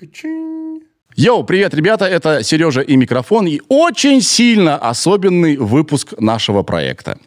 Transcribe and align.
Качинь. 0.00 0.80
Йоу, 1.14 1.44
привет, 1.44 1.74
ребята, 1.74 2.06
это 2.06 2.42
Сережа 2.42 2.80
и 2.80 2.96
микрофон, 2.96 3.46
и 3.46 3.60
очень 3.68 4.22
сильно 4.22 4.78
особенный 4.78 5.58
выпуск 5.58 6.14
нашего 6.18 6.62
проекта. 6.62 7.18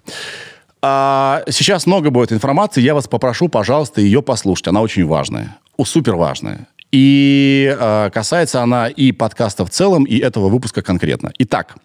А, 0.82 1.44
сейчас 1.52 1.86
много 1.86 2.10
будет 2.10 2.34
информации, 2.34 2.82
я 2.82 2.96
вас 2.96 3.08
попрошу, 3.08 3.48
пожалуйста, 3.48 4.02
ее 4.02 4.24
послушать, 4.24 4.70
она 4.70 4.82
очень 4.82 5.06
важная, 5.06 5.60
супер 5.86 6.16
важная. 6.16 6.68
И 6.92 7.78
а, 7.80 8.10
касается 8.10 8.64
она 8.64 8.88
и 8.88 9.12
подкаста 9.12 9.66
в 9.66 9.70
целом, 9.70 10.06
и 10.06 10.18
этого 10.18 10.50
выпуска 10.50 10.82
конкретно. 10.82 11.32
Итак, 11.38 11.76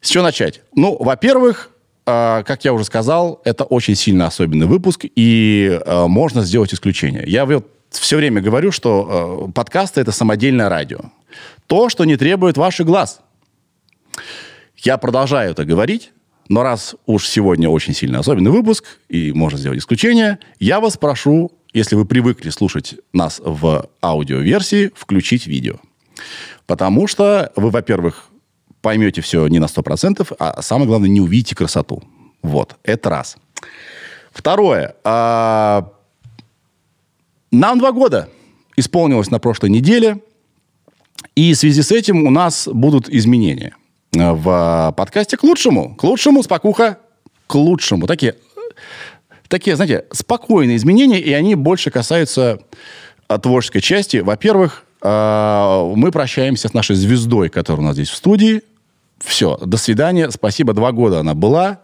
с 0.00 0.08
чего 0.08 0.24
начать? 0.24 0.62
Ну, 0.74 0.96
во-первых, 0.98 1.70
а, 2.06 2.44
как 2.44 2.64
я 2.64 2.72
уже 2.72 2.84
сказал, 2.84 3.42
это 3.44 3.64
очень 3.64 3.94
сильно 3.94 4.28
особенный 4.28 4.66
выпуск, 4.66 5.04
и 5.04 5.78
а, 5.84 6.06
можно 6.06 6.40
сделать 6.44 6.72
исключение. 6.72 7.24
Я 7.26 7.44
вот 7.44 7.66
все 7.90 8.16
время 8.16 8.40
говорю, 8.40 8.72
что 8.72 9.46
э, 9.48 9.52
подкасты 9.52 10.00
это 10.00 10.12
самодельное 10.12 10.68
радио. 10.68 11.00
То, 11.66 11.88
что 11.88 12.04
не 12.04 12.16
требует 12.16 12.56
ваших 12.56 12.86
глаз. 12.86 13.20
Я 14.76 14.96
продолжаю 14.98 15.52
это 15.52 15.64
говорить, 15.64 16.12
но 16.48 16.62
раз 16.62 16.96
уж 17.06 17.26
сегодня 17.26 17.68
очень 17.68 17.94
сильно 17.94 18.20
особенный 18.20 18.50
выпуск, 18.50 18.84
и 19.08 19.32
можно 19.32 19.58
сделать 19.58 19.80
исключение, 19.80 20.38
я 20.60 20.80
вас 20.80 20.96
прошу, 20.96 21.52
если 21.72 21.96
вы 21.96 22.04
привыкли 22.04 22.50
слушать 22.50 22.96
нас 23.12 23.40
в 23.44 23.88
аудиоверсии, 24.02 24.92
включить 24.94 25.46
видео. 25.46 25.76
Потому 26.66 27.06
что 27.06 27.52
вы, 27.56 27.70
во-первых, 27.70 28.28
поймете 28.80 29.20
все 29.20 29.46
не 29.48 29.58
на 29.58 29.66
100%, 29.66 30.36
а 30.38 30.62
самое 30.62 30.86
главное, 30.86 31.08
не 31.08 31.20
увидите 31.20 31.54
красоту. 31.54 32.02
Вот, 32.42 32.76
это 32.84 33.10
раз. 33.10 33.36
Второе. 34.32 34.94
А, 35.04 35.92
нам 37.50 37.78
два 37.78 37.92
года 37.92 38.28
исполнилось 38.76 39.30
на 39.30 39.38
прошлой 39.38 39.70
неделе, 39.70 40.20
и 41.34 41.52
в 41.52 41.56
связи 41.56 41.82
с 41.82 41.90
этим 41.90 42.26
у 42.26 42.30
нас 42.30 42.68
будут 42.70 43.08
изменения 43.08 43.74
в 44.12 44.94
подкасте 44.96 45.36
к 45.36 45.42
лучшему. 45.42 45.94
К 45.96 46.04
лучшему, 46.04 46.42
спокуха, 46.42 46.98
к 47.46 47.54
лучшему. 47.54 48.06
Такие, 48.06 48.36
такие, 49.48 49.76
знаете, 49.76 50.04
спокойные 50.12 50.76
изменения, 50.76 51.20
и 51.20 51.32
они 51.32 51.54
больше 51.54 51.90
касаются 51.90 52.60
творческой 53.42 53.80
части. 53.80 54.18
Во-первых, 54.18 54.84
а, 55.00 55.92
мы 55.94 56.10
прощаемся 56.10 56.68
с 56.68 56.74
нашей 56.74 56.96
звездой, 56.96 57.48
которая 57.48 57.84
у 57.84 57.86
нас 57.86 57.94
здесь 57.94 58.08
в 58.08 58.16
студии. 58.16 58.62
Все, 59.18 59.58
до 59.58 59.76
свидания. 59.76 60.30
Спасибо, 60.30 60.72
два 60.72 60.92
года 60.92 61.20
она 61.20 61.34
была 61.34 61.80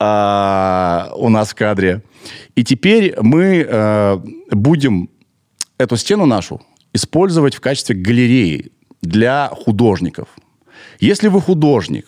а, 0.00 1.10
у 1.16 1.28
нас 1.28 1.50
в 1.50 1.54
кадре. 1.54 2.02
И 2.54 2.64
теперь 2.64 3.14
мы 3.20 3.66
э, 3.68 4.18
будем 4.50 5.08
эту 5.78 5.96
стену 5.96 6.26
нашу 6.26 6.60
использовать 6.92 7.54
в 7.54 7.60
качестве 7.60 7.94
галереи 7.94 8.72
для 9.02 9.50
художников. 9.52 10.28
Если 11.00 11.28
вы 11.28 11.40
художник, 11.40 12.06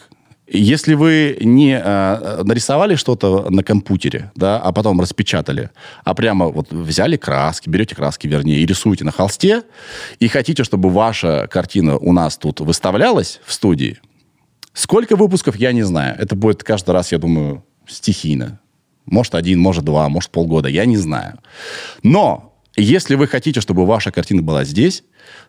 если 0.52 0.94
вы 0.94 1.36
не 1.40 1.80
э, 1.80 2.42
нарисовали 2.42 2.96
что-то 2.96 3.48
на 3.50 3.62
компьютере, 3.62 4.32
да, 4.34 4.58
а 4.58 4.72
потом 4.72 5.00
распечатали, 5.00 5.70
а 6.04 6.14
прямо 6.14 6.48
вот 6.48 6.72
взяли 6.72 7.16
краски, 7.16 7.68
берете 7.68 7.94
краски, 7.94 8.26
вернее, 8.26 8.58
и 8.58 8.66
рисуете 8.66 9.04
на 9.04 9.12
холсте, 9.12 9.62
и 10.18 10.26
хотите, 10.26 10.64
чтобы 10.64 10.90
ваша 10.90 11.46
картина 11.48 11.96
у 11.96 12.12
нас 12.12 12.36
тут 12.36 12.60
выставлялась 12.60 13.40
в 13.44 13.52
студии, 13.52 14.00
сколько 14.72 15.14
выпусков, 15.14 15.54
я 15.54 15.72
не 15.72 15.82
знаю. 15.82 16.16
Это 16.18 16.34
будет 16.34 16.64
каждый 16.64 16.90
раз, 16.90 17.12
я 17.12 17.18
думаю, 17.18 17.62
стихийно. 17.90 18.60
Может, 19.06 19.34
один, 19.34 19.60
может, 19.60 19.84
два, 19.84 20.08
может, 20.08 20.30
полгода, 20.30 20.68
я 20.68 20.84
не 20.84 20.96
знаю. 20.96 21.38
Но 22.02 22.50
если 22.76 23.16
вы 23.16 23.26
хотите, 23.26 23.60
чтобы 23.60 23.86
ваша 23.86 24.10
картина 24.12 24.42
была 24.42 24.64
здесь, 24.64 25.02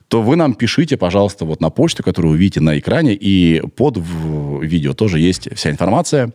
то 0.08 0.22
вы 0.22 0.36
нам 0.36 0.56
пишите, 0.56 0.98
пожалуйста, 0.98 1.46
вот 1.46 1.62
на 1.62 1.70
почту, 1.70 2.04
которую 2.04 2.34
вы 2.34 2.38
видите 2.38 2.60
на 2.60 2.78
экране, 2.78 3.14
и 3.14 3.62
под 3.76 3.98
видео 3.98 4.94
тоже 4.94 5.20
есть 5.20 5.48
вся 5.56 5.70
информация. 5.70 6.34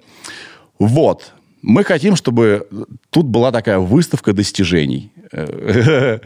Вот. 0.78 1.32
Мы 1.62 1.84
хотим, 1.84 2.14
чтобы 2.14 2.68
тут 3.10 3.26
была 3.26 3.50
такая 3.50 3.78
выставка 3.78 4.32
достижений. 4.32 5.12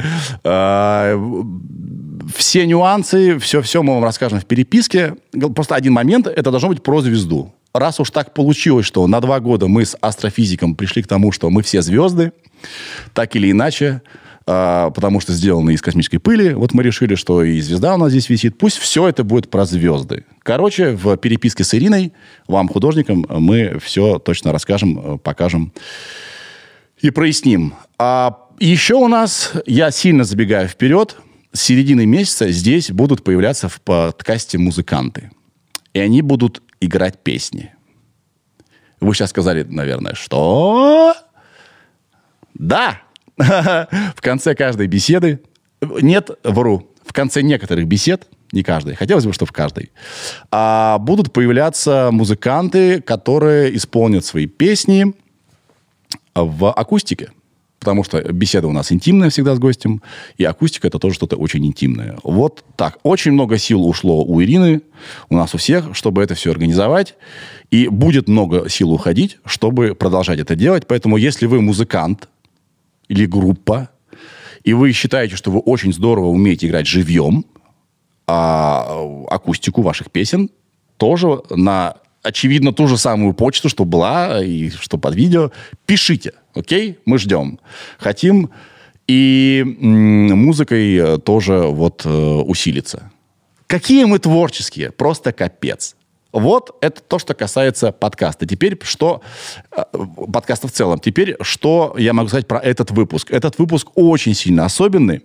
А, 0.45 1.17
все 2.37 2.67
нюансы, 2.67 3.39
все-все 3.39 3.83
мы 3.83 3.95
вам 3.95 4.05
расскажем 4.05 4.39
в 4.41 4.45
переписке. 4.45 5.17
Просто 5.55 5.75
один 5.75 5.95
момент, 5.95 6.27
это 6.27 6.51
должно 6.51 6.69
быть 6.69 6.83
про 6.83 7.01
звезду 7.01 7.53
раз 7.73 8.01
уж 8.01 8.11
так 8.11 8.35
получилось, 8.35 8.87
что 8.87 9.07
на 9.07 9.21
два 9.21 9.41
года 9.41 9.69
мы 9.69 9.85
с 9.85 9.97
астрофизиком 10.01 10.75
пришли 10.75 11.03
к 11.03 11.07
тому, 11.07 11.33
что 11.33 11.51
мы 11.51 11.63
все 11.63 11.83
звезды, 11.83 12.33
так 13.15 13.37
или 13.37 13.51
иначе, 13.51 14.03
э, 14.47 14.91
потому 14.95 15.21
что 15.21 15.33
сделаны 15.33 15.73
из 15.75 15.83
космической 15.83 16.19
пыли, 16.19 16.55
вот 16.55 16.73
мы 16.73 16.83
решили, 16.83 17.15
что 17.15 17.43
и 17.43 17.61
звезда 17.61 17.95
у 17.95 17.99
нас 17.99 18.11
здесь 18.11 18.29
висит. 18.29 18.59
Пусть 18.59 18.79
все 18.79 19.09
это 19.09 19.25
будет 19.25 19.51
про 19.51 19.65
звезды. 19.65 20.25
Короче, 20.43 20.93
в 20.93 21.17
переписке 21.17 21.65
с 21.65 21.75
Ириной, 21.75 22.13
вам, 22.47 22.69
художникам, 22.69 23.27
мы 23.29 23.79
все 23.83 24.19
точно 24.19 24.53
расскажем, 24.53 25.19
покажем 25.19 25.73
и 27.01 27.11
проясним. 27.11 27.75
А 27.99 28.49
еще 28.59 28.95
у 28.95 29.09
нас, 29.09 29.53
я 29.67 29.91
сильно 29.91 30.25
забегаю 30.25 30.69
вперед, 30.69 31.17
с 31.53 31.63
середины 31.63 32.07
месяца 32.07 32.51
здесь 32.51 32.91
будут 32.91 33.25
появляться 33.25 33.69
в 33.69 33.81
подкасте 33.81 34.59
музыканты. 34.59 35.31
И 35.95 35.99
они 35.99 36.23
будут 36.23 36.63
играть 36.81 37.19
песни. 37.19 37.75
Вы 39.01 39.15
сейчас 39.15 39.31
сказали, 39.31 39.63
наверное, 39.63 40.15
что? 40.15 41.15
Да! 42.55 43.01
В 43.37 44.21
конце 44.21 44.55
каждой 44.55 44.87
беседы, 44.87 45.41
нет, 45.81 46.31
вру, 46.45 46.91
в 47.03 47.13
конце 47.15 47.43
некоторых 47.43 47.87
бесед, 47.87 48.29
не 48.53 48.63
каждой, 48.63 48.95
хотелось 48.95 49.25
бы, 49.25 49.33
что 49.33 49.47
в 49.47 49.53
каждой, 49.53 49.93
а 50.51 50.99
будут 50.99 51.33
появляться 51.33 52.11
музыканты, 52.13 53.01
которые 53.01 53.75
исполнят 53.75 54.25
свои 54.25 54.47
песни 54.47 55.15
в 56.35 56.71
акустике 56.71 57.31
потому 57.81 58.05
что 58.05 58.21
беседа 58.33 58.69
у 58.69 58.73
нас 58.73 58.93
интимная 58.93 59.31
всегда 59.31 59.55
с 59.57 59.59
гостем, 59.59 60.03
и 60.37 60.45
акустика 60.45 60.87
это 60.87 60.99
тоже 60.99 61.17
что-то 61.17 61.37
очень 61.37 61.67
интимное. 61.67 62.19
Вот 62.23 62.63
так. 62.77 62.99
Очень 63.03 63.33
много 63.33 63.59
сил 63.59 63.85
ушло 63.85 64.23
у 64.23 64.41
Ирины, 64.41 64.83
у 65.31 65.37
нас 65.37 65.55
у 65.55 65.59
всех, 65.59 65.97
чтобы 65.97 66.23
это 66.23 66.35
все 66.35 66.51
организовать. 66.53 67.17
И 67.71 67.89
будет 67.89 68.29
много 68.29 68.69
сил 68.69 68.93
уходить, 68.93 69.39
чтобы 69.45 69.95
продолжать 69.95 70.39
это 70.39 70.55
делать. 70.55 70.87
Поэтому 70.87 71.17
если 71.17 71.47
вы 71.47 71.61
музыкант 71.61 72.29
или 73.09 73.27
группа, 73.27 73.89
и 74.63 74.75
вы 74.75 74.93
считаете, 74.93 75.37
что 75.37 75.51
вы 75.51 75.61
очень 75.61 75.93
здорово 75.93 76.27
умеете 76.27 76.67
играть 76.67 76.87
живьем, 76.87 77.47
а 78.27 79.25
акустику 79.29 79.83
ваших 79.83 80.11
песен, 80.11 80.51
тоже 80.99 81.41
на 81.49 81.97
очевидно, 82.23 82.75
ту 82.75 82.87
же 82.87 82.99
самую 82.99 83.33
почту, 83.33 83.71
что 83.71 83.87
была 83.87 84.45
и 84.45 84.69
что 84.69 84.99
под 84.99 85.15
видео. 85.15 85.51
Пишите, 85.87 86.35
окей? 86.55 86.99
Мы 87.05 87.19
ждем. 87.19 87.59
Хотим 87.99 88.51
и 89.11 89.65
музыкой 89.81 90.95
э, 90.95 91.19
тоже 91.19 91.63
вот 91.63 92.03
э, 92.05 92.09
усилиться. 92.09 93.11
Какие 93.67 94.05
мы 94.05 94.21
творческие, 94.21 94.93
просто 94.93 95.33
капец. 95.33 95.97
Вот 96.31 96.77
это 96.81 97.03
то, 97.03 97.19
что 97.19 97.35
касается 97.35 97.91
подкаста. 97.91 98.47
Теперь 98.47 98.79
что... 98.85 99.21
Э, 99.77 99.83
подкаста 100.33 100.69
в 100.69 100.71
целом. 100.71 101.01
Теперь 101.01 101.35
что 101.41 101.97
я 101.99 102.13
могу 102.13 102.29
сказать 102.29 102.47
про 102.47 102.61
этот 102.61 102.93
выпуск. 102.93 103.33
Этот 103.33 103.59
выпуск 103.59 103.89
очень 103.97 104.35
сильно 104.35 104.65
особенный. 104.65 105.23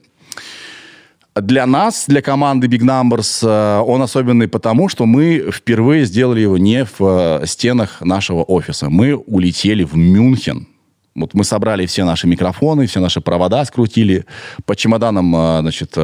Для 1.36 1.68
нас, 1.68 2.06
для 2.08 2.24
команды 2.24 2.66
Big 2.66 2.82
Numbers, 2.82 3.82
он 3.84 4.02
особенный 4.02 4.48
потому, 4.48 4.90
что 4.90 5.06
мы 5.06 5.52
впервые 5.52 6.06
сделали 6.06 6.40
его 6.40 6.58
не 6.58 6.88
в 6.98 7.46
стенах 7.46 8.02
нашего 8.02 8.42
офиса. 8.42 8.90
Мы 8.90 9.16
улетели 9.16 9.84
в 9.84 9.96
Мюнхен. 9.96 10.68
Вот 11.16 11.34
мы 11.34 11.44
собрали 11.44 11.86
все 11.86 12.04
наши 12.04 12.28
микрофоны, 12.28 12.88
все 12.88 13.00
наши 13.00 13.22
провода 13.22 13.64
скрутили, 13.66 14.26
по 14.66 14.76
чемоданам, 14.76 15.36
э, 15.36 15.60
значит, 15.62 15.98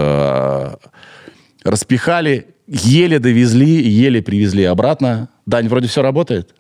распихали, 1.63 2.47
еле 2.67 3.19
довезли, 3.19 3.81
еле 3.89 4.21
привезли 4.21 4.63
обратно. 4.63 5.29
Дань, 5.45 5.67
вроде 5.67 5.87
все 5.87 6.01
работает. 6.01 6.55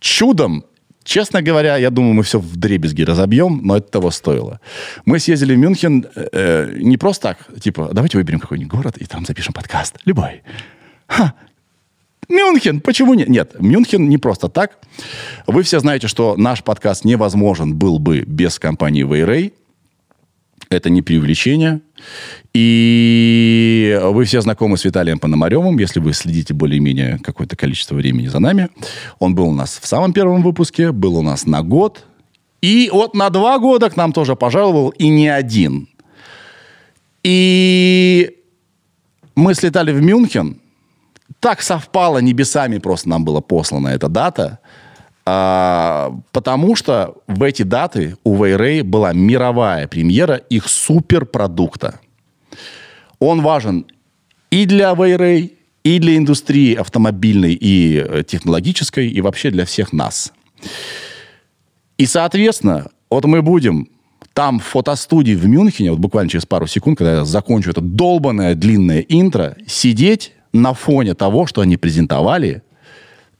Чудом 0.00 0.64
Честно 1.04 1.42
говоря, 1.42 1.76
я 1.76 1.90
думаю, 1.90 2.14
мы 2.14 2.22
все 2.22 2.38
в 2.38 2.56
дребезги 2.56 3.02
разобьем, 3.02 3.60
но 3.62 3.76
это 3.76 3.90
того 3.90 4.10
стоило. 4.10 4.60
Мы 5.04 5.18
съездили 5.18 5.54
в 5.54 5.58
Мюнхен 5.58 6.06
э, 6.14 6.74
не 6.76 6.96
просто 6.96 7.28
так, 7.28 7.60
типа, 7.60 7.90
давайте 7.92 8.18
выберем 8.18 8.38
какой-нибудь 8.38 8.72
город 8.72 8.96
и 8.98 9.04
там 9.04 9.26
запишем 9.26 9.52
подкаст. 9.52 9.98
Любой. 10.04 10.42
Ха, 11.08 11.34
Мюнхен, 12.32 12.80
почему 12.80 13.12
нет? 13.12 13.28
Нет, 13.28 13.56
Мюнхен 13.60 14.08
не 14.08 14.16
просто 14.16 14.48
так. 14.48 14.78
Вы 15.46 15.62
все 15.62 15.80
знаете, 15.80 16.08
что 16.08 16.34
наш 16.36 16.64
подкаст 16.64 17.04
невозможен 17.04 17.76
был 17.76 17.98
бы 17.98 18.20
без 18.20 18.58
компании 18.58 19.02
Вейрей. 19.02 19.52
Это 20.70 20.88
не 20.88 21.02
преувеличение. 21.02 21.82
И 22.54 24.00
вы 24.02 24.24
все 24.24 24.40
знакомы 24.40 24.78
с 24.78 24.84
Виталием 24.84 25.18
Пономаревым, 25.18 25.78
если 25.78 26.00
вы 26.00 26.14
следите 26.14 26.54
более-менее 26.54 27.18
какое-то 27.22 27.54
количество 27.54 27.94
времени 27.94 28.28
за 28.28 28.38
нами. 28.38 28.70
Он 29.18 29.34
был 29.34 29.48
у 29.48 29.54
нас 29.54 29.78
в 29.78 29.86
самом 29.86 30.14
первом 30.14 30.42
выпуске, 30.42 30.90
был 30.90 31.16
у 31.16 31.22
нас 31.22 31.44
на 31.44 31.62
год. 31.62 32.06
И 32.62 32.88
вот 32.90 33.14
на 33.14 33.28
два 33.28 33.58
года 33.58 33.90
к 33.90 33.96
нам 33.96 34.14
тоже 34.14 34.36
пожаловал, 34.36 34.88
и 34.88 35.08
не 35.08 35.28
один. 35.28 35.88
И 37.22 38.38
Мы 39.34 39.54
слетали 39.54 39.92
в 39.92 40.00
Мюнхен. 40.02 40.61
Так 41.40 41.62
совпало, 41.62 42.18
небесами 42.18 42.78
просто 42.78 43.08
нам 43.08 43.24
была 43.24 43.40
послана 43.40 43.88
эта 43.88 44.08
дата. 44.08 44.58
А, 45.24 46.12
потому 46.32 46.74
что 46.74 47.16
в 47.28 47.42
эти 47.42 47.62
даты 47.62 48.16
у 48.24 48.42
Вейрей 48.42 48.82
была 48.82 49.12
мировая 49.12 49.86
премьера 49.86 50.36
их 50.36 50.68
суперпродукта. 50.68 52.00
Он 53.20 53.40
важен 53.40 53.86
и 54.50 54.66
для 54.66 54.94
Вейрей, 54.94 55.58
и 55.84 55.98
для 55.98 56.16
индустрии 56.16 56.74
автомобильной 56.74 57.54
и 57.54 57.96
э, 57.96 58.22
технологической, 58.26 59.08
и 59.08 59.20
вообще 59.20 59.50
для 59.50 59.64
всех 59.64 59.92
нас. 59.92 60.32
И, 61.98 62.06
соответственно, 62.06 62.88
вот 63.10 63.24
мы 63.24 63.42
будем 63.42 63.88
там 64.32 64.58
в 64.58 64.64
фотостудии 64.64 65.34
в 65.34 65.46
Мюнхене, 65.46 65.90
вот 65.90 66.00
буквально 66.00 66.30
через 66.30 66.46
пару 66.46 66.66
секунд, 66.66 66.98
когда 66.98 67.18
я 67.18 67.24
закончу 67.24 67.70
это 67.70 67.80
долбанное 67.80 68.54
длинное 68.54 69.00
интро, 69.00 69.56
сидеть 69.66 70.32
на 70.52 70.74
фоне 70.74 71.14
того, 71.14 71.46
что 71.46 71.60
они 71.60 71.76
презентовали, 71.76 72.62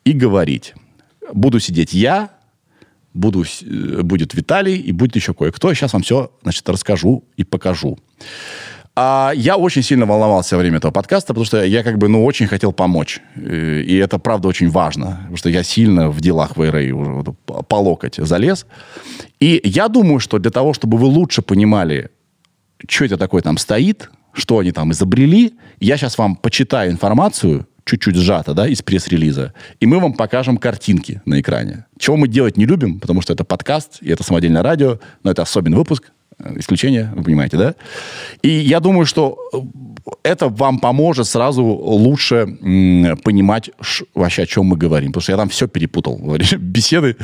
и 0.05 0.13
говорить. 0.13 0.75
Буду 1.33 1.61
сидеть 1.61 1.93
я, 1.93 2.31
буду, 3.15 3.45
э, 3.45 4.03
будет 4.03 4.35
Виталий 4.35 4.77
и 4.77 4.93
будет 4.93 5.17
еще 5.17 5.35
кое-кто. 5.35 5.73
Сейчас 5.75 5.93
вам 5.93 6.03
все 6.03 6.33
значит, 6.43 6.69
расскажу 6.69 7.25
и 7.37 7.45
покажу. 7.45 7.99
А 8.95 9.33
я 9.35 9.57
очень 9.57 9.83
сильно 9.83 10.05
волновался 10.05 10.57
во 10.57 10.61
время 10.61 10.77
этого 10.77 10.93
подкаста, 10.93 11.29
потому 11.29 11.47
что 11.47 11.65
я 11.65 11.83
как 11.83 11.97
бы, 11.97 12.09
ну, 12.09 12.25
очень 12.25 12.47
хотел 12.47 12.73
помочь. 12.73 13.21
Э, 13.37 13.81
и 13.81 13.97
это, 13.97 14.19
правда, 14.19 14.49
очень 14.49 14.69
важно, 14.69 15.19
потому 15.21 15.37
что 15.37 15.49
я 15.49 15.63
сильно 15.63 16.11
в 16.11 16.21
делах 16.21 16.57
ВРА 16.57 16.95
уже 16.95 17.33
по 17.45 17.77
локоть 17.77 18.17
залез. 18.17 18.67
И 19.41 19.61
я 19.65 19.89
думаю, 19.89 20.19
что 20.21 20.39
для 20.39 20.51
того, 20.51 20.75
чтобы 20.75 20.99
вы 20.99 21.07
лучше 21.07 21.43
понимали, 21.43 22.11
что 22.89 23.05
это 23.05 23.17
такое 23.17 23.41
там 23.43 23.57
стоит, 23.57 24.11
что 24.33 24.59
они 24.59 24.73
там 24.73 24.93
изобрели, 24.93 25.55
я 25.81 25.97
сейчас 25.97 26.19
вам 26.19 26.37
почитаю 26.37 26.91
информацию, 26.91 27.67
чуть-чуть 27.85 28.17
сжато, 28.17 28.55
да, 28.55 28.69
из 28.69 28.83
пресс-релиза, 28.83 29.53
и 29.81 29.87
мы 29.87 29.99
вам 29.99 30.13
покажем 30.13 30.57
картинки 30.57 31.21
на 31.25 31.41
экране. 31.41 31.87
Чего 31.99 32.17
мы 32.17 32.29
делать 32.29 32.57
не 32.57 32.65
любим, 32.65 33.01
потому 33.01 33.23
что 33.23 33.33
это 33.33 33.45
подкаст, 33.45 33.99
и 34.01 34.11
это 34.11 34.23
самодельное 34.23 34.63
радио, 34.63 34.99
но 35.25 35.31
это 35.31 35.43
особенный 35.43 35.79
выпуск, 35.79 36.13
Э, 36.39 36.59
исключение, 36.59 37.13
вы 37.15 37.23
понимаете, 37.23 37.57
да? 37.57 37.75
И 38.43 38.49
я 38.49 38.81
думаю, 38.81 39.07
что 39.07 39.39
э, 39.53 39.59
это 40.23 40.49
вам 40.49 40.79
поможет 40.79 41.27
сразу 41.27 41.65
лучше 41.65 42.47
понимать 43.23 43.71
вообще, 44.15 44.43
о 44.43 44.47
чем 44.47 44.67
мы 44.67 44.77
говорим. 44.77 45.13
Потому 45.13 45.23
что 45.23 45.33
я 45.33 45.39
там 45.39 45.49
все 45.49 45.69
перепутал. 45.69 46.19
Беседы. 46.59 47.17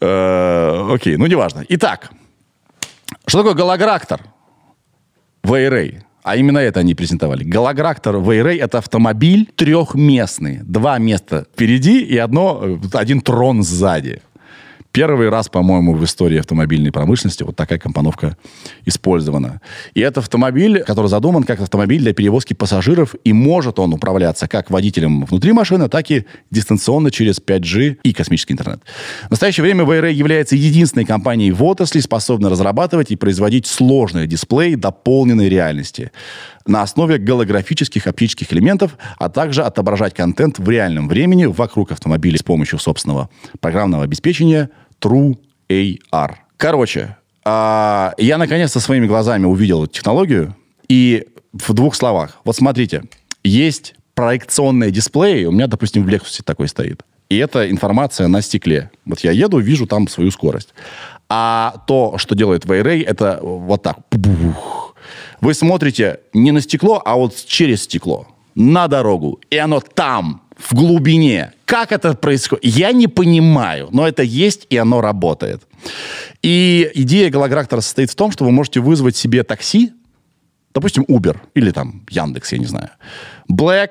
Э, 0.00 0.88
окей, 0.92 1.16
ну 1.16 1.26
неважно. 1.26 1.64
Итак, 1.68 2.10
что 3.26 3.38
такое 3.38 3.54
голограктор 3.54 4.20
в 5.42 5.52
ARA? 5.52 6.02
А 6.26 6.34
именно 6.34 6.58
это 6.58 6.80
они 6.80 6.96
презентовали. 6.96 7.44
Голограктор 7.44 8.16
V-Ray 8.16 8.60
это 8.60 8.78
автомобиль 8.78 9.48
трехместный. 9.54 10.58
Два 10.64 10.98
места 10.98 11.46
впереди 11.52 12.00
и 12.00 12.18
одно, 12.18 12.60
э, 12.64 12.78
один 12.94 13.20
трон 13.20 13.62
сзади. 13.62 14.22
Первый 14.96 15.28
раз, 15.28 15.50
по-моему, 15.50 15.92
в 15.92 16.02
истории 16.06 16.38
автомобильной 16.38 16.90
промышленности 16.90 17.42
вот 17.42 17.54
такая 17.54 17.78
компоновка 17.78 18.38
использована. 18.86 19.60
И 19.92 20.00
это 20.00 20.20
автомобиль, 20.20 20.82
который 20.84 21.08
задуман 21.08 21.42
как 21.42 21.60
автомобиль 21.60 22.00
для 22.00 22.14
перевозки 22.14 22.54
пассажиров, 22.54 23.14
и 23.22 23.34
может 23.34 23.78
он 23.78 23.92
управляться 23.92 24.48
как 24.48 24.70
водителем 24.70 25.26
внутри 25.26 25.52
машины, 25.52 25.90
так 25.90 26.10
и 26.10 26.24
дистанционно 26.50 27.10
через 27.10 27.42
5G 27.46 27.98
и 28.04 28.14
космический 28.14 28.54
интернет. 28.54 28.80
В 29.26 29.32
настоящее 29.32 29.64
время 29.64 29.84
VRA 29.84 30.10
является 30.10 30.56
единственной 30.56 31.04
компанией 31.04 31.52
в 31.52 31.62
отрасли, 31.62 32.00
способной 32.00 32.48
разрабатывать 32.48 33.10
и 33.10 33.16
производить 33.16 33.66
сложные 33.66 34.26
дисплеи 34.26 34.76
дополненной 34.76 35.50
реальности 35.50 36.10
на 36.66 36.80
основе 36.80 37.18
голографических 37.18 38.06
оптических 38.06 38.50
элементов, 38.50 38.96
а 39.18 39.28
также 39.28 39.62
отображать 39.62 40.14
контент 40.14 40.58
в 40.58 40.68
реальном 40.70 41.06
времени 41.06 41.44
вокруг 41.44 41.92
автомобиля 41.92 42.38
с 42.38 42.42
помощью 42.42 42.78
собственного 42.78 43.28
программного 43.60 44.04
обеспечения 44.04 44.70
True 45.00 45.36
AR. 45.68 46.34
Короче, 46.56 47.16
а, 47.44 48.14
я 48.18 48.38
наконец-то 48.38 48.80
своими 48.80 49.06
глазами 49.06 49.46
увидел 49.46 49.86
технологию. 49.86 50.56
И 50.88 51.26
в 51.52 51.72
двух 51.72 51.94
словах. 51.94 52.38
Вот 52.44 52.56
смотрите, 52.56 53.04
есть 53.44 53.94
проекционные 54.14 54.90
дисплеи. 54.90 55.44
У 55.44 55.52
меня, 55.52 55.66
допустим, 55.66 56.04
в 56.04 56.08
Lexus 56.08 56.42
такой 56.44 56.68
стоит. 56.68 57.02
И 57.28 57.36
это 57.38 57.70
информация 57.70 58.28
на 58.28 58.40
стекле. 58.40 58.90
Вот 59.04 59.20
я 59.20 59.32
еду, 59.32 59.58
вижу 59.58 59.86
там 59.86 60.08
свою 60.08 60.30
скорость. 60.30 60.74
А 61.28 61.82
то, 61.86 62.18
что 62.18 62.34
делает 62.34 62.64
V-Ray, 62.64 63.04
это 63.04 63.40
вот 63.42 63.82
так. 63.82 63.98
Вы 65.40 65.54
смотрите 65.54 66.20
не 66.32 66.52
на 66.52 66.60
стекло, 66.60 67.02
а 67.04 67.16
вот 67.16 67.34
через 67.46 67.82
стекло. 67.82 68.28
На 68.54 68.86
дорогу. 68.88 69.40
И 69.50 69.56
оно 69.56 69.80
там 69.80 70.42
в 70.56 70.74
глубине. 70.74 71.52
Как 71.66 71.92
это 71.92 72.14
происходит? 72.14 72.64
Я 72.64 72.92
не 72.92 73.08
понимаю, 73.08 73.88
но 73.92 74.08
это 74.08 74.22
есть, 74.22 74.66
и 74.70 74.76
оно 74.76 75.00
работает. 75.00 75.62
И 76.40 76.90
идея 76.94 77.28
голограктора 77.28 77.80
состоит 77.82 78.10
в 78.10 78.14
том, 78.14 78.30
что 78.32 78.44
вы 78.44 78.52
можете 78.52 78.80
вызвать 78.80 79.16
себе 79.16 79.42
такси, 79.42 79.92
допустим, 80.72 81.04
Uber 81.08 81.36
или 81.54 81.72
там 81.72 82.06
Яндекс, 82.08 82.52
я 82.52 82.58
не 82.58 82.66
знаю, 82.66 82.90
Black, 83.50 83.90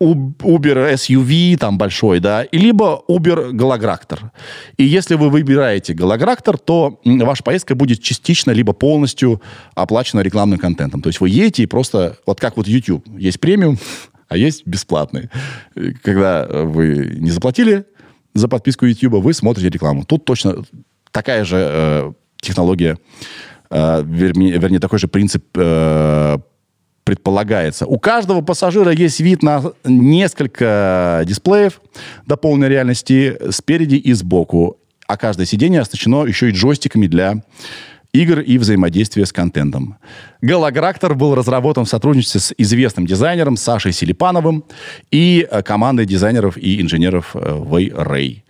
Uber 0.00 0.94
SUV 0.94 1.56
там 1.56 1.78
большой, 1.78 2.20
да, 2.20 2.44
и 2.44 2.58
либо 2.58 3.02
Uber 3.08 3.50
голограктор. 3.50 4.30
И 4.76 4.84
если 4.84 5.16
вы 5.16 5.30
выбираете 5.30 5.94
голограктор, 5.94 6.58
то 6.58 7.00
ваша 7.04 7.42
поездка 7.42 7.74
будет 7.74 8.00
частично 8.00 8.52
либо 8.52 8.72
полностью 8.72 9.42
оплачена 9.74 10.20
рекламным 10.20 10.60
контентом. 10.60 11.02
То 11.02 11.08
есть 11.08 11.20
вы 11.20 11.30
едете 11.30 11.64
и 11.64 11.66
просто, 11.66 12.18
вот 12.26 12.38
как 12.38 12.56
вот 12.56 12.68
YouTube, 12.68 13.04
есть 13.18 13.40
премиум, 13.40 13.78
а 14.28 14.36
есть 14.36 14.66
бесплатные. 14.66 15.30
Когда 16.02 16.46
вы 16.46 17.16
не 17.18 17.30
заплатили 17.30 17.86
за 18.34 18.48
подписку 18.48 18.86
YouTube, 18.86 19.14
вы 19.14 19.32
смотрите 19.32 19.70
рекламу. 19.70 20.04
Тут 20.04 20.24
точно 20.24 20.64
такая 21.12 21.44
же 21.44 21.56
э, 21.58 22.12
технология, 22.40 22.98
э, 23.70 24.02
вернее, 24.04 24.80
такой 24.80 24.98
же 24.98 25.08
принцип 25.08 25.44
э, 25.56 26.38
предполагается. 27.04 27.86
У 27.86 27.98
каждого 27.98 28.42
пассажира 28.42 28.92
есть 28.92 29.20
вид 29.20 29.42
на 29.42 29.72
несколько 29.84 31.22
дисплеев 31.26 31.80
до 32.26 32.36
полной 32.36 32.68
реальности 32.68 33.38
спереди 33.50 33.96
и 33.96 34.12
сбоку. 34.12 34.78
А 35.06 35.16
каждое 35.16 35.46
сиденье 35.46 35.80
оснащено 35.80 36.26
еще 36.26 36.50
и 36.50 36.52
джойстиками 36.52 37.06
для 37.06 37.42
игр 38.12 38.40
и 38.40 38.58
взаимодействия 38.58 39.26
с 39.26 39.32
контентом. 39.32 39.96
Голограктор 40.40 41.14
был 41.14 41.34
разработан 41.34 41.84
в 41.84 41.88
сотрудничестве 41.88 42.40
с 42.40 42.54
известным 42.56 43.06
дизайнером 43.06 43.56
Сашей 43.56 43.92
Селипановым 43.92 44.64
и 45.10 45.46
э, 45.50 45.62
командой 45.62 46.06
дизайнеров 46.06 46.56
и 46.56 46.80
инженеров 46.80 47.34
Way-Ray. 47.34 48.38
Э, 48.38 48.40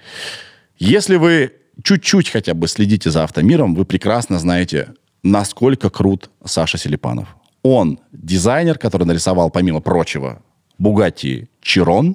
Если 0.78 1.16
вы 1.16 1.52
чуть-чуть 1.82 2.30
хотя 2.30 2.54
бы 2.54 2.68
следите 2.68 3.11
за 3.11 3.25
автомиром, 3.25 3.75
вы 3.75 3.85
прекрасно 3.85 4.38
знаете, 4.38 4.94
насколько 5.23 5.90
крут 5.90 6.30
Саша 6.44 6.78
Селипанов. 6.78 7.37
Он 7.62 7.99
дизайнер, 8.12 8.78
который 8.78 9.04
нарисовал, 9.04 9.50
помимо 9.50 9.80
прочего, 9.80 10.42
Bugatti 10.80 11.49
Chiron, 11.62 12.14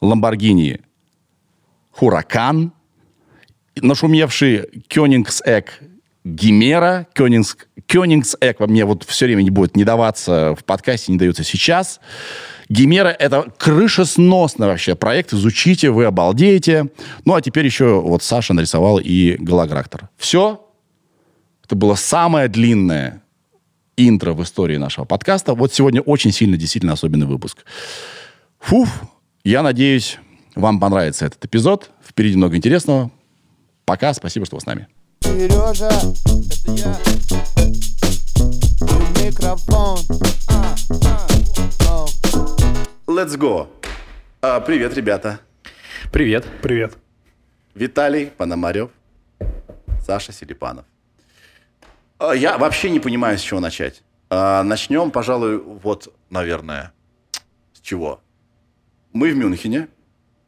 Lamborghini 0.00 0.80
Huracan, 2.00 2.70
нашумевший 3.76 4.66
Koenigsegg 4.88 5.66
Гимера, 6.28 7.06
Кёнигс, 7.14 7.56
Кёнигсэк, 7.86 8.60
мне 8.60 8.84
вот 8.84 9.04
все 9.04 9.26
время 9.26 9.42
не 9.42 9.50
будет 9.50 9.76
не 9.76 9.84
даваться 9.84 10.54
в 10.54 10.64
подкасте, 10.64 11.12
не 11.12 11.18
дается 11.18 11.42
сейчас. 11.42 12.00
Гимера— 12.68 13.08
это 13.18 13.50
крышесносный 13.56 14.66
вообще 14.66 14.94
проект, 14.94 15.32
изучите, 15.32 15.90
вы 15.90 16.04
обалдеете. 16.04 16.90
Ну, 17.24 17.34
а 17.34 17.40
теперь 17.40 17.64
еще 17.64 18.00
вот 18.00 18.22
Саша 18.22 18.52
нарисовал 18.52 18.98
и 18.98 19.36
голограктор. 19.38 20.10
Все. 20.18 20.64
Это 21.64 21.76
было 21.76 21.94
самое 21.94 22.48
длинное 22.48 23.22
интро 23.96 24.32
в 24.34 24.42
истории 24.42 24.76
нашего 24.76 25.06
подкаста. 25.06 25.54
Вот 25.54 25.72
сегодня 25.72 26.02
очень 26.02 26.32
сильно, 26.32 26.56
действительно 26.58 26.92
особенный 26.92 27.26
выпуск. 27.26 27.64
Фуф, 28.60 29.02
я 29.44 29.62
надеюсь, 29.62 30.18
вам 30.54 30.78
понравится 30.78 31.24
этот 31.24 31.44
эпизод. 31.44 31.90
Впереди 32.06 32.36
много 32.36 32.56
интересного. 32.56 33.10
Пока, 33.86 34.12
спасибо, 34.12 34.44
что 34.44 34.56
вы 34.56 34.60
с 34.60 34.66
нами. 34.66 34.88
Сережа, 35.20 35.88
это 35.88 36.70
я. 36.72 36.98
Микрофон. 39.22 39.98
Let's 43.06 43.36
go. 43.36 43.68
А, 44.40 44.60
привет, 44.60 44.94
ребята. 44.94 45.40
Привет. 46.12 46.46
Привет. 46.62 46.96
Виталий 47.74 48.26
Пономарев, 48.26 48.90
Саша 50.04 50.32
Селипанов. 50.32 50.84
А, 52.18 52.32
я 52.32 52.58
вообще 52.58 52.90
не 52.90 53.00
понимаю, 53.00 53.38
с 53.38 53.40
чего 53.40 53.60
начать. 53.60 54.02
А, 54.30 54.62
начнем, 54.62 55.10
пожалуй, 55.10 55.58
вот, 55.58 56.14
наверное, 56.30 56.92
с 57.72 57.80
чего. 57.80 58.20
Мы 59.12 59.32
в 59.32 59.36
Мюнхене. 59.36 59.88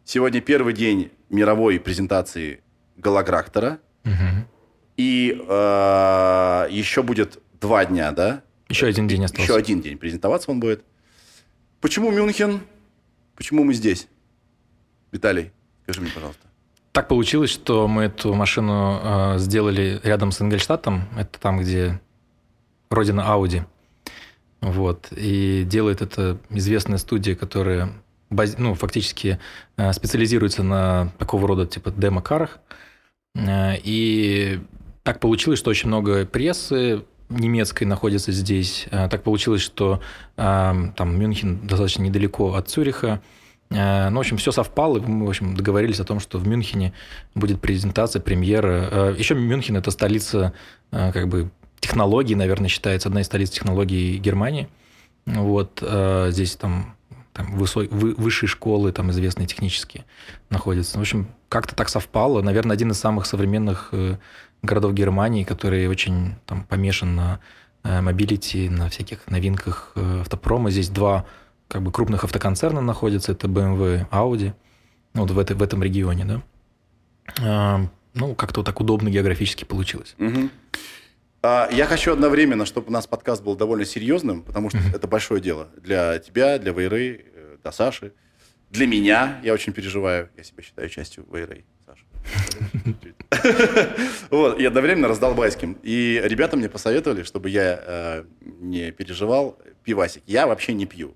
Сегодня 0.04 0.40
первый 0.40 0.74
день 0.74 1.12
мировой 1.28 1.78
презентации 1.78 2.62
голограктора. 2.96 3.78
Угу. 4.04 4.59
И 5.00 5.35
э, 5.49 6.66
еще 6.71 7.02
будет 7.02 7.38
два 7.59 7.87
дня, 7.87 8.12
да? 8.12 8.42
Еще 8.69 8.87
один 8.87 9.09
день 9.09 9.25
остался. 9.25 9.50
Еще 9.50 9.59
один 9.59 9.80
день 9.80 9.97
презентоваться 9.97 10.50
он 10.50 10.61
будет. 10.61 10.85
Почему 11.80 12.11
Мюнхен? 12.11 12.61
Почему 13.35 13.64
мы 13.64 13.73
здесь? 13.73 14.09
Виталий, 15.11 15.52
скажи 15.85 16.02
мне, 16.02 16.11
пожалуйста. 16.11 16.42
Так 16.92 17.09
получилось, 17.09 17.49
что 17.49 17.88
мы 17.88 18.02
эту 18.04 18.35
машину 18.35 19.00
э, 19.02 19.38
сделали 19.38 20.00
рядом 20.02 20.33
с 20.33 20.42
Ингельштадтом. 20.42 21.09
Это 21.16 21.40
там, 21.40 21.61
где 21.61 21.99
родина 22.90 23.23
Audi. 23.23 23.62
Вот. 24.61 25.09
И 25.16 25.64
делает 25.64 26.02
это 26.02 26.37
известная 26.50 26.99
студия, 26.99 27.35
которая 27.35 27.90
баз... 28.28 28.59
ну, 28.59 28.75
фактически 28.75 29.38
э, 29.78 29.95
специализируется 29.95 30.62
на 30.62 31.11
такого 31.19 31.49
рода 31.49 31.66
типа 31.66 31.90
демо-карах. 31.90 32.59
Э, 33.35 33.76
и 33.83 34.61
так 35.02 35.21
получилось, 35.21 35.59
что 35.59 35.71
очень 35.71 35.88
много 35.88 36.26
прессы 36.26 37.04
немецкой 37.28 37.85
находится 37.85 38.33
здесь. 38.33 38.87
Э, 38.90 39.09
так 39.09 39.23
получилось, 39.23 39.62
что 39.62 40.00
э, 40.37 40.75
там 40.97 41.19
Мюнхен 41.19 41.66
достаточно 41.66 42.02
недалеко 42.02 42.54
от 42.54 42.69
Цюриха. 42.69 43.21
Э, 43.71 44.09
ну, 44.11 44.16
в 44.16 44.21
общем, 44.21 44.37
все 44.37 44.50
совпало, 44.50 44.99
и 44.99 45.00
мы, 45.00 45.26
в 45.26 45.28
общем, 45.28 45.54
договорились 45.54 46.00
о 46.00 46.04
том, 46.04 46.21
что 46.21 46.38
в 46.38 46.47
Мюнхене 46.47 46.92
будет 47.35 47.61
презентация, 47.61 48.21
премьера. 48.21 48.88
Э, 48.90 49.14
Еще 49.16 49.35
Мюнхен– 49.35 49.76
это 49.78 49.90
столица 49.90 50.52
э, 50.90 51.12
как 51.12 51.28
бы 51.28 51.50
технологий, 51.78 52.35
наверное, 52.35 52.69
считается 52.69 53.09
одна 53.09 53.21
из 53.21 53.26
столиц 53.26 53.50
технологий 53.50 54.19
Германии. 54.19 54.69
Вот 55.26 55.83
здесь 56.28 56.57
там, 56.57 56.97
там 57.33 57.54
высо... 57.57 57.80
вы... 57.90 58.14
высшие 58.14 58.49
школы, 58.49 58.90
там 58.90 59.11
известные 59.11 59.47
технические 59.47 60.04
находятся. 60.50 60.99
В 60.99 61.00
общем, 61.00 61.28
как-то 61.49 61.75
так 61.75 61.88
совпало. 61.88 62.42
Наверное, 62.42 62.75
один 62.75 62.90
из 62.90 62.99
самых 62.99 63.26
современных 63.26 63.95
городов 64.62 64.94
Германии, 64.94 65.44
который 65.44 65.86
очень 65.88 66.34
там 66.46 66.64
помешан 66.64 67.16
на 67.16 67.40
mobility, 67.82 68.68
на 68.68 68.90
всяких 68.90 69.26
новинках 69.30 69.94
автопрома. 69.96 70.70
Здесь 70.70 70.90
два 70.90 71.24
как 71.70 71.82
бы 71.82 71.92
крупных 71.92 72.24
автоконцернов 72.24 72.82
находится, 72.82 73.32
это 73.32 73.46
BMW, 73.46 74.08
Audi, 74.10 74.52
вот 75.14 75.30
в, 75.30 75.38
этой, 75.38 75.54
в 75.54 75.62
этом 75.62 75.82
регионе, 75.82 76.24
да. 76.24 76.42
А, 77.40 77.86
ну, 78.12 78.34
как-то 78.34 78.60
вот 78.60 78.66
так 78.66 78.80
удобно 78.80 79.08
географически 79.08 79.64
получилось. 79.64 80.16
Угу. 80.18 80.50
А, 81.42 81.68
я 81.70 81.86
хочу 81.86 82.12
одновременно, 82.12 82.66
чтобы 82.66 82.88
у 82.88 82.90
нас 82.90 83.06
подкаст 83.06 83.44
был 83.44 83.54
довольно 83.54 83.84
серьезным, 83.84 84.42
потому 84.42 84.70
что 84.70 84.78
угу. 84.78 84.88
это 84.92 85.06
большое 85.06 85.40
дело 85.40 85.68
для 85.80 86.18
тебя, 86.18 86.58
для 86.58 86.72
WayRay, 86.72 87.25
э, 87.34 87.56
для 87.62 87.72
Саши, 87.72 88.12
для 88.70 88.88
меня. 88.88 89.40
Я 89.44 89.54
очень 89.54 89.72
переживаю, 89.72 90.28
я 90.36 90.42
себя 90.42 90.64
считаю 90.64 90.88
частью 90.88 91.24
Вейры, 91.32 91.64
Саша. 91.86 92.04
Вот, 94.30 94.58
и 94.58 94.64
одновременно 94.64 95.08
раздолбайским. 95.08 95.78
И 95.82 96.20
ребята 96.25 96.56
мне 96.56 96.68
посоветовали, 96.68 97.22
чтобы 97.22 97.50
я 97.50 97.82
э, 97.84 98.25
не 98.60 98.90
переживал 98.92 99.58
пивасик. 99.84 100.22
Я 100.26 100.46
вообще 100.46 100.72
не 100.72 100.87
пью 100.87 101.14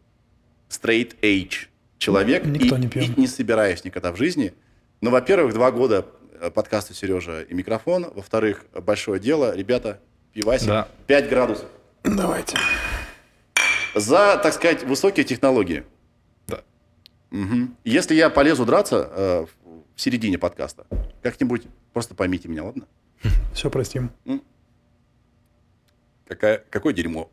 straight 0.69 1.17
age 1.23 1.69
человек. 1.99 2.45
Никто 2.45 2.77
и, 2.77 2.81
не 2.81 2.89
пьет. 2.89 3.05
И 3.17 3.21
не 3.21 3.27
собираюсь 3.27 3.85
никогда 3.85 4.13
в 4.13 4.17
жизни. 4.17 4.55
Но, 5.01 5.11
во-первых, 5.11 5.55
два 5.55 5.71
года 5.71 6.07
э, 6.41 6.51
подкаста 6.51 6.95
Сережа 6.95 7.43
и 7.43 7.55
микрофон. 7.55 8.11
Во-вторых, 8.15 8.65
большое 8.73 9.21
дело. 9.21 9.55
Ребята, 9.55 10.01
пивасик. 10.33 10.69
Да. 10.69 10.89
5 11.07 11.29
градусов. 11.29 11.69
Давайте. 12.03 12.57
За, 13.95 14.39
так 14.43 14.53
сказать, 14.53 14.83
высокие 14.83 15.25
технологии. 15.25 15.85
Да. 16.47 16.63
Угу. 17.31 17.69
Если 17.85 18.15
я 18.15 18.31
полезу 18.31 18.65
драться 18.65 19.09
э, 19.11 19.47
в 19.95 20.01
середине 20.01 20.39
подкаста, 20.39 20.87
как-нибудь 21.23 21.63
просто 21.95 22.15
поймите 22.15 22.49
меня, 22.49 22.65
ладно? 22.65 22.87
Все 23.55 23.71
простим. 23.71 24.11
Какая, 26.27 26.63
какое 26.71 26.93
дерьмо. 26.93 27.31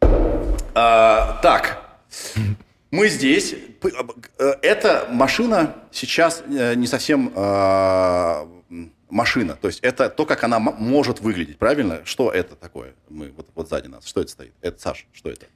а, 0.74 1.40
так, 1.42 1.98
мы 2.90 3.08
здесь. 3.08 3.54
Э, 4.38 4.52
эта 4.62 5.08
машина 5.10 5.74
сейчас 5.90 6.42
э, 6.46 6.74
не 6.74 6.86
совсем 6.86 7.32
э, 7.34 8.46
машина. 9.10 9.56
То 9.60 9.68
есть 9.68 9.80
это 9.80 10.08
то, 10.10 10.26
как 10.26 10.44
она 10.44 10.58
может 10.58 11.20
выглядеть, 11.20 11.58
правильно? 11.58 12.02
Что 12.04 12.30
это 12.30 12.54
такое? 12.54 12.94
Мы 13.08 13.32
вот, 13.36 13.48
вот 13.54 13.68
сзади 13.68 13.88
нас. 13.88 14.06
Что 14.06 14.20
это 14.20 14.30
стоит? 14.30 14.52
Это 14.60 14.80
Саш, 14.80 15.06
что 15.12 15.30
это? 15.30 15.46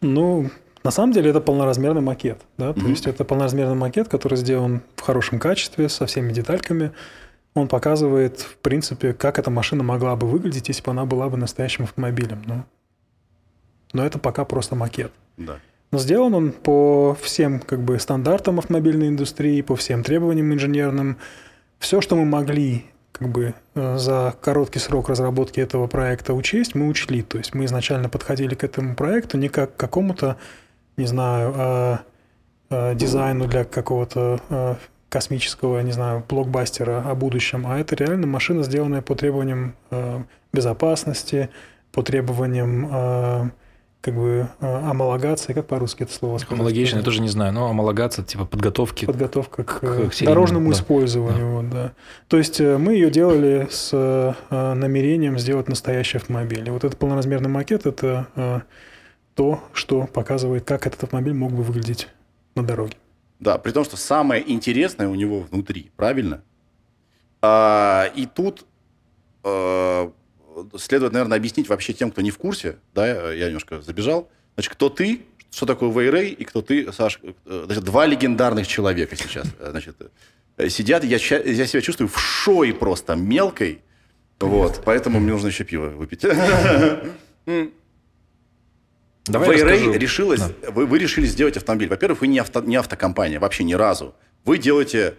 Ну, 0.00 0.50
на 0.88 0.92
самом 0.92 1.12
деле 1.12 1.28
это 1.28 1.42
полноразмерный 1.42 2.00
макет. 2.00 2.40
Да? 2.56 2.70
Mm-hmm. 2.70 2.80
То 2.80 2.88
есть 2.88 3.06
это 3.06 3.22
полноразмерный 3.22 3.74
макет, 3.74 4.08
который 4.08 4.38
сделан 4.38 4.80
в 4.96 5.02
хорошем 5.02 5.38
качестве, 5.38 5.90
со 5.90 6.06
всеми 6.06 6.32
детальками. 6.32 6.92
Он 7.52 7.68
показывает, 7.68 8.40
в 8.40 8.56
принципе, 8.56 9.12
как 9.12 9.38
эта 9.38 9.50
машина 9.50 9.82
могла 9.82 10.16
бы 10.16 10.26
выглядеть, 10.26 10.68
если 10.68 10.82
бы 10.82 10.92
она 10.92 11.04
была 11.04 11.28
бы 11.28 11.36
настоящим 11.36 11.84
автомобилем. 11.84 12.42
Ну, 12.46 12.64
но 13.92 14.06
это 14.06 14.18
пока 14.18 14.46
просто 14.46 14.76
макет. 14.76 15.12
Да. 15.36 15.58
Но 15.90 15.98
сделан 15.98 16.32
он 16.32 16.52
по 16.52 17.14
всем 17.20 17.60
как 17.60 17.82
бы, 17.82 17.98
стандартам 17.98 18.58
автомобильной 18.58 19.08
индустрии, 19.08 19.60
по 19.60 19.76
всем 19.76 20.02
требованиям 20.02 20.54
инженерным. 20.54 21.18
Все, 21.80 22.00
что 22.00 22.16
мы 22.16 22.24
могли 22.24 22.86
как 23.12 23.28
бы, 23.28 23.52
э, 23.74 23.98
за 23.98 24.34
короткий 24.40 24.78
срок 24.78 25.10
разработки 25.10 25.60
этого 25.60 25.86
проекта 25.86 26.32
учесть, 26.32 26.74
мы 26.74 26.88
учли. 26.88 27.20
То 27.20 27.36
есть 27.36 27.52
мы 27.52 27.66
изначально 27.66 28.08
подходили 28.08 28.54
к 28.54 28.64
этому 28.64 28.96
проекту 28.96 29.36
не 29.36 29.50
как 29.50 29.76
к 29.76 29.78
какому-то, 29.78 30.38
не 30.98 31.06
знаю, 31.06 31.52
а, 31.56 32.00
а, 32.70 32.94
дизайну 32.94 33.46
для 33.46 33.64
какого-то 33.64 34.40
а, 34.50 34.76
космического, 35.08 35.80
не 35.80 35.92
знаю, 35.92 36.22
блокбастера 36.28 37.02
о 37.08 37.14
будущем, 37.14 37.66
а 37.66 37.78
это 37.78 37.94
реально 37.94 38.26
машина, 38.26 38.62
сделанная 38.62 39.00
по 39.00 39.14
требованиям 39.14 39.74
безопасности, 40.52 41.48
по 41.92 42.02
требованиям 42.02 43.52
как 44.00 44.14
бы 44.14 44.48
а, 44.60 44.90
амалогация, 44.90 45.54
как 45.54 45.66
по-русски 45.66 46.04
это 46.04 46.12
слово 46.12 46.38
сказать? 46.38 46.64
Homologation, 46.64 46.98
я 46.98 47.02
тоже 47.02 47.20
не 47.20 47.28
знаю, 47.28 47.52
но 47.52 47.68
амалогация, 47.68 48.24
типа 48.24 48.44
подготовки. 48.44 49.06
Подготовка 49.06 49.64
к, 49.64 49.80
к, 49.80 50.10
к 50.10 50.24
дорожному 50.24 50.70
да. 50.70 50.76
использованию, 50.76 51.62
да. 51.64 51.82
Да. 51.82 51.92
То 52.28 52.38
есть 52.38 52.60
э, 52.60 52.78
мы 52.78 52.92
ее 52.94 53.10
делали 53.10 53.66
с 53.70 53.90
э, 53.92 54.74
намерением 54.74 55.38
сделать 55.38 55.68
настоящий 55.68 56.18
автомобиль. 56.18 56.66
И 56.66 56.70
вот 56.70 56.84
этот 56.84 56.96
полноразмерный 56.98 57.50
макет– 57.50 57.86
это 57.86 58.28
э, 58.36 58.60
то, 59.38 59.62
что 59.72 60.08
показывает, 60.08 60.64
как 60.64 60.88
этот 60.88 61.04
автомобиль 61.04 61.32
мог 61.32 61.52
бы 61.52 61.62
выглядеть 61.62 62.08
на 62.56 62.64
дороге. 62.64 62.96
Да, 63.38 63.56
при 63.56 63.70
том, 63.70 63.84
что 63.84 63.96
самое 63.96 64.42
интересное 64.52 65.06
у 65.06 65.14
него 65.14 65.46
внутри, 65.48 65.92
правильно? 65.94 66.42
А, 67.40 68.10
и 68.16 68.26
тут 68.26 68.66
следует, 70.76 71.12
наверное, 71.12 71.38
объяснить 71.38 71.68
вообще 71.68 71.92
тем, 71.92 72.10
кто 72.10 72.20
не 72.20 72.32
в 72.32 72.38
курсе, 72.38 72.78
да, 72.96 73.32
я 73.32 73.46
немножко 73.46 73.80
забежал. 73.80 74.28
Значит, 74.54 74.72
кто 74.72 74.88
ты, 74.88 75.22
что 75.52 75.66
такое 75.66 75.88
Вейрей 75.92 76.32
и 76.32 76.44
кто 76.44 76.60
ты, 76.60 76.92
Саш, 76.92 77.20
э, 77.22 77.62
значит, 77.66 77.84
два 77.84 78.06
легендарных 78.06 78.66
человека 78.66 79.14
сейчас, 79.14 79.46
э, 79.60 79.70
значит, 79.70 79.96
э, 80.56 80.68
сидят, 80.68 81.04
я, 81.04 81.18
я 81.18 81.66
себя 81.66 81.80
чувствую 81.80 82.08
в 82.08 82.18
шое 82.18 82.74
просто 82.74 83.14
мелкой, 83.14 83.82
вот, 84.40 84.82
поэтому 84.84 85.20
мне 85.20 85.30
нужно 85.30 85.46
еще 85.46 85.62
пиво 85.62 85.90
выпить. 85.90 86.24
Давай 89.28 89.56
Вейрей 89.56 89.98
решилась, 89.98 90.40
да. 90.40 90.70
вы, 90.70 90.86
вы 90.86 90.98
решили 90.98 91.26
сделать 91.26 91.56
автомобиль. 91.56 91.88
Во-первых, 91.88 92.20
вы 92.20 92.28
не, 92.28 92.38
авто, 92.38 92.60
не 92.60 92.76
автокомпания, 92.76 93.38
вообще 93.40 93.64
ни 93.64 93.74
разу. 93.74 94.14
Вы 94.44 94.58
делаете 94.58 95.14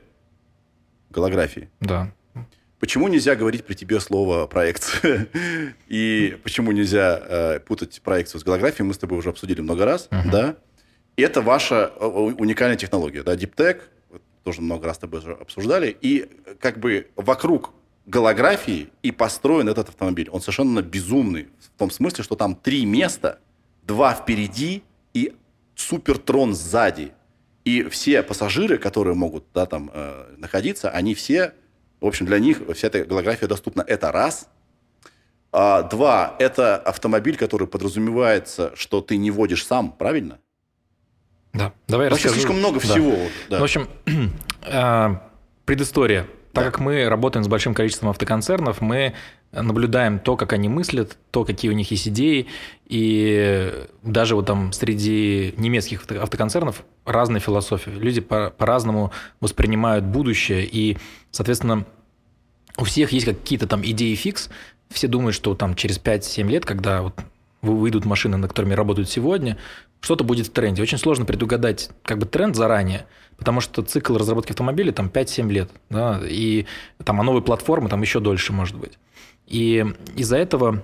голографии. 1.10 1.70
Да. 1.80 2.12
Почему 2.80 3.10
нельзя 3.10 3.36
говорить 3.36 3.66
при 3.66 3.74
тебе 3.74 4.00
слово 4.00 4.48
проекция? 4.48 5.28
И 5.88 6.38
почему 6.44 6.72
нельзя 6.72 7.22
э, 7.22 7.60
путать 7.60 8.02
проекцию 8.02 8.40
с 8.40 8.44
голографией? 8.44 8.88
Мы 8.88 8.94
с 8.94 8.98
тобой 8.98 9.18
уже 9.18 9.30
обсудили 9.30 9.60
много 9.60 9.86
раз, 9.86 10.08
uh-huh. 10.10 10.32
да? 10.32 10.56
И 11.18 11.22
это 11.22 11.42
ваша 11.42 11.92
э, 12.00 12.06
уникальная 12.06 12.78
технология, 12.78 13.24
да? 13.24 13.36
DeepTech, 13.36 13.82
тоже 14.44 14.62
много 14.62 14.88
раз 14.88 14.96
с 14.96 15.00
тобой 15.00 15.20
уже 15.20 15.34
обсуждали. 15.34 15.96
И 16.00 16.30
как 16.62 16.80
бы 16.80 17.08
вокруг 17.18 17.74
голографии 18.10 18.90
и 19.04 19.12
построен 19.12 19.70
этот 19.70 19.90
автомобиль. 19.90 20.30
Он 20.32 20.42
совершенно 20.42 20.82
безумный 20.82 21.50
в 21.60 21.78
том 21.78 21.92
смысле, 21.92 22.24
что 22.24 22.36
там 22.36 22.56
три 22.56 22.86
места, 22.86 23.40
два 23.90 24.14
впереди 24.14 24.84
и 25.14 25.34
супертрон 25.76 26.54
сзади. 26.54 27.12
И 27.66 27.84
все 27.90 28.24
пассажиры, 28.24 28.78
которые 28.78 29.16
могут 29.16 29.46
да, 29.54 29.66
там 29.66 29.92
э, 29.94 30.36
находиться, 30.38 30.90
они 30.90 31.14
все 31.16 31.54
в 32.02 32.08
общем, 32.08 32.26
для 32.26 32.40
них 32.40 32.62
вся 32.74 32.88
эта 32.88 33.04
голография 33.04 33.48
доступна. 33.48 33.84
Это 33.86 34.12
раз. 34.12 34.48
А, 35.52 35.84
два, 35.84 36.36
это 36.40 36.78
автомобиль, 36.78 37.36
который 37.36 37.68
подразумевается, 37.68 38.72
что 38.76 39.02
ты 39.02 39.18
не 39.18 39.32
водишь 39.32 39.66
сам, 39.66 39.92
правильно? 39.92 40.40
Да. 41.54 41.74
Давай 41.88 42.10
Вообще 42.10 42.28
расскажу. 42.28 42.36
слишком 42.36 42.60
много 42.60 42.80
всего. 42.80 43.18
Да. 43.50 43.58
Ну, 43.58 43.60
в 43.60 43.64
общем, 43.64 43.90
а, 44.64 45.30
предыстория. 45.66 46.28
Так 46.54 46.64
да. 46.64 46.72
как 46.72 46.80
мы 46.80 47.08
работаем 47.08 47.44
с 47.44 47.48
большим 47.48 47.74
количеством 47.74 48.10
автоконцернов, 48.10 48.82
мы 48.82 49.14
наблюдаем 49.52 50.20
то, 50.20 50.36
как 50.36 50.54
они 50.54 50.70
мыслят, 50.70 51.18
то, 51.32 51.44
какие 51.44 51.72
у 51.72 51.74
них 51.74 51.92
есть 51.92 52.08
идеи, 52.08 52.48
и 52.86 53.86
даже 54.04 54.36
вот 54.36 54.46
там 54.46 54.72
среди 54.74 55.54
немецких 55.58 56.06
автоконцернов 56.12 56.84
разная 57.06 57.40
философия. 57.40 57.92
Люди 57.92 58.22
по- 58.22 58.52
по-разному 58.52 59.12
воспринимают 59.42 60.06
будущее, 60.06 60.66
и, 60.66 60.98
соответственно, 61.32 61.86
у 62.78 62.84
всех 62.84 63.12
есть 63.12 63.26
какие-то 63.26 63.68
там 63.68 63.84
идеи 63.84 64.16
фикс, 64.16 64.50
все 64.90 65.08
думают, 65.08 65.36
что 65.36 65.54
там 65.56 65.76
через 65.76 66.00
5-7 66.00 66.48
лет, 66.48 66.66
когда 66.66 67.02
вот 67.02 67.14
выйдут 67.62 68.06
машины, 68.06 68.38
на 68.38 68.48
которыми 68.48 68.74
работают 68.74 69.10
сегодня, 69.10 69.58
что-то 70.02 70.24
будет 70.24 70.48
в 70.48 70.52
тренде. 70.52 70.82
Очень 70.82 70.98
сложно 70.98 71.26
предугадать 71.26 71.90
как 72.04 72.18
бы 72.18 72.26
тренд 72.26 72.56
заранее, 72.56 73.06
потому 73.38 73.62
что 73.62 73.82
цикл 73.82 74.16
разработки 74.18 74.52
автомобиля 74.52 74.92
там 74.92 75.08
5-7 75.08 75.50
лет, 75.50 75.70
да, 75.90 76.22
и 76.24 76.66
там 77.04 77.20
а 77.20 77.24
новые 77.24 77.42
платформы 77.42 77.90
там 77.90 78.02
еще 78.02 78.20
дольше 78.20 78.54
может 78.54 78.78
быть. 78.78 78.98
И 79.48 79.86
из-за 80.16 80.38
этого 80.38 80.84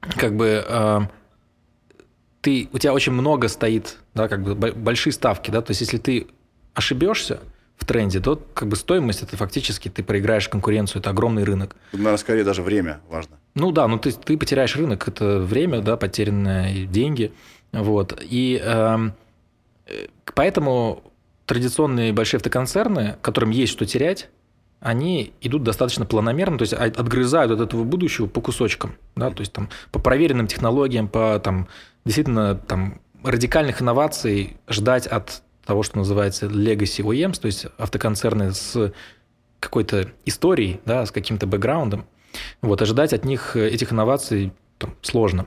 как 0.00 0.36
бы 0.36 0.64
э, 0.66 1.00
ты, 2.40 2.68
у 2.72 2.78
тебя 2.78 2.92
очень 2.92 3.12
много 3.12 3.48
стоит, 3.48 3.98
да, 4.14 4.28
как 4.28 4.42
бы 4.42 4.54
большие 4.54 5.12
ставки, 5.12 5.50
да, 5.50 5.60
то 5.60 5.72
есть 5.72 5.80
если 5.80 5.98
ты 5.98 6.28
ошибешься 6.74 7.40
в 7.76 7.84
тренде, 7.84 8.20
то 8.20 8.40
как 8.54 8.68
бы 8.68 8.76
стоимость 8.76 9.22
это 9.22 9.36
фактически 9.36 9.88
ты 9.88 10.02
проиграешь 10.02 10.48
конкуренцию, 10.48 11.00
это 11.00 11.10
огромный 11.10 11.44
рынок. 11.44 11.76
Наверное, 11.92 12.16
скорее 12.16 12.44
даже 12.44 12.62
время 12.62 13.00
важно. 13.08 13.36
Ну 13.54 13.72
да, 13.72 13.86
ну 13.88 13.98
ты, 13.98 14.12
ты 14.12 14.38
потеряешь 14.38 14.76
рынок, 14.76 15.08
это 15.08 15.40
время, 15.40 15.80
да, 15.80 15.96
потерянные 15.96 16.86
деньги, 16.86 17.32
вот. 17.72 18.18
И 18.22 18.60
эм, 18.62 19.14
э, 19.86 20.06
поэтому 20.34 21.02
традиционные 21.46 22.12
большие 22.12 22.38
автоконцерны, 22.38 23.16
которым 23.22 23.50
есть 23.50 23.72
что 23.72 23.86
терять, 23.86 24.28
они 24.80 25.32
идут 25.40 25.62
достаточно 25.62 26.04
планомерно, 26.04 26.58
то 26.58 26.62
есть 26.62 26.74
отгрызают 26.74 27.52
от 27.52 27.60
этого 27.60 27.84
будущего 27.84 28.26
по 28.26 28.40
кусочкам, 28.40 28.96
да, 29.14 29.30
то 29.30 29.40
есть 29.40 29.52
там 29.52 29.68
по 29.90 29.98
проверенным 29.98 30.46
технологиям, 30.46 31.08
по 31.08 31.40
там 31.40 31.68
действительно 32.04 32.54
там 32.54 33.00
радикальных 33.24 33.80
инноваций 33.80 34.58
ждать 34.68 35.06
от 35.06 35.42
того, 35.64 35.82
что 35.82 35.98
называется 35.98 36.46
legacy 36.46 37.02
OEMs, 37.02 37.40
то 37.40 37.46
есть 37.46 37.66
автоконцерны 37.78 38.52
с 38.52 38.92
какой-то 39.58 40.08
историей, 40.24 40.80
да, 40.84 41.06
с 41.06 41.10
каким-то 41.10 41.46
бэкграундом, 41.46 42.06
вот, 42.60 42.82
ожидать 42.82 43.12
от 43.12 43.24
них 43.24 43.56
этих 43.56 43.92
инноваций 43.92 44.52
там, 44.78 44.94
сложно. 45.02 45.46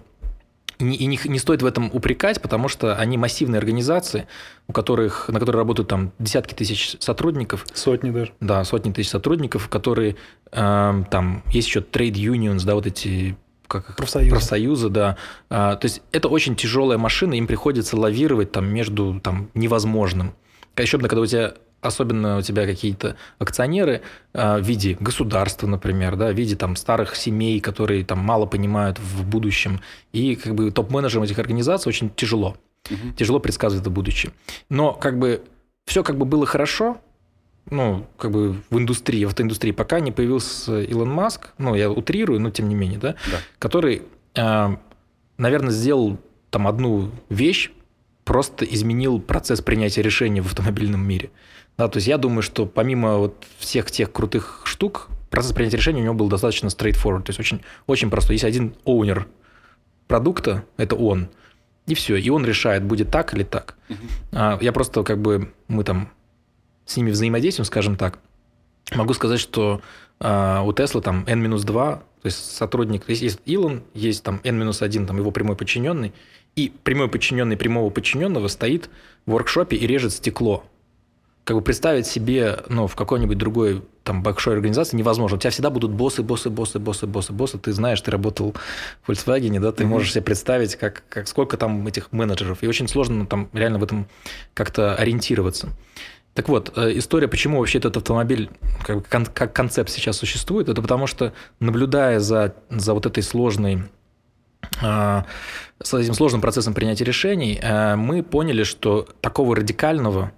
И, 0.80 0.84
не, 0.84 0.96
и 0.96 1.06
не, 1.06 1.20
не 1.26 1.40
стоит 1.40 1.62
в 1.62 1.66
этом 1.66 1.90
упрекать, 1.94 2.42
потому 2.42 2.70
что 2.70 2.96
они 2.96 3.18
массивные 3.18 3.60
организации, 3.60 4.28
у 4.68 4.74
которых, 4.74 5.28
на 5.28 5.40
которые 5.40 5.60
работают 5.60 5.90
там 5.90 6.14
десятки 6.20 6.54
тысяч 6.54 6.96
сотрудников. 7.00 7.66
Сотни 7.74 8.12
даже. 8.12 8.32
Да, 8.40 8.64
сотни 8.64 8.92
тысяч 8.92 9.10
сотрудников, 9.10 9.68
которые 9.68 10.16
э, 10.52 11.04
там 11.12 11.44
есть 11.52 11.68
еще 11.68 11.82
trade 11.82 12.14
unions, 12.14 12.66
да, 12.66 12.76
вот 12.76 12.88
эти 12.88 13.38
как 13.68 13.96
профсоюзы. 13.96 14.32
профсоюзы, 14.32 14.90
да. 14.90 15.18
А, 15.50 15.76
то 15.76 15.86
есть 15.86 16.02
это 16.12 16.28
очень 16.28 16.56
тяжелая 16.56 16.98
машина, 16.98 17.36
им 17.36 17.46
приходится 17.46 17.96
лавировать 17.96 18.52
там 18.52 18.66
между 18.66 19.20
там 19.22 19.50
невозможным. 19.54 20.34
Еще 20.76 20.98
когда 20.98 21.22
у 21.22 21.26
тебя 21.26 21.54
особенно 21.82 22.38
у 22.38 22.42
тебя 22.42 22.66
какие-то 22.66 23.16
акционеры 23.38 24.02
а, 24.34 24.58
в 24.58 24.62
виде 24.62 24.98
государства, 25.00 25.68
например, 25.68 26.16
да, 26.16 26.32
в 26.32 26.36
виде 26.36 26.56
там 26.56 26.76
старых 26.76 27.16
семей, 27.16 27.60
которые 27.60 28.04
там 28.04 28.20
мало 28.20 28.46
понимают 28.46 29.00
в 29.00 29.26
будущем, 29.26 29.82
и 30.12 30.36
как 30.36 30.56
бы 30.56 30.72
топ-менеджерам 30.72 31.24
этих 31.24 31.40
организаций 31.40 31.90
очень 31.90 32.10
тяжело, 32.16 32.58
угу. 32.90 33.14
тяжело 33.18 33.40
предсказывать 33.40 33.82
это 33.82 33.90
будущее. 33.90 34.32
Но 34.70 34.94
как 34.94 35.18
бы 35.18 35.44
все 35.86 36.04
как 36.04 36.18
бы 36.18 36.26
было 36.26 36.46
хорошо, 36.46 36.98
ну, 37.70 38.08
как 38.18 38.32
бы 38.32 38.56
в 38.70 38.78
индустрии, 38.78 39.26
в 39.26 39.30
автоиндустрии, 39.30 39.72
пока 39.72 40.00
не 40.00 40.12
появился 40.12 40.82
Илон 40.82 41.10
Маск, 41.10 41.50
ну, 41.58 41.76
я 41.76 41.90
утрирую, 41.90 42.40
но 42.40 42.50
тем 42.50 42.68
не 42.68 42.76
менее, 42.76 43.00
да, 43.00 43.16
да. 43.32 43.38
который, 43.60 44.04
а, 44.36 44.80
наверное, 45.38 45.72
сделал 45.72 46.18
там 46.50 46.68
одну 46.68 47.12
вещь, 47.30 47.72
просто 48.24 48.66
изменил 48.66 49.20
процесс 49.20 49.62
принятия 49.62 50.02
решений 50.02 50.42
в 50.42 50.48
автомобильном 50.48 51.02
мире. 51.06 51.32
Да, 51.80 51.88
то 51.88 51.96
есть 51.96 52.08
я 52.08 52.18
думаю, 52.18 52.42
что 52.42 52.66
помимо 52.66 53.20
вот 53.20 53.46
всех 53.58 53.90
тех 53.90 54.12
крутых 54.12 54.64
штук, 54.66 55.08
процесс 55.30 55.54
принятия 55.54 55.78
решения 55.78 56.02
у 56.02 56.04
него 56.04 56.14
был 56.14 56.28
достаточно 56.28 56.68
straightforward, 56.68 57.24
то 57.24 57.30
есть 57.30 57.40
очень, 57.40 57.62
очень 57.88 58.10
простой. 58.10 58.34
Есть 58.34 58.44
один 58.44 58.76
оунер 58.84 59.28
продукта, 60.06 60.66
это 60.76 60.98
он, 60.98 61.30
и 61.88 61.94
все, 61.94 62.18
и 62.18 62.30
он 62.30 62.44
решает, 62.44 62.84
будет 62.84 63.12
так 63.12 63.34
или 63.34 63.44
так. 63.44 63.78
Uh-huh. 63.88 64.62
Я 64.62 64.74
просто 64.74 65.04
как 65.04 65.22
бы, 65.22 65.54
мы 65.70 65.86
там 65.86 66.10
с 66.86 66.98
ними 66.98 67.12
взаимодействуем, 67.12 67.66
скажем 67.66 67.96
так, 67.96 68.20
могу 68.94 69.14
сказать, 69.14 69.40
что 69.40 69.80
а, 70.20 70.64
у 70.64 70.74
Tesla 70.74 71.02
там 71.02 71.24
N-2, 71.28 71.64
то 71.64 72.04
есть 72.26 72.58
сотрудник, 72.58 73.08
есть, 73.08 73.22
есть 73.22 73.40
Илон, 73.46 73.84
есть 73.94 74.22
там 74.24 74.42
N-1, 74.44 75.06
там 75.06 75.16
его 75.16 75.32
прямой 75.32 75.56
подчиненный, 75.56 76.12
и 76.58 76.74
прямой 76.84 77.08
подчиненный 77.08 77.56
прямого 77.56 77.90
подчиненного 77.90 78.50
стоит 78.50 78.90
в 79.26 79.32
воркшопе 79.32 79.78
и 79.78 79.88
режет 79.88 80.12
стекло 80.12 80.66
как 81.50 81.58
бы 81.58 81.64
представить 81.64 82.06
себе, 82.06 82.60
ну, 82.70 82.86
в 82.86 82.96
какой-нибудь 82.96 83.36
другой 83.40 83.82
там 84.04 84.22
большой 84.22 84.54
организации 84.54 84.96
невозможно. 84.96 85.38
У 85.38 85.40
тебя 85.40 85.50
всегда 85.50 85.72
будут 85.72 85.90
боссы, 85.90 86.22
боссы, 86.22 86.52
боссы, 86.52 86.78
боссы, 86.78 87.08
боссы, 87.08 87.34
боссы. 87.34 87.58
Ты 87.58 87.74
знаешь, 87.74 88.00
ты 88.02 88.12
работал 88.12 88.54
в 89.02 89.10
Volkswagen, 89.10 89.60
да, 89.60 89.72
ты 89.72 89.84
mm-hmm. 89.84 89.88
можешь 89.88 90.12
себе 90.12 90.22
представить, 90.22 90.76
как, 90.76 91.02
как, 91.10 91.28
сколько 91.28 91.58
там 91.58 91.88
этих 91.88 92.12
менеджеров. 92.12 92.62
И 92.62 92.68
очень 92.68 92.88
сложно 92.88 93.16
ну, 93.16 93.26
там 93.26 93.50
реально 93.52 93.80
в 93.80 93.84
этом 93.84 94.08
как-то 94.54 94.94
ориентироваться. 94.94 95.70
Так 96.36 96.50
вот, 96.50 96.72
э, 96.78 96.92
история, 97.00 97.28
почему 97.28 97.58
вообще 97.58 97.80
этот 97.80 97.98
автомобиль 97.98 98.52
как, 98.86 99.34
как 99.34 99.52
концепт 99.52 99.90
сейчас 99.90 100.18
существует, 100.18 100.70
это 100.70 100.84
потому 100.84 101.08
что, 101.08 101.34
наблюдая 101.60 102.20
за, 102.20 102.54
за 102.70 102.94
вот 102.94 103.08
этой 103.08 103.24
сложной 103.24 103.86
а, 104.84 105.26
с 105.82 105.94
этим 105.96 106.14
сложным 106.14 106.42
процессом 106.42 106.76
принятия 106.76 107.06
решений, 107.06 107.60
э, 107.60 107.96
мы 107.96 108.22
поняли, 108.22 108.62
что 108.62 109.08
такого 109.22 109.56
радикального 109.56 110.32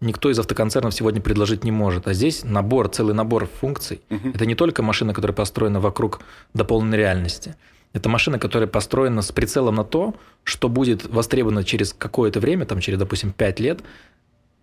никто 0.00 0.30
из 0.30 0.38
автоконцернов 0.38 0.94
сегодня 0.94 1.20
предложить 1.20 1.64
не 1.64 1.70
может. 1.70 2.06
А 2.06 2.14
здесь 2.14 2.44
набор, 2.44 2.88
целый 2.88 3.14
набор 3.14 3.46
функций. 3.46 4.00
Угу. 4.10 4.30
Это 4.30 4.46
не 4.46 4.54
только 4.54 4.82
машина, 4.82 5.14
которая 5.14 5.34
построена 5.34 5.80
вокруг 5.80 6.20
дополненной 6.54 6.98
реальности. 6.98 7.56
Это 7.92 8.08
машина, 8.08 8.38
которая 8.38 8.68
построена 8.68 9.20
с 9.20 9.32
прицелом 9.32 9.74
на 9.74 9.84
то, 9.84 10.14
что 10.44 10.68
будет 10.68 11.06
востребовано 11.06 11.64
через 11.64 11.92
какое-то 11.92 12.40
время, 12.40 12.64
там 12.64 12.80
через, 12.80 12.98
допустим, 12.98 13.32
5 13.32 13.60
лет, 13.60 13.80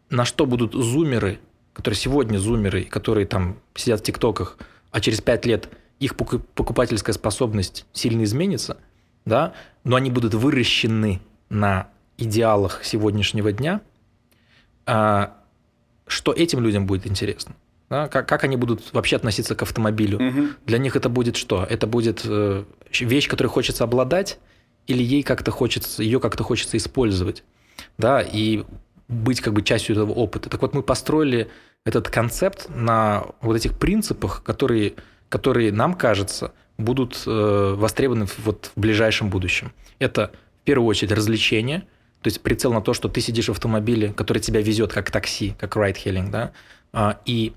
на 0.10 0.24
что 0.24 0.46
будут 0.46 0.74
зумеры, 0.74 1.40
которые 1.74 1.98
сегодня 1.98 2.38
зумеры, 2.38 2.84
которые 2.84 3.28
там 3.28 3.58
сидят 3.76 4.00
в 4.00 4.04
ТикТоках, 4.04 4.58
а 4.92 5.02
через 5.02 5.20
5 5.22 5.46
лет 5.46 5.70
их 6.00 6.16
покупательская 6.16 7.14
способность 7.14 7.86
сильно 7.92 8.24
изменится, 8.24 8.78
да, 9.26 9.54
но 9.84 9.98
они 9.98 10.10
будут 10.10 10.34
выращены 10.34 11.22
на 11.50 11.90
идеалах 12.18 12.84
сегодняшнего 12.84 13.52
дня– 13.52 13.82
что 14.88 16.32
этим 16.32 16.62
людям 16.62 16.88
будет 16.88 17.06
интересно. 17.06 17.56
Да? 17.90 18.08
Как, 18.08 18.28
как 18.28 18.44
они 18.44 18.56
будут 18.56 18.94
вообще 18.94 19.16
относиться 19.16 19.56
к 19.56 19.62
автомобилю? 19.62 20.18
Угу. 20.18 20.48
Для 20.66 20.78
них 20.78 20.96
это 20.96 21.10
будет 21.10 21.36
что? 21.36 21.66
Это 21.70 21.88
будет 21.88 22.22
э, 22.26 22.64
вещь, 23.00 23.28
которой 23.28 23.48
хочется 23.48 23.84
обладать, 23.84 24.40
или 24.88 25.04
ей 25.04 25.24
как-то 25.24 25.52
хочется, 25.52 26.04
ее 26.04 26.20
как-то 26.20 26.44
хочется 26.44 26.78
использовать, 26.78 27.44
да, 27.98 28.22
и 28.22 28.64
быть 29.08 29.42
как 29.42 29.54
бы 29.54 29.62
частью 29.62 29.96
этого 29.96 30.12
опыта. 30.12 30.50
Так 30.50 30.62
вот, 30.62 30.74
мы 30.74 30.82
построили 30.82 31.50
этот 31.86 32.10
концепт 32.10 32.68
на 32.70 33.26
вот 33.42 33.56
этих 33.56 33.78
принципах, 33.78 34.44
которые, 34.44 34.96
которые 35.30 35.72
нам 35.72 35.94
кажется, 35.94 36.54
будут 36.78 37.24
э, 37.26 37.76
востребованы 37.78 38.28
вот 38.40 38.72
в 38.76 38.80
ближайшем 38.80 39.30
будущем. 39.30 39.72
Это 40.00 40.32
в 40.62 40.66
первую 40.66 40.88
очередь 40.88 41.12
развлечение– 41.12 41.84
то 42.28 42.30
есть 42.30 42.42
прицел 42.42 42.74
на 42.74 42.82
то, 42.82 42.94
что 42.94 43.08
ты 43.08 43.22
сидишь 43.22 43.46
в 43.46 43.52
автомобиле, 43.52 44.12
который 44.12 44.40
тебя 44.40 44.60
везет 44.62 44.92
как 44.92 45.12
такси, 45.12 45.56
как 45.58 45.78
ride-hailing, 45.78 46.30
да, 46.30 46.52
а, 46.92 47.22
и 47.24 47.54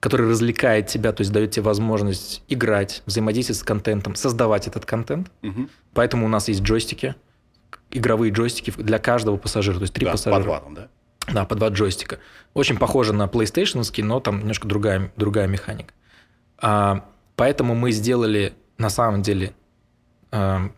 который 0.00 0.30
развлекает 0.30 0.86
тебя, 0.86 1.12
то 1.12 1.20
есть 1.20 1.30
дает 1.30 1.50
тебе 1.50 1.64
возможность 1.64 2.42
играть, 2.48 3.02
взаимодействовать 3.04 3.60
с 3.60 3.62
контентом, 3.62 4.14
создавать 4.14 4.66
этот 4.66 4.86
контент. 4.86 5.30
Угу. 5.42 5.68
Поэтому 5.92 6.24
у 6.24 6.28
нас 6.30 6.48
есть 6.48 6.62
джойстики, 6.62 7.16
игровые 7.90 8.32
джойстики 8.32 8.70
для 8.78 8.98
каждого 8.98 9.36
пассажира, 9.36 9.74
то 9.74 9.82
есть 9.82 9.92
три 9.92 10.06
да, 10.06 10.12
пассажира. 10.12 10.40
По 10.40 10.44
два, 10.46 10.62
да? 10.70 10.88
Да, 11.30 11.44
по 11.44 11.54
два 11.54 11.68
джойстика. 11.68 12.18
Очень 12.54 12.78
похоже 12.78 13.12
на 13.12 13.26
PlayStation, 13.26 13.84
но 14.02 14.20
там 14.20 14.38
немножко 14.38 14.66
другая, 14.66 15.12
другая 15.16 15.48
механика. 15.48 15.92
А, 16.56 17.04
поэтому 17.36 17.74
мы 17.74 17.92
сделали 17.92 18.54
на 18.78 18.88
самом 18.88 19.20
деле 19.20 19.52
а, 20.30 20.70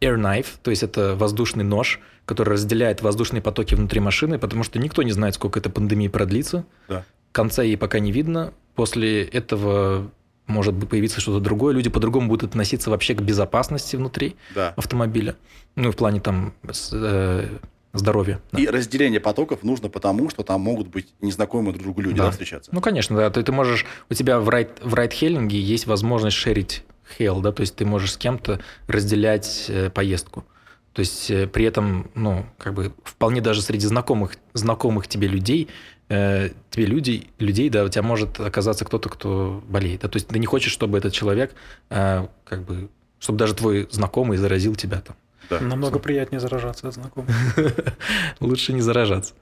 air 0.00 0.16
knife, 0.16 0.54
то 0.62 0.70
есть 0.70 0.82
это 0.82 1.14
воздушный 1.16 1.64
нож, 1.64 2.00
который 2.24 2.50
разделяет 2.50 3.02
воздушные 3.02 3.42
потоки 3.42 3.74
внутри 3.74 4.00
машины, 4.00 4.38
потому 4.38 4.62
что 4.62 4.78
никто 4.78 5.02
не 5.02 5.12
знает, 5.12 5.34
сколько 5.34 5.58
эта 5.58 5.70
пандемия 5.70 6.10
продлится. 6.10 6.64
Да. 6.88 7.04
Конца 7.32 7.62
ей 7.62 7.76
пока 7.76 7.98
не 7.98 8.12
видно. 8.12 8.52
После 8.74 9.24
этого 9.24 10.10
может 10.46 10.88
появиться 10.88 11.20
что-то 11.20 11.40
другое. 11.40 11.74
Люди 11.74 11.88
по-другому 11.88 12.28
будут 12.28 12.50
относиться 12.50 12.90
вообще 12.90 13.14
к 13.14 13.22
безопасности 13.22 13.96
внутри 13.96 14.36
да. 14.54 14.74
автомобиля. 14.76 15.36
Ну, 15.76 15.90
в 15.90 15.96
плане 15.96 16.20
там 16.20 16.54
э, 16.92 17.46
здоровья. 17.92 18.40
Да. 18.52 18.60
И 18.60 18.66
разделение 18.66 19.20
потоков 19.20 19.62
нужно 19.62 19.88
потому, 19.88 20.30
что 20.30 20.42
там 20.42 20.60
могут 20.60 20.88
быть 20.88 21.08
незнакомые 21.20 21.72
друг 21.72 21.84
другу 21.84 22.00
люди 22.02 22.18
да. 22.18 22.24
Да, 22.26 22.30
встречаться. 22.30 22.70
Ну, 22.74 22.80
конечно, 22.80 23.16
да. 23.16 23.30
Ты, 23.30 23.42
ты 23.42 23.52
можешь... 23.52 23.86
У 24.10 24.14
тебя 24.14 24.40
в 24.40 24.48
райд, 24.48 24.80
в 24.82 24.94
райд-хеллинге 24.94 25.60
есть 25.60 25.86
возможность 25.86 26.36
шерить 26.36 26.84
хейл, 27.16 27.40
да, 27.40 27.52
то 27.52 27.60
есть 27.60 27.76
ты 27.76 27.84
можешь 27.84 28.12
с 28.12 28.16
кем-то 28.16 28.60
разделять 28.86 29.66
э, 29.68 29.90
поездку. 29.90 30.44
То 30.92 31.00
есть 31.00 31.30
э, 31.30 31.46
при 31.46 31.64
этом, 31.64 32.10
ну, 32.14 32.44
как 32.58 32.74
бы 32.74 32.92
вполне 33.04 33.40
даже 33.40 33.62
среди 33.62 33.86
знакомых, 33.86 34.36
знакомых 34.52 35.08
тебе 35.08 35.26
людей, 35.26 35.68
э, 36.08 36.50
тебе 36.70 36.86
люди, 36.86 37.28
людей, 37.38 37.70
да, 37.70 37.84
у 37.84 37.88
тебя 37.88 38.02
может 38.02 38.38
оказаться 38.40 38.84
кто-то, 38.84 39.08
кто 39.08 39.62
болеет. 39.66 40.02
Да? 40.02 40.08
То 40.08 40.16
есть 40.16 40.28
ты 40.28 40.38
не 40.38 40.46
хочешь, 40.46 40.72
чтобы 40.72 40.98
этот 40.98 41.12
человек, 41.12 41.54
э, 41.88 42.26
как 42.44 42.64
бы, 42.64 42.90
чтобы 43.18 43.38
даже 43.38 43.54
твой 43.54 43.88
знакомый 43.90 44.36
заразил 44.36 44.74
тебя 44.74 45.00
там. 45.00 45.16
Да. 45.48 45.60
Намного 45.60 45.98
приятнее 45.98 46.40
заражаться 46.40 46.88
от 46.88 46.94
знакомых. 46.94 47.34
Лучше 48.40 48.72
не 48.72 48.80
заражаться. 48.80 49.34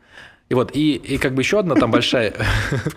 И 0.48 0.54
вот, 0.54 0.74
и, 0.74 0.94
и 0.94 1.18
как 1.18 1.34
бы 1.34 1.42
еще 1.42 1.60
одна 1.60 1.76
там 1.76 1.90
большая... 1.90 2.34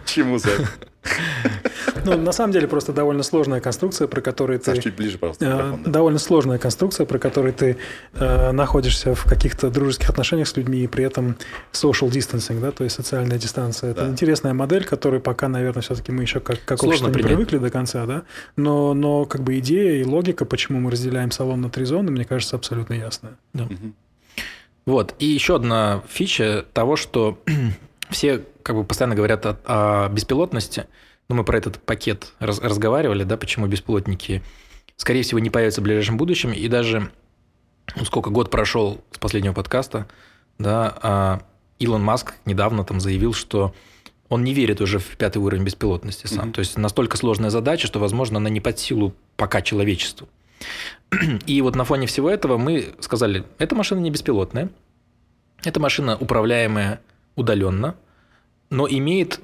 Чему 0.06 0.40
за 0.40 0.50
Ну, 2.06 2.18
на 2.18 2.32
самом 2.32 2.54
деле, 2.54 2.68
просто 2.68 2.94
довольно 2.94 3.24
сложная 3.24 3.60
конструкция, 3.62 4.08
про 4.08 4.22
которую 4.22 4.60
ты... 4.60 4.80
чуть 4.80 4.96
ближе, 4.96 5.18
пожалуйста, 5.18 5.78
э, 5.86 5.90
Довольно 5.90 6.20
сложная 6.20 6.58
конструкция, 6.58 7.06
про 7.06 7.20
которую 7.20 7.54
ты 7.54 7.78
э, 8.14 8.52
находишься 8.52 9.16
в 9.16 9.26
каких-то 9.26 9.70
дружеских 9.70 10.10
отношениях 10.10 10.48
с 10.48 10.58
людьми, 10.58 10.80
и 10.84 10.88
при 10.88 11.04
этом 11.04 11.38
social 11.72 12.10
distancing, 12.10 12.60
да, 12.60 12.72
то 12.72 12.84
есть 12.84 12.96
социальная 12.96 13.38
дистанция. 13.38 13.92
Это 13.92 14.08
интересная 14.08 14.54
модель, 14.54 14.86
которую 14.86 15.22
пока, 15.22 15.48
наверное, 15.48 15.82
все-таки 15.82 16.12
мы 16.12 16.24
еще 16.24 16.40
как, 16.40 16.64
как 16.66 16.84
общество 16.84 17.08
не 17.08 17.24
привыкли 17.24 17.58
до 17.58 17.70
конца, 17.70 18.06
да, 18.06 18.24
но, 18.56 18.94
но 18.94 19.26
как 19.26 19.42
бы 19.42 19.60
идея 19.60 20.02
и 20.02 20.04
логика, 20.04 20.46
почему 20.46 20.80
мы 20.80 20.92
разделяем 20.92 21.32
салон 21.32 21.62
на 21.62 21.70
три 21.70 21.86
зоны, 21.86 22.12
мне 22.12 22.26
кажется, 22.26 22.56
абсолютно 22.56 22.94
ясная. 22.94 23.34
Да. 23.54 23.68
Вот. 24.86 25.16
И 25.20 25.26
еще 25.26 25.56
одна 25.56 26.04
фича 26.10 26.66
того, 26.74 26.96
что 26.96 27.40
все 28.10 28.44
как 28.64 28.76
бы 28.76 28.84
постоянно 28.84 29.16
говорят 29.16 29.46
о, 29.46 29.58
о 29.66 30.10
беспилотности. 30.10 30.86
Ну, 31.30 31.36
мы 31.36 31.44
про 31.44 31.58
этот 31.58 31.82
пакет 31.82 32.34
раз, 32.40 32.60
разговаривали, 32.60 33.24
да, 33.24 33.38
почему 33.38 33.68
беспилотники, 33.68 34.44
скорее 34.98 35.24
всего, 35.24 35.40
не 35.40 35.50
появятся 35.50 35.82
в 35.82 35.84
ближайшем 35.84 36.18
будущем. 36.18 36.52
И 36.52 36.68
даже, 36.68 37.12
ну, 37.96 38.06
сколько 38.06 38.30
год 38.30 38.50
прошел 38.52 39.02
с 39.12 39.18
последнего 39.18 39.54
подкаста, 39.54 40.08
да, 40.58 40.98
а 41.02 41.42
Илон 41.80 42.04
Маск 42.04 42.36
недавно 42.46 42.84
там 42.84 43.00
заявил, 43.00 43.34
что 43.34 43.74
он 44.30 44.44
не 44.44 44.54
верит 44.54 44.82
уже 44.82 45.00
в 45.00 45.18
пятый 45.18 45.38
уровень 45.38 45.64
беспилотности 45.64 46.28
сам. 46.28 46.50
Mm-hmm. 46.50 46.54
То 46.54 46.60
есть 46.60 46.78
настолько 46.78 47.18
сложная 47.18 47.50
задача, 47.50 47.88
что, 47.88 48.00
возможно, 48.00 48.38
она 48.38 48.50
не 48.50 48.62
под 48.62 48.80
силу 48.80 49.14
пока 49.36 49.62
человечеству. 49.62 50.28
И 51.46 51.62
вот 51.62 51.76
на 51.76 51.86
фоне 51.86 52.08
всего 52.08 52.30
этого 52.30 52.58
мы 52.58 52.94
сказали, 53.00 53.46
эта 53.60 53.76
машина 53.76 54.00
не 54.00 54.12
беспилотная, 54.12 54.70
эта 55.64 55.80
машина 55.80 56.18
управляемая 56.18 57.00
удаленно, 57.36 57.96
но 58.70 58.88
имеет 58.88 59.40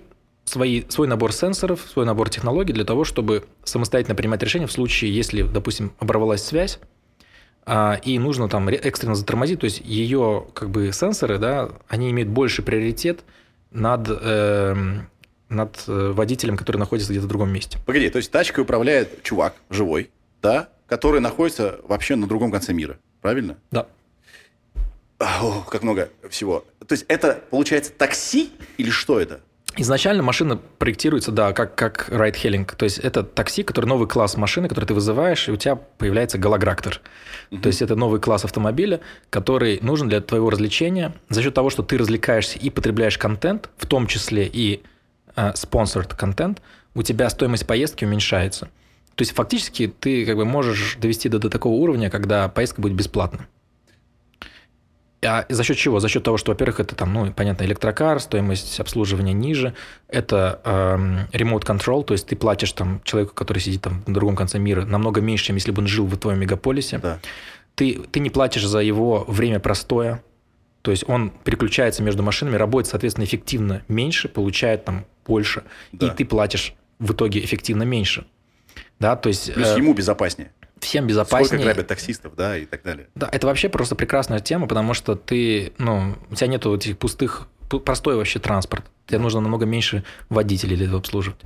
свои, 0.49 0.83
свой 0.89 1.07
набор 1.07 1.31
сенсоров, 1.31 1.85
свой 1.91 2.05
набор 2.05 2.29
технологий 2.29 2.73
для 2.73 2.85
того, 2.85 3.03
чтобы 3.03 3.45
самостоятельно 3.63 4.15
принимать 4.15 4.41
решения 4.41 4.67
в 4.67 4.71
случае, 4.71 5.15
если, 5.15 5.43
допустим, 5.43 5.93
оборвалась 5.99 6.43
связь, 6.43 6.79
а, 7.65 7.99
и 8.03 8.17
нужно 8.17 8.49
там 8.49 8.67
экстренно 8.69 9.15
затормозить, 9.15 9.59
то 9.59 9.65
есть 9.65 9.81
ее 9.85 10.47
как 10.53 10.71
бы 10.71 10.91
сенсоры, 10.91 11.37
да, 11.37 11.69
они 11.87 12.09
имеют 12.09 12.29
больший 12.29 12.63
приоритет 12.63 13.23
над, 13.69 14.07
э, 14.09 14.75
над 15.49 15.83
водителем, 15.85 16.57
который 16.57 16.77
находится 16.77 17.11
где-то 17.11 17.27
в 17.27 17.29
другом 17.29 17.51
месте. 17.53 17.77
Погоди, 17.85 18.09
то 18.09 18.17
есть 18.17 18.31
тачкой 18.31 18.63
управляет 18.63 19.21
чувак 19.21 19.53
живой, 19.69 20.09
да, 20.41 20.69
который 20.87 21.21
находится 21.21 21.79
вообще 21.87 22.15
на 22.15 22.27
другом 22.27 22.51
конце 22.51 22.73
мира, 22.73 22.97
правильно? 23.21 23.57
Да. 23.69 23.85
О, 25.19 25.63
как 25.69 25.83
много 25.83 26.09
всего. 26.29 26.65
То 26.87 26.93
есть 26.93 27.05
это, 27.07 27.43
получается, 27.51 27.91
такси 27.91 28.51
или 28.77 28.89
что 28.89 29.19
это? 29.19 29.41
Изначально 29.81 30.23
машина 30.23 30.57
проектируется, 30.77 31.31
да, 31.31 31.53
как, 31.53 31.73
как 31.73 32.09
ride-hailing. 32.09 32.69
То 32.75 32.83
есть 32.83 32.99
это 32.99 33.23
такси, 33.23 33.63
который 33.63 33.85
новый 33.85 34.09
класс 34.09 34.35
машины, 34.35 34.67
который 34.67 34.83
ты 34.83 34.93
вызываешь, 34.93 35.47
и 35.47 35.51
у 35.51 35.55
тебя 35.55 35.75
появляется 35.75 36.37
голограктор. 36.37 36.99
Uh-huh. 37.49 37.61
То 37.61 37.67
есть 37.67 37.81
это 37.81 37.95
новый 37.95 38.19
класс 38.19 38.43
автомобиля, 38.43 38.99
который 39.29 39.79
нужен 39.81 40.09
для 40.09 40.19
твоего 40.19 40.49
развлечения 40.49 41.13
за 41.29 41.41
счет 41.41 41.53
того, 41.53 41.69
что 41.69 41.81
ты 41.81 41.97
развлекаешься 41.97 42.59
и 42.59 42.69
потребляешь 42.69 43.17
контент, 43.17 43.69
в 43.77 43.85
том 43.85 44.07
числе 44.07 44.49
и 44.51 44.83
э, 45.37 45.53
sponsored 45.53 46.13
контент, 46.13 46.61
у 46.93 47.01
тебя 47.01 47.29
стоимость 47.29 47.65
поездки 47.65 48.03
уменьшается. 48.03 48.65
То 49.15 49.21
есть 49.21 49.33
фактически 49.33 49.87
ты 49.87 50.25
как 50.25 50.35
бы 50.35 50.43
можешь 50.43 50.97
довести 50.99 51.29
до, 51.29 51.39
до 51.39 51.49
такого 51.49 51.75
уровня, 51.75 52.09
когда 52.09 52.49
поездка 52.49 52.81
будет 52.81 52.95
бесплатна. 52.95 53.47
А 55.21 55.45
за 55.49 55.63
счет 55.63 55.77
чего? 55.77 55.99
За 55.99 56.07
счет 56.07 56.23
того, 56.23 56.37
что, 56.37 56.51
во-первых, 56.51 56.79
это 56.79 56.95
там, 56.95 57.13
ну, 57.13 57.31
понятно, 57.33 57.65
электрокар, 57.65 58.21
стоимость 58.21 58.79
обслуживания 58.79 59.33
ниже, 59.33 59.73
это 60.07 60.61
э, 60.63 61.37
remote 61.37 61.65
control, 61.65 62.03
то 62.05 62.13
есть 62.13 62.27
ты 62.27 62.37
платишь 62.37 62.71
там 62.71 63.01
человеку, 63.03 63.33
который 63.33 63.59
сидит 63.59 63.81
там 63.81 64.01
на 64.07 64.13
другом 64.13 64.37
конце 64.37 64.59
мира, 64.59 64.85
намного 64.85 65.19
меньше, 65.19 65.45
чем 65.45 65.57
если 65.57 65.71
бы 65.71 65.81
он 65.81 65.87
жил 65.87 66.05
в 66.05 66.15
твоем 66.17 66.39
мегаполисе. 66.39 66.99
Да. 66.99 67.19
Ты, 67.75 67.99
ты 68.11 68.21
не 68.21 68.29
платишь 68.29 68.65
за 68.65 68.79
его 68.79 69.25
время 69.27 69.59
простоя, 69.59 70.23
то 70.81 70.91
есть 70.91 71.03
он 71.07 71.31
переключается 71.43 72.01
между 72.01 72.23
машинами, 72.23 72.55
работает, 72.55 72.87
соответственно, 72.91 73.25
эффективно 73.25 73.83
меньше, 73.89 74.29
получает 74.29 74.85
там 74.85 75.05
больше, 75.25 75.63
да. 75.91 76.07
и 76.07 76.09
ты 76.11 76.23
платишь 76.23 76.73
в 76.97 77.11
итоге 77.11 77.43
эффективно 77.43 77.83
меньше. 77.83 78.25
Да, 78.99 79.17
то 79.17 79.27
есть, 79.27 79.53
Плюс 79.53 79.67
э, 79.67 79.77
ему 79.77 79.93
безопаснее 79.93 80.51
всем 80.79 81.07
безопаснее. 81.07 81.45
Сколько 81.45 81.63
грабят 81.63 81.87
таксистов, 81.87 82.35
да, 82.35 82.57
и 82.57 82.65
так 82.65 82.83
далее. 82.83 83.07
Да, 83.15 83.29
это 83.31 83.47
вообще 83.47 83.69
просто 83.69 83.95
прекрасная 83.95 84.39
тема, 84.39 84.67
потому 84.67 84.93
что 84.93 85.15
ты, 85.15 85.73
ну, 85.77 86.15
у 86.29 86.35
тебя 86.35 86.47
нету 86.47 86.75
этих 86.75 86.97
пустых, 86.97 87.47
простой 87.77 88.15
вообще 88.15 88.39
транспорт. 88.39 88.85
Тебе 89.05 89.19
нужно 89.19 89.41
намного 89.41 89.65
меньше 89.65 90.03
водителей 90.29 90.75
для 90.75 90.85
этого 90.85 90.99
обслуживать. 90.99 91.39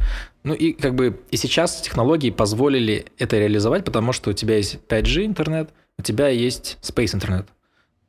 Ну 0.43 0.53
и 0.53 0.73
как 0.73 0.95
бы 0.95 1.21
и 1.31 1.37
сейчас 1.37 1.81
технологии 1.81 2.29
позволили 2.29 3.07
это 3.17 3.37
реализовать, 3.37 3.83
потому 3.83 4.13
что 4.13 4.29
у 4.29 4.33
тебя 4.33 4.57
есть 4.57 4.79
5G 4.87 5.25
интернет, 5.25 5.69
у 5.97 6.01
тебя 6.01 6.29
есть 6.29 6.77
Space 6.81 7.13
интернет, 7.13 7.47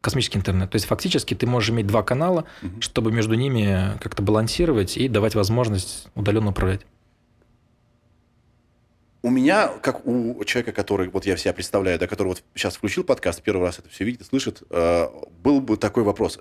космический 0.00 0.38
интернет. 0.38 0.70
То 0.70 0.76
есть 0.76 0.86
фактически 0.86 1.34
ты 1.34 1.46
можешь 1.46 1.70
иметь 1.70 1.86
два 1.86 2.02
канала, 2.02 2.44
угу. 2.62 2.80
чтобы 2.80 3.10
между 3.10 3.34
ними 3.34 3.98
как-то 4.00 4.22
балансировать 4.22 4.96
и 4.96 5.08
давать 5.08 5.34
возможность 5.34 6.06
удаленно 6.14 6.50
управлять 6.50 6.82
у 9.24 9.30
меня, 9.30 9.68
как 9.80 10.06
у 10.06 10.44
человека, 10.44 10.72
который, 10.72 11.08
вот 11.08 11.24
я 11.24 11.38
себя 11.38 11.54
представляю, 11.54 11.98
да, 11.98 12.06
который 12.06 12.28
вот 12.28 12.44
сейчас 12.54 12.76
включил 12.76 13.04
подкаст, 13.04 13.40
первый 13.40 13.62
раз 13.62 13.78
это 13.78 13.88
все 13.88 14.04
видит 14.04 14.20
и 14.20 14.24
слышит, 14.24 14.62
э, 14.68 15.08
был 15.42 15.62
бы 15.62 15.78
такой 15.78 16.02
вопрос. 16.02 16.38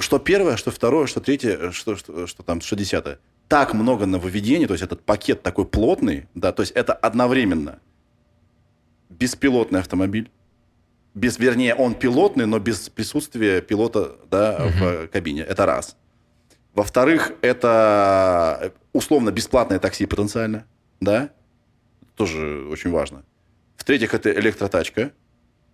Что 0.00 0.18
первое, 0.18 0.58
что 0.58 0.70
второе, 0.70 1.06
что 1.06 1.20
третье, 1.20 1.70
что, 1.70 1.96
что, 1.96 2.26
что 2.26 2.42
там, 2.42 2.60
что 2.60 2.76
десятое. 2.76 3.20
Так 3.48 3.72
много 3.72 4.04
нововведений, 4.04 4.66
то 4.66 4.74
есть 4.74 4.84
этот 4.84 5.02
пакет 5.02 5.42
такой 5.42 5.64
плотный, 5.64 6.28
да, 6.34 6.52
то 6.52 6.60
есть 6.60 6.72
это 6.72 6.92
одновременно 6.92 7.78
беспилотный 9.08 9.80
автомобиль, 9.80 10.30
без, 11.14 11.38
вернее, 11.38 11.74
он 11.74 11.94
пилотный, 11.94 12.44
но 12.44 12.58
без 12.58 12.90
присутствия 12.90 13.62
пилота 13.62 14.18
да, 14.30 14.56
угу. 14.58 14.84
в 14.84 15.08
кабине. 15.08 15.40
Это 15.40 15.64
раз. 15.64 15.96
Во-вторых, 16.74 17.32
это 17.40 18.74
условно 18.92 19.32
бесплатное 19.32 19.78
такси 19.78 20.04
потенциально 20.04 20.66
да, 21.00 21.30
тоже 22.16 22.66
очень 22.70 22.90
важно. 22.90 23.24
В-третьих, 23.76 24.14
это 24.14 24.30
электротачка. 24.32 25.12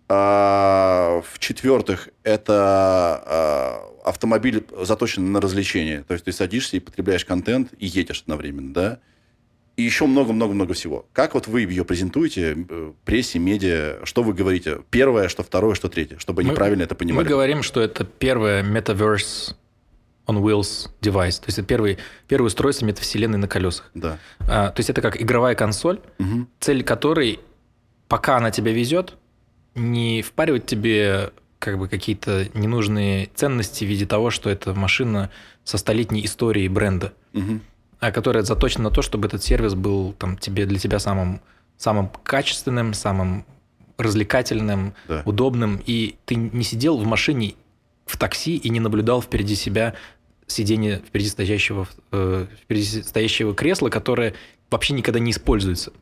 А, 0.09 1.21
в-четвертых, 1.33 2.09
это 2.23 2.53
а, 2.53 3.93
автомобиль 4.05 4.65
заточен 4.83 5.31
на 5.33 5.41
развлечение. 5.41 6.03
То 6.07 6.13
есть 6.13 6.25
ты 6.25 6.31
садишься 6.31 6.77
и 6.77 6.79
потребляешь 6.79 7.25
контент 7.25 7.73
и 7.77 7.85
едешь 7.85 8.21
одновременно, 8.21 8.73
да. 8.73 8.99
И 9.75 9.83
еще 9.83 10.07
много-много-много 10.07 10.73
всего. 10.73 11.05
Как 11.13 11.35
вот 11.35 11.45
вы 11.45 11.61
ее 11.61 11.85
презентуете, 11.85 12.65
э, 12.67 12.93
прессе, 13.05 13.37
медиа, 13.37 13.99
что 14.05 14.23
вы 14.23 14.33
говорите? 14.33 14.79
Первое, 14.89 15.27
что 15.27 15.43
второе, 15.43 15.75
что 15.75 15.87
третье, 15.87 16.17
чтобы 16.17 16.41
мы, 16.41 16.49
неправильно 16.49 16.81
это 16.81 16.95
понимали. 16.95 17.25
Мы 17.25 17.29
говорим, 17.29 17.61
что 17.61 17.81
это 17.81 18.03
первое 18.03 18.63
metaverse 18.63 19.53
on 20.27 20.41
wheels 20.41 20.89
device. 21.01 21.39
То 21.39 21.47
есть 21.47 21.57
это 21.57 21.63
первый, 21.63 21.97
первое 22.27 22.47
устройство 22.47 22.85
метавселенной 22.85 23.37
на 23.37 23.47
колесах. 23.47 23.89
Да. 23.93 24.19
А, 24.41 24.69
то 24.69 24.79
есть 24.79 24.89
это 24.89 25.01
как 25.01 25.21
игровая 25.21 25.55
консоль, 25.55 25.99
угу. 26.19 26.47
цель 26.59 26.83
которой, 26.83 27.39
пока 28.07 28.37
она 28.37 28.51
тебя 28.51 28.73
везет, 28.73 29.15
не 29.75 30.21
впаривать 30.21 30.65
тебе 30.65 31.31
как 31.59 31.79
бы 31.79 31.87
какие-то 31.87 32.49
ненужные 32.53 33.29
ценности 33.33 33.83
в 33.83 33.87
виде 33.87 34.05
того, 34.05 34.29
что 34.29 34.49
это 34.49 34.73
машина 34.73 35.31
со 35.63 35.77
столетней 35.77 36.23
историей 36.25 36.67
бренда, 36.67 37.13
угу. 37.33 37.59
а 37.99 38.11
которая 38.11 38.43
заточена 38.43 38.85
на 38.85 38.91
то, 38.91 39.01
чтобы 39.01 39.27
этот 39.27 39.43
сервис 39.43 39.73
был 39.73 40.13
там, 40.13 40.37
тебе, 40.37 40.65
для 40.65 40.77
тебя 40.77 40.99
самым, 40.99 41.41
самым 41.77 42.09
качественным, 42.23 42.93
самым 42.93 43.45
развлекательным, 43.97 44.93
да. 45.07 45.23
удобным, 45.25 45.81
и 45.85 46.17
ты 46.25 46.35
не 46.35 46.63
сидел 46.63 46.97
в 46.97 47.05
машине 47.05 47.55
в 48.05 48.17
такси 48.17 48.55
и 48.55 48.69
не 48.69 48.79
наблюдал 48.79 49.21
впереди 49.21 49.55
себя 49.55 49.95
сиденье 50.47 51.01
впереди 51.05 51.29
стоящего, 51.29 51.87
э, 52.11 52.47
впереди 52.63 53.03
стоящего 53.03 53.53
кресла, 53.53 53.89
которое 53.89 54.33
вообще 54.71 54.93
никогда 54.93 55.19
не 55.19 55.31
используется 55.31 55.93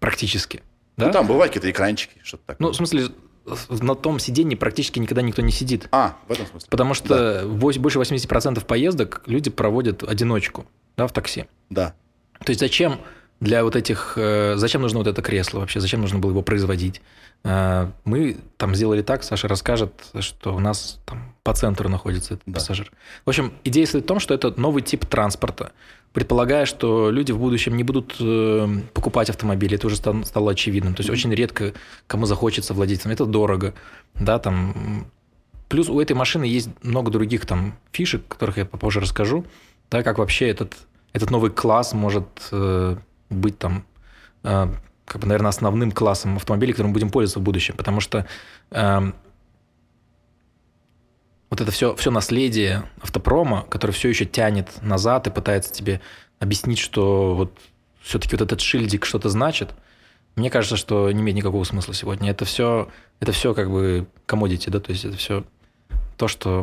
практически. 0.00 0.62
Да? 0.96 1.06
Ну, 1.06 1.12
там 1.12 1.26
бывают 1.26 1.52
какие-то 1.52 1.70
экранчики, 1.70 2.14
что-то 2.22 2.44
такое. 2.46 2.66
Ну, 2.66 2.72
в 2.72 2.76
смысле, 2.76 3.08
на 3.68 3.94
том 3.94 4.18
сиденье 4.18 4.56
практически 4.56 4.98
никогда 4.98 5.22
никто 5.22 5.42
не 5.42 5.52
сидит. 5.52 5.88
А, 5.92 6.16
в 6.28 6.32
этом 6.32 6.46
смысле. 6.46 6.68
Потому 6.70 6.94
что 6.94 7.42
да. 7.42 7.46
больше 7.46 7.98
80% 7.98 8.64
поездок 8.64 9.22
люди 9.26 9.50
проводят 9.50 10.02
одиночку 10.02 10.66
да, 10.96 11.06
в 11.06 11.12
такси. 11.12 11.46
Да. 11.70 11.94
То 12.44 12.50
есть 12.50 12.60
зачем 12.60 13.00
для 13.42 13.64
вот 13.64 13.74
этих... 13.74 14.14
Э, 14.16 14.54
зачем 14.56 14.82
нужно 14.82 14.98
вот 15.00 15.08
это 15.08 15.20
кресло 15.20 15.58
вообще? 15.58 15.80
Зачем 15.80 16.00
нужно 16.00 16.20
было 16.20 16.30
его 16.30 16.42
производить? 16.42 17.02
Э, 17.42 17.90
мы 18.04 18.36
там 18.56 18.74
сделали 18.76 19.02
так, 19.02 19.24
Саша 19.24 19.48
расскажет, 19.48 19.92
что 20.20 20.54
у 20.54 20.60
нас 20.60 21.00
там 21.04 21.34
по 21.42 21.52
центру 21.52 21.88
находится 21.88 22.34
этот 22.34 22.44
да. 22.46 22.54
пассажир. 22.54 22.92
В 23.24 23.28
общем, 23.28 23.52
идея 23.64 23.84
стоит 23.86 24.04
в 24.04 24.06
том, 24.06 24.20
что 24.20 24.32
это 24.32 24.54
новый 24.60 24.82
тип 24.82 25.06
транспорта. 25.06 25.72
Предполагая, 26.12 26.66
что 26.66 27.10
люди 27.10 27.32
в 27.32 27.38
будущем 27.38 27.76
не 27.76 27.82
будут 27.82 28.14
э, 28.20 28.68
покупать 28.94 29.28
автомобили, 29.28 29.74
это 29.74 29.88
уже 29.88 29.96
стало 29.96 30.52
очевидным. 30.52 30.94
То 30.94 31.00
есть 31.00 31.10
очень 31.10 31.34
редко 31.34 31.72
кому 32.06 32.26
захочется 32.26 32.74
владеть. 32.74 33.04
Это 33.06 33.26
дорого. 33.26 33.74
Да, 34.14 34.38
там... 34.38 35.08
Плюс 35.68 35.88
у 35.88 36.00
этой 36.00 36.12
машины 36.12 36.44
есть 36.44 36.68
много 36.84 37.10
других 37.10 37.44
там 37.46 37.74
фишек, 37.90 38.28
которых 38.28 38.58
я 38.58 38.66
попозже 38.66 39.00
расскажу. 39.00 39.44
Да, 39.90 40.04
как 40.04 40.18
вообще 40.18 40.48
этот, 40.48 40.76
этот 41.12 41.30
новый 41.30 41.50
класс 41.50 41.92
может 41.92 42.28
быть 43.34 43.58
там, 43.58 43.84
э, 44.44 44.68
как 45.04 45.20
бы, 45.20 45.26
наверное, 45.26 45.50
основным 45.50 45.92
классом 45.92 46.36
автомобилей, 46.36 46.72
которым 46.72 46.90
мы 46.90 46.94
будем 46.94 47.10
пользоваться 47.10 47.40
в 47.40 47.42
будущем, 47.42 47.74
потому 47.76 48.00
что 48.00 48.26
э, 48.70 49.12
вот 51.50 51.60
это 51.60 51.70
все, 51.70 51.94
все 51.96 52.10
наследие 52.10 52.84
автопрома, 53.00 53.66
которое 53.68 53.92
все 53.92 54.08
еще 54.08 54.24
тянет 54.24 54.82
назад 54.82 55.26
и 55.26 55.30
пытается 55.30 55.72
тебе 55.72 56.00
объяснить, 56.38 56.78
что 56.78 57.34
вот 57.34 57.58
все-таки 58.00 58.36
вот 58.36 58.42
этот 58.42 58.60
шильдик 58.60 59.04
что-то 59.04 59.28
значит, 59.28 59.74
мне 60.34 60.50
кажется, 60.50 60.76
что 60.76 61.10
не 61.12 61.20
имеет 61.20 61.36
никакого 61.36 61.62
смысла 61.64 61.92
сегодня. 61.92 62.30
Это 62.30 62.44
все, 62.44 62.88
это 63.20 63.32
все 63.32 63.52
как 63.54 63.70
бы 63.70 64.06
commodity, 64.26 64.70
да, 64.70 64.80
то 64.80 64.92
есть 64.92 65.04
это 65.04 65.16
все 65.16 65.44
то, 66.16 66.28
что 66.28 66.62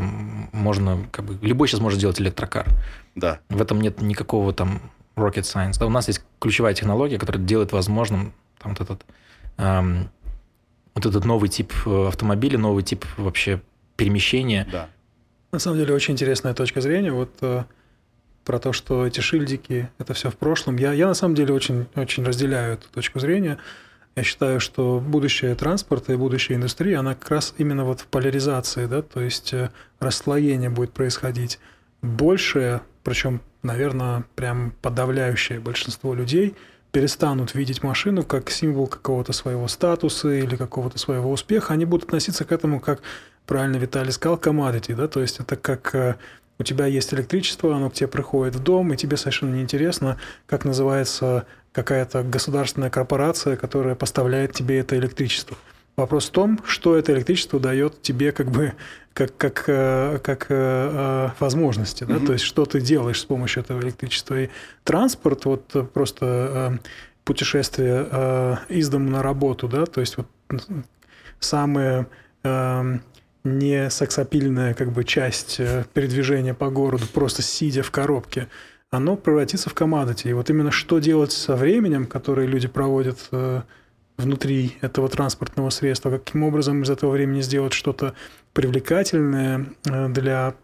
можно, 0.54 1.06
как 1.12 1.26
бы, 1.26 1.38
любой 1.46 1.68
сейчас 1.68 1.82
может 1.82 2.00
сделать 2.00 2.20
электрокар. 2.20 2.68
Да. 3.16 3.40
В 3.50 3.62
этом 3.62 3.82
нет 3.82 4.02
никакого 4.02 4.54
там 4.54 4.82
rocket 5.20 5.44
science. 5.44 5.80
Да, 5.80 5.86
у 5.86 5.90
нас 5.90 6.08
есть 6.08 6.22
ключевая 6.40 6.74
технология, 6.74 7.18
которая 7.18 7.42
делает 7.44 7.72
возможным 7.72 8.34
там, 8.60 8.74
вот, 8.74 8.82
этот, 8.82 9.06
эм, 9.58 10.10
вот 10.96 11.06
этот 11.06 11.26
новый 11.26 11.50
тип 11.50 11.74
э, 11.86 12.08
автомобиля, 12.08 12.58
новый 12.58 12.84
тип 12.84 13.06
вообще 13.18 13.62
перемещения. 13.96 14.68
Да. 14.72 14.90
На 15.52 15.60
самом 15.60 15.78
деле 15.78 15.94
очень 15.94 16.14
интересная 16.14 16.54
точка 16.54 16.82
зрения. 16.82 17.12
Вот 17.12 17.32
э, 17.42 17.64
про 18.46 18.60
то, 18.60 18.74
что 18.74 19.06
эти 19.06 19.20
шильдики 19.20 19.90
это 19.98 20.14
все 20.14 20.30
в 20.30 20.36
прошлом. 20.36 20.78
Я, 20.78 20.94
я 20.94 21.08
на 21.08 21.14
самом 21.14 21.36
деле 21.36 21.54
очень, 21.54 21.88
очень 21.96 22.24
разделяю 22.24 22.74
эту 22.74 22.90
точку 22.90 23.20
зрения. 23.20 23.58
Я 24.16 24.24
считаю, 24.24 24.60
что 24.60 25.00
будущее 25.00 25.56
транспорта 25.56 26.14
и 26.14 26.16
будущее 26.16 26.58
индустрии, 26.58 26.94
она 26.94 27.14
как 27.16 27.30
раз 27.30 27.54
именно 27.58 27.86
вот 27.86 28.02
в 28.02 28.08
поляризации, 28.08 28.86
да, 28.86 29.02
то 29.02 29.22
есть 29.22 29.54
э, 29.54 29.70
расслоение 30.00 30.70
будет 30.70 30.94
происходить. 30.94 31.60
Большее, 32.02 32.82
причем 33.04 33.42
наверное, 33.64 34.26
прям 34.36 34.74
подавляющее 34.82 35.60
большинство 35.60 36.14
людей 36.14 36.56
перестанут 36.92 37.54
видеть 37.54 37.84
машину 37.84 38.24
как 38.24 38.50
символ 38.50 38.88
какого-то 38.88 39.34
своего 39.34 39.68
статуса 39.68 40.30
или 40.30 40.56
какого-то 40.56 40.98
своего 40.98 41.32
успеха, 41.32 41.74
они 41.74 41.86
будут 41.86 42.06
относиться 42.06 42.46
к 42.46 42.52
этому, 42.52 42.80
как 42.80 43.02
правильно 43.46 43.78
Виталий 43.78 44.12
сказал, 44.12 44.38
commodity, 44.38 44.96
да, 44.96 45.08
то 45.08 45.22
есть 45.22 45.40
это 45.40 45.56
как 45.56 45.94
э, 45.94 46.16
у 46.58 46.64
тебя 46.64 46.86
есть 46.86 47.14
электричество, 47.14 47.76
оно 47.76 47.90
к 47.90 47.94
тебе 47.94 48.08
приходит 48.08 48.56
в 48.56 48.64
дом, 48.64 48.94
и 48.94 48.98
тебе 48.98 49.18
совершенно 49.18 49.56
неинтересно, 49.56 50.18
как 50.46 50.66
называется 50.66 51.46
какая-то 51.72 52.24
государственная 52.24 52.90
корпорация, 52.90 53.56
которая 53.56 53.96
поставляет 53.96 54.54
тебе 54.54 54.80
это 54.80 54.98
электричество. 54.98 55.58
Вопрос 56.00 56.30
в 56.30 56.32
том, 56.32 56.62
что 56.66 56.96
это 56.96 57.12
электричество 57.12 57.60
дает 57.60 58.02
тебе 58.02 58.32
как 58.32 58.50
бы 58.50 58.74
как, 59.12 59.36
как, 59.36 59.66
э, 59.68 60.20
как 60.24 60.46
э, 60.50 60.56
э, 60.56 61.30
возможности, 61.40 62.06
да? 62.06 62.16
Mm-hmm. 62.16 62.26
то 62.26 62.34
есть 62.34 62.46
что 62.46 62.64
ты 62.66 62.80
делаешь 62.80 63.20
с 63.20 63.26
помощью 63.26 63.64
этого 63.64 63.82
электричества. 63.82 64.44
И 64.44 64.50
транспорт, 64.86 65.44
вот 65.44 65.92
просто 65.94 66.80
путешествие 67.26 68.58
из 68.70 68.88
дома 68.88 69.10
на 69.10 69.22
работу, 69.22 69.68
да, 69.68 69.86
то 69.86 70.00
есть 70.00 70.16
вот 70.16 70.28
самая 71.40 72.08
не 73.44 73.90
сексапильная 73.90 74.74
как 74.74 74.94
бы 74.94 75.04
часть 75.04 75.58
передвижения 75.94 76.54
по 76.54 76.70
городу, 76.70 77.06
просто 77.14 77.42
сидя 77.42 77.84
в 77.84 77.92
коробке, 77.92 78.48
оно 78.90 79.18
превратится 79.18 79.70
в 79.70 79.74
комодити. 79.74 80.30
И 80.30 80.34
вот 80.34 80.50
именно 80.50 80.72
что 80.72 81.00
делать 81.00 81.34
со 81.34 81.58
временем, 81.58 82.06
которое 82.06 82.48
люди 82.48 82.70
проводят 82.70 83.30
внутри 84.20 84.78
этого 84.82 85.10
транспортного 85.10 85.70
средства, 85.70 86.12
каким 86.12 86.44
образом 86.44 86.84
из 86.84 86.90
этого 86.90 87.12
времени 87.12 87.42
сделать 87.42 87.74
что-то 87.74 88.14
привлекательное 88.54 89.68
э, 89.90 90.10
для, 90.10 90.56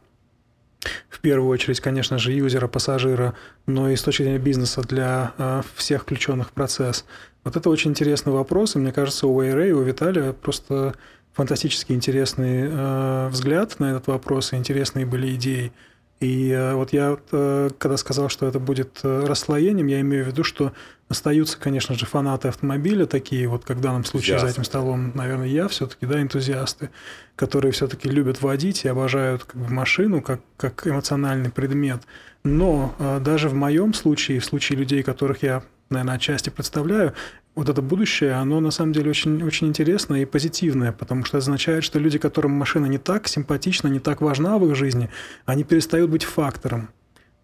в 1.10 1.20
первую 1.22 1.50
очередь, 1.50 1.80
конечно 1.80 2.18
же, 2.18 2.34
юзера, 2.34 2.68
пассажира, 2.68 3.34
но 3.65 3.89
и 3.89 3.96
с 3.96 4.02
точки 4.02 4.24
зрения 4.24 4.39
бизнеса 4.39 4.82
для 4.82 5.34
э, 5.38 5.62
всех 5.76 6.04
включенных 6.04 6.50
в 6.50 6.52
процесс. 6.52 7.06
Вот 7.44 7.56
это 7.56 7.70
очень 7.70 7.91
интересный 7.91 8.34
вопрос, 8.34 8.76
и 8.76 8.80
мне 8.80 8.91
кажется, 8.91 9.28
у 9.28 9.41
Wayray, 9.41 9.72
у 9.72 9.82
Виталия 9.82 10.34
просто 10.34 10.96
фантастически 11.34 11.94
интересный 11.94 12.68
э, 12.70 13.28
взгляд 13.30 13.80
на 13.80 13.91
этот 13.91 14.08
вопрос, 14.08 14.54
и 14.54 14.58
интересные 14.58 15.06
были 15.06 15.34
идеи. 15.36 15.72
И 16.21 16.49
э, 16.49 16.73
вот 16.75 16.93
я, 16.93 17.17
э, 17.32 17.69
когда 17.78 17.97
сказал, 17.97 18.30
что 18.30 18.45
это 18.47 18.60
будет 18.60 18.99
э, 19.04 19.25
расслоением, 19.25 19.88
я 19.88 19.99
имею 19.99 20.23
в 20.23 20.28
виду, 20.28 20.43
что 20.43 20.71
остаются, 21.10 21.60
конечно 21.60 21.93
же, 21.95 22.06
фанаты 22.06 22.47
автомобиля, 22.47 23.06
такие 23.06 23.47
вот, 23.47 23.65
как 23.65 23.78
в 23.78 23.82
данном 23.82 24.06
случае 24.06 24.39
за 24.39 24.47
этим 24.47 24.63
столом, 24.63 25.12
наверное, 25.13 25.47
я 25.47 25.67
все-таки, 25.67 26.06
да, 26.06 26.21
энтузиасты, 26.21 26.89
которые 27.36 27.73
все-таки 27.73 28.10
любят 28.10 28.41
водить 28.41 28.86
и 28.86 28.88
обожают 28.88 29.43
как 29.43 29.62
бы, 29.62 29.71
машину 29.71 30.21
как, 30.21 30.39
как 30.58 30.88
эмоциональный 30.88 31.51
предмет. 31.51 32.01
Но 32.43 32.95
даже 33.21 33.49
в 33.49 33.56
моем 33.56 33.93
случае, 33.93 34.39
в 34.39 34.45
случае 34.45 34.78
людей, 34.80 35.01
которых 35.04 35.43
я 35.43 35.63
наверное, 35.89 36.15
отчасти 36.15 36.49
представляю, 36.49 37.13
вот 37.56 37.70
это 37.70 37.82
будущее, 37.82 38.34
оно 38.34 38.60
на 38.60 38.72
самом 38.72 38.94
деле 38.94 39.10
очень, 39.10 39.41
очень 39.44 39.68
интересное 39.68 40.22
и 40.22 40.26
позитивное, 40.26 40.91
потому 40.91 41.24
что 41.24 41.38
означает, 41.38 41.84
что 41.84 42.00
люди, 42.00 42.18
которым 42.18 42.52
машина 42.52 42.86
не 42.88 42.98
так 42.98 43.28
симпатична, 43.28 43.88
не 43.88 44.00
так 44.00 44.22
важна 44.22 44.58
в 44.58 44.70
их 44.70 44.76
жизни, 44.76 45.10
они 45.46 45.63
перестают 45.63 46.12
быть 46.12 46.24
фактором. 46.24 46.89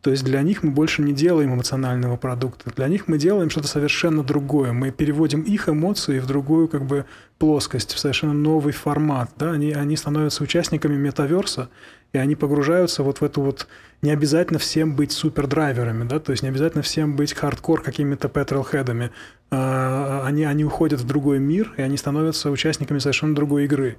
То 0.01 0.09
есть 0.09 0.23
для 0.23 0.41
них 0.41 0.63
мы 0.63 0.71
больше 0.71 1.03
не 1.03 1.13
делаем 1.13 1.53
эмоционального 1.53 2.17
продукта. 2.17 2.71
Для 2.75 2.87
них 2.87 3.07
мы 3.07 3.19
делаем 3.19 3.51
что-то 3.51 3.67
совершенно 3.67 4.23
другое. 4.23 4.73
Мы 4.73 4.89
переводим 4.89 5.43
их 5.43 5.69
эмоции 5.69 6.19
в 6.19 6.25
другую 6.25 6.67
как 6.67 6.85
бы 6.85 7.05
плоскость, 7.37 7.93
в 7.93 7.99
совершенно 7.99 8.33
новый 8.33 8.73
формат. 8.73 9.29
Да? 9.37 9.51
Они, 9.51 9.71
они 9.71 9.95
становятся 9.95 10.43
участниками 10.43 10.95
метаверса, 10.95 11.69
и 12.13 12.17
они 12.17 12.35
погружаются 12.35 13.03
вот 13.03 13.21
в 13.21 13.23
эту 13.23 13.41
вот... 13.41 13.67
Не 14.01 14.11
обязательно 14.11 14.57
всем 14.57 14.95
быть 14.95 15.11
супердрайверами, 15.11 16.07
да, 16.07 16.19
то 16.19 16.31
есть 16.31 16.41
не 16.41 16.49
обязательно 16.49 16.81
всем 16.81 17.15
быть 17.15 17.33
хардкор 17.33 17.83
какими-то 17.83 18.29
петролхедами. 18.29 19.11
А, 19.51 20.23
они, 20.25 20.43
они 20.43 20.65
уходят 20.65 20.99
в 20.99 21.05
другой 21.05 21.37
мир, 21.37 21.71
и 21.77 21.83
они 21.83 21.97
становятся 21.97 22.49
участниками 22.49 22.97
совершенно 22.97 23.35
другой 23.35 23.65
игры. 23.65 23.97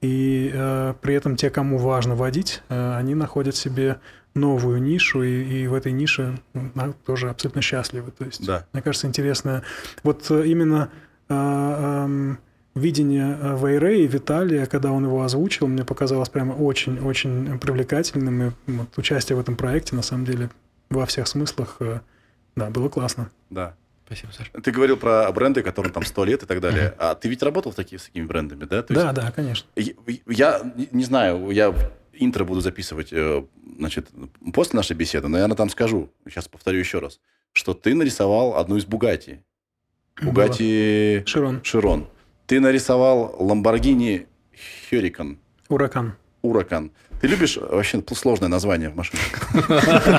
И 0.00 0.50
э, 0.52 0.94
при 1.00 1.14
этом 1.14 1.36
те, 1.36 1.50
кому 1.50 1.78
важно 1.78 2.14
водить, 2.14 2.62
э, 2.68 2.96
они 2.96 3.14
находят 3.14 3.54
себе 3.56 4.00
новую 4.34 4.82
нишу, 4.82 5.22
и, 5.22 5.62
и 5.62 5.66
в 5.66 5.74
этой 5.74 5.92
нише 5.92 6.38
ну, 6.52 6.94
тоже 7.06 7.30
абсолютно 7.30 7.62
счастливы. 7.62 8.10
То 8.10 8.24
есть, 8.24 8.44
да. 8.44 8.66
мне 8.72 8.82
кажется, 8.82 9.06
интересно. 9.06 9.62
Вот 10.02 10.30
э, 10.30 10.46
именно 10.46 10.90
э, 11.28 11.34
э, 11.34 12.36
видение 12.74 13.38
Вейре 13.56 14.04
и 14.04 14.06
Виталия, 14.06 14.66
когда 14.66 14.92
он 14.92 15.04
его 15.04 15.22
озвучил, 15.22 15.66
мне 15.66 15.84
показалось 15.84 16.28
прямо 16.28 16.52
очень-очень 16.54 17.58
привлекательным. 17.58 18.48
И 18.48 18.52
вот, 18.66 18.88
участие 18.96 19.36
в 19.36 19.40
этом 19.40 19.56
проекте, 19.56 19.94
на 19.94 20.02
самом 20.02 20.24
деле, 20.24 20.50
во 20.90 21.06
всех 21.06 21.28
смыслах, 21.28 21.76
э, 21.80 22.00
да, 22.56 22.70
было 22.70 22.88
классно. 22.88 23.30
Да. 23.50 23.74
Спасибо, 24.06 24.32
Саша. 24.32 24.50
Ты 24.62 24.70
говорил 24.70 24.98
про 24.98 25.32
бренды, 25.32 25.62
которым 25.62 25.90
там 25.90 26.04
сто 26.04 26.24
лет 26.24 26.42
и 26.42 26.46
так 26.46 26.60
далее. 26.60 26.94
А 26.98 27.14
ты 27.14 27.28
ведь 27.28 27.42
работал 27.42 27.72
в 27.72 27.74
таких, 27.74 28.00
с 28.00 28.04
такими 28.04 28.26
брендами, 28.26 28.64
да? 28.64 28.82
То 28.82 28.92
да, 28.92 29.02
есть, 29.04 29.14
да, 29.14 29.30
конечно. 29.30 29.66
Я, 29.76 29.92
я 30.26 30.72
не 30.92 31.04
знаю, 31.04 31.50
я 31.50 31.74
интро 32.12 32.44
буду 32.44 32.60
записывать, 32.60 33.12
э, 33.12 33.44
значит, 33.78 34.08
после 34.52 34.76
нашей 34.76 34.94
беседы, 34.94 35.28
но 35.28 35.38
я 35.38 35.48
на 35.48 35.56
там 35.56 35.70
скажу, 35.70 36.10
сейчас 36.26 36.48
повторю 36.48 36.78
еще 36.78 36.98
раз, 36.98 37.18
что 37.52 37.72
ты 37.72 37.94
нарисовал 37.94 38.56
одну 38.56 38.76
из 38.76 38.84
Бугати. 38.84 39.42
Бугати 40.22 41.24
Широн. 41.26 41.60
Широн. 41.64 42.06
Ты 42.46 42.60
нарисовал 42.60 43.34
Ламборгини 43.38 44.26
Херикан. 44.90 45.38
Уракан. 45.68 46.14
Уракан. 46.42 46.90
Ты 47.20 47.28
любишь 47.28 47.56
вообще 47.56 48.02
сложное 48.14 48.48
название 48.50 48.90
в 48.90 48.96
машине? 48.96 49.22
А 49.68 50.18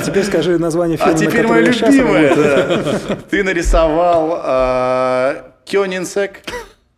теперь 0.06 0.22
скажи 0.24 0.58
название 0.58 0.96
фильма, 0.96 1.12
А 1.12 1.16
теперь 1.16 1.46
мое 1.46 1.62
любимое. 1.62 3.16
Ты 3.28 3.42
нарисовал 3.42 4.40
а, 4.44 5.54
Кёнинсек. 5.64 6.42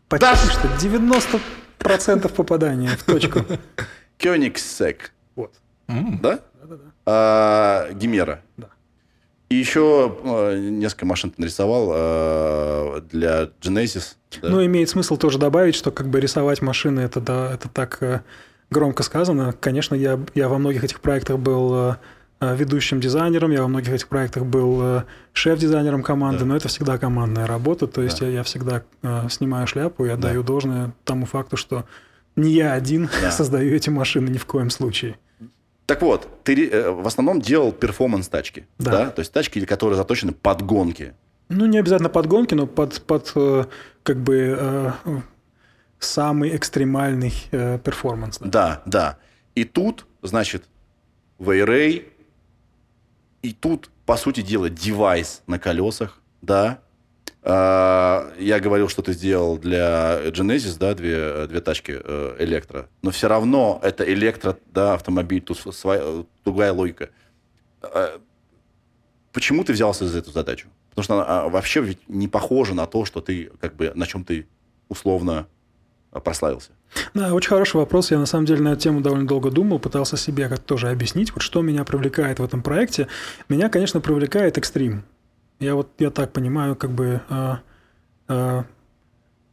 Почти 0.09 0.51
что 0.51 0.69
90% 1.81 2.29
попадания 2.35 2.91
в 2.91 3.05
точку. 3.05 3.41
Кёнигсек. 4.19 5.13
Вот. 5.35 5.55
Да? 5.89 6.41
Да-да-да. 6.61 6.85
А, 7.07 7.91
Гимера. 7.93 8.43
И 9.53 9.55
еще 9.55 10.17
э, 10.25 10.59
несколько 10.71 11.05
машин 11.05 11.31
ты 11.31 11.43
нарисовал 11.43 11.91
э, 11.95 13.03
для 13.13 13.51
Genesis. 13.61 14.15
Да? 14.41 14.49
Ну, 14.49 14.65
имеет 14.65 14.89
смысл 14.89 15.19
тоже 15.19 15.39
добавить, 15.39 15.75
что 15.75 15.91
как 15.91 16.09
бы 16.09 16.21
рисовать 16.21 16.63
машины, 16.63 17.01
это, 17.01 17.21
да, 17.21 17.53
это 17.53 17.69
так 17.69 17.99
э, 18.01 18.23
громко 18.71 19.03
сказано. 19.03 19.53
Конечно, 19.61 19.95
я, 19.95 20.19
я 20.35 20.49
во 20.49 20.57
многих 20.57 20.85
этих 20.85 21.01
проектах 21.01 21.39
был 21.39 21.97
ведущим 22.41 22.99
дизайнером, 22.99 23.51
я 23.53 23.61
во 23.61 23.69
многих 23.69 23.93
этих 23.93 24.09
проектах 24.09 24.47
был 24.47 25.03
шеф-дизайнером 25.35 26.03
команды, 26.03 26.41
Да. 26.41 26.47
но 26.47 26.57
это 26.57 26.69
всегда 26.69 26.97
командная 26.97 27.47
работа, 27.47 27.87
то 27.87 28.01
есть 28.03 28.21
Да. 28.21 28.27
я, 28.27 28.33
я 28.33 28.43
всегда 28.43 28.83
снимаю 29.31 29.67
шляпу 29.69 30.07
и 30.07 30.09
отдаю 30.09 30.41
Да. 30.41 30.47
должное 30.47 30.93
тому 31.05 31.27
факту, 31.27 31.57
что 31.57 31.85
не 32.37 32.51
я 32.51 32.73
один 32.73 33.09
Да. 33.21 33.31
создаю 33.31 33.73
эти 33.77 33.91
машины 33.91 34.31
ни 34.31 34.39
в 34.39 34.47
коем 34.47 34.71
случае. 34.71 35.19
Так 35.93 36.01
вот, 36.01 36.27
ты 36.43 36.71
э, 36.71 36.91
в 36.91 37.07
основном 37.07 37.43
делал 37.43 37.71
перформанс-тачки, 37.71 38.67
да. 38.79 38.91
Да. 38.91 39.11
То 39.11 39.21
есть 39.21 39.31
тачки, 39.31 39.63
которые 39.67 39.99
заточены 39.99 40.33
под 40.33 40.63
гонки. 40.63 41.13
Ну, 41.51 41.67
не 41.67 41.77
обязательно 41.77 42.09
под 42.09 42.27
гонки, 42.29 42.55
но 42.55 42.67
под, 42.67 43.03
под 43.03 43.31
э, 43.35 43.67
как 44.03 44.17
бы 44.17 44.57
э, 44.59 44.91
самый 45.99 46.57
экстремальный 46.57 47.35
э, 47.51 47.79
перформанс. 47.79 48.39
да. 48.39 48.49
Да, 48.49 48.83
да. 48.87 49.19
И 49.55 49.65
тут, 49.65 50.07
значит, 50.23 50.65
V-Ray, 51.39 52.09
и 53.43 53.53
тут, 53.53 53.91
по 54.07 54.17
сути 54.17 54.41
дела, 54.41 54.71
девайс 54.71 55.43
на 55.47 55.59
колесах, 55.59 56.23
да. 56.41 56.79
А, 57.45 58.33
Я 58.39 58.61
говорил, 58.61 58.89
что 58.89 59.03
ты 59.03 59.13
сделал 59.13 59.59
для 59.59 60.21
Genesis, 60.29 60.79
да, 60.79 60.95
две, 60.95 61.47
две 61.49 61.61
тачки 61.61 61.99
э, 62.03 62.37
электро. 62.39 62.89
Но 63.03 63.11
все 63.11 63.29
равно 63.29 63.81
это 63.83 64.05
электро, 64.13 64.57
да, 64.73 64.95
автомобиль, 64.95 65.43
тут 65.43 65.59
своя, 65.75 66.25
другая 66.45 66.73
логика. 66.73 67.11
А, 67.83 68.21
Почему 69.33 69.65
ты 69.65 69.73
взялся 69.73 70.07
за 70.07 70.19
эту 70.19 70.31
задачу? 70.31 70.69
Потому 70.91 71.05
что 71.05 71.15
она 71.15 71.25
а, 71.27 71.49
вообще 71.49 71.81
ведь 71.81 71.99
не 72.07 72.29
похожа 72.29 72.75
на 72.75 72.87
то, 72.87 73.05
что 73.05 73.21
ты, 73.21 73.51
как 73.61 73.75
бы, 73.77 73.93
на 73.95 74.07
чем 74.07 74.25
ты 74.25 74.47
условно 74.89 75.47
прославился. 76.11 76.73
Да, 77.15 77.33
очень 77.33 77.49
хороший 77.49 77.77
вопрос. 77.77 78.11
Я 78.11 78.19
на 78.19 78.27
самом 78.27 78.45
деле 78.45 78.61
на 78.61 78.73
эту 78.73 78.83
тему 78.83 79.01
довольно 79.01 79.27
долго 79.27 79.51
думал, 79.51 79.79
пытался 79.79 80.19
себе 80.19 80.49
как 80.51 80.59
тоже 80.59 80.91
объяснить, 80.91 81.33
вот 81.33 81.41
что 81.43 81.63
меня 81.63 81.85
привлекает 81.85 82.39
в 82.39 82.45
этом 82.45 82.63
проекте. 82.63 83.09
Меня, 83.49 83.71
конечно, 83.71 84.01
привлекает 84.01 84.59
экстрим. 84.59 85.05
Я 85.61 85.75
вот 85.75 85.89
я 85.99 86.11
так 86.11 86.33
понимаю, 86.33 86.77
как 86.77 86.91
бы 86.91 87.21
а, 87.29 87.61
а, 88.29 88.65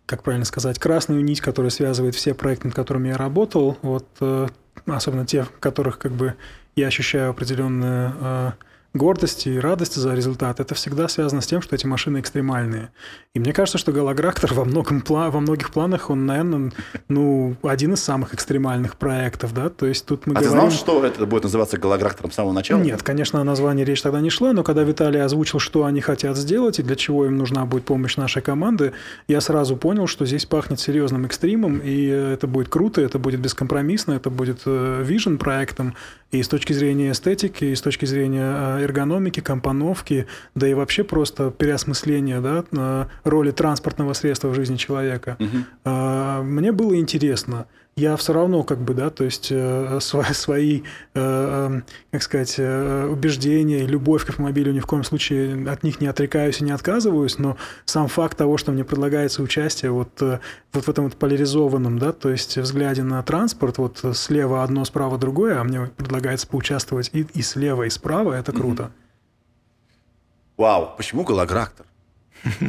как 0.10 0.24
правильно 0.24 0.46
сказать, 0.46 0.80
красную 0.80 1.24
нить, 1.24 1.40
которая 1.40 1.70
связывает 1.70 2.16
все 2.16 2.34
проекты, 2.34 2.68
над 2.68 2.76
которыми 2.76 3.10
я 3.10 3.18
работал, 3.18 3.78
вот 3.84 4.08
э, 4.22 4.48
особенно 4.88 5.24
те, 5.24 5.44
в 5.44 5.52
которых 5.60 6.00
как 6.00 6.14
бы 6.14 6.34
я 6.76 6.88
ощущаю 6.88 7.30
определенную 7.30 8.16
э, 8.20 8.52
гордость 8.94 9.46
и 9.48 9.60
радость 9.60 9.96
за 9.96 10.14
результат, 10.14 10.60
это 10.60 10.74
всегда 10.76 11.08
связано 11.08 11.42
с 11.42 11.48
тем, 11.48 11.62
что 11.62 11.76
эти 11.76 11.86
машины 11.86 12.20
экстремальные. 12.20 12.92
И 13.34 13.40
мне 13.40 13.54
кажется, 13.54 13.78
что 13.78 13.92
Галаграктор 13.92 14.54
во, 14.54 14.66
многом, 14.66 15.04
во 15.08 15.40
многих 15.40 15.72
планах, 15.72 16.10
он, 16.10 16.26
наверное, 16.26 16.72
ну, 17.08 17.56
один 17.64 17.94
из 17.94 18.04
самых 18.04 18.34
экстремальных 18.34 18.98
проектов, 18.98 19.54
да, 19.54 19.70
то 19.70 19.86
есть 19.86 20.06
тут 20.06 20.26
мы 20.26 20.34
а 20.34 20.40
ты 20.40 20.46
говорим... 20.46 20.70
знал, 20.70 20.72
что 20.72 21.06
это 21.06 21.26
будет 21.26 21.44
называться 21.44 21.78
голограктором 21.78 22.32
с 22.32 22.36
самого 22.36 22.54
начала? 22.54 22.82
Нет, 22.82 23.04
конечно, 23.04 23.40
о 23.40 23.44
названии 23.44 23.84
речь 23.84 24.02
тогда 24.02 24.22
не 24.22 24.30
шла, 24.30 24.54
но 24.54 24.64
когда 24.64 24.84
Виталий 24.84 25.22
озвучил, 25.22 25.60
что 25.60 25.86
они 25.86 26.02
хотят 26.02 26.36
сделать 26.38 26.80
и 26.80 26.84
для 26.84 26.96
чего 26.96 27.26
им 27.26 27.38
нужна 27.38 27.66
будет 27.66 27.86
помощь 27.86 28.18
нашей 28.18 28.42
команды, 28.42 28.94
я 29.28 29.42
сразу 29.42 29.78
понял, 29.78 30.08
что 30.08 30.26
здесь 30.26 30.46
пахнет 30.46 30.80
серьезным 30.80 31.26
экстримом, 31.26 31.80
и 31.80 32.06
это 32.06 32.48
будет 32.48 32.70
круто, 32.70 33.02
это 33.02 33.20
будет 33.20 33.40
бескомпромиссно, 33.40 34.14
это 34.14 34.30
будет 34.30 34.62
вижен 34.66 35.38
проектом, 35.38 35.96
и 36.32 36.44
с 36.44 36.48
точки 36.48 36.74
зрения 36.74 37.12
эстетики, 37.12 37.66
и 37.66 37.76
с 37.76 37.82
точки 37.82 38.06
зрения 38.06 38.54
э, 38.56 38.79
эргономики, 38.82 39.40
компоновки, 39.40 40.28
да 40.56 40.68
и 40.68 40.74
вообще 40.74 41.04
просто 41.04 41.52
переосмысления 41.52 42.42
да, 42.42 43.08
роли 43.24 43.52
транспортного 43.52 44.14
средства 44.14 44.50
в 44.50 44.56
жизни 44.56 44.76
человека. 44.76 45.38
А, 45.84 46.42
Мне 46.44 46.72
было 46.72 46.96
интересно. 46.96 47.68
Я 48.00 48.16
все 48.16 48.32
равно, 48.32 48.64
как 48.64 48.80
бы, 48.80 48.94
да, 48.94 49.10
то 49.10 49.26
есть 49.26 49.52
э, 49.52 49.98
сва- 50.00 50.34
свои, 50.34 50.82
э, 50.82 50.82
э, 51.16 51.82
как 52.12 52.24
сказать, 52.24 52.56
э, 52.58 53.08
убеждения, 53.08 53.86
любовь 53.86 54.26
к 54.26 54.30
автомобилю 54.30 54.72
ни 54.72 54.80
в 54.80 54.86
коем 54.86 55.04
случае 55.04 55.70
от 55.70 55.84
них 55.84 56.00
не 56.00 56.08
отрекаюсь 56.08 56.62
и 56.62 56.64
не 56.64 56.72
отказываюсь, 56.72 57.38
но 57.40 57.58
сам 57.84 58.08
факт 58.08 58.38
того, 58.38 58.56
что 58.58 58.72
мне 58.72 58.86
предлагается 58.86 59.44
участие 59.44 59.92
вот, 59.92 60.22
э, 60.22 60.40
вот 60.72 60.86
в 60.86 60.88
этом 60.88 61.04
вот 61.06 61.18
поляризованном, 61.18 62.00
да, 62.00 62.14
то 62.14 62.30
есть 62.30 62.58
взгляде 62.58 63.04
на 63.04 63.22
транспорт, 63.22 63.80
вот 63.80 64.02
слева 64.14 64.64
одно, 64.64 64.86
справа 64.86 65.18
другое, 65.18 65.60
а 65.60 65.64
мне 65.66 65.88
предлагается 65.98 66.48
поучаствовать 66.48 67.10
и, 67.12 67.28
и 67.34 67.42
слева, 67.42 67.84
и 67.84 67.90
справа, 67.90 68.32
это 68.32 68.54
круто. 68.54 68.92
Вау, 70.56 70.94
почему 70.96 71.26
голограктор? 71.26 71.86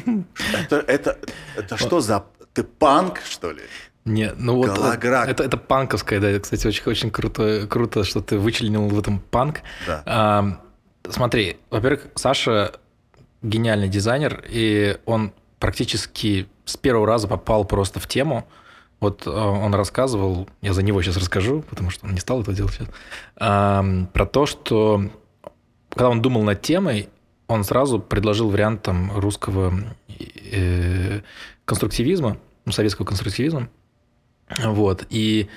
это, 0.64 0.76
это, 0.88 1.18
это 1.56 1.76
что 1.76 2.00
за... 2.00 2.24
Ты 2.52 2.64
панк, 2.64 3.20
что 3.24 3.52
ли? 3.52 3.62
Не, 4.10 4.32
ну 4.36 4.56
вот 4.56 4.68
Голограк. 4.68 5.28
это, 5.28 5.44
это 5.44 5.56
панковская, 5.56 6.20
да, 6.20 6.38
кстати, 6.38 6.66
очень, 6.66 6.82
очень 6.86 7.10
круто, 7.10 7.66
круто, 7.68 8.04
что 8.04 8.20
ты 8.20 8.38
вычленил 8.38 8.88
в 8.88 8.98
этом 8.98 9.20
панк. 9.20 9.60
Да. 9.86 10.02
А, 10.04 10.60
смотри, 11.08 11.58
во-первых, 11.70 12.06
Саша 12.16 12.72
гениальный 13.42 13.88
дизайнер, 13.88 14.44
и 14.48 14.98
он 15.06 15.32
практически 15.58 16.48
с 16.64 16.76
первого 16.76 17.06
раза 17.06 17.28
попал 17.28 17.64
просто 17.64 18.00
в 18.00 18.06
тему. 18.06 18.46
Вот 18.98 19.26
э, 19.26 19.30
он 19.30 19.74
рассказывал, 19.74 20.48
я 20.60 20.74
за 20.74 20.82
него 20.82 21.00
сейчас 21.02 21.16
расскажу, 21.16 21.62
потому 21.70 21.90
что 21.90 22.06
он 22.06 22.12
не 22.12 22.20
стал 22.20 22.42
этого 22.42 22.54
делать 22.54 22.74
сейчас, 22.74 22.88
а, 23.36 23.84
про 24.12 24.26
то, 24.26 24.44
что 24.44 25.04
когда 25.88 26.10
он 26.10 26.20
думал 26.20 26.42
над 26.42 26.60
темой, 26.60 27.08
он 27.48 27.64
сразу 27.64 27.98
предложил 27.98 28.50
вариант 28.50 28.82
там 28.82 29.16
русского 29.16 29.72
э, 30.52 31.20
конструктивизма, 31.64 32.36
ну, 32.64 32.72
советского 32.72 33.06
конструктивизма. 33.06 33.68
Вот. 34.58 35.06
И, 35.10 35.48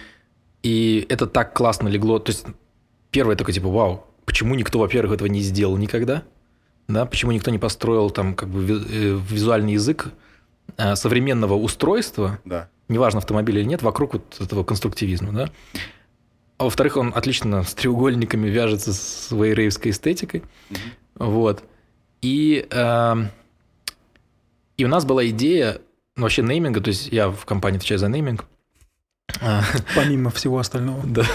и 0.61 1.05
это 1.09 1.27
так 1.27 1.53
классно 1.53 1.87
легло. 1.87 2.19
То 2.19 2.31
есть 2.31 2.45
первое 3.11 3.35
такое 3.35 3.53
типа, 3.53 3.69
вау, 3.69 4.05
почему 4.25 4.55
никто, 4.55 4.79
во-первых, 4.79 5.13
этого 5.15 5.27
не 5.27 5.41
сделал 5.41 5.77
никогда? 5.77 6.23
Да, 6.87 7.05
почему 7.05 7.31
никто 7.31 7.49
не 7.51 7.59
построил 7.59 8.09
там 8.09 8.35
как 8.35 8.49
бы 8.49 8.63
э, 8.63 9.19
визуальный 9.29 9.73
язык 9.73 10.07
э, 10.77 10.95
современного 10.95 11.55
устройства, 11.55 12.39
Да. 12.45 12.69
неважно, 12.89 13.19
автомобиль 13.19 13.59
или 13.59 13.65
нет, 13.65 13.81
вокруг 13.81 14.13
вот 14.13 14.37
этого 14.39 14.63
конструктивизма, 14.63 15.31
да? 15.31 15.49
А 16.57 16.65
во-вторых, 16.65 16.97
он 16.97 17.13
отлично 17.15 17.63
с 17.63 17.73
треугольниками 17.73 18.47
вяжется 18.47 18.93
с 18.93 19.31
вейрейвской 19.31 19.91
эстетикой. 19.91 20.43
Вот. 21.15 21.63
И, 22.21 22.67
эм, 22.69 23.29
и 24.77 24.85
у 24.85 24.87
нас 24.87 25.03
была 25.05 25.25
идея 25.27 25.79
ну, 26.15 26.23
вообще 26.23 26.41
нейминга, 26.43 26.79
то 26.79 26.89
есть 26.89 27.07
я 27.11 27.29
в 27.29 27.45
компании 27.45 27.77
отвечаю 27.77 27.99
за 27.99 28.07
нейминг. 28.07 28.45
Помимо 29.95 30.29
всего 30.29 30.59
остального. 30.59 31.01
Да. 31.07 31.25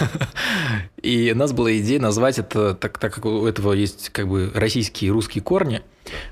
И 1.02 1.32
у 1.32 1.36
нас 1.36 1.52
была 1.52 1.76
идея 1.78 2.00
назвать 2.00 2.38
это, 2.38 2.74
так, 2.74 2.98
так 2.98 3.14
как 3.14 3.24
у 3.24 3.46
этого 3.46 3.72
есть 3.72 4.10
как 4.10 4.28
бы 4.28 4.50
российские 4.54 5.08
и 5.08 5.10
русские 5.10 5.42
корни, 5.42 5.82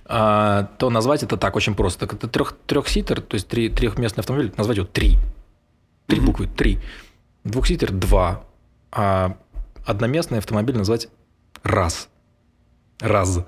а, 0.05 0.71
то 0.79 0.91
назвать 0.91 1.23
это 1.23 1.37
так 1.37 1.55
очень 1.57 1.75
просто. 1.75 2.01
Так 2.01 2.15
это 2.15 2.29
трех, 2.29 2.57
трехситер, 2.67 3.21
то 3.21 3.35
есть 3.35 3.47
три, 3.49 3.69
трехместный 3.69 4.23
автомобиль, 4.23 4.53
назвать 4.57 4.79
его 4.79 4.87
три. 4.87 5.19
Три 6.07 6.21
буквы, 6.21 6.47
три. 6.47 6.81
Двухситер– 7.45 7.93
два. 7.93 8.45
А 8.91 9.37
одноместный 9.85 10.39
автомобиль 10.39 10.77
назвать 10.77 11.09
раз. 11.63 12.09
Раз. 13.01 13.41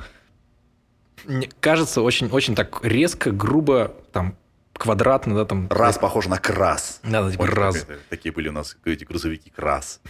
Мне 1.24 1.48
кажется, 1.60 2.02
очень, 2.02 2.28
очень 2.28 2.54
так 2.54 2.80
резко, 2.84 3.30
грубо, 3.30 3.94
там, 4.12 4.36
квадратно, 4.78 5.34
да, 5.34 5.44
там. 5.44 5.68
Раз 5.68 5.98
похож 5.98 6.26
на 6.26 6.38
крас. 6.38 7.00
Да, 7.02 7.22
да, 7.22 7.30
типа 7.30 7.46
раз. 7.46 7.86
Такие 8.08 8.32
были 8.32 8.48
у 8.48 8.52
нас 8.52 8.76
эти 8.84 9.04
грузовики 9.04 9.50
крас. 9.50 10.00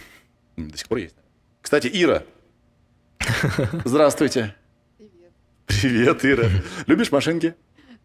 До 0.55 0.77
сих 0.77 0.87
пор 0.87 0.99
есть. 0.99 1.15
Кстати, 1.61 1.89
Ира. 1.91 2.23
Здравствуйте. 3.85 4.55
Привет. 4.97 5.31
Привет, 5.65 6.25
Ира. 6.25 6.49
Любишь 6.87 7.11
машинки? 7.11 7.55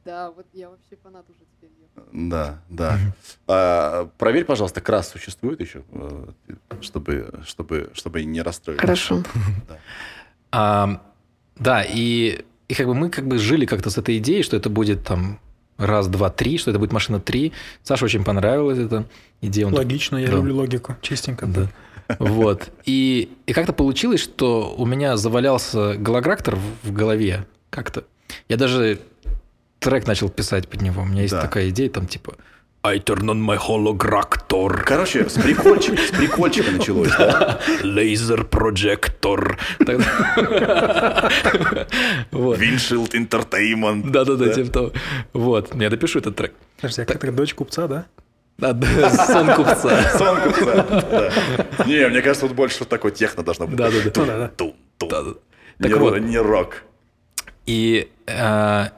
Да, 0.05 0.31
вот 0.31 0.47
я 0.53 0.69
вообще 0.69 0.97
фанат 1.03 1.25
уже 1.31 1.39
теперь. 1.57 1.71
Да, 2.13 2.63
да. 2.69 2.99
А, 3.47 4.07
проверь, 4.19 4.45
пожалуйста, 4.45 4.81
крас 4.81 5.09
существует 5.09 5.61
еще, 5.61 5.83
э, 5.93 6.27
чтобы, 6.81 7.41
чтобы, 7.47 7.91
чтобы 7.95 8.25
не 8.25 8.43
расстроить. 8.43 8.81
Хорошо. 8.81 9.23
А, 10.51 11.01
да, 11.57 11.83
и, 11.83 12.45
и 12.69 12.75
как 12.75 12.87
бы 12.87 12.95
мы 12.95 13.11
как 13.11 13.27
бы 13.27 13.39
жили 13.39 13.67
как-то 13.67 13.91
с 13.91 13.99
этой 13.99 14.19
идеей, 14.19 14.43
что 14.43 14.57
это 14.57 14.71
будет 14.71 15.05
там 15.05 15.41
раз, 15.77 16.09
два, 16.09 16.31
три, 16.31 16.59
что 16.59 16.71
это 16.71 16.79
будет 16.79 16.93
машина 16.93 17.21
три. 17.21 17.53
Саше 17.83 18.05
очень 18.05 18.25
понравилась 18.25 18.79
эта 18.79 19.05
идея. 19.41 19.67
Он 19.67 19.75
Логично, 19.75 20.17
я 20.17 20.29
Да. 20.29 20.35
люблю 20.37 20.57
логику. 20.57 20.97
Чистенько. 21.03 21.47
Да. 21.47 21.69
Вот. 22.19 22.71
И, 22.85 23.31
и 23.47 23.53
как-то 23.53 23.73
получилось, 23.73 24.21
что 24.21 24.75
у 24.77 24.85
меня 24.87 25.17
завалялся 25.17 25.95
голограктор 25.95 26.57
в 26.57 26.89
в 26.89 26.93
голове 26.93 27.47
как-то. 27.71 28.05
Я 28.49 28.57
даже 28.57 28.99
трек 29.79 30.07
начал 30.07 30.29
писать 30.29 30.69
под 30.69 30.83
него. 30.83 31.03
У 31.03 31.07
меня 31.07 31.23
есть 31.23 31.33
Да. 31.35 31.41
такая 31.43 31.71
идея, 31.71 31.89
там 31.91 32.07
типа 32.07 32.35
I 32.87 32.99
turn 32.99 33.31
on 33.31 33.41
my 33.41 33.57
hologractor, 33.57 34.85
Короче, 34.85 35.27
с 35.27 35.41
прикольчика, 35.41 35.97
с 35.97 36.11
прикольчика 36.11 36.71
началось, 36.71 37.09
да? 37.17 37.59
laser 37.83 38.47
projector. 38.47 39.57
Вот. 42.31 42.59
Windshield 42.59 43.13
Entertainment. 43.13 44.11
Да-да-да, 44.11 44.53
типа 44.53 44.71
того. 44.71 44.93
Вот, 45.33 45.75
я 45.75 45.89
допишу 45.89 46.19
этот 46.19 46.37
трек. 46.37 46.53
Подожди, 46.77 47.03
а 47.03 47.07
как 47.07 47.35
дочь 47.35 47.55
купца, 47.55 47.89
да? 47.89 48.05
Да, 48.59 48.75
да, 48.75 49.11
Сон 49.11 49.55
купца. 49.55 50.13
Сон 50.19 50.43
купца. 50.43 51.33
Не, 51.87 52.07
мне 52.09 52.21
кажется, 52.21 52.47
тут 52.47 52.55
больше 52.55 52.77
что 52.77 52.85
такое 52.85 53.13
техно 53.13 53.43
должно 53.43 53.67
быть. 53.67 53.77
Да-да-да. 53.77 54.51
Так 54.99 55.91
не, 55.91 55.95
вот. 55.95 56.19
не 56.19 56.39
рок. 56.39 56.83
И 57.65 58.11
эта 58.27 58.93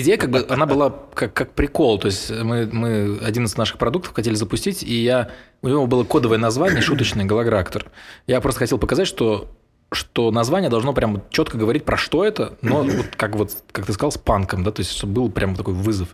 идея, 0.00 0.16
как 0.16 0.30
бы, 0.30 0.46
она 0.48 0.66
была 0.66 0.90
как, 1.14 1.32
как 1.32 1.52
прикол. 1.52 1.98
То 1.98 2.06
есть 2.06 2.30
мы, 2.30 2.68
мы 2.70 3.18
один 3.22 3.44
из 3.44 3.56
наших 3.56 3.78
продуктов 3.78 4.14
хотели 4.14 4.34
запустить, 4.34 4.82
и 4.82 5.02
я, 5.02 5.30
у 5.62 5.68
него 5.68 5.86
было 5.86 6.04
кодовое 6.04 6.38
название 6.38 6.80
шуточный 6.82 7.24
голограктор. 7.24 7.86
Я 8.26 8.40
просто 8.40 8.60
хотел 8.60 8.78
показать, 8.78 9.06
что 9.06 9.48
что 9.92 10.32
название 10.32 10.68
должно 10.68 10.92
прям 10.92 11.22
четко 11.30 11.56
говорить 11.56 11.84
про 11.84 11.96
что 11.96 12.24
это, 12.24 12.58
но 12.60 12.82
вот 12.82 13.06
как 13.16 13.36
вот 13.36 13.56
как 13.70 13.86
ты 13.86 13.92
сказал 13.92 14.10
с 14.10 14.18
панком, 14.18 14.64
да, 14.64 14.72
то 14.72 14.80
есть 14.80 14.90
чтобы 14.90 15.12
был 15.12 15.30
прям 15.30 15.54
такой 15.54 15.74
вызов. 15.74 16.08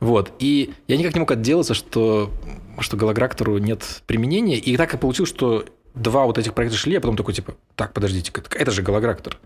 Вот. 0.00 0.32
И 0.38 0.72
я 0.88 0.96
никак 0.96 1.14
не 1.14 1.20
мог 1.20 1.30
отделаться, 1.30 1.74
что 1.74 2.30
что 2.80 2.96
голограктору 2.96 3.58
нет 3.58 4.02
применения, 4.06 4.56
и 4.58 4.76
так 4.76 4.94
и 4.94 4.96
получилось, 4.96 5.28
что 5.28 5.66
два 5.94 6.24
вот 6.24 6.38
этих 6.38 6.54
проекта 6.54 6.78
шли, 6.78 6.96
а 6.96 7.00
потом 7.00 7.16
такой 7.16 7.34
типа, 7.34 7.54
так, 7.74 7.92
подождите, 7.92 8.32
это 8.54 8.70
же 8.70 8.82
голограктор, 8.82 9.38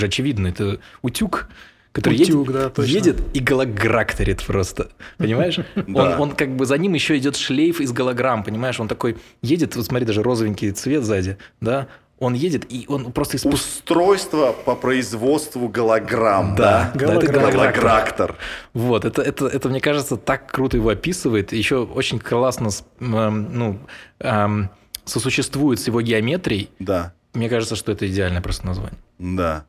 же 0.00 0.06
очевидно, 0.06 0.48
это 0.48 0.80
утюг, 1.02 1.48
который 1.92 2.14
Утюг, 2.14 2.48
едет, 2.48 2.52
да, 2.52 2.68
точно. 2.70 2.90
едет 2.92 3.16
и 3.34 3.40
гологракторит 3.40 4.42
просто, 4.44 4.88
понимаешь? 5.18 5.58
Он, 5.76 6.20
он 6.20 6.30
как 6.32 6.54
бы 6.56 6.64
за 6.66 6.78
ним 6.78 6.94
еще 6.94 7.16
идет 7.18 7.36
шлейф 7.36 7.80
из 7.80 7.92
голограмм, 7.92 8.42
понимаешь? 8.44 8.78
Он 8.80 8.88
такой 8.88 9.16
едет, 9.42 9.76
вот 9.76 9.86
смотри, 9.86 10.06
даже 10.06 10.22
розовенький 10.22 10.70
цвет 10.72 11.04
сзади, 11.04 11.36
да? 11.60 11.86
Он 12.20 12.34
едет, 12.34 12.66
и 12.70 12.84
он 12.86 13.12
просто 13.12 13.38
из 13.38 13.44
пуст- 13.46 13.54
Устройство 13.54 14.52
по 14.52 14.76
производству 14.76 15.68
голограмм, 15.68 16.54
Да, 16.54 16.92
да? 16.94 17.06
да, 17.06 17.14
это 17.14 17.32
Голограктор. 17.32 18.36
Вот, 18.74 19.06
это, 19.06 19.22
это, 19.22 19.46
это, 19.46 19.68
мне 19.70 19.80
кажется, 19.80 20.16
так 20.18 20.52
круто 20.52 20.76
его 20.76 20.90
описывает. 20.90 21.52
Еще 21.54 21.78
очень 21.78 22.18
классно 22.20 22.68
эм, 23.00 23.48
ну, 23.58 23.78
эм, 24.18 24.68
сосуществует 25.06 25.80
с 25.80 25.86
его 25.86 26.02
геометрией. 26.02 26.68
Да, 26.78 27.14
Мне 27.32 27.48
кажется, 27.48 27.74
что 27.74 27.90
это 27.90 28.06
идеальное 28.06 28.42
просто 28.42 28.66
название. 28.66 28.98
да. 29.18 29.64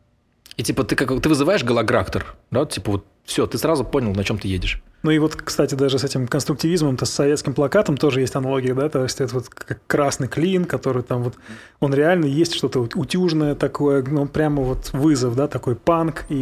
И 0.62 0.64
типа 0.64 0.84
ты, 0.84 0.96
как, 0.96 1.20
ты 1.24 1.28
вызываешь 1.28 1.64
голограктор, 1.64 2.36
да, 2.52 2.68
типа 2.68 2.92
вот 2.92 3.06
все, 3.24 3.48
ты 3.48 3.58
сразу 3.58 3.84
понял, 3.84 4.14
на 4.14 4.24
чем 4.24 4.38
ты 4.38 4.48
едешь. 4.48 4.84
Ну 5.02 5.10
и 5.10 5.18
вот, 5.18 5.36
кстати, 5.36 5.74
даже 5.74 5.98
с 5.98 6.04
этим 6.04 6.28
конструктивизмом-то, 6.28 7.08
с 7.08 7.10
советским 7.10 7.56
плакатом 7.56 7.98
тоже 7.98 8.22
есть 8.22 8.36
аналогия, 8.36 8.76
да, 8.76 8.88
то 8.88 9.02
есть 9.02 9.22
это 9.22 9.34
вот 9.34 9.50
красный 9.88 10.28
клин, 10.28 10.66
который 10.66 11.02
там 11.02 11.24
вот, 11.24 11.34
он 11.80 11.96
реально 11.96 12.26
есть 12.26 12.54
что-то 12.54 12.82
вот 12.82 12.96
утюжное 12.96 13.56
такое, 13.56 14.04
ну 14.04 14.28
прямо 14.28 14.62
вот 14.62 14.92
вызов, 14.94 15.36
да, 15.36 15.48
такой 15.48 15.76
панк 15.76 16.26
и, 16.30 16.36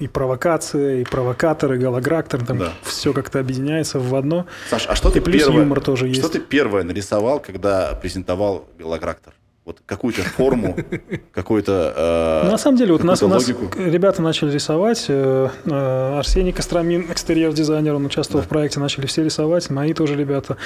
и, 0.00 0.04
и 0.04 0.08
провокация, 0.08 0.96
и 0.96 1.04
провокатор, 1.04 1.74
и 1.74 1.78
голограктор, 1.78 2.44
там 2.44 2.58
Да. 2.58 2.72
все 2.82 3.12
как-то 3.12 3.38
объединяется 3.38 4.00
в 4.00 4.12
одно. 4.16 4.46
Саш, 4.70 4.86
а 4.88 4.96
что 4.96 5.10
И 5.10 5.12
ты 5.12 5.20
плюс 5.20 5.44
первое, 5.44 5.60
юмор 5.60 5.80
тоже 5.80 6.08
есть. 6.08 6.18
Что 6.18 6.28
ты 6.30 6.40
первое 6.40 6.82
нарисовал, 6.82 7.38
когда 7.38 7.94
презентовал 7.94 8.66
голограктор? 8.76 9.34
Вот 9.64 9.80
какую-то 9.86 10.22
форму, 10.22 10.76
какую-то 11.32 11.94
э, 11.96 12.46
Ну, 12.46 12.50
на 12.50 12.58
самом 12.58 12.78
деле, 12.78 12.92
вот 12.94 13.04
нас, 13.04 13.20
нас 13.22 13.48
ребята 13.48 14.20
начали 14.20 14.50
рисовать. 14.50 15.04
э, 15.08 15.48
э, 15.64 16.18
Арсений 16.18 16.52
Костромин, 16.52 17.06
экстерьер-дизайнер, 17.12 17.94
он 17.94 18.04
участвовал 18.06 18.40
Да. 18.42 18.46
в 18.46 18.48
проекте, 18.48 18.80
начали 18.80 19.06
все 19.06 19.22
рисовать, 19.22 19.70
мои 19.70 19.94
тоже 19.94 20.16
ребята. 20.16 20.56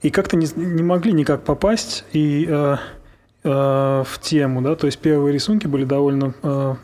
И 0.00 0.08
как-то 0.10 0.36
не, 0.38 0.46
не 0.56 0.82
могли 0.82 1.12
никак 1.12 1.42
попасть 1.42 2.04
и, 2.14 2.46
э, 2.48 2.76
э, 3.44 3.48
в 4.06 4.18
тему, 4.22 4.62
да, 4.62 4.74
то 4.74 4.86
есть 4.86 5.00
первые 5.00 5.34
рисунки 5.34 5.66
были 5.66 5.84
довольно 5.84 6.32
э, 6.42 6.74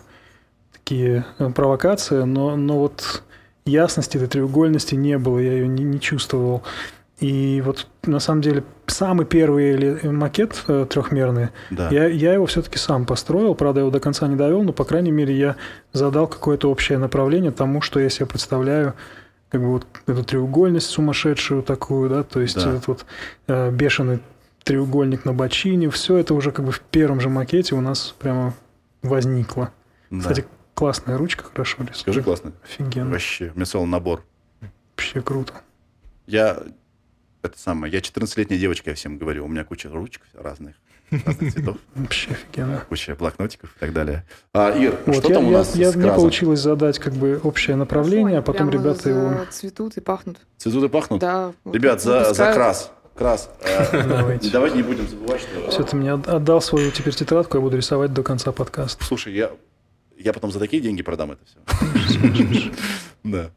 такие 0.75 1.25
э, 1.39 1.49
провокации, 1.51 2.25
но, 2.25 2.55
но 2.55 2.81
вот 2.81 3.23
ясности 3.65 4.19
этой 4.19 4.29
треугольности 4.29 4.95
не 4.95 5.17
было, 5.17 5.39
я 5.39 5.53
ее 5.53 5.69
не, 5.69 5.85
не 5.85 6.01
чувствовал. 6.01 6.63
И 7.23 7.63
вот 7.65 7.87
на 8.03 8.19
самом 8.19 8.43
деле 8.43 8.65
самый 8.89 9.25
первый 9.25 10.11
макет 10.11 10.65
э, 10.67 10.87
трехмерный, 10.91 11.51
Да. 11.71 11.89
я, 11.91 12.07
я 12.09 12.35
его 12.35 12.47
все-таки 12.47 12.79
сам 12.79 13.07
построил, 13.07 13.55
правда, 13.55 13.81
его 13.81 13.91
до 13.91 14.01
конца 14.01 14.27
не 14.27 14.35
довел, 14.35 14.65
но, 14.65 14.73
по 14.73 14.85
крайней 14.85 15.13
мере, 15.13 15.33
я 15.39 15.57
задал 15.93 16.27
какое-то 16.27 16.69
общее 16.69 16.99
направление 16.99 17.53
тому, 17.53 17.81
что 17.81 18.01
я 18.01 18.09
себе 18.11 18.27
представляю, 18.27 18.95
как 19.51 19.61
бы 19.61 19.69
вот 19.69 19.87
эту 20.09 20.25
треугольность 20.25 20.89
сумасшедшую 20.91 21.63
такую, 21.63 22.11
да, 22.11 22.25
то 22.25 22.41
есть 22.41 22.57
Да. 22.57 22.71
этот 22.73 22.89
вот 22.89 23.07
э, 23.47 23.71
бешеный 23.71 24.19
треугольник 24.65 25.25
на 25.25 25.33
бочине, 25.33 25.91
все 25.91 26.17
это 26.17 26.35
уже 26.35 26.51
как 26.51 26.65
бы 26.65 26.73
в 26.73 26.81
первом 26.81 27.21
же 27.21 27.29
макете 27.29 27.77
у 27.77 27.81
нас 27.81 28.17
прямо 28.19 28.53
возникло. 29.03 29.71
Да. 30.11 30.19
Кстати, 30.23 30.45
классная 30.75 31.17
ручка, 31.19 31.45
хорошо 31.45 31.83
рисует. 31.83 31.99
Скажи 31.99 32.23
классно. 32.23 32.51
Офигенно. 32.65 33.11
Вообще, 33.13 33.53
у 33.55 33.57
меня 33.57 33.65
целый 33.67 33.87
набор. 33.87 34.25
Вообще 34.97 35.21
круто. 35.23 35.53
Я 36.27 36.59
это 37.43 37.59
самое, 37.59 37.93
я 37.93 37.99
14-летняя 38.01 38.59
девочка, 38.59 38.91
я 38.91 38.97
всем 38.97 39.19
говорю, 39.19 39.45
у 39.45 39.49
меня 39.49 39.65
куча 39.65 39.89
ручек 39.91 40.23
разных, 40.35 40.75
разных 41.11 41.53
цветов, 41.53 41.77
Вообще 41.95 42.31
офигенно. 42.31 42.85
куча 42.89 43.15
блокнотиков 43.15 43.75
и 43.77 43.79
так 43.81 43.93
далее. 43.93 44.25
А, 44.53 44.71
Ир, 44.71 44.97
Вот, 45.07 45.17
что 45.17 45.29
я, 45.29 45.35
там 45.35 45.47
у 45.49 45.51
нас 45.51 45.75
я- 45.77 45.93
с 45.93 45.97
мне 45.97 46.13
получилось 46.13 46.61
задать 46.61 46.99
как 46.99 47.13
бы 47.15 47.41
общее 47.43 47.77
направление, 47.77 48.39
а 48.39 48.43
потом 48.43 48.71
ребята 48.71 49.09
его... 49.11 49.45
цветут 49.51 49.97
и 49.97 50.01
пахнут. 50.01 50.39
Цветут 50.59 50.85
и 50.85 50.89
пахнут? 50.89 51.21
Да. 51.21 51.53
вот 51.65 51.75
Ребят, 51.75 52.01
за, 52.03 52.33
за 52.35 52.53
крас. 52.53 52.91
Крас. 53.15 53.51
Э, 53.63 54.07
Давайте. 54.09 54.51
Давайте 54.51 54.77
не 54.79 54.83
будем 54.83 55.07
забывать, 55.07 55.43
что... 55.43 55.71
Все, 55.71 55.83
ты 55.85 55.97
мне 55.97 56.13
от- 56.15 56.27
отдал 56.29 56.63
свою 56.63 56.91
теперь 56.91 57.15
тетрадку, 57.15 57.59
я 57.59 57.61
буду 57.61 57.77
рисовать 57.77 58.15
до 58.15 58.23
конца 58.23 58.53
подкаста. 58.53 59.05
Слушай, 59.05 59.35
я, 59.35 59.51
я 60.17 60.33
потом 60.33 60.51
за 60.51 60.59
такие 60.59 60.83
деньги 60.83 61.03
продам 61.03 61.33
это 61.33 61.41
все. 61.45 61.59
Да. 63.25 63.51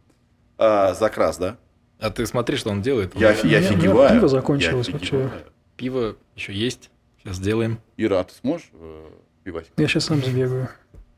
А, 0.57 0.93
За 0.93 1.09
крас, 1.09 1.38
да? 1.38 1.57
А 1.99 2.09
ты 2.09 2.25
смотри, 2.25 2.57
что 2.57 2.69
он 2.69 2.81
делает. 2.81 3.15
Я, 3.15 3.31
я 3.31 3.43
меня 3.43 3.57
офигеваю. 3.59 4.13
пиво 4.15 4.27
закончилось, 4.27 4.89
Я 4.89 4.95
офигеваю. 4.95 5.31
Пиво 5.77 6.15
еще 6.35 6.53
есть. 6.53 6.89
Сейчас 7.23 7.37
сделаем. 7.37 7.79
Ира, 7.97 8.19
а 8.19 8.23
ты 8.23 8.33
сможешь 8.35 8.69
э, 8.73 9.09
пивасик? 9.43 9.71
Я 9.77 9.87
сейчас 9.87 10.05
сам 10.05 10.23
забегаю. 10.23 10.69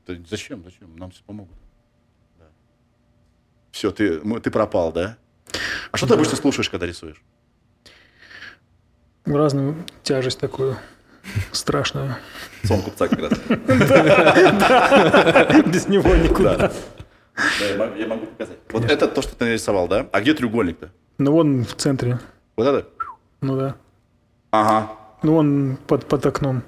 Да 0.08 0.14
зачем, 0.30 0.64
зачем? 0.64 0.96
Нам 0.98 1.12
все 1.12 1.22
помогут. 1.26 1.54
Все, 3.72 3.92
ты, 3.92 4.22
мы- 4.24 4.40
ты 4.40 4.50
пропал, 4.52 4.92
да? 4.94 5.18
А 5.92 5.98
что 5.98 6.08
ты 6.08 6.14
обычно 6.14 6.38
слушаешь, 6.38 6.70
когда 6.70 6.86
рисуешь? 6.86 7.22
Разную 9.26 9.76
тяжесть 10.04 10.40
такую 10.40 10.78
страшную. 11.52 12.16
Сон 12.64 12.82
купца 12.82 13.08
как 13.10 13.20
раз. 13.20 13.34
Без 15.68 15.88
него 15.88 16.16
никуда. 16.16 16.72
Да. 17.78 17.96
Я 17.96 18.08
могу- 18.08 18.26
показать. 18.26 18.58
Вот 18.72 18.86
это 18.86 19.08
то, 19.08 19.22
что 19.22 19.36
ты 19.36 19.46
нарисовал, 19.46 19.88
да? 19.88 20.08
А 20.12 20.22
где 20.22 20.34
треугольник-то? 20.34 20.90
Ну, 21.20 21.32
вон 21.32 21.64
в 21.66 21.76
центре. 21.76 22.20
Вот 22.56 22.66
это? 22.68 22.88
Ну 23.42 23.56
да. 23.58 23.76
Ага. 24.52 24.92
Ну, 25.24 25.36
он 25.36 25.78
под, 25.88 26.06
под 26.08 26.26
окном. 26.26 26.64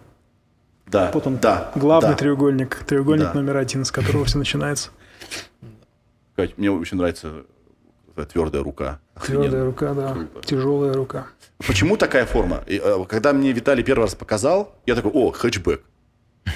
Да. 0.88 1.12
Вот 1.14 1.26
он, 1.28 1.38
Да. 1.38 1.72
главный 1.76 2.12
да. 2.12 2.16
треугольник. 2.16 2.84
Треугольник 2.86 3.28
Да. 3.28 3.34
номер 3.34 3.58
один, 3.58 3.86
с 3.86 3.92
которого 3.92 4.26
все 4.26 4.38
начинается. 4.38 4.90
Кать, 6.36 6.58
мне 6.58 6.72
очень 6.72 6.98
нравится 6.98 7.44
твердая 8.32 8.64
рука. 8.64 9.00
Твердая 9.24 9.48
Охрененно. 9.48 9.66
рука, 9.66 9.94
да. 9.94 10.12
Круто. 10.14 10.42
Тяжелая 10.48 10.94
рука. 10.94 11.28
Почему 11.66 11.96
такая 11.98 12.26
форма? 12.26 12.64
Э, 12.68 13.04
Когда 13.08 13.34
мне 13.34 13.52
Виталий 13.52 13.84
первый 13.84 14.04
раз 14.04 14.16
показал, 14.16 14.76
я 14.86 14.96
такой, 14.96 15.12
о, 15.14 15.32
хэтчбэк. 15.32 15.82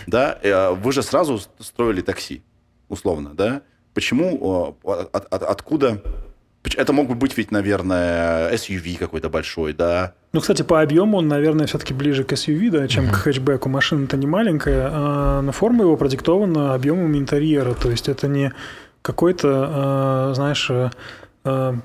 Да, 0.07 0.38
э, 0.41 0.72
вы 0.72 0.91
же 0.91 1.03
сразу 1.03 1.39
строили 1.59 2.01
такси, 2.01 2.41
условно, 2.89 3.32
да? 3.34 3.61
Почему, 3.94 4.76
от- 4.84 5.14
от- 5.14 5.44
откуда... 5.44 6.02
Это 6.78 6.94
мог 6.94 7.10
бы 7.10 7.16
быть 7.16 7.38
ведь, 7.38 7.52
наверное, 7.52 8.50
SUV 8.54 8.98
какой-то 8.98 9.30
большой, 9.30 9.74
да? 9.74 10.14
Ну, 10.32 10.39
кстати, 10.39 10.62
по 10.62 10.82
объему 10.82 11.18
он, 11.18 11.28
наверное, 11.28 11.68
все-таки 11.68 11.94
ближе 11.94 12.24
к 12.24 12.32
SUV, 12.32 12.70
да, 12.72 12.88
чем 12.88 13.10
к 13.10 13.16
хэтчбеку. 13.16 13.68
Машина-то 13.68 14.16
не 14.16 14.28
маленькая, 14.28 14.89
а, 14.89 15.41
но 15.41 15.52
форма 15.52 15.84
его 15.84 15.98
продиктована 15.98 16.74
объемом 16.74 17.18
интерьера. 17.18 17.74
То 17.74 17.91
есть 17.91 18.08
это 18.08 18.30
не 18.30 18.54
какой-то, 19.02 19.50
а, 19.70 20.32
знаешь, 20.36 20.72
а, 20.72 21.76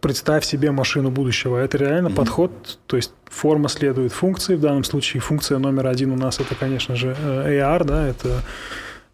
представь 0.00 0.44
себе 0.44 0.70
машину 0.70 1.10
будущего. 1.10 1.56
Это 1.58 1.76
реально 1.78 2.10
Мгм. 2.10 2.16
подход, 2.16 2.78
то 2.86 2.96
есть 2.96 3.12
форма 3.28 3.68
следует 3.68 4.12
функции. 4.12 4.54
В 4.54 4.60
данном 4.60 4.84
случае 4.84 5.20
функция 5.20 5.58
номер 5.58 5.88
один 5.88 6.12
у 6.12 6.16
нас 6.16 6.38
это, 6.38 6.54
конечно 6.54 6.94
же, 6.94 7.16
э, 7.20 7.58
AR, 7.58 7.82
да, 7.84 8.06
это 8.06 8.42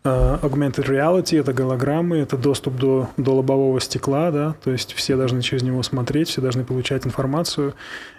augmented 0.06 0.86
reality, 0.88 1.38
это 1.40 1.52
голограммы, 1.52 2.18
это 2.18 2.36
доступ 2.36 2.76
до, 2.76 3.08
до 3.16 3.34
лобового 3.34 3.80
стекла, 3.80 4.30
да, 4.30 4.54
то 4.62 4.70
есть 4.70 4.92
все 4.94 5.16
должны 5.16 5.42
через 5.42 5.62
него 5.62 5.82
смотреть, 5.82 6.28
все 6.28 6.40
должны 6.40 6.64
получать 6.64 7.06
информацию. 7.06 7.74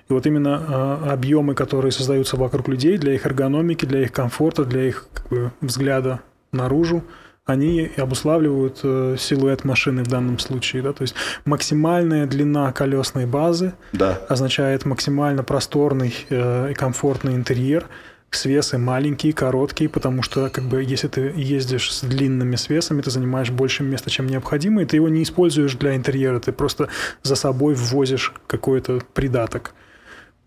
И 0.09 0.13
вот 0.13 0.25
именно 0.25 1.01
э, 1.05 1.09
объемы, 1.11 1.53
которые 1.53 1.91
создаются 1.91 2.37
вокруг 2.37 2.67
людей 2.67 2.97
для 2.97 3.13
их 3.13 3.25
эргономики, 3.25 3.85
для 3.85 4.01
их 4.01 4.11
комфорта, 4.11 4.63
для 4.63 4.83
их 4.87 5.07
как 5.13 5.27
бы, 5.29 5.51
взгляда 5.61 6.21
наружу, 6.51 7.03
они 7.45 7.89
обуславливают 7.97 8.79
э, 8.83 9.15
силуэт 9.17 9.63
машины 9.63 10.03
в 10.03 10.07
данном 10.07 10.37
случае. 10.37 10.81
Да? 10.81 10.93
То 10.93 11.03
есть 11.03 11.15
максимальная 11.45 12.25
длина 12.27 12.71
колесной 12.73 13.25
базы 13.25 13.73
Да. 13.93 14.19
означает 14.27 14.85
максимально 14.85 15.43
просторный 15.43 16.13
э, 16.29 16.71
и 16.71 16.73
комфортный 16.73 17.35
интерьер. 17.35 17.85
Свесы 18.29 18.77
маленькие, 18.77 19.31
короткие, 19.31 19.89
потому 19.89 20.21
что 20.21 20.49
как 20.49 20.65
бы 20.65 20.83
если 20.83 21.07
ты 21.07 21.33
ездишь 21.35 21.93
с 21.93 22.01
длинными 22.03 22.57
свесами, 22.57 23.01
ты 23.01 23.09
занимаешь 23.09 23.51
больше 23.51 23.83
места, 23.83 24.09
чем 24.09 24.27
необходимо, 24.27 24.81
и 24.81 24.85
ты 24.85 24.97
его 24.97 25.07
не 25.07 25.23
используешь 25.23 25.75
для 25.75 25.95
интерьера, 25.95 26.39
ты 26.39 26.51
просто 26.51 26.89
за 27.23 27.35
собой 27.35 27.73
ввозишь 27.73 28.33
какой-то 28.47 29.01
придаток. 29.13 29.73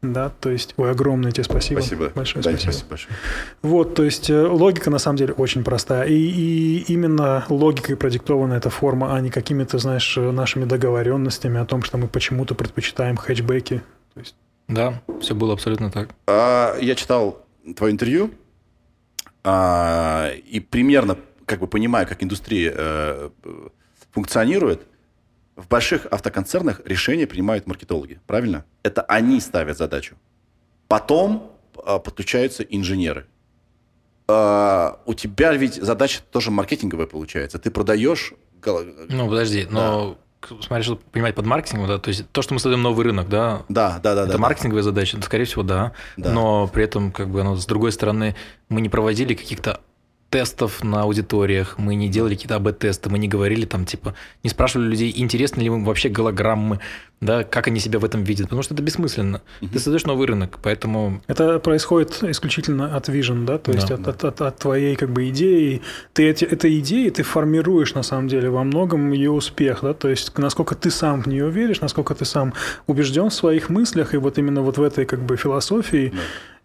Да, 0.02 0.30
то 0.40 0.48
есть, 0.48 0.72
ой, 0.78 0.90
огромное 0.90 1.30
тебе 1.30 1.44
спасибо. 1.44 1.80
Спасибо. 1.80 2.10
Большое 2.14 2.42
Да, 2.42 2.50
спасибо. 2.52 2.70
спасибо 2.72 2.88
большое. 2.88 3.16
Вот, 3.62 3.94
то 3.94 4.02
есть 4.02 4.30
э, 4.30 4.46
логика 4.46 4.88
на 4.88 4.98
самом 4.98 5.18
деле 5.18 5.34
очень 5.34 5.62
простая. 5.62 6.06
И, 6.06 6.14
и 6.14 6.78
именно 6.92 7.44
логикой 7.50 7.96
продиктована 7.96 8.54
эта 8.54 8.70
форма, 8.70 9.14
а 9.14 9.20
не 9.20 9.30
какими-то, 9.30 9.76
знаешь, 9.78 10.16
нашими 10.16 10.64
договоренностями 10.64 11.60
о 11.60 11.66
том, 11.66 11.82
что 11.82 11.98
мы 11.98 12.08
почему-то 12.08 12.54
предпочитаем 12.54 13.16
хэтчбеки. 13.16 13.82
То 14.14 14.20
есть, 14.20 14.34
Да, 14.68 15.02
все 15.20 15.34
было 15.34 15.52
абсолютно 15.52 15.90
так. 15.90 16.08
А, 16.26 16.78
я 16.80 16.94
читал 16.94 17.44
твое 17.76 17.92
интервью 17.92 18.30
а, 19.44 20.30
и 20.30 20.60
примерно 20.60 21.18
как 21.46 21.60
бы 21.60 21.66
понимаю, 21.66 22.06
как 22.06 22.22
индустрия 22.22 22.72
э, 22.76 23.30
функционирует. 24.12 24.86
В 25.56 25.66
больших 25.68 26.06
автоконцернах 26.06 26.80
решения 26.84 27.26
принимают 27.26 27.66
маркетологи, 27.66 28.20
правильно? 28.26 28.64
Это 28.84 29.02
они 29.02 29.40
ставят 29.40 29.76
задачу. 29.76 30.16
Потом 30.86 31.52
а, 31.84 31.98
подключаются 31.98 32.62
инженеры. 32.62 33.26
А, 34.28 35.00
у 35.06 35.14
тебя 35.14 35.52
ведь 35.54 35.74
задача 35.74 36.20
тоже 36.30 36.50
маркетинговая 36.50 37.06
получается. 37.06 37.58
Ты 37.58 37.70
продаешь... 37.70 38.32
Ну, 39.08 39.28
подожди, 39.28 39.66
но 39.70 40.18
смотри, 40.60 40.82
что 40.84 40.96
понимать 40.96 41.34
под 41.34 41.46
маркетингом, 41.46 41.88
да, 41.88 41.98
то 41.98 42.08
есть 42.08 42.28
то, 42.30 42.42
что 42.42 42.54
мы 42.54 42.60
создаем 42.60 42.82
новый 42.82 43.04
рынок, 43.04 43.28
да, 43.28 43.62
Да, 43.68 44.00
да, 44.02 44.14
да. 44.14 44.22
это 44.24 44.32
да, 44.32 44.38
маркетинговая 44.38 44.82
задача, 44.82 45.16
ну, 45.16 45.22
скорее 45.22 45.44
всего, 45.44 45.62
да. 45.62 45.92
Да. 46.16 46.32
Но 46.32 46.66
при 46.68 46.84
этом, 46.84 47.12
как 47.12 47.28
бы, 47.28 47.40
оно, 47.40 47.56
с 47.56 47.66
другой 47.66 47.92
стороны, 47.92 48.34
мы 48.68 48.80
не 48.80 48.88
проводили 48.88 49.34
каких-то 49.34 49.80
тестов 50.30 50.84
на 50.84 51.02
аудиториях, 51.02 51.76
мы 51.78 51.96
не 51.96 52.08
делали 52.08 52.34
какие-то 52.34 52.54
АБ-тесты, 52.56 53.10
мы 53.10 53.18
не 53.18 53.28
говорили 53.28 53.66
там, 53.66 53.84
типа, 53.84 54.14
не 54.44 54.50
спрашивали 54.50 54.86
людей, 54.88 55.12
интересны 55.16 55.60
ли 55.60 55.66
им 55.66 55.84
вообще 55.84 56.08
голограммы, 56.08 56.78
да, 57.20 57.42
как 57.44 57.66
они 57.66 57.80
себя 57.80 57.98
в 57.98 58.04
этом 58.04 58.22
видят, 58.24 58.46
потому 58.46 58.62
что 58.62 58.72
это 58.74 58.82
бессмысленно. 58.82 59.42
Ты 59.60 59.78
создаешь 59.78 60.06
новый 60.06 60.26
рынок, 60.26 60.58
поэтому 60.62 61.20
Это 61.26 61.58
происходит 61.58 62.22
исключительно 62.22 62.96
от 62.96 63.08
vision, 63.08 63.44
да, 63.44 63.58
то 63.58 63.72
Да. 63.72 63.76
есть 63.78 63.90
от, 63.90 64.06
от- 64.08 64.24
от- 64.24 64.40
от 64.40 64.58
твоей 64.58 64.94
как 64.96 65.10
бы 65.10 65.28
идеи. 65.28 65.82
Ты 66.14 66.30
эти, 66.30 66.44
этой 66.44 66.78
идеей 66.78 67.10
ты 67.10 67.22
формируешь 67.24 67.92
на 67.94 68.02
самом 68.02 68.28
деле 68.28 68.48
во 68.50 68.62
многом 68.64 69.10
ее 69.12 69.32
успех, 69.32 69.80
да, 69.82 69.92
то 69.94 70.08
есть 70.08 70.38
насколько 70.38 70.74
ты 70.76 70.90
сам 70.90 71.22
в 71.22 71.26
нее 71.26 71.50
веришь, 71.50 71.80
насколько 71.80 72.14
ты 72.14 72.24
сам 72.24 72.54
убежден 72.86 73.28
в 73.30 73.34
своих 73.34 73.68
мыслях 73.68 74.14
и 74.14 74.16
вот 74.16 74.38
именно 74.38 74.62
вот 74.62 74.78
в 74.78 74.82
этой 74.82 75.04
как 75.04 75.20
бы 75.20 75.36
философии. 75.36 76.12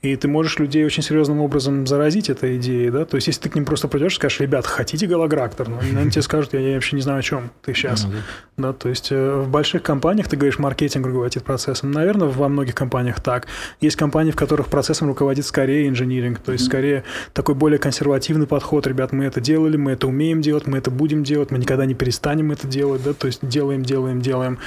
И 0.02 0.16
ты 0.16 0.28
можешь 0.28 0.60
людей 0.60 0.86
очень 0.86 1.02
серьезным 1.02 1.42
образом 1.42 1.88
заразить 1.88 2.30
этой 2.30 2.58
идеей, 2.58 2.92
да? 2.92 3.06
То 3.06 3.16
есть, 3.16 3.28
если 3.28 3.42
ты 3.42 3.50
к 3.50 3.56
ним 3.56 3.66
просто 3.66 3.88
придешь 3.88 4.14
и 4.14 4.16
скажешь, 4.16 4.40
ребят, 4.40 4.66
хотите 4.68 5.08
голограктор? 5.08 5.68
Ну, 5.68 5.80
они 5.80 6.12
тебе 6.12 6.22
скажут, 6.22 6.54
я, 6.54 6.60
я 6.60 6.76
вообще 6.76 6.96
не 6.96 7.02
знаю, 7.02 7.20
о 7.20 7.24
чем 7.24 7.52
ты 7.64 7.74
сейчас. 7.74 8.06
Да. 8.06 8.18
Да, 8.58 8.72
то 8.72 8.88
есть 8.88 9.12
э, 9.12 9.36
в 9.36 9.50
больших 9.50 9.84
компаниях 9.84 10.30
ты 10.30 10.38
говоришь, 10.38 10.60
маркетинг 10.60 11.06
руководит 11.06 11.44
процессом. 11.44 11.92
Наверное, 11.92 12.30
во 12.30 12.48
многих 12.48 12.74
компаниях 12.74 13.20
так. 13.20 13.48
Есть 13.82 13.98
компании, 13.98 14.32
в 14.32 14.38
которых 14.38 14.68
процессом 14.68 15.10
руководит 15.10 15.46
скорее 15.46 15.90
инжиниринг, 15.90 16.40
то 16.40 16.54
есть 16.54 16.66
скорее 16.66 17.04
такой 17.34 17.54
более 17.56 17.80
консервативный 17.80 18.48
подход. 18.48 18.88
Ребят, 18.88 19.12
мы 19.12 19.26
это 19.26 19.42
делали, 19.42 19.76
мы 19.76 19.92
это 19.92 20.08
умеем 20.08 20.42
делать, 20.42 20.68
мы 20.68 20.78
это 20.78 20.90
будем 20.90 21.24
делать, 21.24 21.52
мы 21.52 21.58
никогда 21.58 21.86
не 21.86 21.96
перестанем 21.96 22.54
это 22.54 22.66
делать, 22.66 23.04
да, 23.04 23.14
то 23.14 23.28
есть 23.28 23.46
делаем, 23.46 23.84
делаем, 23.84 24.22
делаем. 24.22 24.60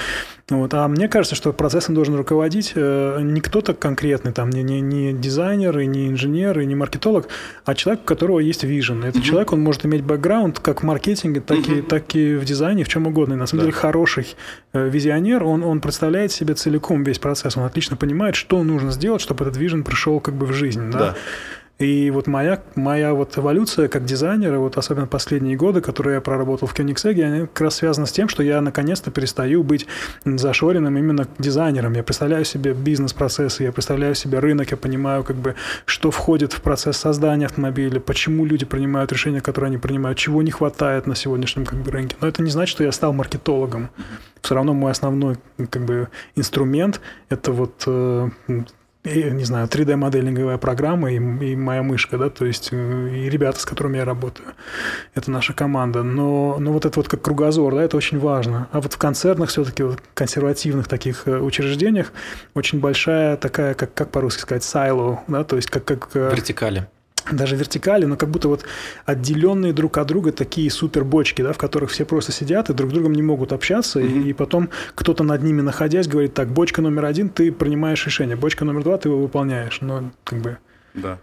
Вот. 0.50 0.74
А 0.74 0.86
мне 0.88 1.08
кажется, 1.08 1.34
что 1.34 1.52
процессом 1.52 1.94
должен 1.94 2.14
руководить 2.14 2.72
э, 2.74 3.18
не 3.22 3.40
кто-то 3.40 3.72
конкретный, 3.72 4.32
там, 4.32 4.50
не, 4.50 4.62
не, 4.62 4.80
не 4.80 5.12
дизайнер, 5.20 5.78
и 5.78 5.86
не 5.86 6.08
инженер, 6.08 6.58
и 6.60 6.66
не 6.66 6.74
маркетолог, 6.74 7.28
а 7.64 7.74
человек, 7.74 8.02
у 8.02 8.06
которого 8.06 8.38
есть 8.40 8.64
вижен. 8.64 9.04
Этот 9.04 9.22
человек, 9.22 9.52
он 9.52 9.60
может 9.60 9.84
иметь 9.86 10.02
бэкграунд 10.02 10.58
как 10.60 10.82
в 10.82 10.84
маркетинге, 10.84 11.40
так, 11.40 11.58
и, 11.68 11.82
так 11.82 12.14
и 12.14 12.36
в 12.36 12.44
дизайне, 12.44 12.84
в 12.84 12.88
чем 12.88 13.06
угодно. 13.06 13.34
И 13.34 13.36
на 13.36 13.46
самом 13.46 13.60
Да. 13.60 13.66
деле 13.66 13.76
хороший 13.76 14.36
э, 14.72 14.88
визионер, 14.88 15.44
он, 15.44 15.62
он 15.64 15.80
представляет 15.80 16.32
себе 16.32 16.54
целиком 16.54 17.02
весь 17.04 17.18
процесс, 17.18 17.56
он 17.56 17.64
отлично 17.64 17.96
понимает, 17.96 18.34
что 18.34 18.62
нужно 18.62 18.90
сделать, 18.90 19.20
чтобы 19.20 19.44
этот 19.44 19.56
вижен 19.56 19.84
пришел 19.84 20.20
как 20.20 20.34
бы 20.34 20.46
в 20.46 20.52
жизнь. 20.52 20.90
Да? 20.90 20.98
Да. 20.98 21.14
И 21.78 22.10
вот 22.10 22.26
моя, 22.26 22.60
моя 22.74 23.14
вот 23.14 23.38
эволюция 23.38 23.86
как 23.86 24.04
дизайнера, 24.04 24.58
вот 24.58 24.76
особенно 24.76 25.06
последние 25.06 25.56
годы, 25.56 25.80
которые 25.80 26.16
я 26.16 26.20
проработал 26.20 26.66
в 26.66 26.74
Кёнигсеге, 26.74 27.24
они 27.24 27.40
как 27.46 27.60
раз 27.60 27.76
связаны 27.76 28.08
с 28.08 28.12
тем, 28.12 28.28
что 28.28 28.42
я 28.42 28.60
наконец-то 28.60 29.12
перестаю 29.12 29.62
быть 29.62 29.86
зашоренным 30.24 30.98
именно 30.98 31.28
дизайнером. 31.38 31.92
Я 31.92 32.02
представляю 32.02 32.44
себе 32.44 32.72
бизнес-процессы, 32.72 33.62
я 33.62 33.70
представляю 33.70 34.16
себе 34.16 34.40
рынок, 34.40 34.72
я 34.72 34.76
понимаю, 34.76 35.22
как 35.22 35.36
бы, 35.36 35.54
что 35.84 36.10
входит 36.10 36.52
в 36.52 36.60
процесс 36.62 36.96
создания 36.96 37.46
автомобиля, 37.46 38.00
почему 38.00 38.44
люди 38.44 38.66
принимают 38.66 39.12
решения, 39.12 39.40
которые 39.40 39.68
они 39.68 39.78
принимают, 39.78 40.18
чего 40.18 40.42
не 40.42 40.50
хватает 40.50 41.06
на 41.06 41.14
сегодняшнем 41.14 41.64
как 41.64 41.78
бы, 41.78 41.92
рынке. 41.92 42.16
Но 42.20 42.26
это 42.26 42.42
не 42.42 42.50
значит, 42.50 42.72
что 42.72 42.82
я 42.82 42.90
стал 42.90 43.12
маркетологом. 43.12 43.90
Все 44.42 44.56
равно 44.56 44.74
мой 44.74 44.90
основной 44.90 45.36
как 45.70 45.84
бы, 45.84 46.08
инструмент– 46.34 47.00
это 47.28 47.52
вот 47.52 47.84
э, 47.86 48.28
не 49.04 49.44
знаю, 49.44 49.68
3D-моделинговая 49.68 50.58
программа 50.58 51.12
и, 51.12 51.16
и 51.16 51.56
моя 51.56 51.82
мышка, 51.82 52.18
да, 52.18 52.30
то 52.30 52.44
есть 52.44 52.68
э, 52.72 53.10
и 53.10 53.28
ребята, 53.30 53.60
с 53.60 53.64
которыми 53.64 53.96
я 53.96 54.04
работаю. 54.04 54.48
Это 55.14 55.30
наша 55.30 55.52
команда. 55.52 56.02
Но, 56.02 56.56
но 56.58 56.72
вот 56.72 56.84
это 56.84 56.98
вот 56.98 57.08
как 57.08 57.22
кругозор, 57.22 57.74
да, 57.74 57.82
это 57.82 57.96
очень 57.96 58.18
важно. 58.18 58.68
А 58.72 58.80
вот 58.80 58.92
в 58.92 58.98
концернах 58.98 59.50
все-таки, 59.50 59.82
вот 59.82 60.02
консервативных 60.14 60.88
таких 60.88 61.26
э, 61.26 61.38
учреждениях 61.38 62.12
очень 62.54 62.80
большая 62.80 63.36
такая, 63.36 63.74
как, 63.74 63.94
как 63.94 64.10
по-русски 64.10 64.40
сказать, 64.42 64.64
сайло, 64.64 65.22
да, 65.28 65.44
то 65.44 65.56
есть 65.56 65.70
как, 65.70 65.84
как 65.84 66.10
э, 66.14 66.30
вертикали. 66.30 66.88
Даже 67.30 67.56
вертикали, 67.56 68.04
но 68.06 68.16
как 68.16 68.30
будто 68.30 68.48
вот 68.48 68.64
отделенные 69.04 69.72
друг 69.72 69.98
от 69.98 70.06
друга 70.06 70.32
такие 70.32 70.70
супер 70.70 71.04
бочки, 71.04 71.42
да, 71.42 71.52
в 71.52 71.58
которых 71.58 71.90
все 71.90 72.04
просто 72.04 72.32
сидят 72.32 72.70
и 72.70 72.74
друг 72.74 72.90
с 72.90 72.94
другом 72.94 73.12
не 73.12 73.22
могут 73.22 73.52
общаться, 73.52 74.00
и, 74.00 74.30
и 74.30 74.32
потом 74.32 74.70
кто-то 74.94 75.24
над 75.24 75.42
ними 75.42 75.60
находясь 75.60 76.08
говорит, 76.08 76.34
так, 76.34 76.48
бочка 76.48 76.82
номер 76.82 77.04
один, 77.04 77.28
ты 77.28 77.52
принимаешь 77.52 78.04
решение, 78.06 78.36
бочка 78.36 78.64
номер 78.64 78.82
два, 78.84 78.98
ты 78.98 79.08
его 79.08 79.18
выполняешь. 79.20 79.80
Но 79.80 80.10
как 80.24 80.40
бы 80.40 80.58
Да. 80.94 81.18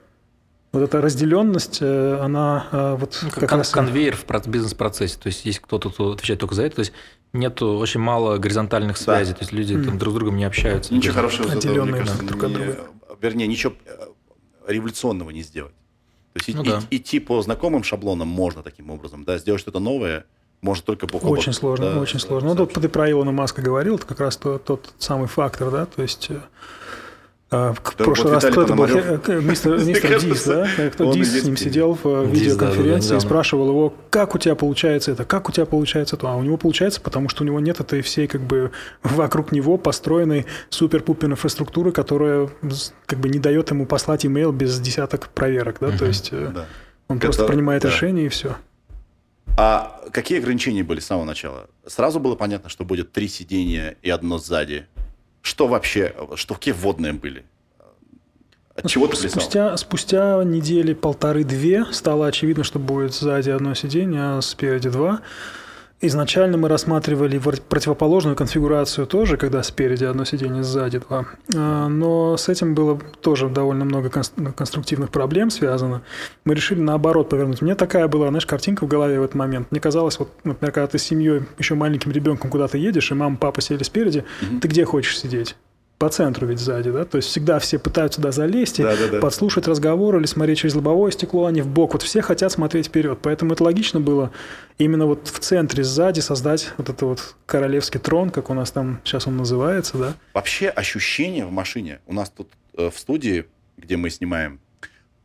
вот 0.72 0.82
эта 0.84 1.02
разделенность, 1.02 1.80
э, 1.82 2.18
она 2.22 2.68
э, 2.72 2.96
вот 3.00 3.20
Ну, 3.24 3.30
как, 3.30 3.40
как 3.40 3.50
кон- 3.50 3.58
раз... 3.60 3.70
конвейер 3.70 4.16
в 4.16 4.26
проц- 4.26 4.50
бизнес-процессе. 4.50 5.18
То 5.20 5.28
есть 5.28 5.46
есть 5.46 5.60
кто-то, 5.60 5.90
кто 5.90 6.12
отвечает 6.12 6.40
только 6.40 6.54
за 6.56 6.64
это. 6.64 6.76
То 6.78 6.80
есть 6.82 6.94
нету 7.34 7.78
очень 7.78 8.00
мало 8.00 8.38
горизонтальных 8.38 8.98
связей. 8.98 9.34
То 9.34 9.40
есть 9.42 9.52
люди 9.54 9.82
там 9.82 9.98
друг 9.98 10.14
с 10.14 10.16
другом 10.18 10.38
не 10.38 10.44
общаются. 10.46 10.94
Ничего 10.94 11.14
хорошего 11.16 11.48
из 11.48 11.56
этого, 11.66 11.86
мне 11.86 11.94
кажется, 12.00 12.22
да, 12.22 12.28
друг 12.28 12.44
от 12.44 12.50
не- 12.50 12.56
друга. 12.58 12.78
вернее, 13.22 13.48
ничего 13.48 13.74
э, 13.86 14.72
революционного 14.72 15.30
не 15.32 15.42
сделать. 15.44 15.74
То 16.36 16.42
есть 16.46 16.58
Ну 16.58 16.64
и- 16.64 16.70
да. 16.70 16.82
идти 16.92 17.20
по 17.22 17.42
знакомым 17.42 17.84
шаблонам 17.84 18.28
можно 18.28 18.62
таким 18.62 18.90
образом, 18.90 19.24
да, 19.24 19.38
сделать 19.38 19.62
что-то 19.62 19.80
новое 19.80 20.26
можно 20.62 20.84
только 20.84 21.08
по 21.08 21.16
Очень 21.18 21.46
ходу, 21.46 21.54
сложно, 21.54 21.94
да, 21.94 22.00
очень 22.02 22.20
да, 22.20 22.26
сложно. 22.28 22.50
Ну, 22.54 22.56
вот 22.56 22.74
ты 22.74 22.90
про 22.90 23.10
Илона 23.10 23.32
Маска 23.32 23.62
говорил, 23.62 23.96
это 23.96 24.06
как 24.06 24.20
раз 24.20 24.36
то- 24.36 24.58
тот 24.58 24.94
самый 25.00 25.28
фактор, 25.28 25.72
да, 25.72 25.86
то 25.86 26.02
есть... 26.02 26.30
э, 27.56 27.74
В 27.74 27.98
Да, 27.98 28.04
прошлый 28.04 28.34
вот 28.34 28.44
раз 28.44 28.44
Виталий 28.44 28.52
кто 28.52 28.62
это 28.64 28.76
был? 28.76 29.36
Э, 29.36 29.42
Мистер, 29.42 29.80
мистер 29.80 30.20
Дис, 30.20 30.44
да? 30.46 30.68
Кто 30.94 31.14
Дис 31.14 31.42
с 31.42 31.44
ним 31.44 31.58
сидел 31.58 31.98
в 32.02 32.06
э, 32.06 32.26
видеоконференции 32.26 33.18
и 33.18 33.20
спрашивал 33.20 33.70
его, 33.70 33.94
как 34.10 34.36
у 34.36 34.38
тебя 34.38 34.56
получается 34.56 35.12
это, 35.12 35.26
как 35.26 35.50
у 35.50 35.52
тебя 35.52 35.66
получается 35.66 36.18
то. 36.18 36.28
А 36.28 36.36
у 36.36 36.44
него 36.44 36.58
получается, 36.58 37.02
потому 37.02 37.30
что 37.30 37.44
у 37.44 37.46
него 37.46 37.60
нет 37.60 37.80
этой 37.80 38.02
всей 38.02 38.28
как 38.28 38.42
бы 38.42 38.72
вокруг 39.04 39.52
него 39.52 39.78
построенной 39.78 40.46
супер-пупер 40.70 41.30
инфраструктуры, 41.30 41.92
которая 41.92 42.50
как 43.06 43.20
бы 43.20 43.30
не 43.30 43.40
дает 43.40 43.72
ему 43.72 43.86
послать 43.86 44.26
имейл 44.26 44.52
без 44.52 44.80
десяток 44.80 45.30
проверок, 45.30 45.78
да, 45.80 45.92
то 45.92 46.06
есть 46.06 46.30
э, 46.32 46.52
он 47.08 47.20
просто 47.20 47.46
принимает 47.46 47.86
решение 47.86 48.26
и 48.26 48.30
все. 48.30 48.56
А 49.58 50.02
какие 50.12 50.40
ограничения 50.40 50.84
были 50.84 51.00
с 51.00 51.06
самого 51.06 51.24
начала? 51.24 51.70
Сразу 51.86 52.20
было 52.20 52.36
понятно, 52.36 52.70
что 52.70 52.84
будет 52.84 53.14
три 53.14 53.28
сидения 53.28 53.96
и 54.02 54.10
одно 54.10 54.38
сзади. 54.38 54.86
Что 55.46 55.68
вообще, 55.68 56.12
что 56.34 56.56
какие 56.56 56.74
вводные 56.74 57.14
были? 57.14 57.46
От 58.76 58.90
чего 58.90 59.06
ты? 59.06 59.16
Ну, 59.22 59.30
Спустя, 59.30 59.78
спустя 59.78 60.44
недели 60.44 60.96
полторы-две 60.96 61.86
стало 61.92 62.26
очевидно, 62.26 62.64
что 62.64 62.80
будет 62.80 63.14
сзади 63.14 63.52
одно 63.52 63.76
сиденье, 63.76 64.38
а 64.38 64.42
спереди 64.42 64.90
два. 64.90 65.22
Изначально 66.02 66.58
мы 66.58 66.68
рассматривали 66.68 67.40
противоположную 67.70 68.36
конфигурацию 68.36 69.08
тоже, 69.08 69.38
когда 69.38 69.64
спереди 69.64 70.04
одно 70.04 70.26
сиденье, 70.26 70.62
сзади 70.62 71.00
два. 71.00 71.26
А, 71.56 71.88
Но 71.88 72.36
с 72.36 72.50
этим 72.50 72.76
было 72.76 73.00
тоже 73.22 73.48
довольно 73.48 73.86
много 73.86 74.10
конс- 74.10 74.54
конструктивных 74.54 75.10
проблем 75.10 75.50
связано. 75.50 76.02
Мы 76.44 76.54
решили 76.54 76.82
наоборот 76.82 77.30
повернуть. 77.30 77.62
Мне 77.62 77.76
такая 77.76 78.08
была, 78.10 78.28
знаешь, 78.28 78.46
картинка 78.46 78.84
в 78.84 78.88
голове 78.90 79.20
в 79.20 79.24
этот 79.24 79.36
момент. 79.36 79.72
Мне 79.72 79.80
казалось, 79.80 80.20
вот, 80.20 80.30
например, 80.44 80.74
когда 80.74 80.88
ты 80.88 80.98
с 81.00 81.04
семьей, 81.04 81.44
еще 81.58 81.76
маленьким 81.76 82.12
ребенком 82.12 82.52
куда-то 82.52 82.78
едешь, 82.78 83.12
и 83.12 83.16
мама, 83.16 83.38
папа 83.38 83.62
сели 83.62 83.84
спереди, 83.84 84.26
ты 84.62 84.68
где 84.68 84.84
хочешь 84.84 85.18
сидеть? 85.18 85.56
По 85.98 86.10
центру 86.10 86.46
ведь 86.46 86.60
сзади, 86.60 86.92
да? 86.92 87.06
То 87.06 87.18
есть 87.18 87.30
всегда 87.30 87.58
все 87.60 87.80
пытаются 87.80 88.22
туда 88.22 88.32
залезть 88.32 88.80
и 88.80 88.84
Да-да-да. 88.84 89.20
подслушать 89.20 89.68
разговор 89.68 90.18
или 90.18 90.26
смотреть 90.26 90.60
через 90.60 90.76
лобовое 90.76 91.12
стекло, 91.12 91.46
а 91.46 91.52
не 91.52 91.62
в 91.62 91.68
бок. 91.68 91.94
Вот 91.94 92.02
все 92.02 92.22
хотят 92.22 92.52
смотреть 92.52 92.88
вперед. 92.88 93.20
Поэтому 93.22 93.54
это 93.54 93.64
логично 93.64 94.02
было 94.02 94.32
именно 94.78 95.06
вот 95.06 95.28
в 95.28 95.40
центре 95.40 95.84
сзади 95.86 96.20
создать 96.20 96.74
вот 96.78 96.90
этот 96.90 97.02
вот 97.02 97.36
королевский 97.46 98.00
трон, 98.00 98.30
как 98.30 98.50
у 98.50 98.54
нас 98.54 98.72
там 98.72 99.00
сейчас 99.06 99.26
он 99.28 99.38
называется, 99.38 99.98
да? 99.98 100.14
Вообще 100.34 100.68
ощущение 100.68 101.46
в 101.46 101.52
машине. 101.52 102.00
У 102.08 102.14
нас 102.14 102.30
тут 102.30 102.50
э, 102.78 102.90
в 102.90 103.00
студии, 103.00 103.46
где 103.78 103.96
мы 103.96 104.10
снимаем 104.10 104.60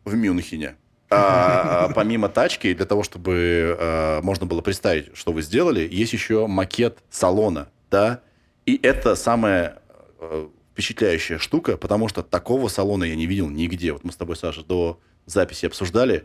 в 0.05 0.15
Мюнхене, 0.15 0.77
а, 1.11 1.87
а, 1.87 1.93
помимо 1.93 2.29
тачки, 2.29 2.73
для 2.73 2.87
того, 2.87 3.03
чтобы 3.03 3.77
э, 3.79 4.21
можно 4.23 4.47
было 4.47 4.61
представить, 4.61 5.17
что 5.17 5.33
вы 5.33 5.43
сделали, 5.43 5.89
есть 5.91 6.13
еще 6.13 6.47
макет 6.47 6.99
салона, 7.11 7.69
да? 7.91 8.21
И 8.65 8.79
это 8.81 9.17
самое 9.17 9.75
э, 10.21 10.47
впечатляющая 10.81 11.39
штука, 11.39 11.77
потому 11.77 12.09
что 12.09 12.23
такого 12.23 12.69
салона 12.69 13.05
я 13.05 13.15
не 13.15 13.27
видел 13.27 13.49
нигде. 13.51 13.93
Вот 13.93 14.03
мы 14.05 14.13
с 14.13 14.17
тобой, 14.17 14.37
Саша, 14.37 14.65
до 14.65 14.99
записи 15.27 15.67
обсуждали. 15.67 16.25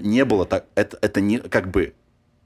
Не 0.00 0.24
было 0.24 0.46
так... 0.46 0.66
Это, 0.76 0.96
это 1.02 1.20
не 1.20 1.38
как 1.38 1.70
бы 1.70 1.94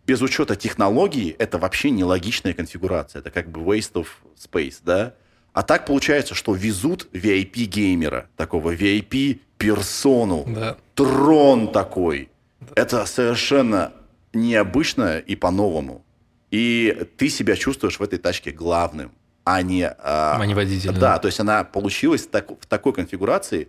без 0.07 0.23
учета 0.23 0.57
технологии, 0.57 1.37
это 1.39 1.59
вообще 1.59 1.91
нелогичная 1.91 2.55
конфигурация. 2.55 3.21
Это 3.21 3.31
как 3.31 3.51
бы 3.51 3.61
waste 3.61 3.93
of 3.93 4.07
space, 4.39 4.77
да? 4.83 5.15
А 5.53 5.63
так 5.63 5.85
получается, 5.87 6.35
что 6.35 6.55
везут 6.55 7.09
VIP-геймера, 7.13 8.27
такого 8.37 8.75
VIP-персону, 8.75 10.45
Да. 10.49 10.77
трон 10.95 11.73
такой. 11.73 12.31
Это 12.75 13.05
совершенно 13.05 13.93
необычно 14.33 15.19
и 15.19 15.37
по-новому. 15.37 16.05
И 16.51 17.07
ты 17.19 17.29
себя 17.29 17.55
чувствуешь 17.57 17.99
в 17.99 18.03
этой 18.03 18.19
тачке 18.19 18.51
главным, 18.51 19.13
а 19.45 19.63
не... 19.63 19.87
а, 19.89 20.37
А 20.41 20.47
не 20.47 20.55
водитель, 20.55 20.93
Да, 20.93 21.01
да. 21.01 21.19
то 21.19 21.27
есть 21.27 21.41
она 21.41 21.65
получилась 21.65 22.27
так- 22.27 22.51
в 22.51 22.67
такой 22.67 22.93
конфигурации 22.93 23.69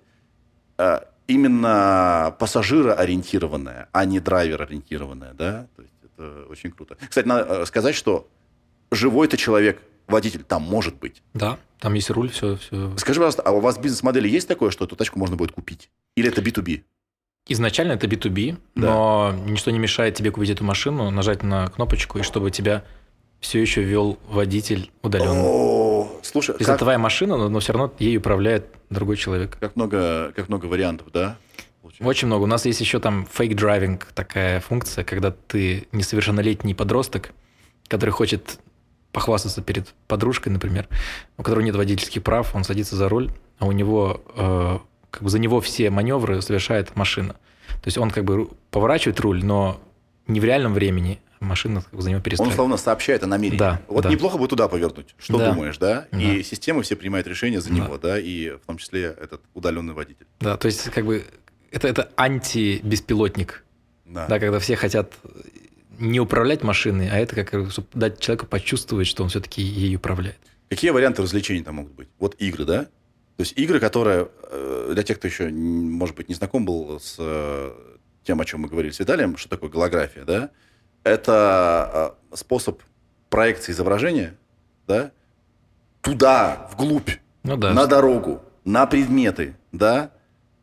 а, 0.77 1.07
именно 1.27 2.35
пассажироориентированная, 2.39 3.87
а 3.91 4.05
не 4.05 4.19
драйвер-ориентированная, 4.19 5.33
да? 5.33 5.67
То 5.75 5.81
есть 5.83 5.93
это 6.03 6.45
очень 6.49 6.71
круто. 6.71 6.97
Кстати, 7.07 7.27
надо 7.27 7.61
э, 7.61 7.65
сказать, 7.65 7.95
что 7.95 8.27
живой-то 8.91 9.37
человек, 9.37 9.81
водитель, 10.07 10.43
там 10.43 10.61
может 10.63 10.95
быть. 10.95 11.23
Да, 11.33 11.57
там 11.79 11.93
есть 11.93 12.09
руль, 12.09 12.29
все, 12.29 12.57
все. 12.57 12.95
Скажи, 12.97 13.19
пожалуйста, 13.19 13.41
а 13.43 13.51
у 13.51 13.59
вас 13.61 13.77
бизнес-модели 13.77 14.27
есть 14.27 14.47
такое, 14.47 14.71
что 14.71 14.85
эту 14.85 14.95
тачку 14.95 15.17
можно 15.19 15.35
будет 15.35 15.51
купить? 15.53 15.89
Или 16.15 16.27
это 16.29 16.41
B2B? 16.41 16.83
Изначально 17.47 17.93
это 17.93 18.07
B2B, 18.07 18.57
Да. 18.75 18.87
но 18.87 19.33
ничто 19.45 19.71
не 19.71 19.79
мешает 19.79 20.15
тебе 20.15 20.31
купить 20.31 20.49
эту 20.51 20.63
машину, 20.63 21.09
нажать 21.09 21.43
на 21.43 21.67
кнопочку, 21.69 22.19
и 22.19 22.21
чтобы 22.23 22.51
тебя 22.51 22.83
все 23.41 23.59
еще 23.59 23.81
вел 23.81 24.17
водитель 24.29 24.91
удаленно. 25.01 25.43
О, 25.43 26.19
слушай, 26.21 26.53
То 26.53 26.59
есть 26.59 26.67
как, 26.67 26.75
это 26.75 26.85
твоя 26.85 26.97
машина, 26.97 27.37
но, 27.37 27.49
но 27.49 27.59
все 27.59 27.73
равно 27.73 27.91
ей 27.99 28.17
управляет 28.17 28.67
другой 28.89 29.17
человек. 29.17 29.57
как 29.59 29.75
много, 29.75 30.31
как 30.35 30.47
много 30.47 30.67
вариантов, 30.67 31.07
да? 31.11 31.37
Получается. 31.81 32.07
Очень 32.07 32.27
много. 32.27 32.43
У 32.43 32.47
нас 32.47 32.65
есть 32.65 32.79
еще 32.79 32.99
там 32.99 33.27
fake 33.35 33.55
driving, 33.55 34.01
такая 34.13 34.61
функция, 34.61 35.03
когда 35.03 35.31
ты 35.31 35.87
несовершеннолетний 35.91 36.75
подросток, 36.75 37.31
который 37.87 38.11
хочет 38.11 38.59
похвастаться 39.11 39.61
перед 39.61 39.87
подружкой, 40.07 40.53
например, 40.53 40.87
у 41.37 41.43
которого 41.43 41.63
нет 41.63 41.75
водительских 41.75 42.23
прав, 42.23 42.55
он 42.55 42.63
садится 42.63 42.95
за 42.95 43.09
руль, 43.09 43.31
а 43.57 43.65
у 43.65 43.71
него 43.71 44.21
э, 44.35 44.77
как 45.09 45.23
бы 45.23 45.29
за 45.29 45.39
него 45.39 45.59
все 45.59 45.89
маневры 45.89 46.41
совершает 46.41 46.95
машина. 46.95 47.33
То 47.67 47.87
есть 47.87 47.97
он 47.97 48.11
как 48.11 48.23
бы 48.23 48.49
поворачивает 48.69 49.19
руль, 49.19 49.43
но 49.43 49.81
не 50.27 50.39
в 50.39 50.45
реальном 50.45 50.73
времени, 50.73 51.19
машина 51.41 51.83
за 51.91 52.09
него 52.09 52.17
Он 52.17 52.23
перестраивает. 52.23 52.55
словно 52.55 52.77
сообщает 52.77 53.23
о 53.23 53.27
намерении. 53.27 53.57
Да, 53.57 53.81
вот 53.87 54.03
да. 54.03 54.09
неплохо 54.09 54.37
бы 54.37 54.47
туда 54.47 54.67
повернуть. 54.67 55.15
Что 55.17 55.37
Да. 55.37 55.51
думаешь, 55.53 55.77
да? 55.77 56.07
И 56.11 56.37
Да. 56.37 56.43
системы 56.43 56.83
все 56.83 56.95
принимают 56.95 57.27
решения 57.27 57.59
за 57.59 57.69
Да. 57.69 57.75
него, 57.75 57.97
да, 57.97 58.19
и 58.19 58.51
в 58.51 58.59
том 58.65 58.77
числе 58.77 59.03
этот 59.19 59.41
удаленный 59.53 59.93
водитель. 59.93 60.27
Да, 60.39 60.55
то 60.57 60.67
есть 60.67 60.89
как 60.91 61.05
бы 61.05 61.25
это, 61.71 61.87
это 61.87 62.09
анти-беспилотник. 62.15 63.63
Да. 64.05 64.27
Да, 64.27 64.39
когда 64.39 64.59
все 64.59 64.75
хотят 64.75 65.13
не 65.99 66.19
управлять 66.19 66.63
машиной, 66.63 67.09
а 67.09 67.17
это 67.17 67.35
как 67.43 67.53
дать 67.93 68.19
человеку 68.19 68.45
почувствовать, 68.47 69.07
что 69.07 69.23
он 69.23 69.29
все-таки 69.29 69.61
ей 69.61 69.95
управляет. 69.95 70.39
Какие 70.69 70.91
варианты 70.91 71.21
развлечений 71.21 71.63
там 71.63 71.75
могут 71.75 71.93
быть? 71.93 72.07
Вот 72.19 72.35
игры, 72.39 72.65
да? 72.65 72.83
То 73.37 73.43
есть 73.43 73.53
игры, 73.57 73.79
которые, 73.79 74.29
э, 74.51 74.91
для 74.93 75.03
тех, 75.03 75.17
кто 75.17 75.27
еще, 75.27 75.49
может 75.49 76.15
быть, 76.15 76.29
не 76.29 76.35
знаком 76.35 76.65
был 76.65 76.99
с 76.99 77.15
э, 77.19 77.71
тем, 78.23 78.39
о 78.41 78.45
чем 78.45 78.61
мы 78.61 78.67
говорили 78.67 78.91
с 78.91 78.99
Виталием, 78.99 79.37
что 79.37 79.49
такое 79.49 79.69
голография, 79.69 80.23
да? 80.25 80.49
Это 81.03 82.15
э, 82.31 82.35
способ 82.35 82.81
проекции 83.29 83.71
изображения, 83.71 84.35
да? 84.87 85.11
Туда, 86.01 86.69
вглубь, 86.71 87.11
Ну 87.43 87.57
да. 87.57 87.73
на 87.73 87.87
дорогу, 87.87 88.41
на 88.65 88.85
предметы, 88.85 89.55
да? 89.71 90.11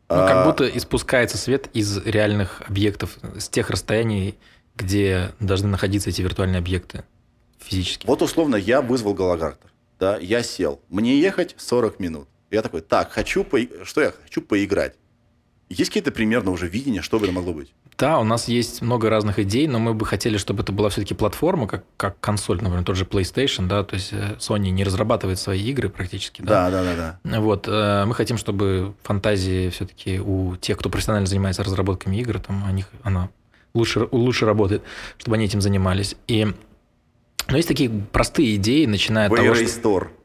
Ну, 0.09 0.15
А, 0.15 0.27
как 0.27 0.45
будто 0.45 0.67
испускается 0.67 1.37
свет 1.37 1.69
из 1.73 1.97
реальных 2.05 2.61
объектов, 2.67 3.17
с 3.37 3.47
тех 3.49 3.69
расстояний, 3.69 4.37
где 4.75 5.31
должны 5.39 5.67
находиться 5.67 6.09
эти 6.09 6.21
виртуальные 6.21 6.59
объекты 6.59 7.03
физически. 7.59 8.07
Вот 8.07 8.21
условно 8.21 8.55
я 8.55 8.81
вызвал 8.81 9.13
голографтор, 9.13 9.71
да, 9.99 10.17
я 10.17 10.41
сел, 10.43 10.81
мне 10.89 11.19
ехать 11.19 11.55
40 11.57 11.99
минут. 11.99 12.27
Я 12.49 12.61
такой, 12.61 12.81
так, 12.81 13.11
хочу, 13.11 13.43
по... 13.43 13.59
что 13.83 14.01
я 14.01 14.11
хочу 14.23 14.41
поиграть. 14.41 14.95
Есть 15.69 15.91
какие-то 15.91 16.11
примерно 16.11 16.49
уже 16.49 16.67
видения, 16.67 17.01
что 17.03 17.19
бы 17.19 17.25
это 17.25 17.33
могло 17.33 17.53
быть? 17.53 17.71
Да, 17.95 18.19
у 18.19 18.23
нас 18.23 18.47
есть 18.47 18.81
много 18.81 19.09
разных 19.09 19.37
идей, 19.37 19.67
но 19.67 19.77
мы 19.77 19.93
бы 19.93 20.05
хотели, 20.05 20.37
чтобы 20.37 20.63
это 20.63 20.71
была 20.71 20.89
все-таки 20.89 21.13
платформа, 21.13 21.67
как, 21.67 21.83
как 21.95 22.19
консоль, 22.19 22.59
например, 22.61 22.83
тот 22.83 22.95
же 22.95 23.05
PlayStation, 23.05 23.67
да, 23.67 23.83
то 23.83 23.95
есть 23.95 24.13
э, 24.13 24.35
Sony 24.39 24.69
не 24.69 24.83
разрабатывает 24.83 25.37
свои 25.37 25.61
игры 25.61 25.89
практически, 25.89 26.41
да. 26.41 26.71
Да, 26.71 26.83
да, 26.83 26.95
да, 26.95 27.19
да. 27.23 27.41
Вот, 27.41 27.67
э, 27.67 28.05
мы 28.05 28.15
хотим, 28.15 28.37
чтобы 28.37 28.95
фантазии 29.03 29.69
все-таки 29.69 30.19
у 30.19 30.55
тех, 30.55 30.77
кто 30.77 30.89
профессионально 30.89 31.27
занимается 31.27 31.63
разработками 31.63 32.15
игр, 32.17 32.39
там, 32.39 32.63
о 32.65 32.71
них, 32.71 32.87
она 33.03 33.29
лучше, 33.75 34.07
лучше 34.11 34.45
работает, 34.45 34.81
чтобы 35.17 35.35
они 35.35 35.45
этим 35.45 35.61
занимались. 35.61 36.15
И, 36.27 36.47
но 37.47 37.57
есть 37.57 37.67
такие 37.67 37.89
простые 37.89 38.55
идеи, 38.55 38.85
начиная 38.85 39.27
от 39.27 39.35
того, 39.35 39.49
Way 39.49 39.67
что... 39.67 40.18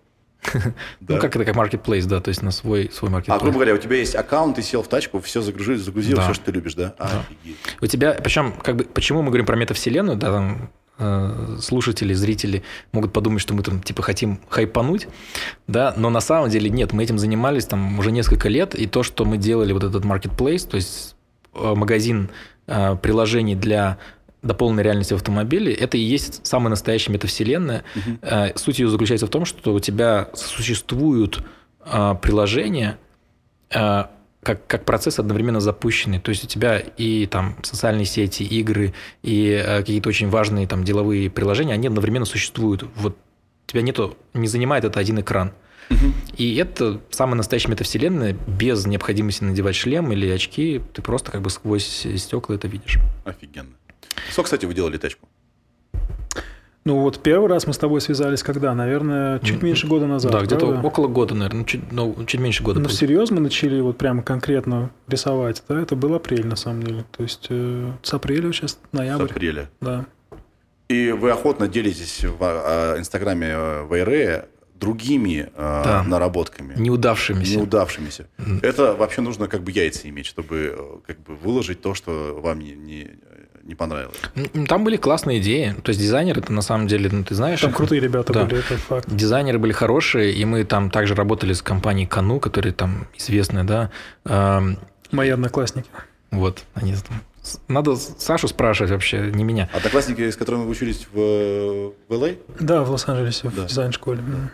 Ну, 1.01 1.19
как 1.19 1.37
это, 1.37 1.45
как 1.45 1.57
marketplace, 1.57 2.07
да, 2.07 2.21
то 2.21 2.29
есть 2.29 2.43
на 2.43 2.51
свой, 2.51 2.91
свой 2.93 3.11
А, 3.11 3.15
marketplace. 3.15 3.39
грубо 3.41 3.55
говоря, 3.55 3.75
у 3.75 3.79
тебя 3.79 3.97
есть 3.97 4.15
аккаунт, 4.15 4.57
ты 4.57 4.63
сел 4.63 4.83
в 4.83 4.89
тачку, 4.89 5.21
все 5.21 5.41
загрузил, 5.41 5.77
загрузил, 5.79 6.21
все, 6.21 6.35
что 6.35 6.45
ты 6.47 6.53
любишь, 6.53 6.75
да? 6.75 6.95
У 7.81 7.87
тебя, 7.87 8.13
причем, 8.13 8.53
как 8.53 8.77
бы, 8.77 8.85
почему 8.85 9.23
мы 9.23 9.29
говорим 9.29 9.47
про 9.47 9.57
метавселенную, 9.57 10.17
да, 10.17 10.33
там 10.33 10.71
э, 10.99 11.57
слушатели, 11.61 12.15
зрители 12.15 12.63
могут 12.93 13.13
подумать, 13.13 13.41
что 13.43 13.55
мы 13.55 13.63
там 13.63 13.83
типа 13.83 14.03
хотим 14.03 14.41
хайпануть, 14.49 15.09
да, 15.67 15.95
но 15.97 16.11
на 16.11 16.21
самом 16.21 16.51
деле 16.51 16.71
нет, 16.71 16.93
мы 16.93 17.03
этим 17.03 17.19
занимались 17.19 17.67
там 17.67 17.99
уже 17.99 18.11
несколько 18.13 18.49
лет, 18.49 18.75
и 18.75 18.87
то, 18.87 19.03
что 19.03 19.25
мы 19.25 19.37
делали 19.37 19.73
вот 19.73 19.85
этот 19.85 20.05
marketplace, 20.05 20.69
то 20.69 20.77
есть 20.77 21.17
э, 21.55 21.75
магазин 21.75 22.31
э, 22.67 22.97
приложений 22.97 23.57
для 23.57 23.99
дополненной 24.45 24.83
реальности 24.83 25.13
в 25.13 25.17
автомобиле, 25.17 25.73
это 25.73 25.97
и 25.97 26.01
есть 26.01 26.47
самая 26.47 26.71
настоящая 26.71 27.13
метавселенная. 27.13 27.85
Э, 28.23 28.57
Суть 28.57 28.79
ее 28.79 28.89
заключается 28.89 29.27
в 29.27 29.31
том, 29.31 29.45
что 29.45 29.75
у 29.75 29.81
тебя 29.81 30.29
существуют 30.35 31.43
э, 31.85 32.15
приложения, 32.23 32.99
э, 33.71 34.05
как, 34.43 34.67
как 34.67 34.85
процесс 34.85 35.19
одновременно 35.19 35.61
запущенный. 35.61 36.21
То 36.21 36.31
есть 36.31 36.45
у 36.45 36.47
тебя 36.47 36.79
и 36.79 37.27
там 37.27 37.57
социальные 37.63 38.05
сети, 38.05 38.43
игры, 38.43 38.95
и 39.23 39.49
э, 39.49 39.79
какие-то 39.79 40.09
очень 40.09 40.29
важные 40.29 40.67
там 40.67 40.85
деловые 40.85 41.31
приложения, 41.31 41.73
они 41.73 41.89
одновременно 41.89 42.27
существуют. 42.27 42.85
Вот 42.97 43.17
тебя 43.67 43.83
нету, 43.83 44.17
не 44.35 44.47
занимает 44.47 44.85
это 44.85 45.01
один 45.01 45.21
экран. 45.21 45.53
И 46.37 46.57
это 46.57 47.01
самая 47.11 47.37
настоящая 47.37 47.71
метавселенная, 47.71 48.37
без 48.47 48.87
необходимости 48.87 49.45
надевать 49.45 49.77
шлем 49.77 50.13
или 50.13 50.29
очки, 50.29 50.81
ты 50.93 51.03
просто 51.03 51.31
как 51.31 51.43
бы 51.43 51.51
сквозь 51.51 52.07
стекла 52.17 52.55
это 52.55 52.69
видишь. 52.69 52.99
Офигенно. 53.25 53.75
Сколько, 54.31 54.45
кстати, 54.47 54.67
вы 54.67 54.75
делали 54.75 54.97
тачку? 54.97 55.29
Ну 56.87 57.01
вот 57.01 57.23
первый 57.23 57.49
раз 57.49 57.67
мы 57.67 57.73
с 57.73 57.79
тобой 57.79 58.03
связались 58.03 58.43
когда? 58.43 58.75
Наверное, 58.75 59.39
чуть 59.39 59.63
меньше 59.63 59.87
года 59.87 60.07
назад. 60.07 60.33
да, 60.33 60.41
где-то 60.43 60.67
правда? 60.67 60.87
около 60.87 61.09
года, 61.09 61.35
наверное, 61.35 61.61
ну, 61.61 61.65
чуть, 61.65 61.93
ну, 61.93 62.25
чуть 62.27 62.41
меньше 62.41 62.63
года. 62.63 62.79
Ну, 62.81 62.89
всерьез 62.89 63.31
мы 63.31 63.41
начали 63.41 63.81
вот 63.81 63.97
прямо 63.97 64.23
конкретно 64.23 64.91
рисовать, 65.09 65.63
да, 65.67 65.81
это 65.81 65.97
был 65.97 66.15
апрель 66.15 66.47
на 66.47 66.57
самом 66.57 66.83
деле. 66.83 67.05
То 67.17 67.23
есть 67.23 67.47
э, 67.49 67.91
с 68.03 68.13
апреля 68.13 68.53
сейчас 68.53 68.73
С 68.73 68.79
ноябрь. 68.93 69.25
апреля. 69.31 69.71
Да. 69.81 70.05
И 70.91 71.11
вы 71.13 71.31
охотно 71.31 71.69
делитесь 71.69 72.23
в 72.23 72.37
а, 72.43 72.99
инстаграме 72.99 73.47
э, 73.49 73.83
Вайре 73.85 74.49
другими 74.75 75.49
э, 75.57 75.83
Да. 75.85 76.03
наработками. 76.07 76.75
Неудавшимися. 76.77 77.57
неудавшимися. 77.57 78.27
Это 78.63 78.93
вообще 78.93 79.23
нужно 79.23 79.47
как 79.49 79.63
бы 79.63 79.71
яйца 79.71 80.07
иметь, 80.11 80.27
чтобы 80.27 80.77
э, 80.77 80.77
как 81.07 81.17
бы 81.23 81.35
выложить 81.35 81.81
то, 81.81 81.95
что 81.95 82.39
вам 82.43 82.59
не, 82.59 82.73
не, 82.73 83.11
не 83.67 83.75
понравилось. 83.75 84.17
Там 84.69 84.85
были 84.85 84.97
классные 84.97 85.39
идеи. 85.41 85.75
То 85.83 85.91
есть 85.91 86.01
дизайнер 86.01 86.39
это 86.39 86.53
на 86.53 86.63
самом 86.63 86.87
деле, 86.87 87.09
ну 87.11 87.25
ты 87.25 87.35
знаешь. 87.35 87.61
Там 87.61 87.71
их- 87.71 87.77
крутые 87.77 88.01
ребята 88.01 88.33
Да. 88.33 88.45
были, 88.45 88.59
это 88.59 88.77
факт. 88.77 89.09
Дизайнеры 89.11 89.59
были 89.59 89.73
хорошие, 89.73 90.33
и 90.33 90.45
мы 90.45 90.65
там 90.65 90.91
также 90.91 91.15
работали 91.15 91.53
с 91.53 91.63
компанией 91.63 92.07
Кану, 92.07 92.41
которые 92.41 92.73
там 92.73 93.07
известные, 93.17 93.65
да. 93.65 93.91
Мои 95.11 95.31
одноклассники. 95.31 95.89
Вот, 96.31 96.65
они 96.75 96.95
Надо 97.69 97.95
Сашу 97.97 98.49
спрашивать 98.49 98.91
вообще, 98.91 99.31
не 99.35 99.45
меня. 99.45 99.69
Одноклассники, 99.75 100.31
с 100.31 100.37
которыми 100.37 100.63
вы 100.65 100.71
учились 100.71 101.07
в, 101.13 101.17
в 101.17 101.93
LA? 102.13 102.39
Да, 102.59 102.83
в 102.83 102.91
Лос-Анджелесе, 102.91 103.51
Да. 103.55 103.63
в 103.65 103.67
дизайн-школе. 103.67 104.21
М. 104.21 104.51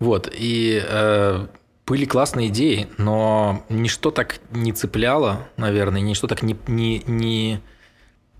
Вот, 0.00 0.30
и 0.30 0.82
э, 0.86 1.46
были 1.86 2.04
классные 2.04 2.48
идеи, 2.48 2.88
но 2.98 3.64
ничто 3.70 4.10
так 4.10 4.38
не 4.50 4.72
цепляло, 4.72 5.48
наверное, 5.56 6.02
ничто 6.02 6.26
так 6.26 6.42
не, 6.42 6.54
не, 6.66 7.02
не, 7.06 7.60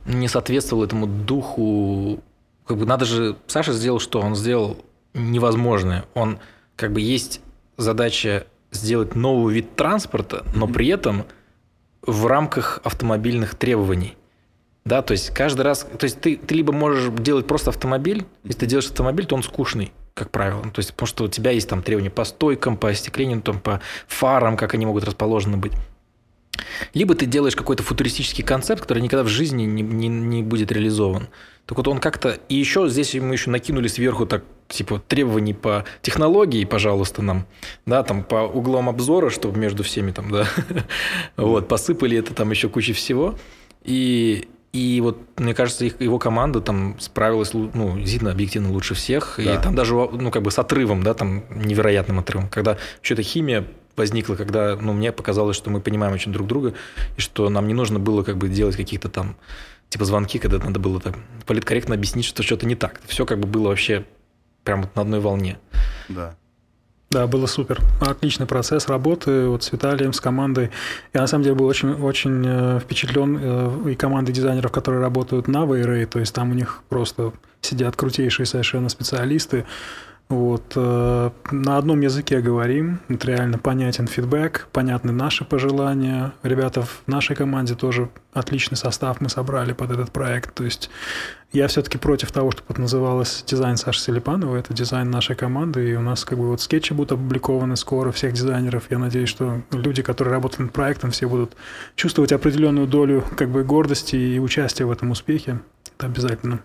не 0.06 0.28
соответствовало 0.28 0.84
этому 0.84 1.06
духу. 1.06 2.20
Как 2.66 2.76
бы 2.76 2.86
надо 2.86 3.04
же... 3.04 3.36
Саша 3.46 3.72
сделал 3.72 4.00
что? 4.00 4.20
Он 4.20 4.34
сделал 4.34 4.78
невозможное. 5.14 6.04
Он 6.14 6.38
как 6.76 6.92
бы 6.92 7.00
есть 7.00 7.40
задача 7.76 8.46
сделать 8.70 9.14
новый 9.14 9.54
вид 9.54 9.76
транспорта, 9.76 10.44
но 10.54 10.66
при 10.66 10.88
этом 10.88 11.24
в 12.02 12.26
рамках 12.26 12.80
автомобильных 12.84 13.54
требований. 13.54 14.16
Да, 14.84 15.00
то 15.00 15.12
есть 15.12 15.30
каждый 15.30 15.62
раз, 15.62 15.86
то 15.98 16.04
есть 16.04 16.20
ты, 16.20 16.36
ты 16.36 16.54
либо 16.54 16.72
можешь 16.72 17.10
делать 17.20 17.46
просто 17.46 17.70
автомобиль, 17.70 18.26
если 18.42 18.60
ты 18.60 18.66
делаешь 18.66 18.88
автомобиль, 18.88 19.24
то 19.24 19.34
он 19.34 19.42
скучный. 19.42 19.92
как 20.14 20.30
правило. 20.30 20.62
Ну, 20.64 20.70
то 20.70 20.78
есть, 20.78 20.92
потому 20.92 21.06
что 21.06 21.24
у 21.24 21.28
тебя 21.28 21.50
есть 21.50 21.68
там 21.68 21.82
требования 21.82 22.10
по 22.10 22.24
стойкам, 22.24 22.76
по 22.76 22.88
остеклению, 22.88 23.42
там, 23.42 23.60
по 23.60 23.80
фарам, 24.06 24.56
как 24.56 24.74
они 24.74 24.86
могут 24.86 25.04
расположены 25.04 25.56
быть. 25.56 25.72
Либо 26.92 27.14
ты 27.14 27.26
делаешь 27.26 27.56
какой-то 27.56 27.82
футуристический 27.82 28.44
концепт, 28.44 28.82
который 28.82 29.02
никогда 29.02 29.24
в 29.24 29.28
жизни 29.28 29.64
не, 29.64 29.82
не, 29.82 30.08
не 30.08 30.42
будет 30.42 30.72
реализован. 30.72 31.28
Так 31.66 31.78
вот 31.78 31.88
он 31.88 31.98
как-то... 31.98 32.38
И 32.48 32.54
еще 32.54 32.88
здесь 32.88 33.14
мы 33.14 33.34
еще 33.34 33.50
накинули 33.50 33.88
сверху 33.88 34.26
так, 34.26 34.44
типа, 34.68 35.02
требований 35.08 35.54
по 35.54 35.84
технологии, 36.02 36.64
пожалуйста, 36.64 37.22
нам, 37.22 37.46
да, 37.86 38.02
там, 38.02 38.22
по 38.22 38.42
углам 38.42 38.88
обзора, 38.88 39.30
чтобы 39.30 39.58
между 39.58 39.82
всеми 39.82 40.10
там, 40.10 40.30
да, 40.30 40.46
вот, 41.36 41.68
посыпали 41.68 42.18
это 42.18 42.34
там 42.34 42.50
еще 42.50 42.68
куча 42.68 42.92
всего. 42.92 43.38
И, 43.82 44.48
и 44.72 45.00
вот, 45.00 45.18
мне 45.38 45.54
кажется, 45.54 45.86
их, 45.86 46.00
его 46.00 46.18
команда 46.18 46.60
там 46.60 46.96
справилась, 46.98 47.54
ну, 47.54 47.96
действительно, 47.96 48.32
объективно 48.32 48.70
лучше 48.72 48.94
всех. 48.94 49.34
Да. 49.38 49.54
И 49.54 49.62
там 49.62 49.74
даже, 49.74 49.94
ну, 49.94 50.30
как 50.30 50.42
бы 50.42 50.50
с 50.50 50.58
отрывом, 50.58 51.02
да, 51.02 51.14
там, 51.14 51.44
невероятным 51.50 52.18
отрывом. 52.18 52.48
Когда 52.48 52.76
что-то 53.00 53.22
химия 53.22 53.64
возникла, 53.96 54.34
когда, 54.34 54.76
ну, 54.76 54.92
мне 54.92 55.12
показалось, 55.12 55.56
что 55.56 55.70
мы 55.70 55.80
понимаем 55.80 56.14
очень 56.14 56.32
друг 56.32 56.46
друга, 56.46 56.74
и 57.16 57.20
что 57.20 57.48
нам 57.48 57.68
не 57.68 57.74
нужно 57.74 57.98
было 57.98 58.22
как 58.22 58.36
бы 58.36 58.48
делать 58.48 58.76
каких-то 58.76 59.08
там 59.08 59.36
типа 59.88 60.04
звонки, 60.04 60.38
когда 60.38 60.58
надо 60.58 60.80
было 60.80 61.00
так 61.00 61.14
политкорректно 61.46 61.94
объяснить, 61.94 62.24
что 62.24 62.42
что-то 62.42 62.66
не 62.66 62.74
так. 62.74 63.00
Все 63.06 63.24
как 63.26 63.38
бы 63.38 63.46
было 63.46 63.68
вообще 63.68 64.04
прямо 64.64 64.90
на 64.94 65.02
одной 65.02 65.20
волне. 65.20 65.58
Да. 66.08 66.34
Да, 67.10 67.28
было 67.28 67.46
супер. 67.46 67.80
Отличный 68.00 68.46
процесс 68.46 68.88
работы 68.88 69.46
вот 69.46 69.62
с 69.62 69.70
Виталием, 69.70 70.12
с 70.12 70.20
командой. 70.20 70.70
Я 71.12 71.20
на 71.20 71.28
самом 71.28 71.44
деле 71.44 71.54
был 71.54 71.66
очень, 71.66 71.92
очень 71.92 72.42
э, 72.44 72.80
впечатлен 72.80 73.38
э, 73.40 73.90
и 73.92 73.94
командой 73.94 74.32
дизайнеров, 74.32 74.72
которые 74.72 75.00
работают 75.00 75.46
на 75.46 75.64
Вейрей, 75.64 76.06
то 76.06 76.18
есть 76.18 76.34
там 76.34 76.50
у 76.50 76.54
них 76.54 76.82
просто 76.88 77.32
сидят 77.60 77.94
крутейшие 77.94 78.46
совершенно 78.46 78.88
специалисты. 78.88 79.64
Вот, 80.30 80.72
э, 80.74 81.30
на 81.52 81.76
одном 81.76 82.00
языке 82.00 82.40
говорим, 82.40 82.98
вот 83.08 83.24
реально 83.26 83.58
понятен 83.58 84.06
фидбэк, 84.06 84.68
понятны 84.72 85.12
наши 85.12 85.44
пожелания. 85.44 86.32
Ребята 86.42 86.82
в 86.82 87.02
нашей 87.06 87.36
команде 87.36 87.74
тоже 87.74 88.08
отличный 88.32 88.78
состав 88.78 89.20
мы 89.20 89.28
собрали 89.28 89.74
под 89.74 89.90
этот 89.90 90.12
проект. 90.12 90.54
То 90.54 90.64
есть 90.64 90.88
я 91.52 91.68
все-таки 91.68 91.98
против 91.98 92.32
того, 92.32 92.52
чтобы 92.52 92.66
это 92.70 92.80
называлось 92.80 93.44
дизайн 93.46 93.76
Саши 93.76 94.00
Селипанова. 94.00 94.56
Это 94.56 94.72
дизайн 94.72 95.10
нашей 95.10 95.36
команды, 95.36 95.90
и 95.90 95.94
у 95.94 96.00
нас 96.00 96.24
как 96.24 96.38
бы 96.38 96.48
вот 96.48 96.62
скетчи 96.62 96.94
будут 96.94 97.12
опубликованы 97.12 97.76
скоро 97.76 98.10
всех 98.10 98.32
дизайнеров. 98.32 98.84
Я 98.90 98.98
надеюсь, 98.98 99.28
что 99.28 99.60
люди, 99.72 100.02
которые 100.02 100.32
работают 100.32 100.60
над 100.60 100.72
проектом, 100.72 101.10
все 101.10 101.28
будут 101.28 101.54
чувствовать 101.96 102.32
определенную 102.32 102.86
долю 102.86 103.22
как 103.36 103.50
бы 103.50 103.62
гордости 103.62 104.16
и 104.16 104.38
участия 104.38 104.86
в 104.86 104.90
этом 104.90 105.10
успехе. 105.10 105.60
Это 105.96 106.06
обязательно. 106.06 106.60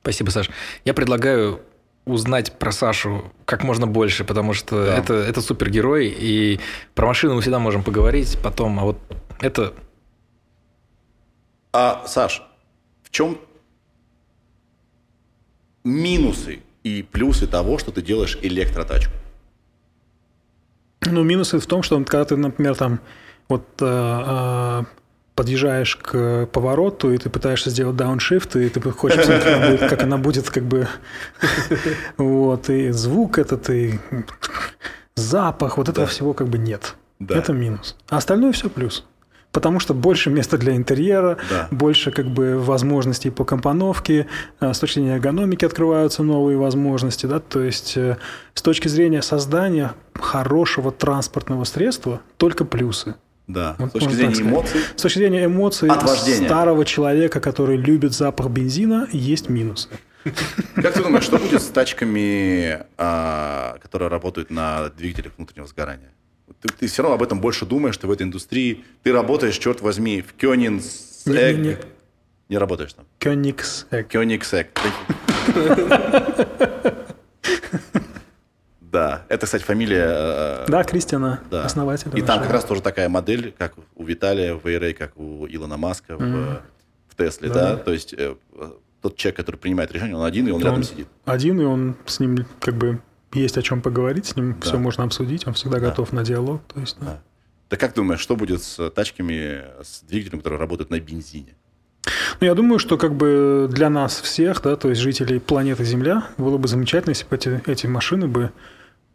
Спасибо, 0.00 0.30
Саш. 0.30 0.48
Я 0.86 0.94
предлагаю 0.94 1.60
узнать 2.08 2.52
про 2.58 2.72
Сашу 2.72 3.32
как 3.44 3.64
можно 3.64 3.86
больше, 3.86 4.24
потому 4.24 4.54
что 4.54 4.86
да. 4.86 4.96
это, 4.96 5.14
это 5.14 5.40
супергерой, 5.40 6.08
и 6.08 6.60
про 6.94 7.06
машину 7.06 7.34
мы 7.34 7.40
всегда 7.40 7.58
можем 7.58 7.82
поговорить 7.82 8.38
потом, 8.42 8.80
а 8.80 8.84
вот 8.84 8.98
это... 9.40 9.74
А, 11.72 12.04
Саш, 12.06 12.42
в 13.02 13.10
чем 13.10 13.38
минусы 15.84 16.60
и 16.82 17.02
плюсы 17.02 17.46
того, 17.46 17.78
что 17.78 17.92
ты 17.92 18.02
делаешь 18.02 18.38
электротачку? 18.42 19.12
Ну, 21.02 21.22
минусы 21.22 21.58
в 21.58 21.66
том, 21.66 21.82
что 21.82 22.02
когда 22.04 22.24
ты, 22.24 22.36
например, 22.36 22.74
там 22.74 23.00
вот 23.48 23.64
э, 23.80 23.84
э, 23.86 24.84
подъезжаешь 25.38 25.94
к 25.94 26.46
повороту, 26.46 27.12
и 27.12 27.16
ты 27.16 27.30
пытаешься 27.30 27.70
сделать 27.70 27.94
дауншифт, 27.94 28.56
и 28.56 28.68
ты 28.68 28.80
хочешь 28.90 29.18
посмотреть, 29.18 29.38
как 29.38 29.52
она 29.52 29.68
будет, 29.68 29.90
как, 29.90 30.02
она 30.02 30.18
будет, 30.18 30.50
как 30.50 30.64
бы... 30.64 30.88
Вот, 32.16 32.68
и 32.70 32.90
звук 32.90 33.38
этот, 33.38 33.70
и 33.70 34.00
запах, 35.14 35.76
вот 35.76 35.88
этого 35.88 36.06
да. 36.06 36.10
всего 36.10 36.32
как 36.34 36.48
бы 36.48 36.58
нет. 36.58 36.96
Да. 37.20 37.36
Это 37.36 37.52
минус. 37.52 37.96
А 38.08 38.16
остальное 38.16 38.50
все 38.50 38.68
плюс. 38.68 39.04
Потому 39.52 39.78
что 39.78 39.94
больше 39.94 40.28
места 40.28 40.58
для 40.58 40.74
интерьера, 40.74 41.36
да. 41.48 41.68
больше 41.70 42.10
как 42.10 42.26
бы 42.26 42.58
возможностей 42.58 43.30
по 43.30 43.44
компоновке, 43.44 44.26
а, 44.58 44.74
с 44.74 44.80
точки 44.80 44.98
зрения 44.98 45.14
эргономики 45.14 45.64
открываются 45.64 46.24
новые 46.24 46.58
возможности, 46.58 47.26
да, 47.26 47.38
то 47.38 47.62
есть 47.62 47.96
э, 47.96 48.16
с 48.54 48.62
точки 48.62 48.88
зрения 48.88 49.22
создания 49.22 49.92
хорошего 50.14 50.90
транспортного 50.90 51.62
средства 51.62 52.22
только 52.38 52.64
плюсы. 52.64 53.14
Да, 53.48 53.74
вот 53.78 53.88
с 53.88 53.92
точки 53.92 54.12
зрения 54.12 54.42
эмоций. 54.42 54.80
С 54.94 55.02
точки 55.02 55.18
зрения 55.18 55.46
эмоций 55.46 55.88
от 55.88 56.06
старого 56.06 56.84
человека, 56.84 57.40
который 57.40 57.78
любит 57.78 58.12
запах 58.12 58.50
бензина, 58.50 59.08
есть 59.10 59.48
минусы. 59.48 59.88
Как 60.74 60.92
ты 60.92 61.02
думаешь, 61.02 61.24
что 61.24 61.38
будет 61.38 61.62
с 61.62 61.68
тачками, 61.68 62.84
а, 62.98 63.78
которые 63.80 64.10
работают 64.10 64.50
на 64.50 64.90
двигателях 64.90 65.32
внутреннего 65.38 65.66
сгорания? 65.66 66.12
Ты, 66.60 66.68
ты 66.68 66.86
все 66.88 67.02
равно 67.02 67.14
об 67.14 67.22
этом 67.22 67.40
больше 67.40 67.64
думаешь, 67.64 67.96
ты 67.96 68.06
в 68.06 68.10
этой 68.10 68.24
индустрии. 68.24 68.84
Ты 69.02 69.12
работаешь, 69.12 69.56
черт 69.56 69.80
возьми, 69.80 70.22
в 70.22 70.34
Кёнигсэг. 70.34 71.26
Не, 71.26 71.54
не, 71.54 71.68
не. 71.68 71.76
не 72.50 72.58
работаешь 72.58 72.92
там? 72.92 73.06
Кёнигсэг. 73.18 74.08
Кёнигсэг. 74.08 74.68
Да, 78.98 79.22
это, 79.28 79.46
кстати, 79.46 79.62
фамилия... 79.62 80.06
Э, 80.08 80.64
да, 80.66 80.82
Кристиана, 80.82 81.40
да. 81.52 81.64
основатель. 81.64 82.10
И 82.18 82.20
там 82.20 82.42
как 82.42 82.50
раз 82.50 82.64
тоже 82.64 82.82
такая 82.82 83.08
модель, 83.08 83.54
как 83.56 83.74
у 83.94 84.04
Виталия 84.04 84.54
в 84.54 84.66
Эйрей, 84.66 84.92
как 84.92 85.16
у 85.16 85.46
Илона 85.46 85.76
Маска 85.76 86.14
mm. 86.14 86.18
в, 86.18 86.62
в 87.12 87.16
Тесле, 87.16 87.48
да. 87.48 87.54
да? 87.54 87.76
То 87.76 87.92
есть 87.92 88.12
э, 88.12 88.34
тот 89.00 89.16
человек, 89.16 89.36
который 89.36 89.56
принимает 89.56 89.92
решение, 89.92 90.16
он 90.16 90.24
один, 90.24 90.48
и 90.48 90.50
он, 90.50 90.56
он 90.56 90.66
рядом 90.66 90.82
сидит. 90.82 91.06
Один, 91.24 91.60
и 91.60 91.64
он 91.64 91.94
с 92.06 92.18
ним 92.18 92.44
как 92.58 92.74
бы 92.74 93.00
есть 93.32 93.56
о 93.56 93.62
чем 93.62 93.82
поговорить, 93.82 94.26
с 94.26 94.34
ним 94.34 94.56
да. 94.60 94.66
все 94.66 94.78
можно 94.78 95.04
обсудить, 95.04 95.46
он 95.46 95.54
всегда 95.54 95.78
да. 95.78 95.90
готов 95.90 96.12
на 96.12 96.24
диалог. 96.24 96.60
То 96.74 96.80
есть, 96.80 96.96
да. 96.98 97.06
Да. 97.06 97.22
Ты 97.68 97.76
как 97.76 97.94
думаешь, 97.94 98.18
что 98.18 98.34
будет 98.34 98.64
с 98.64 98.90
тачками, 98.90 99.62
с 99.80 100.00
двигателем, 100.02 100.38
которые 100.40 100.58
работают 100.58 100.90
на 100.90 100.98
бензине? 100.98 101.54
Ну, 102.40 102.46
я 102.48 102.54
думаю, 102.56 102.80
что 102.80 102.98
как 102.98 103.14
бы 103.14 103.68
для 103.70 103.90
нас 103.90 104.20
всех, 104.20 104.60
да, 104.62 104.74
то 104.74 104.88
есть 104.88 105.00
жителей 105.00 105.38
планеты 105.38 105.84
Земля, 105.84 106.28
было 106.36 106.58
бы 106.58 106.66
замечательно, 106.66 107.10
если 107.10 107.26
бы 107.28 107.36
эти, 107.36 107.62
эти 107.66 107.86
машины 107.86 108.26
бы 108.26 108.50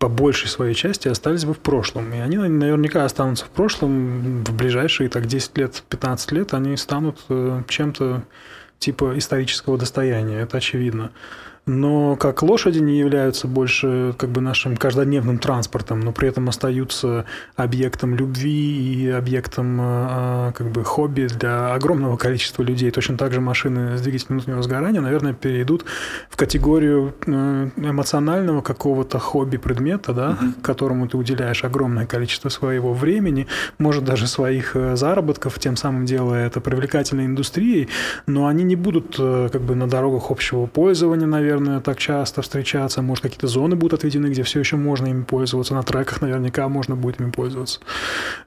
по 0.04 0.10
большей 0.10 0.50
своей 0.50 0.76
части 0.76 1.08
остались 1.08 1.46
бы 1.46 1.54
в 1.54 1.60
прошлом. 1.60 2.14
И 2.14 2.18
они 2.18 2.36
наверняка 2.36 3.06
останутся 3.06 3.46
в 3.46 3.50
прошлом 3.52 4.44
в 4.44 4.54
ближайшие 4.54 5.08
так, 5.08 5.28
10 5.28 5.58
лет, 5.58 5.82
15 5.88 6.32
лет, 6.34 6.54
они 6.54 6.76
станут 6.76 7.20
э, 7.30 7.62
чем-то 7.70 8.24
типа 8.80 9.18
исторического 9.18 9.78
достояния, 9.78 10.42
это 10.42 10.58
очевидно 10.58 11.12
но 11.66 12.18
как 12.18 12.44
лошади 12.44 12.80
не 12.80 13.00
являются 13.00 13.48
больше 13.48 14.14
как 14.18 14.30
бы 14.30 14.42
нашим 14.42 14.76
каждодневным 14.76 15.38
транспортом, 15.40 16.02
но 16.02 16.12
при 16.12 16.28
этом 16.28 16.50
остаются 16.50 17.26
объектом 17.56 18.16
любви 18.16 19.04
и 19.04 19.10
объектом 19.10 19.78
а, 19.80 20.52
как 20.52 20.70
бы 20.72 20.84
хобби 20.84 21.28
для 21.28 21.74
огромного 21.74 22.18
количества 22.18 22.64
людей. 22.64 22.92
Точно 22.92 23.18
так 23.18 23.32
же 23.32 23.40
машины 23.40 23.98
с 23.98 24.02
двигателем 24.02 24.38
внутреннего 24.38 24.62
сгорания, 24.62 25.00
наверное, 25.00 25.34
перейдут 25.34 25.86
в 26.30 26.36
категорию 26.36 27.16
э, 27.26 27.70
эмоционального 27.78 28.62
какого-то 28.62 29.20
хобби-предмета, 29.20 30.14
да, 30.14 30.30
угу. 30.32 30.54
которому 30.62 31.08
ты 31.08 31.16
уделяешь 31.16 31.64
огромное 31.64 32.06
количество 32.06 32.50
своего 32.50 32.94
времени, 32.94 33.48
может 33.78 34.04
даже 34.04 34.28
своих 34.28 34.76
э, 34.76 34.98
заработков, 34.98 35.58
тем 35.60 35.78
самым 35.78 36.06
делая 36.06 36.48
это 36.48 36.60
привлекательной 36.60 37.26
индустрией, 37.26 37.88
но 38.28 38.48
они 38.48 38.64
не 38.64 38.76
будут 38.76 39.16
э, 39.18 39.50
как 39.50 39.62
бы 39.62 39.76
на 39.76 39.88
дорогах 39.88 40.30
общего 40.30 40.66
пользования, 40.66 41.26
наверное, 41.28 41.53
наверное, 41.60 41.82
так 41.82 41.98
часто 41.98 42.42
встречаться. 42.42 43.02
Может, 43.02 43.24
какие-то 43.24 43.48
зоны 43.48 43.76
будут 43.76 44.00
отведены, 44.00 44.28
где 44.28 44.44
все 44.44 44.60
еще 44.60 44.76
можно 44.76 45.08
ими 45.08 45.24
пользоваться. 45.24 45.74
На 45.74 45.84
треках 45.84 46.22
наверняка 46.22 46.68
можно 46.68 46.96
будет 46.96 47.20
ими 47.20 47.32
пользоваться. 47.32 47.80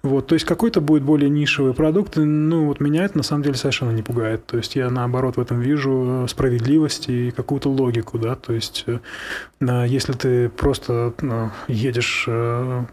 Вот, 0.03 0.27
то 0.27 0.35
есть 0.35 0.45
какой-то 0.45 0.81
будет 0.81 1.03
более 1.03 1.31
нишевый 1.31 1.75
продукт. 1.75 2.17
Ну, 2.17 2.67
вот 2.67 2.81
меня 2.81 3.05
это 3.05 3.17
на 3.17 3.23
самом 3.23 3.43
деле 3.43 3.57
совершенно 3.57 3.91
не 3.91 4.03
пугает. 4.03 4.47
То 4.47 4.57
есть 4.57 4.77
я, 4.77 4.91
наоборот, 4.91 5.37
в 5.37 5.41
этом 5.41 5.61
вижу 5.61 6.25
э, 6.25 6.29
справедливость 6.29 7.09
и 7.09 7.31
какую-то 7.31 7.71
логику, 7.71 8.19
да. 8.19 8.35
То 8.35 8.53
есть 8.53 8.85
э, 8.87 8.99
если 9.87 10.13
ты 10.13 10.49
просто 10.49 11.15
ну, 11.21 11.51
едешь 11.69 12.25
э, 12.27 12.85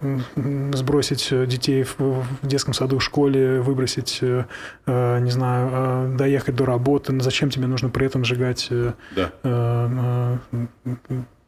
сбросить 0.74 1.30
детей 1.48 1.86
в 1.98 2.24
детском 2.42 2.74
саду, 2.74 3.00
в 3.00 3.04
школе, 3.04 3.62
выбросить, 3.62 4.22
не 4.22 5.32
знаю, 5.32 6.18
доехать 6.18 6.56
до 6.56 6.66
работы, 6.66 7.20
зачем 7.20 7.50
тебе 7.50 7.68
нужно 7.68 7.90
при 7.90 8.06
этом 8.06 8.24
сжигать 8.24 8.70
да 9.16 9.32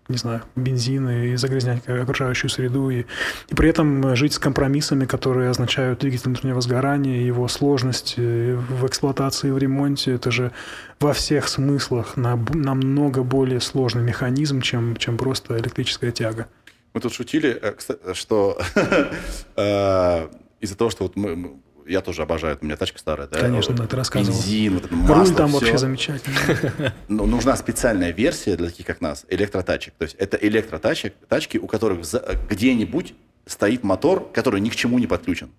не 0.08 0.18
знаю, 0.18 0.44
бензин 0.56 1.10
и 1.10 1.36
загрязнять 1.36 1.88
окружающую 1.88 2.50
среду, 2.50 2.90
и, 2.90 3.06
и 3.48 3.56
при 3.56 3.70
этом 3.70 4.16
жить 4.16 4.34
с 4.34 4.40
компромиссами, 4.40 5.06
которые 5.06 5.50
означают 5.50 6.00
двигатель 6.00 6.26
внутреннего 6.26 6.62
сгорания, 6.62 7.22
его 7.22 7.48
сложность 7.48 8.16
э, 8.18 8.56
в 8.56 8.86
эксплуатации, 8.86 9.50
в 9.50 9.58
ремонте. 9.58 10.14
Это 10.14 10.30
же 10.30 10.52
во 11.00 11.14
всех 11.14 11.48
смыслах 11.48 12.18
на, 12.18 12.36
намного 12.54 13.24
более 13.24 13.60
сложный 13.60 14.04
механизм, 14.04 14.62
чем, 14.62 14.96
чем 14.96 15.18
просто 15.18 15.58
электрическая 15.58 16.12
тяга. 16.12 16.48
Мы 16.94 17.02
тут 17.02 17.14
шутили, 17.14 17.60
э, 17.60 18.14
что 18.14 18.60
э, 19.56 20.28
из-за 20.62 20.78
того, 20.78 20.92
что 20.92 21.04
вот 21.04 21.16
мы, 21.16 21.58
я 21.86 22.02
тоже 22.02 22.24
обожаю, 22.24 22.58
у 22.62 22.66
меня 22.66 22.78
тачка 22.78 23.00
старая, 23.00 23.28
да? 23.28 23.40
Конечно, 23.40 23.76
вот, 23.76 23.90
ты 23.90 23.96
рассказывал. 23.96 24.38
Бензин, 24.38 24.74
вот 24.76 24.86
это 24.86 24.96
масло, 24.96 25.16
Руль 25.16 25.36
там 25.36 25.50
всё. 25.50 25.60
вообще 25.60 25.78
замечательный. 25.78 26.92
Но 27.08 27.26
нужна 27.26 27.56
специальная 27.56 28.12
версия 28.12 28.56
для 28.56 28.70
таких, 28.70 28.86
как 28.86 29.02
нас, 29.02 29.26
электротачек. 29.30 29.94
То 29.98 30.04
есть 30.04 30.16
это 30.16 30.38
электротачек, 30.38 31.14
тачки, 31.28 31.58
у 31.58 31.68
которых 31.68 32.06
где-нибудь 32.50 33.14
стоит 33.46 33.84
мотор, 33.84 34.28
который 34.34 34.60
ни 34.60 34.70
к 34.70 34.76
чему 34.76 35.00
не 35.00 35.08
подключен. 35.08 35.50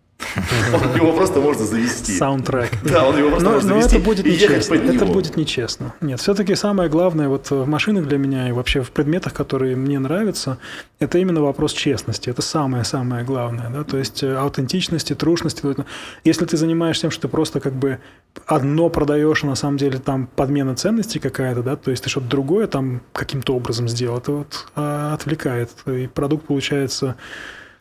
Его 0.96 1.12
просто 1.12 1.40
можно 1.40 1.64
завести. 1.64 2.16
Саундтрек. 2.16 2.70
Да, 2.82 3.06
он 3.06 3.18
его 3.18 3.28
просто 3.30 3.44
Но, 3.44 3.54
может 3.54 3.68
но 3.68 3.74
завести 3.74 3.96
это 3.96 4.04
будет 4.04 4.26
нечестно. 4.26 4.74
Это 4.74 4.92
него. 4.92 5.06
будет 5.12 5.36
нечестно. 5.36 5.94
Нет, 6.00 6.20
все-таки 6.20 6.54
самое 6.54 6.88
главное 6.88 7.28
вот 7.28 7.50
в 7.50 7.66
машинах 7.66 8.06
для 8.06 8.16
меня 8.18 8.48
и 8.48 8.52
вообще 8.52 8.80
в 8.82 8.90
предметах, 8.92 9.34
которые 9.34 9.76
мне 9.76 9.98
нравятся, 9.98 10.58
это 10.98 11.18
именно 11.18 11.42
вопрос 11.42 11.72
честности. 11.72 12.30
Это 12.30 12.42
самое-самое 12.42 13.24
главное. 13.24 13.68
Да? 13.68 13.84
То 13.84 13.98
есть 13.98 14.22
э, 14.22 14.34
аутентичности, 14.34 15.14
трушности. 15.14 15.66
Есть, 15.66 15.80
Если 16.24 16.44
ты 16.46 16.56
занимаешься 16.56 17.02
тем, 17.02 17.10
что 17.10 17.22
ты 17.22 17.28
просто 17.28 17.60
как 17.60 17.74
бы 17.74 17.98
одно 18.46 18.88
продаешь, 18.88 19.44
а 19.44 19.48
на 19.48 19.54
самом 19.54 19.76
деле 19.76 19.98
там 19.98 20.28
подмена 20.34 20.76
ценностей 20.76 21.18
какая-то, 21.18 21.62
да, 21.62 21.76
то 21.76 21.90
есть 21.90 22.04
ты 22.04 22.10
что-то 22.10 22.26
другое 22.26 22.66
там 22.66 23.02
каким-то 23.12 23.54
образом 23.54 23.88
сделал, 23.88 24.18
это 24.18 24.32
вот 24.32 24.66
а, 24.74 25.14
отвлекает. 25.14 25.70
И 25.86 26.06
продукт 26.06 26.46
получается 26.46 27.16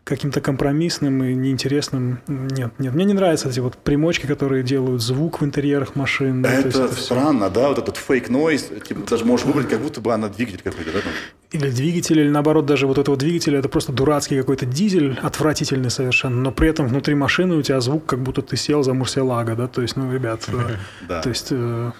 каким-то 0.06 0.40
компромиссным 0.40 1.24
и 1.24 1.34
неинтересным. 1.34 2.20
Нет, 2.28 2.70
нет. 2.78 2.94
Мне 2.94 3.04
не 3.04 3.12
нравятся 3.12 3.48
эти 3.48 3.58
вот 3.58 3.76
примочки, 3.76 4.26
которые 4.26 4.62
делают 4.62 5.02
звук 5.02 5.40
в 5.40 5.44
интерьерах 5.44 5.96
машин. 5.96 6.42
да, 6.42 6.52
Это 6.52 6.70
всё. 6.70 6.88
странно, 6.88 7.50
да, 7.50 7.68
вот 7.70 7.78
этот 7.78 7.96
фейк 7.96 8.28
нойз, 8.28 8.70
типа, 8.86 9.00
даже 9.10 9.24
можешь 9.24 9.44
выбрать, 9.44 9.68
как 9.68 9.80
будто 9.80 10.00
бы 10.00 10.14
она 10.14 10.28
двигатель 10.28 10.60
какой-то, 10.62 10.92
да, 10.92 11.00
там. 11.00 11.10
Или 11.50 11.70
двигатель, 11.70 12.20
или 12.20 12.28
наоборот, 12.28 12.66
даже 12.66 12.86
вот 12.86 12.98
этого 12.98 13.16
двигателя, 13.16 13.58
это 13.58 13.68
просто 13.68 13.92
дурацкий 13.92 14.38
какой-то 14.38 14.64
дизель, 14.64 15.18
отвратительный 15.20 15.90
совершенно, 15.90 16.36
но 16.36 16.52
при 16.52 16.68
этом 16.68 16.86
внутри 16.86 17.16
машины 17.16 17.56
у 17.56 17.62
тебя 17.62 17.80
звук, 17.80 18.06
как 18.06 18.20
будто 18.20 18.42
ты 18.42 18.56
сел 18.56 18.84
за 18.84 18.94
Мурсиелага, 18.94 19.56
да, 19.56 19.66
то 19.66 19.82
есть, 19.82 19.96
ну, 19.96 20.12
ребят, 20.12 20.48
то 21.08 21.28
есть 21.28 21.48
э, 21.50 21.90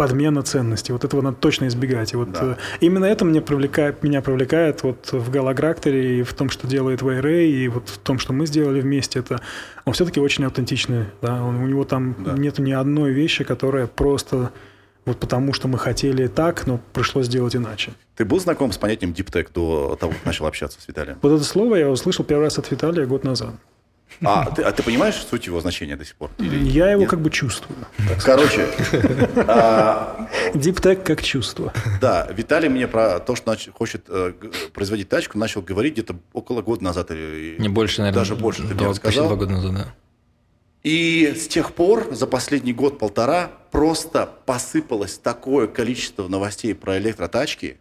подмена 0.00 0.42
ценностей, 0.42 0.94
вот 0.94 1.04
этого 1.04 1.20
надо 1.20 1.36
точно 1.36 1.66
избегать. 1.68 2.14
И 2.14 2.16
вот 2.16 2.32
Да. 2.32 2.40
э, 2.42 2.56
именно 2.80 3.04
это 3.04 3.26
мне 3.26 3.42
привлекает, 3.42 4.02
меня 4.02 4.22
привлекает 4.22 4.82
вот 4.82 5.12
в 5.12 5.30
Галогракторе 5.30 6.20
и 6.20 6.22
в 6.22 6.32
том, 6.32 6.48
что 6.48 6.66
делает 6.66 7.02
Вайрей, 7.02 7.52
и 7.52 7.68
вот 7.68 7.90
в 7.90 7.98
том, 7.98 8.18
что 8.18 8.32
мы 8.32 8.46
сделали 8.46 8.80
вместе, 8.80 9.18
это 9.18 9.42
он 9.84 9.92
все-таки 9.92 10.18
очень 10.18 10.44
аутентичный, 10.44 11.04
да, 11.20 11.44
он- 11.44 11.56
у 11.56 11.66
него 11.66 11.84
там 11.84 12.16
Да. 12.18 12.32
нету 12.32 12.62
ни 12.62 12.72
одной 12.72 13.12
вещи, 13.12 13.44
которая 13.44 13.86
просто 13.86 14.52
вот 15.04 15.18
потому, 15.20 15.52
что 15.52 15.68
мы 15.68 15.76
хотели 15.78 16.28
так, 16.28 16.66
но 16.66 16.80
пришлось 16.94 17.26
сделать 17.26 17.54
иначе. 17.54 17.92
Ты 18.16 18.24
был 18.24 18.40
знаком 18.40 18.72
с 18.72 18.78
понятием 18.78 19.12
диптек 19.12 19.52
до 19.52 19.98
того, 20.00 20.12
как 20.12 20.24
начал 20.24 20.46
общаться 20.46 20.80
с 20.80 20.88
Виталием? 20.88 21.18
Вот 21.20 21.32
это 21.32 21.44
слово 21.44 21.76
я 21.76 21.90
услышал 21.90 22.24
первый 22.24 22.44
раз 22.44 22.58
от 22.58 22.70
Виталия 22.70 23.04
год 23.04 23.22
назад. 23.24 23.50
А 24.22 24.50
ты, 24.50 24.62
а 24.62 24.72
ты 24.72 24.82
понимаешь 24.82 25.14
суть 25.14 25.46
его 25.46 25.60
значения 25.60 25.96
до 25.96 26.04
сих 26.04 26.14
пор? 26.16 26.30
Или 26.38 26.56
Я 26.68 26.90
его 26.90 27.02
нет? 27.02 27.10
как 27.10 27.20
бы 27.20 27.30
чувствую. 27.30 27.78
Короче, 28.24 28.66
а, 29.36 30.28
Диптек 30.54 31.02
как 31.02 31.22
чувство. 31.22 31.72
да, 32.00 32.26
Виталий 32.30 32.68
мне 32.68 32.86
про 32.86 33.18
то, 33.20 33.34
что 33.34 33.56
хочет 33.72 34.04
э, 34.08 34.32
производить 34.74 35.08
тачку, 35.08 35.38
начал 35.38 35.62
говорить 35.62 35.94
где-то 35.94 36.16
около 36.32 36.62
года 36.62 36.84
назад. 36.84 37.10
Или, 37.10 37.56
Не 37.58 37.68
больше, 37.68 38.00
наверное. 38.02 38.20
Даже 38.20 38.36
больше, 38.36 38.66
ты 38.66 38.74
мне 38.74 38.86
рассказал. 38.88 39.26
два 39.28 39.36
года 39.36 39.52
назад, 39.52 39.74
да. 39.74 39.94
И 40.82 41.34
с 41.36 41.46
тех 41.48 41.72
пор, 41.74 42.08
за 42.14 42.26
последний 42.26 42.72
год-полтора, 42.72 43.50
просто 43.70 44.28
посыпалось 44.46 45.18
такое 45.18 45.66
количество 45.66 46.26
новостей 46.28 46.74
про 46.74 46.98
электротачки. 46.98 47.78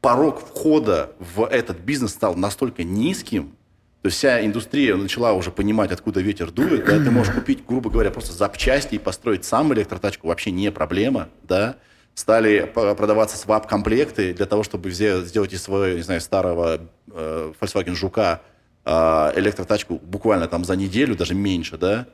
Порог 0.00 0.40
входа 0.44 1.12
в 1.20 1.44
этот 1.44 1.78
бизнес 1.78 2.10
стал 2.10 2.34
настолько 2.34 2.82
низким, 2.82 3.54
то 4.02 4.08
есть 4.08 4.18
вся 4.18 4.44
индустрия 4.44 4.96
начала 4.96 5.32
уже 5.32 5.52
понимать, 5.52 5.92
откуда 5.92 6.20
ветер 6.20 6.50
дует. 6.50 6.84
Да? 6.84 6.92
Ты 6.98 7.10
можешь 7.12 7.32
купить, 7.34 7.64
грубо 7.64 7.88
говоря, 7.88 8.10
просто 8.10 8.32
запчасти 8.32 8.96
и 8.96 8.98
построить 8.98 9.44
сам 9.44 9.72
электротачку. 9.72 10.26
Вообще 10.26 10.50
не 10.50 10.72
проблема. 10.72 11.28
Да? 11.44 11.76
Стали 12.14 12.68
продаваться 12.74 13.36
свап-комплекты 13.38 14.34
для 14.34 14.46
того, 14.46 14.64
чтобы 14.64 14.90
сделать 14.90 15.52
из 15.52 15.62
своего, 15.62 15.96
не 15.96 16.02
знаю, 16.02 16.20
старого 16.20 16.80
э, 17.12 17.52
Volkswagen 17.60 17.94
Жука 17.94 18.42
э, 18.84 18.90
электротачку 19.36 20.00
буквально 20.02 20.48
там 20.48 20.64
за 20.64 20.74
неделю, 20.74 21.14
даже 21.14 21.34
меньше, 21.34 21.78
да? 21.78 22.08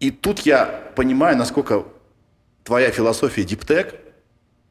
И 0.00 0.10
тут 0.10 0.40
я 0.40 0.92
понимаю, 0.96 1.36
насколько 1.36 1.84
твоя 2.64 2.90
философия 2.90 3.44
диптек 3.44 3.94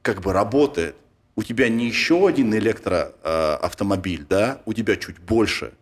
как 0.01 0.21
бы 0.21 0.33
работает. 0.33 0.95
У 1.35 1.43
тебя 1.43 1.67
не 1.69 1.87
еще 1.87 2.27
один 2.27 2.53
электроавтомобиль, 2.55 4.25
да, 4.29 4.61
у 4.65 4.73
тебя 4.73 4.95
чуть 4.95 5.19
больше. 5.19 5.73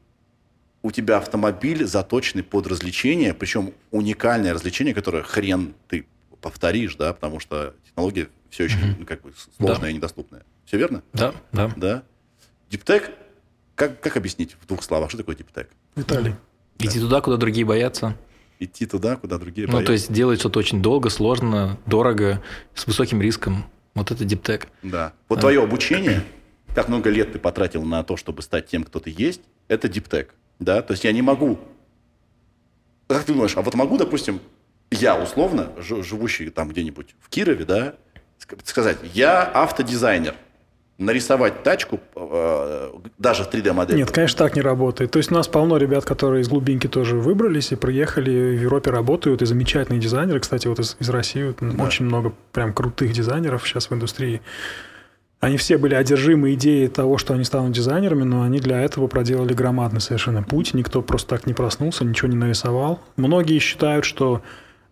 У 0.81 0.91
тебя 0.91 1.17
автомобиль 1.17 1.85
заточенный 1.85 2.43
под 2.43 2.67
развлечение, 2.67 3.33
причем 3.33 3.73
уникальное 3.91 4.53
развлечение, 4.53 4.93
которое 4.93 5.23
хрен 5.23 5.75
ты 5.87 6.05
повторишь, 6.41 6.95
да, 6.95 7.13
потому 7.13 7.39
что 7.39 7.73
технология 7.85 8.27
все 8.49 8.65
еще 8.65 8.77
ну, 8.99 9.05
как 9.05 9.21
бы 9.21 9.31
сложная 9.57 9.81
Да. 9.85 9.89
и 9.89 9.93
недоступная. 9.93 10.43
Все 10.65 10.77
верно? 10.77 11.03
Да, 11.13 11.33
да. 11.53 11.71
Да. 11.77 12.03
Диптек, 12.69 13.11
как, 13.75 14.01
как 14.01 14.17
объяснить 14.17 14.57
в 14.59 14.65
двух 14.67 14.83
словах, 14.83 15.09
что 15.09 15.17
такое 15.19 15.35
диптек? 15.35 15.69
Виталий. 15.95 16.35
Идти 16.79 16.99
туда, 16.99 17.21
куда 17.21 17.37
другие 17.37 17.65
боятся. 17.65 18.17
Идти 18.59 18.85
туда, 18.85 19.15
куда 19.15 19.37
другие 19.37 19.67
Ну, 19.67 19.73
боятся. 19.73 19.87
то 19.87 19.93
есть 19.93 20.11
делать 20.11 20.39
что-то 20.39 20.59
очень 20.59 20.81
долго, 20.81 21.09
сложно, 21.09 21.77
дорого, 21.85 22.41
с 22.75 22.85
высоким 22.87 23.21
риском. 23.21 23.65
Вот 23.95 24.11
это 24.11 24.25
диптек. 24.25 24.67
Да. 24.81 25.13
Вот 25.29 25.39
твое 25.41 25.61
обучение, 25.61 26.23
как 26.73 26.87
много 26.89 27.09
лет 27.09 27.33
ты 27.33 27.39
потратил 27.39 27.83
на 27.83 28.03
то, 28.03 28.17
чтобы 28.17 28.41
стать 28.41 28.67
тем, 28.67 28.83
кто 28.83 28.99
ты 28.99 29.13
есть, 29.15 29.41
это 29.67 29.87
диптек. 29.87 30.33
Да? 30.59 30.81
То 30.81 30.93
есть 30.93 31.03
я 31.03 31.11
не 31.11 31.21
могу... 31.21 31.59
Как 33.07 33.23
ты 33.23 33.33
думаешь, 33.33 33.55
а 33.57 33.61
вот 33.61 33.75
могу, 33.75 33.97
допустим, 33.97 34.39
я 34.89 35.15
условно, 35.21 35.71
жи- 35.77 36.03
живущий 36.03 36.49
там 36.49 36.69
где-нибудь 36.69 37.15
в 37.19 37.29
Кирове, 37.29 37.65
да, 37.65 37.95
ск- 38.39 38.59
сказать, 38.63 38.97
я 39.13 39.43
автодизайнер, 39.43 40.35
нарисовать 40.97 41.63
тачку 41.63 41.99
э, 42.15 42.91
даже 43.17 43.43
в 43.43 43.51
3D-модели. 43.51 43.97
Нет, 43.97 44.11
конечно, 44.11 44.37
так 44.37 44.55
не 44.55 44.61
работает. 44.61 45.11
То 45.11 45.17
есть 45.17 45.31
у 45.31 45.33
нас 45.35 45.47
полно 45.47 45.77
ребят, 45.77 46.05
которые 46.05 46.41
из 46.41 46.47
глубинки 46.49 46.87
тоже 46.87 47.15
выбрались 47.17 47.71
и 47.71 47.75
приехали, 47.75 48.55
в 48.57 48.61
Европе 48.61 48.91
работают, 48.91 49.41
и 49.41 49.45
замечательные 49.45 49.99
дизайнеры, 49.99 50.39
кстати, 50.39 50.67
вот 50.67 50.79
из, 50.79 50.95
из 50.99 51.09
России 51.09 51.43
вот 51.43 51.57
Да. 51.59 51.83
очень 51.83 52.05
много 52.05 52.33
прям 52.51 52.73
крутых 52.73 53.11
дизайнеров 53.11 53.67
сейчас 53.67 53.89
в 53.89 53.93
индустрии. 53.93 54.41
Они 55.39 55.57
все 55.57 55.77
были 55.77 55.93
одержимы 55.93 56.53
идеей 56.53 56.87
того, 56.87 57.17
что 57.17 57.33
они 57.33 57.43
станут 57.43 57.73
дизайнерами, 57.73 58.23
но 58.23 58.43
они 58.43 58.59
для 58.59 58.79
этого 58.79 59.07
проделали 59.07 59.53
громадный 59.53 59.99
совершенно 59.99 60.41
путь. 60.41 60.73
Никто 60.73 61.01
просто 61.01 61.27
так 61.31 61.47
не 61.47 61.53
проснулся, 61.53 62.05
ничего 62.05 62.29
не 62.29 62.37
нарисовал. 62.37 63.01
Многие 63.17 63.59
считают, 63.59 64.05
что 64.05 64.41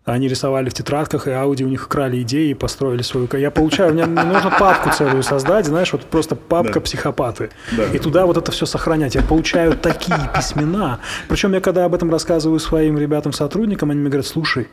они 0.03 0.27
рисовали 0.27 0.69
в 0.69 0.73
тетрадках, 0.73 1.27
и 1.27 1.31
Ауди 1.31 1.63
у 1.63 1.67
них 1.67 1.85
украли 1.85 2.21
идеи 2.21 2.49
и 2.49 2.53
построили 2.53 3.03
свою... 3.03 3.27
Я 3.33 3.51
получаю, 3.51 3.93
мне 3.93 4.05
нужно 4.05 4.51
папку 4.57 4.89
целую 4.89 5.21
создать, 5.21 5.65
знаешь, 5.65 5.93
вот 5.93 6.05
просто 6.05 6.35
папка 6.35 6.75
Да. 6.75 6.81
психопаты. 6.81 7.51
Да. 7.71 7.85
И 7.85 7.99
туда 7.99 8.25
вот 8.25 8.37
это 8.37 8.51
все 8.51 8.65
сохранять. 8.65 9.13
Я 9.15 9.21
получаю 9.21 9.77
такие 9.77 10.17
письмена. 10.35 10.99
Причем 11.27 11.53
я 11.53 11.61
когда 11.61 11.85
об 11.85 11.93
этом 11.93 12.09
рассказываю 12.09 12.59
своим 12.59 12.97
ребятам-сотрудникам, 12.97 13.91
они 13.91 13.99
мне 13.99 14.09
говорят, 14.09 14.25
слушай, 14.25 14.69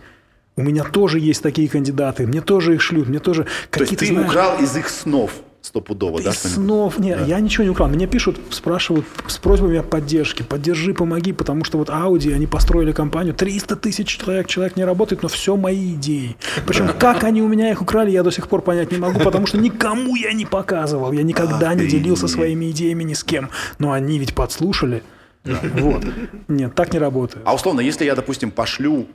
у 0.57 0.63
меня 0.63 0.83
тоже 0.83 1.21
есть 1.21 1.43
такие 1.43 1.69
кандидаты, 1.69 2.27
мне 2.27 2.41
тоже 2.41 2.75
их 2.75 2.81
шлют, 2.81 3.09
мне 3.09 3.21
тоже 3.21 3.45
То 3.71 3.81
есть 3.81 3.93
какие-то, 3.93 4.07
ты 4.07 4.13
знаешь, 4.13 4.29
украл 4.29 4.59
из 4.59 4.77
их 4.77 4.89
снов 4.89 5.31
стопудово, 5.61 6.23
да? 6.23 6.33
снов. 6.33 6.99
Не, 6.99 7.15
Да. 7.15 7.25
я 7.25 7.41
ничего 7.41 7.65
не 7.65 7.71
украл. 7.71 7.89
Меня 7.89 8.07
пишут, 8.07 8.39
спрашивают 8.51 9.07
с 9.27 9.39
просьбами 9.39 9.79
о 9.79 9.83
поддержке. 9.83 10.45
Поддержи, 10.45 10.95
помоги, 10.95 11.33
потому 11.33 11.65
что 11.65 11.79
вот 11.79 11.91
Audi, 11.91 12.33
они 12.33 12.47
построили 12.47 12.93
компанию, 12.93 13.35
300 13.35 13.77
тысяч 13.77 14.19
человек, 14.19 14.47
человек 14.47 14.77
не 14.77 14.85
работает, 14.85 15.23
но 15.23 15.29
все 15.29 15.57
мои 15.57 15.95
идеи. 15.95 16.37
Причем 16.67 16.89
как 16.99 17.25
они 17.25 17.43
у 17.43 17.49
меня 17.49 17.71
их 17.71 17.83
украли, 17.83 18.11
я 18.11 18.23
до 18.23 18.31
сих 18.31 18.49
пор 18.49 18.63
понять 18.63 18.93
не 18.93 18.99
могу, 18.99 19.21
потому 19.21 19.47
что 19.47 19.59
никому 19.59 20.15
я 20.17 20.33
не 20.33 20.47
показывал. 20.47 21.13
Я 21.13 21.23
никогда 21.23 21.75
не 21.75 21.87
делился 21.87 22.29
своими 22.29 22.71
идеями 22.71 23.03
ни 23.05 23.15
с 23.15 23.25
кем. 23.25 23.51
Но 23.79 23.93
они 23.93 24.19
ведь 24.19 24.35
подслушали. 24.35 25.03
Вот. 25.45 26.05
Нет, 26.49 26.75
так 26.75 26.93
не 26.93 26.99
работает. 26.99 27.43
А 27.47 27.55
условно, 27.55 27.81
если 27.81 28.05
я, 28.05 28.15
допустим, 28.15 28.51
пошлю, 28.51 29.07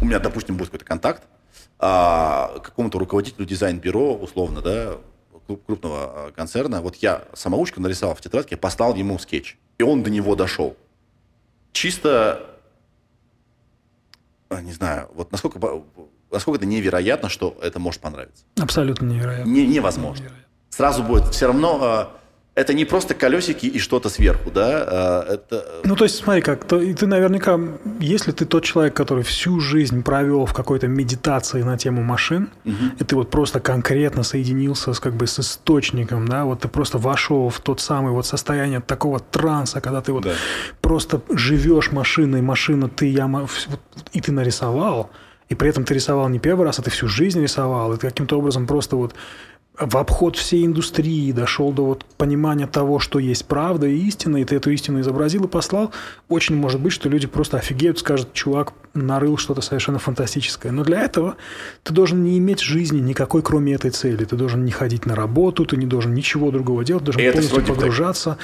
у 0.00 0.04
меня, 0.04 0.18
допустим, 0.18 0.56
будет 0.56 0.68
какой-то 0.68 0.84
контакт 0.84 1.22
а, 1.80 2.58
какому-то 2.62 2.98
руководителю 2.98 3.46
дизайн-бюро, 3.46 4.14
условно, 4.14 4.60
да, 4.60 4.96
крупного 5.56 6.26
а, 6.28 6.32
концерна, 6.32 6.80
вот 6.80 6.96
я 6.96 7.24
самоучку 7.34 7.80
нарисовал 7.80 8.14
в 8.14 8.20
тетрадке, 8.20 8.56
послал 8.56 8.94
ему 8.94 9.18
скетч, 9.18 9.56
и 9.78 9.82
он 9.82 10.02
до 10.02 10.10
него 10.10 10.34
дошел. 10.34 10.76
Чисто, 11.72 12.46
а, 14.48 14.60
не 14.60 14.72
знаю, 14.72 15.08
вот 15.14 15.32
насколько, 15.32 15.58
насколько 16.30 16.58
это 16.58 16.66
невероятно, 16.66 17.28
что 17.28 17.56
это 17.62 17.78
может 17.78 18.00
понравиться. 18.00 18.44
Абсолютно 18.60 19.06
невероятно. 19.06 19.50
Не- 19.50 19.66
невозможно. 19.66 20.24
Невероятно. 20.24 20.46
Сразу 20.70 21.02
будет 21.02 21.34
все 21.34 21.46
равно... 21.46 22.12
это 22.58 22.74
не 22.74 22.84
просто 22.84 23.14
колесики 23.14 23.66
и 23.66 23.78
что-то 23.78 24.08
сверху, 24.08 24.50
да? 24.50 24.84
а, 24.86 25.34
Это... 25.34 25.80
Ну, 25.84 25.94
то 25.94 26.04
есть, 26.04 26.16
смотри, 26.16 26.42
как 26.42 26.64
то, 26.64 26.80
ты 26.80 27.06
наверняка, 27.06 27.58
если 28.00 28.32
ты 28.32 28.46
тот 28.46 28.64
человек, 28.64 28.94
который 28.94 29.22
всю 29.22 29.60
жизнь 29.60 30.02
провел 30.02 30.44
в 30.44 30.52
какой-то 30.52 30.88
медитации 30.88 31.62
на 31.62 31.78
тему 31.78 32.02
машин, 32.02 32.50
и 32.64 33.04
ты 33.04 33.14
вот 33.14 33.30
просто 33.30 33.60
конкретно 33.60 34.24
соединился 34.24 34.92
с 34.92 34.98
как 34.98 35.14
бы 35.14 35.28
с 35.28 35.38
источником, 35.38 36.26
да, 36.26 36.44
вот 36.44 36.60
ты 36.60 36.68
просто 36.68 36.98
вошел 36.98 37.48
в 37.48 37.60
тот 37.60 37.80
самый 37.80 38.12
вот 38.12 38.26
состояние 38.26 38.80
такого 38.80 39.20
транса, 39.20 39.80
когда 39.80 40.00
ты 40.00 40.12
вот 40.12 40.24
Да. 40.24 40.32
просто 40.80 41.20
живешь 41.30 41.92
машиной, 41.92 42.42
машина 42.42 42.88
ты, 42.88 43.06
я, 43.06 43.30
и 44.12 44.20
ты 44.20 44.32
нарисовал, 44.32 45.10
и 45.48 45.54
при 45.54 45.68
этом 45.68 45.84
ты 45.84 45.94
рисовал 45.94 46.28
не 46.28 46.40
первый 46.40 46.66
раз, 46.66 46.80
а 46.80 46.82
ты 46.82 46.90
всю 46.90 47.06
жизнь 47.06 47.40
рисовал, 47.40 47.92
и 47.92 47.96
ты 47.96 48.08
каким-то 48.08 48.36
образом 48.36 48.66
просто 48.66 48.96
вот 48.96 49.14
в 49.80 49.96
обход 49.96 50.36
всей 50.36 50.66
индустрии 50.66 51.30
дошел 51.32 51.72
до 51.72 51.84
вот 51.84 52.04
понимания 52.16 52.66
того, 52.66 52.98
что 52.98 53.18
есть 53.18 53.46
правда 53.46 53.86
и 53.86 53.96
истина, 53.96 54.38
и 54.38 54.44
ты 54.44 54.56
эту 54.56 54.70
истину 54.70 55.00
изобразил 55.00 55.44
и 55.44 55.48
послал, 55.48 55.92
очень 56.28 56.56
может 56.56 56.80
быть, 56.80 56.92
что 56.92 57.08
люди 57.08 57.26
просто 57.26 57.58
офигеют, 57.58 57.98
скажут, 57.98 58.32
чувак 58.32 58.72
нарыл 58.94 59.36
что-то 59.36 59.60
совершенно 59.60 59.98
фантастическое. 59.98 60.72
Но 60.72 60.82
для 60.82 61.02
этого 61.02 61.36
ты 61.84 61.92
должен 61.92 62.24
не 62.24 62.38
иметь 62.38 62.60
жизни 62.60 62.98
никакой, 63.00 63.42
кроме 63.42 63.74
этой 63.74 63.90
цели. 63.90 64.24
Ты 64.24 64.36
должен 64.36 64.64
не 64.64 64.72
ходить 64.72 65.06
на 65.06 65.14
работу, 65.14 65.64
ты 65.64 65.76
не 65.76 65.86
должен 65.86 66.14
ничего 66.14 66.50
другого 66.50 66.84
делать, 66.84 67.04
ты 67.04 67.12
должен 67.12 67.22
И 67.22 67.30
полностью 67.30 67.56
бы 67.74 67.80
так. 67.80 68.38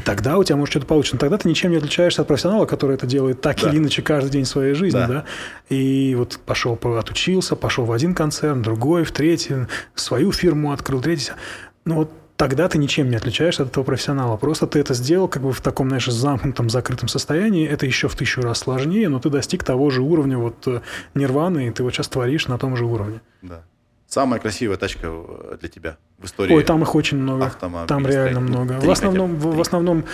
И 0.00 0.02
тогда 0.02 0.38
у 0.38 0.44
тебя 0.44 0.56
может 0.56 0.72
что-то 0.72 0.86
получится. 0.86 1.16
Но 1.16 1.20
тогда 1.20 1.36
ты 1.36 1.48
ничем 1.48 1.70
не 1.72 1.76
отличаешься 1.76 2.22
от 2.22 2.28
профессионала, 2.28 2.64
который 2.64 2.94
это 2.94 3.06
делает 3.06 3.40
так 3.42 3.60
Да. 3.60 3.68
или 3.68 3.76
иначе 3.78 4.00
каждый 4.00 4.30
день 4.30 4.46
своей 4.46 4.72
жизни. 4.74 4.98
Да. 4.98 5.06
Да. 5.06 5.24
И 5.68 6.14
вот 6.16 6.38
пошел, 6.46 6.74
по- 6.76 6.98
отучился, 6.98 7.54
пошел 7.54 7.84
в 7.84 7.92
один 7.92 8.14
концерн, 8.14 8.62
другой, 8.62 9.04
в 9.04 9.12
третий, 9.12 9.66
свою 9.94 10.32
фирму 10.32 10.72
открыл, 10.72 11.00
третий. 11.02 11.32
Ну 11.84 11.96
вот 11.96 12.10
тогда 12.36 12.68
ты 12.68 12.78
ничем 12.78 13.10
не 13.10 13.16
отличаешься 13.16 13.64
от 13.64 13.68
этого 13.70 13.84
профессионала. 13.84 14.38
Просто 14.38 14.66
ты 14.66 14.78
это 14.78 14.94
сделал 14.94 15.28
как 15.28 15.42
бы 15.42 15.52
в 15.52 15.60
таком, 15.60 15.88
знаешь, 15.88 16.06
замкнутом, 16.06 16.70
закрытом 16.70 17.08
состоянии. 17.08 17.68
Это 17.68 17.84
еще 17.84 18.08
в 18.08 18.14
тысячу 18.14 18.40
раз 18.40 18.60
сложнее, 18.60 19.10
но 19.10 19.18
ты 19.20 19.28
достиг 19.28 19.62
того 19.64 19.90
же 19.90 20.00
уровня 20.00 20.38
вот 20.38 20.66
э, 20.66 20.80
нирваны, 21.14 21.68
и 21.68 21.70
ты 21.70 21.82
вот 21.82 21.92
сейчас 21.92 22.08
творишь 22.08 22.48
на 22.48 22.56
том 22.56 22.76
же 22.76 22.86
уровне. 22.86 23.20
Да. 23.42 23.62
Самая 24.10 24.40
красивая 24.40 24.76
тачка 24.76 25.08
для 25.60 25.68
тебя 25.68 25.96
в 26.18 26.24
истории. 26.24 26.52
Ой, 26.52 26.64
там 26.64 26.82
их 26.82 26.96
очень 26.96 27.16
много. 27.18 27.46
автомобилей 27.46 27.86
Там 27.86 28.06
реально 28.06 28.40
стоит. 28.40 28.48
Много. 28.50 28.78
три 28.80 28.88
В 28.88 28.90
основном, 28.90 29.30
хотя 29.36 29.46
бы, 29.48 29.56
в, 29.56 29.60
основном, 29.60 30.04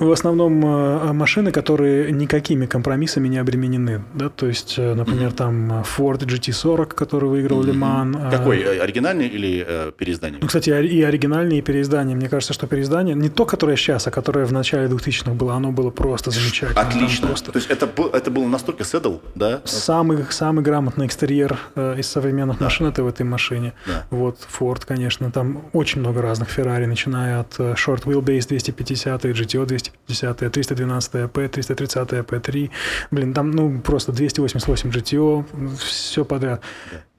в 0.00 0.10
основном 0.10 0.66
э, 0.66 1.12
машины, 1.12 1.52
которые 1.52 2.10
никакими 2.10 2.66
компромиссами 2.66 3.28
не 3.28 3.38
обременены. 3.38 4.02
Да? 4.14 4.30
То 4.30 4.46
есть, 4.48 4.74
э, 4.78 4.94
например, 4.94 5.32
там 5.32 5.72
э, 5.72 5.84
Ford 5.96 6.18
GT40, 6.18 6.86
который 6.86 7.28
выиграл 7.30 7.62
Лиман. 7.62 8.16
э, 8.16 8.30
Какой? 8.32 8.80
Оригинальный 8.80 9.28
или 9.28 9.64
э, 9.66 9.92
переиздание? 9.96 10.40
Ну, 10.42 10.48
кстати, 10.48 10.70
и 10.70 11.02
оригинальные, 11.02 11.60
и 11.60 11.62
переиздания. 11.62 12.16
Мне 12.16 12.28
кажется, 12.28 12.52
что 12.52 12.66
переиздание, 12.66 13.14
не 13.14 13.28
то, 13.28 13.44
которое 13.46 13.76
сейчас, 13.76 14.08
а 14.08 14.10
которое 14.10 14.44
в 14.44 14.52
начале 14.52 14.88
2000-х 14.88 15.30
было, 15.34 15.54
оно 15.54 15.70
было 15.70 15.90
просто 15.90 16.32
замечательно. 16.32 16.80
Отлично. 16.80 17.28
просто 17.28 17.52
То 17.52 17.58
есть 17.58 17.70
это, 17.70 17.86
был- 17.86 18.10
это 18.10 18.32
было 18.32 18.48
настолько 18.48 18.82
седл, 18.82 19.18
да? 19.36 19.60
Самый, 19.64 20.18
самый 20.30 20.64
грамотный 20.64 21.06
экстерьер 21.06 21.56
из 21.76 22.08
современных 22.08 22.58
машин 22.60 22.86
это 22.88 23.04
в 23.04 23.08
этой 23.20 23.26
машине. 23.26 23.72
Да. 23.86 24.06
Вот, 24.10 24.38
Ford, 24.60 24.82
конечно, 24.86 25.30
там 25.30 25.64
очень 25.72 26.00
много 26.00 26.22
разных 26.22 26.48
Ferrari, 26.56 26.86
начиная 26.86 27.40
от 27.40 27.60
э, 27.60 27.74
Short 27.74 28.04
Wheelbase 28.04 28.48
250, 28.48 29.24
GTO 29.24 29.66
250, 29.66 30.52
312 30.52 31.14
AP, 31.14 31.48
330 31.48 32.12
AP3. 32.12 32.70
Блин, 33.10 33.34
там, 33.34 33.50
ну, 33.50 33.80
просто 33.80 34.12
288 34.12 34.90
GTO, 34.90 35.44
все 35.78 36.24
подряд. 36.24 36.62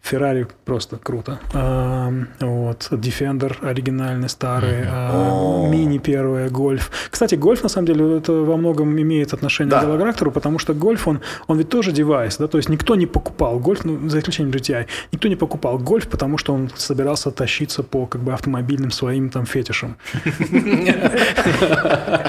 Ferrari 0.04 0.48
просто 0.66 0.98
круто. 0.98 1.40
А, 1.54 2.12
вот, 2.40 2.88
Defender 2.92 3.56
оригинальный, 3.62 4.30
старый, 4.30 4.84
а. 4.88 5.68
Мини 5.70 6.00
первая, 6.00 6.50
Гольф. 6.50 6.92
Кстати, 7.10 7.36
Гольф, 7.36 7.64
на 7.64 7.70
самом 7.70 7.86
деле, 7.88 8.18
это 8.18 8.34
во 8.34 8.58
многом 8.58 9.00
имеет 9.00 9.34
отношение 9.34 9.70
Да. 9.72 9.80
к 9.82 9.86
Галограктору, 9.86 10.32
потому 10.32 10.60
что 10.60 10.74
Гольф, 10.74 11.08
он, 11.08 11.22
он 11.48 11.58
ведь 11.58 11.70
тоже 11.70 11.92
девайс, 11.92 12.38
да, 12.38 12.48
то 12.48 12.58
есть 12.58 12.70
никто 12.70 12.96
не 12.96 13.06
покупал 13.06 13.60
Гольф, 13.60 13.86
ну, 13.86 14.10
за 14.10 14.20
исключением 14.20 14.54
GTI, 14.54 14.88
никто 15.12 15.28
не 15.28 15.36
покупал 15.36 15.78
Гольф, 15.78 16.08
потому 16.08 16.38
что 16.38 16.54
он 16.54 16.70
собирался 16.76 17.30
тащиться 17.32 17.84
по 17.84 18.06
как 18.06 18.22
бы 18.22 18.34
автомобильным 18.34 18.92
своим 18.92 19.30
там 19.30 19.46
фетишам. 19.46 19.98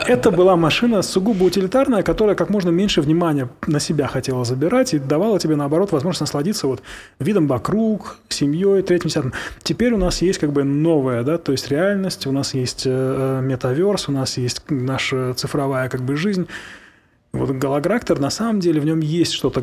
Это 0.06 0.30
была 0.30 0.56
машина 0.56 1.02
сугубо 1.02 1.44
утилитарная, 1.44 2.02
которая 2.02 2.34
как 2.36 2.50
можно 2.50 2.70
меньше 2.70 3.00
внимания 3.00 3.48
на 3.66 3.80
себя 3.80 4.06
хотела 4.06 4.44
забирать 4.44 4.94
и 4.94 4.98
давала 4.98 5.38
тебе, 5.38 5.56
наоборот, 5.56 5.92
возможность 5.92 6.20
насладиться 6.20 6.66
вот 6.66 6.82
видом 7.18 7.46
вокруг, 7.62 8.16
семьей, 8.28 8.82
третьим, 8.82 9.08
десятым. 9.08 9.32
Теперь 9.62 9.92
у 9.92 9.98
нас 9.98 10.20
есть 10.22 10.40
как 10.40 10.52
бы 10.52 10.64
новая, 10.64 11.22
да, 11.22 11.38
то 11.38 11.52
есть 11.52 11.70
реальность, 11.70 12.26
у 12.26 12.32
нас 12.32 12.54
есть 12.54 12.82
э, 12.86 13.40
метаверс, 13.42 14.08
у 14.08 14.12
нас 14.12 14.36
есть 14.36 14.62
наша 14.68 15.32
цифровая 15.34 15.88
как 15.88 16.00
бы 16.02 16.16
жизнь. 16.16 16.48
Вот 17.32 17.50
голограктор, 17.50 18.18
на 18.18 18.30
самом 18.30 18.58
деле, 18.60 18.80
в 18.80 18.84
нем 18.84 18.98
есть 19.00 19.32
что-то 19.32 19.62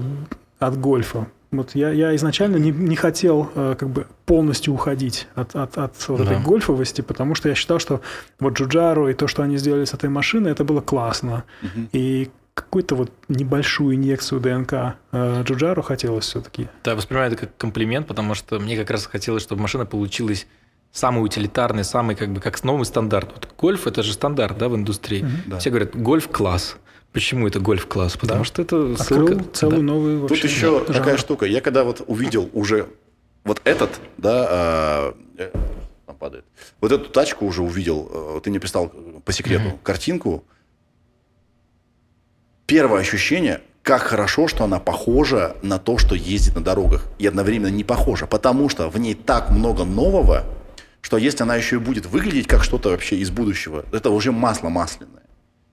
от 0.60 0.80
гольфа. 0.80 1.28
Вот 1.52 1.72
я, 1.76 1.90
я 1.92 2.16
изначально 2.16 2.58
не, 2.58 2.72
не 2.72 2.96
хотел 2.96 3.50
э, 3.56 3.76
как 3.78 3.90
бы 3.90 4.06
полностью 4.26 4.74
уходить 4.74 5.28
от, 5.36 5.56
от, 5.56 5.78
от 5.78 6.08
вот 6.08 6.22
этой 6.22 6.38
Да. 6.38 6.42
гольфовости, 6.42 7.02
потому 7.02 7.36
что 7.36 7.50
я 7.50 7.56
считал, 7.56 7.80
что 7.80 8.02
вот 8.40 8.54
Джуджару 8.54 9.10
и 9.10 9.14
то, 9.14 9.28
что 9.28 9.44
они 9.44 9.58
сделали 9.58 9.86
с 9.86 9.94
этой 9.94 10.10
машиной, 10.10 10.52
это 10.52 10.64
было 10.64 10.80
классно. 10.82 11.44
И 11.92 12.30
какую-то 12.62 12.96
вот 12.96 13.12
небольшую 13.28 13.96
инъекцию 13.96 14.40
ДНК 14.42 14.96
э, 15.12 15.44
Джуджару 15.44 15.82
хотелось 15.82 16.26
все-таки. 16.26 16.68
Да, 16.84 16.96
воспринимаю 16.96 17.32
это 17.32 17.42
как 17.46 17.58
комплимент, 17.58 18.08
потому 18.08 18.34
что 18.36 18.60
мне 18.60 18.78
как 18.78 18.90
раз 18.92 19.06
хотелось, 19.06 19.44
чтобы 19.44 19.62
машина 19.62 19.86
получилась 19.86 20.48
самый 20.92 21.20
утилитарный, 21.24 21.84
самый 21.84 22.16
как 22.16 22.32
бы 22.32 22.42
как 22.42 22.64
новый 22.64 22.86
стандарт. 22.86 23.30
Вот 23.34 23.48
гольф 23.58 23.88
это 23.88 24.02
же 24.04 24.14
стандарт, 24.14 24.58
да, 24.58 24.70
в 24.70 24.76
индустрии. 24.76 25.26
Да. 25.46 25.60
Все 25.60 25.70
говорят 25.70 25.96
гольф-класс. 25.96 26.78
Почему 27.12 27.48
это 27.48 27.60
гольф-класс? 27.60 28.18
Потому 28.18 28.40
Да. 28.40 28.46
что 28.46 28.62
это 28.62 28.94
Открыл 29.00 29.28
ссылка. 29.28 29.44
целую 29.54 29.78
да. 29.78 29.84
новую 29.84 30.22
Тут 30.22 30.30
вообще 30.32 30.48
еще 30.48 30.80
жанр. 30.80 30.86
такая 30.86 31.18
штука. 31.18 31.46
Я 31.46 31.62
когда 31.62 31.84
вот 31.84 32.04
увидел 32.08 32.50
уже 32.54 32.88
вот 33.44 33.62
этот, 33.64 33.90
да, 34.18 34.48
а, 34.50 35.16
э, 35.38 35.52
там 36.06 36.16
падает. 36.18 36.46
Вот 36.82 36.92
эту 36.92 37.10
тачку 37.10 37.46
уже 37.48 37.62
увидел. 37.64 38.10
э, 38.38 38.40
Ты 38.44 38.50
мне 38.52 38.60
прислал 38.60 38.92
э, 38.94 39.20
по 39.26 39.32
секрету 39.32 39.80
картинку. 39.82 40.44
Первое 42.70 43.02
ощущение, 43.02 43.62
как 43.82 44.04
хорошо, 44.04 44.48
что 44.48 44.64
она 44.64 44.80
похожа 44.80 45.56
на 45.64 45.80
то, 45.80 45.98
что 45.98 46.14
ездит 46.16 46.56
на 46.56 46.64
дорогах. 46.64 47.06
И 47.18 47.26
одновременно 47.26 47.72
не 47.72 47.84
похожа, 47.84 48.28
потому 48.28 48.70
что 48.70 48.90
в 48.90 48.98
ней 49.00 49.16
так 49.16 49.50
много 49.50 49.84
нового, 49.84 50.44
что 51.02 51.18
если 51.18 51.44
она 51.44 51.56
еще 51.56 51.78
и 51.78 51.80
будет 51.80 52.06
выглядеть 52.06 52.46
как 52.48 52.64
что-то 52.64 52.90
вообще 52.90 53.16
из 53.18 53.32
будущего, 53.32 53.86
это 53.92 54.12
уже 54.12 54.32
масло 54.32 54.70
масляное. 54.70 55.24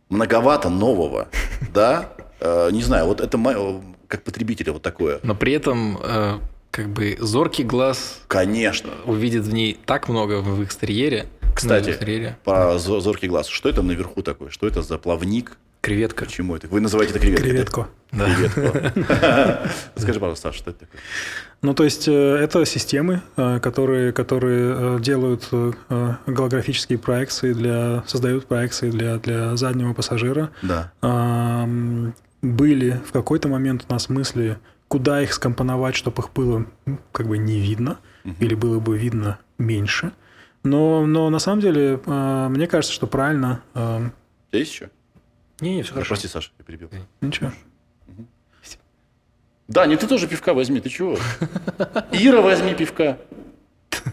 Многовато 0.08 0.70
нового, 0.70 1.28
да? 1.74 2.08
Э, 2.40 2.70
Не 2.72 2.82
знаю, 2.82 3.06
вот 3.06 3.20
это 3.20 3.38
как 4.08 4.22
потребителя 4.22 4.72
вот 4.72 4.82
такое. 4.82 5.20
Но 5.22 5.34
при 5.34 5.52
этом 5.52 5.98
э, 6.02 6.38
как 6.70 6.88
бы 6.88 7.16
зоркий 7.20 7.64
глаз 7.64 8.20
Конечно. 8.28 8.92
увидит 9.04 9.44
в 9.44 9.52
ней 9.52 9.78
так 9.84 10.08
много 10.08 10.40
в 10.40 10.64
экстерьере. 10.64 11.26
Кстати, 11.54 11.86
в 11.86 11.88
экстерьере. 11.90 12.38
Про 12.44 12.78
зо- 12.78 13.00
зоркий 13.00 13.28
глаз. 13.28 13.48
Что 13.48 13.68
это 13.68 13.82
наверху 13.82 14.22
такое? 14.22 14.50
Что 14.50 14.66
это 14.66 14.82
за 14.82 14.96
плавник? 14.98 15.58
Креветка. 15.86 16.24
Почему 16.24 16.56
это? 16.56 16.66
Вы 16.66 16.80
называете 16.80 17.12
это 17.12 17.20
креветкой? 17.20 17.48
Креветку. 17.48 17.86
Да. 18.10 18.24
Креветку. 18.34 18.60
Скажи, 20.00 20.18
пожалуйста, 20.18 20.48
Саша, 20.48 20.58
что 20.58 20.70
это 20.70 20.80
такое? 20.80 21.00
Ну, 21.62 21.74
то 21.74 21.84
есть, 21.84 22.08
э, 22.08 22.12
это 22.12 22.64
системы, 22.64 23.22
э, 23.36 23.60
которые, 23.60 24.12
которые 24.12 24.74
э, 24.76 25.00
делают 25.00 25.48
голографические 26.26 26.98
проекции 26.98 27.52
для, 27.52 28.02
создают 28.08 28.46
проекции 28.46 28.90
для, 28.90 29.18
для 29.18 29.56
заднего 29.56 29.94
пассажира. 29.94 30.50
Да. 30.62 30.92
Были 32.42 33.00
в 33.06 33.12
какой-то 33.12 33.46
момент 33.46 33.86
у 33.88 33.92
нас 33.92 34.08
мысли, 34.08 34.58
куда 34.88 35.22
их 35.22 35.32
скомпоновать, 35.32 35.94
чтобы 35.94 36.20
их 36.20 36.32
было 36.32 36.66
как 37.12 37.28
бы 37.28 37.38
не 37.38 37.60
видно, 37.60 37.98
или 38.40 38.56
было 38.56 38.80
бы 38.80 38.98
видно 38.98 39.38
меньше. 39.56 40.10
Но, 40.64 41.06
но 41.06 41.30
на 41.30 41.38
самом 41.38 41.60
деле, 41.60 42.00
мне 42.06 42.66
кажется, 42.66 42.92
что 42.92 43.06
правильно... 43.06 43.62
есть 44.50 44.72
еще? 44.72 44.90
Не, 45.60 45.76
не, 45.76 45.82
все 45.82 45.92
хорошо. 45.92 46.08
Прости, 46.08 46.28
Саша, 46.28 46.50
я 46.58 46.64
перебил. 46.64 46.90
Ничего. 47.20 47.52
Да, 49.68 49.86
не 49.86 49.96
ты 49.96 50.06
тоже 50.06 50.28
пивка 50.28 50.54
возьми, 50.54 50.80
ты 50.80 50.88
чего? 50.88 51.18
Ира, 52.12 52.40
возьми 52.40 52.74
пивка. 52.74 53.18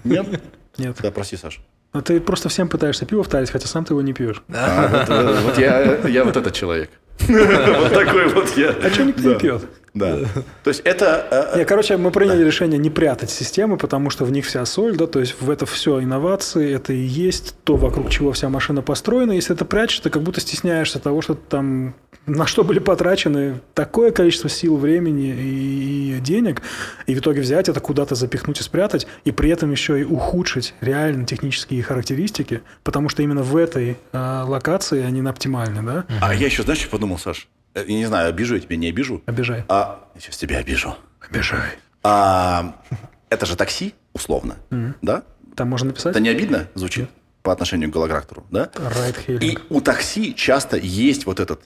Нет? 0.03 0.41
Нет. 0.77 0.97
Да, 1.01 1.11
прости, 1.11 1.37
Саша. 1.37 1.61
А 1.91 2.01
ты 2.01 2.19
просто 2.19 2.49
всем 2.49 2.67
пытаешься 2.69 3.05
пиво 3.05 3.23
втарить, 3.23 3.51
хотя 3.51 3.67
сам 3.67 3.85
ты 3.85 3.93
его 3.93 4.01
не 4.01 4.13
пьешь. 4.13 4.41
А, 4.49 4.87
вот, 4.87 5.09
э, 5.09 5.41
вот 5.41 5.57
я, 5.59 6.07
я 6.07 6.23
вот 6.23 6.35
этот 6.35 6.53
человек. 6.53 6.89
Вот 7.27 7.93
такой 7.93 8.27
вот 8.33 8.57
я. 8.57 8.71
А 8.71 8.89
что 8.89 9.03
никто 9.05 9.33
не 9.33 9.39
пьет? 9.39 9.63
Да. 9.93 10.17
То 10.63 10.69
есть 10.69 10.81
это... 10.85 11.51
э, 11.53 11.59
Не, 11.59 11.65
короче, 11.65 11.97
мы 11.97 12.11
приняли 12.11 12.43
решение 12.43 12.79
не 12.79 12.89
прятать 12.89 13.29
системы, 13.29 13.77
потому 13.77 14.09
что 14.09 14.25
в 14.25 14.31
них 14.31 14.45
вся 14.45 14.65
соль, 14.65 14.95
да, 14.97 15.05
то 15.07 15.19
есть 15.19 15.35
в 15.39 15.49
это 15.49 15.65
все 15.65 16.01
инновации, 16.01 16.73
это 16.73 16.93
и 16.93 17.01
есть 17.01 17.55
то, 17.63 17.75
вокруг 17.75 18.09
чего 18.09 18.31
вся 18.31 18.49
машина 18.49 18.81
построена. 18.81 19.33
Если 19.33 19.53
это 19.55 19.65
прячешь, 19.65 19.99
ты 19.99 20.09
как 20.09 20.23
будто 20.23 20.41
стесняешься 20.41 20.99
того, 20.99 21.21
что 21.21 21.35
там 21.35 21.93
на 22.25 22.47
что 22.47 22.63
были 22.63 22.79
потрачены 22.79 23.59
такое 23.73 24.11
количество 24.11 24.49
сил, 24.49 24.77
времени 24.77 25.27
и, 25.29 26.17
и 26.17 26.19
денег, 26.21 26.61
и 27.05 27.13
в 27.15 27.19
итоге 27.19 27.41
взять 27.41 27.69
это 27.69 27.79
куда-то 27.79 28.15
запихнуть 28.15 28.61
и 28.61 28.63
спрятать, 28.63 29.05
и 29.25 29.31
при 29.31 29.49
этом 29.49 29.71
еще 29.71 29.99
и 29.99 30.03
ухудшить 30.05 30.73
реально 30.81 31.25
технические 31.25 31.83
характеристики, 31.83 32.61
потому 32.83 33.09
что 33.09 33.21
именно 33.23 33.43
в 33.43 33.55
этой 33.57 33.97
э, 34.11 34.43
локации 34.45 35.03
они 35.03 35.21
оптимальны, 35.27 35.83
да? 35.83 36.05
А 36.21 36.33
я 36.33 36.45
еще, 36.45 36.63
знаешь, 36.63 36.79
что 36.79 36.89
подумал, 36.89 37.17
Саш? 37.19 37.47
Э, 37.75 37.83
Я 37.87 37.95
не 37.97 38.05
знаю, 38.05 38.29
обижу 38.29 38.55
я 38.55 38.61
тебя, 38.61 38.75
не 38.75 38.87
обижу. 38.89 39.21
Обижай. 39.25 39.63
А, 39.67 40.07
я 40.15 40.21
сейчас 40.21 40.37
тебя 40.37 40.57
обижу. 40.57 40.95
Обижай. 41.27 41.69
А, 42.03 42.75
это 43.29 43.45
же 43.45 43.55
такси, 43.55 43.93
условно, 44.13 44.57
да? 45.01 45.23
Там 45.55 45.69
можно 45.69 45.87
написать? 45.89 46.11
Это 46.11 46.19
не 46.19 46.29
обидно 46.29 46.67
звучит 46.75 47.09
по 47.41 47.51
отношению 47.51 47.89
к 47.89 47.93
голографтеру, 47.93 48.45
да? 48.51 48.69
И 48.75 48.77
Райд-хейлинг. 48.79 49.61
у 49.69 49.81
такси 49.81 50.33
часто 50.35 50.77
есть 50.77 51.25
вот 51.25 51.39
этот, 51.39 51.63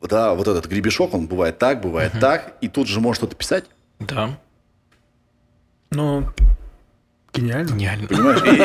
да, 0.00 0.34
вот 0.34 0.48
этот 0.48 0.66
гребешок, 0.66 1.12
он 1.14 1.26
бывает 1.26 1.58
так, 1.58 1.80
бывает 1.80 2.12
так, 2.20 2.56
и 2.60 2.68
тут 2.68 2.88
же 2.88 3.00
может 3.00 3.20
что-то 3.20 3.36
писать, 3.36 3.64
Да, 3.98 4.38
Ну, 5.90 6.26
гениально. 7.34 7.68
гениально. 7.68 8.08
понимаешь? 8.08 8.40
И, 8.44 8.60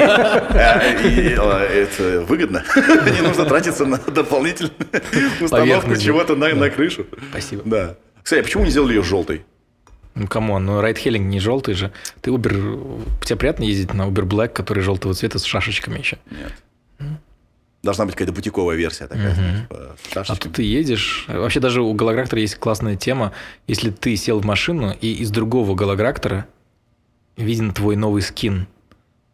э, 0.55 1.31
и, 1.31 1.35
э, 1.37 1.83
это 1.83 2.21
выгодно. 2.25 2.63
Не 2.75 3.21
нужно 3.21 3.45
тратиться 3.45 3.85
на 3.85 3.97
дополнительную 3.97 4.73
установку 5.41 5.95
чего-то 5.95 6.35
на, 6.35 6.53
на 6.53 6.69
крышу. 6.69 7.05
Спасибо. 7.29 7.61
Да. 7.65 7.95
Кстати, 8.23 8.41
а 8.41 8.43
почему 8.43 8.63
не 8.63 8.71
сделали 8.71 8.93
ее 8.93 9.03
желтой? 9.03 9.45
Ну, 10.15 10.27
come 10.27 10.49
on, 10.49 10.65
ну 10.65 10.81
ride-hailing 10.81 11.27
не 11.27 11.39
желтый 11.39 11.75
же. 11.75 11.91
Ты 12.21 12.31
Uber... 12.31 13.03
Тебе 13.23 13.35
приятно 13.35 13.63
ездить 13.63 13.93
на 13.93 14.03
Uber 14.03 14.23
Black, 14.23 14.49
который 14.49 14.81
желтого 14.81 15.13
цвета 15.13 15.39
с 15.39 15.43
шашечками 15.43 15.99
еще? 15.99 16.17
Нет. 16.31 16.53
Должна 17.83 18.05
быть 18.05 18.15
какая-то 18.15 18.33
бутиковая 18.33 18.75
версия 18.77 19.05
такая. 19.05 19.35
типа, 19.35 19.95
с 20.23 20.29
А 20.29 20.35
тут 20.35 20.53
ты 20.53 20.63
едешь... 20.63 21.25
Вообще 21.27 21.59
даже 21.59 21.83
у 21.83 21.93
голографтора 21.93 22.41
есть 22.41 22.55
классная 22.55 22.95
тема. 22.95 23.31
Если 23.67 23.91
ты 23.91 24.15
сел 24.15 24.39
в 24.39 24.45
машину, 24.45 24.95
и 24.99 25.13
из 25.13 25.29
другого 25.29 25.75
голографтора 25.75 26.47
виден 27.37 27.71
твой 27.73 27.95
новый 27.95 28.21
скин. 28.21 28.67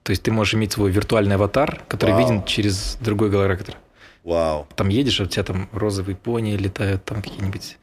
То 0.04 0.12
есть 0.12 0.24
ты 0.24 0.32
можешь 0.32 0.56
иметь 0.56 0.72
свой 0.74 0.92
виртуальный 0.92 1.36
аватар, 1.36 1.84
который 1.88 2.12
Вау. 2.12 2.20
виден 2.22 2.44
через 2.46 2.98
другой 3.00 3.30
голографтор. 3.30 3.76
Вау. 4.24 4.68
Там 4.76 4.90
едешь, 4.90 5.20
а 5.20 5.24
у 5.24 5.28
тебя 5.28 5.44
там 5.44 5.70
розовые 5.72 6.16
пони 6.16 6.56
летают, 6.56 7.06
там 7.06 7.22
какие-нибудь 7.22 7.78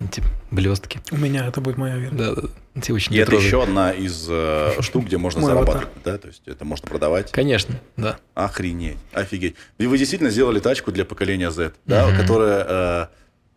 эти 0.00 0.22
блестки. 0.50 1.00
У 1.10 1.16
меня 1.16 1.46
это 1.46 1.60
будет 1.60 1.78
моя 1.78 1.96
версия. 1.96 2.16
Да. 2.16 2.80
Тебе 2.80 2.94
очень 2.94 3.14
И 3.14 3.18
это 3.18 3.30
розовые. 3.32 3.46
еще 3.46 3.62
одна 3.62 3.92
из 3.92 4.26
э, 4.28 4.72
штук, 4.80 5.06
где 5.06 5.16
можно 5.18 5.40
зарабатывать. 5.40 5.88
Да? 6.04 6.18
То 6.18 6.28
есть 6.28 6.42
это 6.46 6.64
можно 6.64 6.88
продавать. 6.88 7.30
Конечно, 7.32 7.76
да. 7.96 8.18
Охренеть, 8.34 8.98
офигеть. 9.12 9.54
И 9.78 9.86
вы 9.86 9.96
действительно 9.96 10.30
сделали 10.30 10.58
тачку 10.60 10.90
для 10.92 11.04
поколения 11.04 11.50
Z, 11.50 11.72
да, 11.86 12.14
которая 12.16 12.66
э, 12.68 13.06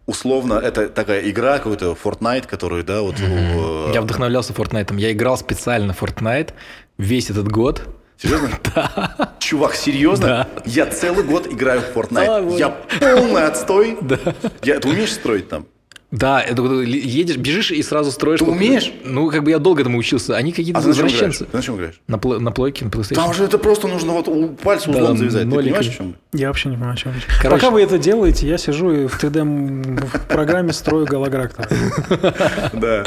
условно, 0.07 0.55
это 0.55 0.89
такая 0.89 1.29
игра, 1.29 1.57
какой-то 1.59 1.95
Fortnite, 2.01 2.47
которую, 2.47 2.83
да, 2.83 3.01
вот... 3.01 3.15
э, 3.19 3.91
Я 3.93 4.01
вдохновлялся 4.01 4.53
Fortnite. 4.53 4.97
Я 4.99 5.11
играл 5.11 5.37
специально 5.37 5.91
Fortnite 5.91 6.53
весь 6.97 7.29
этот 7.29 7.47
год. 7.49 7.83
Серьезно? 8.17 8.49
Да. 8.75 9.33
Чувак, 9.39 9.75
серьезно? 9.75 10.27
Да. 10.27 10.47
Я 10.65 10.87
целый 10.87 11.23
год 11.23 11.47
играю 11.47 11.81
в 11.81 11.95
Fortnite. 11.95 12.41
Вот. 12.41 12.57
Я 12.59 12.69
полный 12.69 13.45
отстой. 13.45 13.97
Да. 14.01 14.17
Я, 14.63 14.79
ты 14.79 14.89
умеешь 14.89 15.13
строить 15.13 15.47
там? 15.49 15.67
Да, 16.09 16.41
это 16.41 16.61
едешь, 16.63 17.35
бежишь 17.35 17.71
и 17.71 17.83
сразу 17.83 18.11
строишь. 18.11 18.39
Ты 18.39 18.45
вот- 18.45 18.53
умеешь? 18.53 18.93
Ну, 19.03 19.29
как 19.29 19.43
бы 19.43 19.51
я 19.51 19.59
долго 19.59 19.81
этому 19.81 19.97
учился. 19.97 20.37
Они 20.37 20.53
какие-то 20.53 20.79
А 20.79 20.81
ты 20.83 20.91
извращенцы. 20.91 21.43
Ты 21.45 21.57
на 21.57 21.61
чем 21.61 21.75
играешь? 21.75 21.99
На, 22.07 22.15
пло- 22.15 22.39
на 22.39 22.51
плойке, 22.51 22.85
на 22.85 22.89
PlayStation. 22.89 23.15
Там 23.15 23.33
же 23.33 23.43
это 23.43 23.57
просто 23.57 23.89
нужно 23.89 24.13
вот 24.13 24.29
у 24.29 24.47
пальца 24.49 24.89
Да, 24.89 25.13
завязать. 25.13 25.41
Ты 25.43 25.47
нолик. 25.47 25.65
понимаешь, 25.65 25.87
в 25.93 25.97
чем? 25.97 26.15
Я 26.31 26.47
вообще 26.47 26.69
не 26.69 26.75
понимаю, 26.75 26.93
о 26.93 26.97
чем 26.97 27.13
речь. 27.13 27.23
Короче. 27.41 27.49
Пока 27.61 27.71
вы 27.73 27.81
это 27.81 27.97
делаете, 27.97 28.47
я 28.47 28.57
сижу 28.57 28.89
и 28.91 29.07
в 29.07 29.21
3D 29.21 30.05
в 30.05 30.27
программе 30.29 30.71
строю 30.71 31.05
голографтор. 31.05 31.67
Да. 32.73 33.03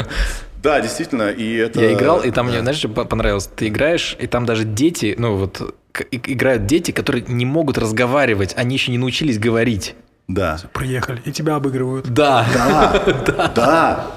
Да, 0.61 0.79
действительно, 0.79 1.29
и 1.31 1.55
это... 1.55 1.81
Я 1.81 1.93
играл, 1.93 2.21
и 2.21 2.29
там 2.29 2.47
мне, 2.49 2.61
знаешь, 2.61 2.77
что 2.77 2.87
по- 2.89 3.05
понравилось? 3.05 3.49
Ты 3.55 3.69
играешь, 3.69 4.15
и 4.19 4.27
там 4.27 4.45
даже 4.45 4.63
дети, 4.63 5.15
ну 5.17 5.35
вот, 5.35 5.75
играют 6.11 6.67
дети, 6.67 6.91
которые 6.91 7.25
не 7.27 7.45
могут 7.45 7.79
разговаривать, 7.79 8.53
они 8.55 8.75
еще 8.75 8.91
не 8.91 8.99
научились 8.99 9.39
говорить. 9.39 9.95
Да. 10.33 10.59
Приехали, 10.73 11.21
и 11.25 11.31
тебя 11.31 11.55
обыгрывают. 11.55 12.07
Да. 12.09 12.45
Да, 13.25 13.47
да, 13.55 14.11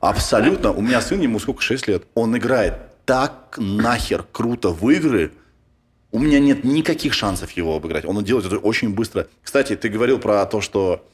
абсолютно. 0.00 0.72
У 0.72 0.80
меня 0.80 1.00
сын, 1.00 1.20
ему 1.20 1.38
сколько, 1.38 1.62
6 1.62 1.88
лет, 1.88 2.04
он 2.14 2.36
играет 2.36 2.74
так 3.04 3.56
нахер 3.58 4.24
круто 4.30 4.70
в 4.70 4.88
игры, 4.90 5.32
у 6.12 6.18
меня 6.18 6.40
нет 6.40 6.64
никаких 6.64 7.12
шансов 7.12 7.50
его 7.52 7.76
обыграть. 7.76 8.04
Он 8.04 8.22
делает 8.24 8.46
это 8.46 8.58
очень 8.58 8.94
быстро. 8.94 9.26
Кстати, 9.42 9.76
ты 9.76 9.88
говорил 9.88 10.18
про 10.18 10.44
то, 10.46 10.60
что 10.60 11.06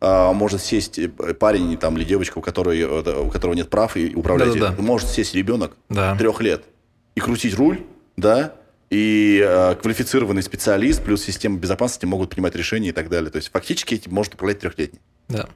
а, 0.00 0.32
может 0.32 0.62
сесть 0.62 0.98
э, 0.98 1.08
парень 1.08 1.76
там, 1.76 1.96
или 1.98 2.04
девочка, 2.04 2.38
у, 2.38 2.40
которой, 2.40 2.80
э, 2.80 3.20
у 3.20 3.30
которого 3.30 3.54
нет 3.54 3.68
прав 3.68 3.96
и 3.96 4.14
управлять. 4.14 4.54
Да-да-да. 4.54 4.82
Может 4.82 5.08
сесть 5.08 5.34
ребенок 5.34 5.76
Да. 5.88 6.16
трех 6.16 6.40
лет 6.40 6.64
и 7.14 7.20
крутить 7.20 7.56
руль, 7.56 7.80
да, 8.16 8.54
и 8.90 9.42
э, 9.44 9.74
квалифицированный 9.74 10.42
специалист 10.42 11.02
плюс 11.02 11.22
система 11.22 11.58
безопасности 11.58 12.06
могут 12.06 12.30
принимать 12.30 12.54
решения 12.54 12.88
и 12.88 12.92
так 12.92 13.08
далее. 13.08 13.30
То 13.30 13.36
есть 13.36 13.50
фактически 13.50 13.94
этим 13.94 14.14
может 14.14 14.34
управлять 14.34 14.60
трехлетний. 14.60 15.00
Да. 15.28 15.48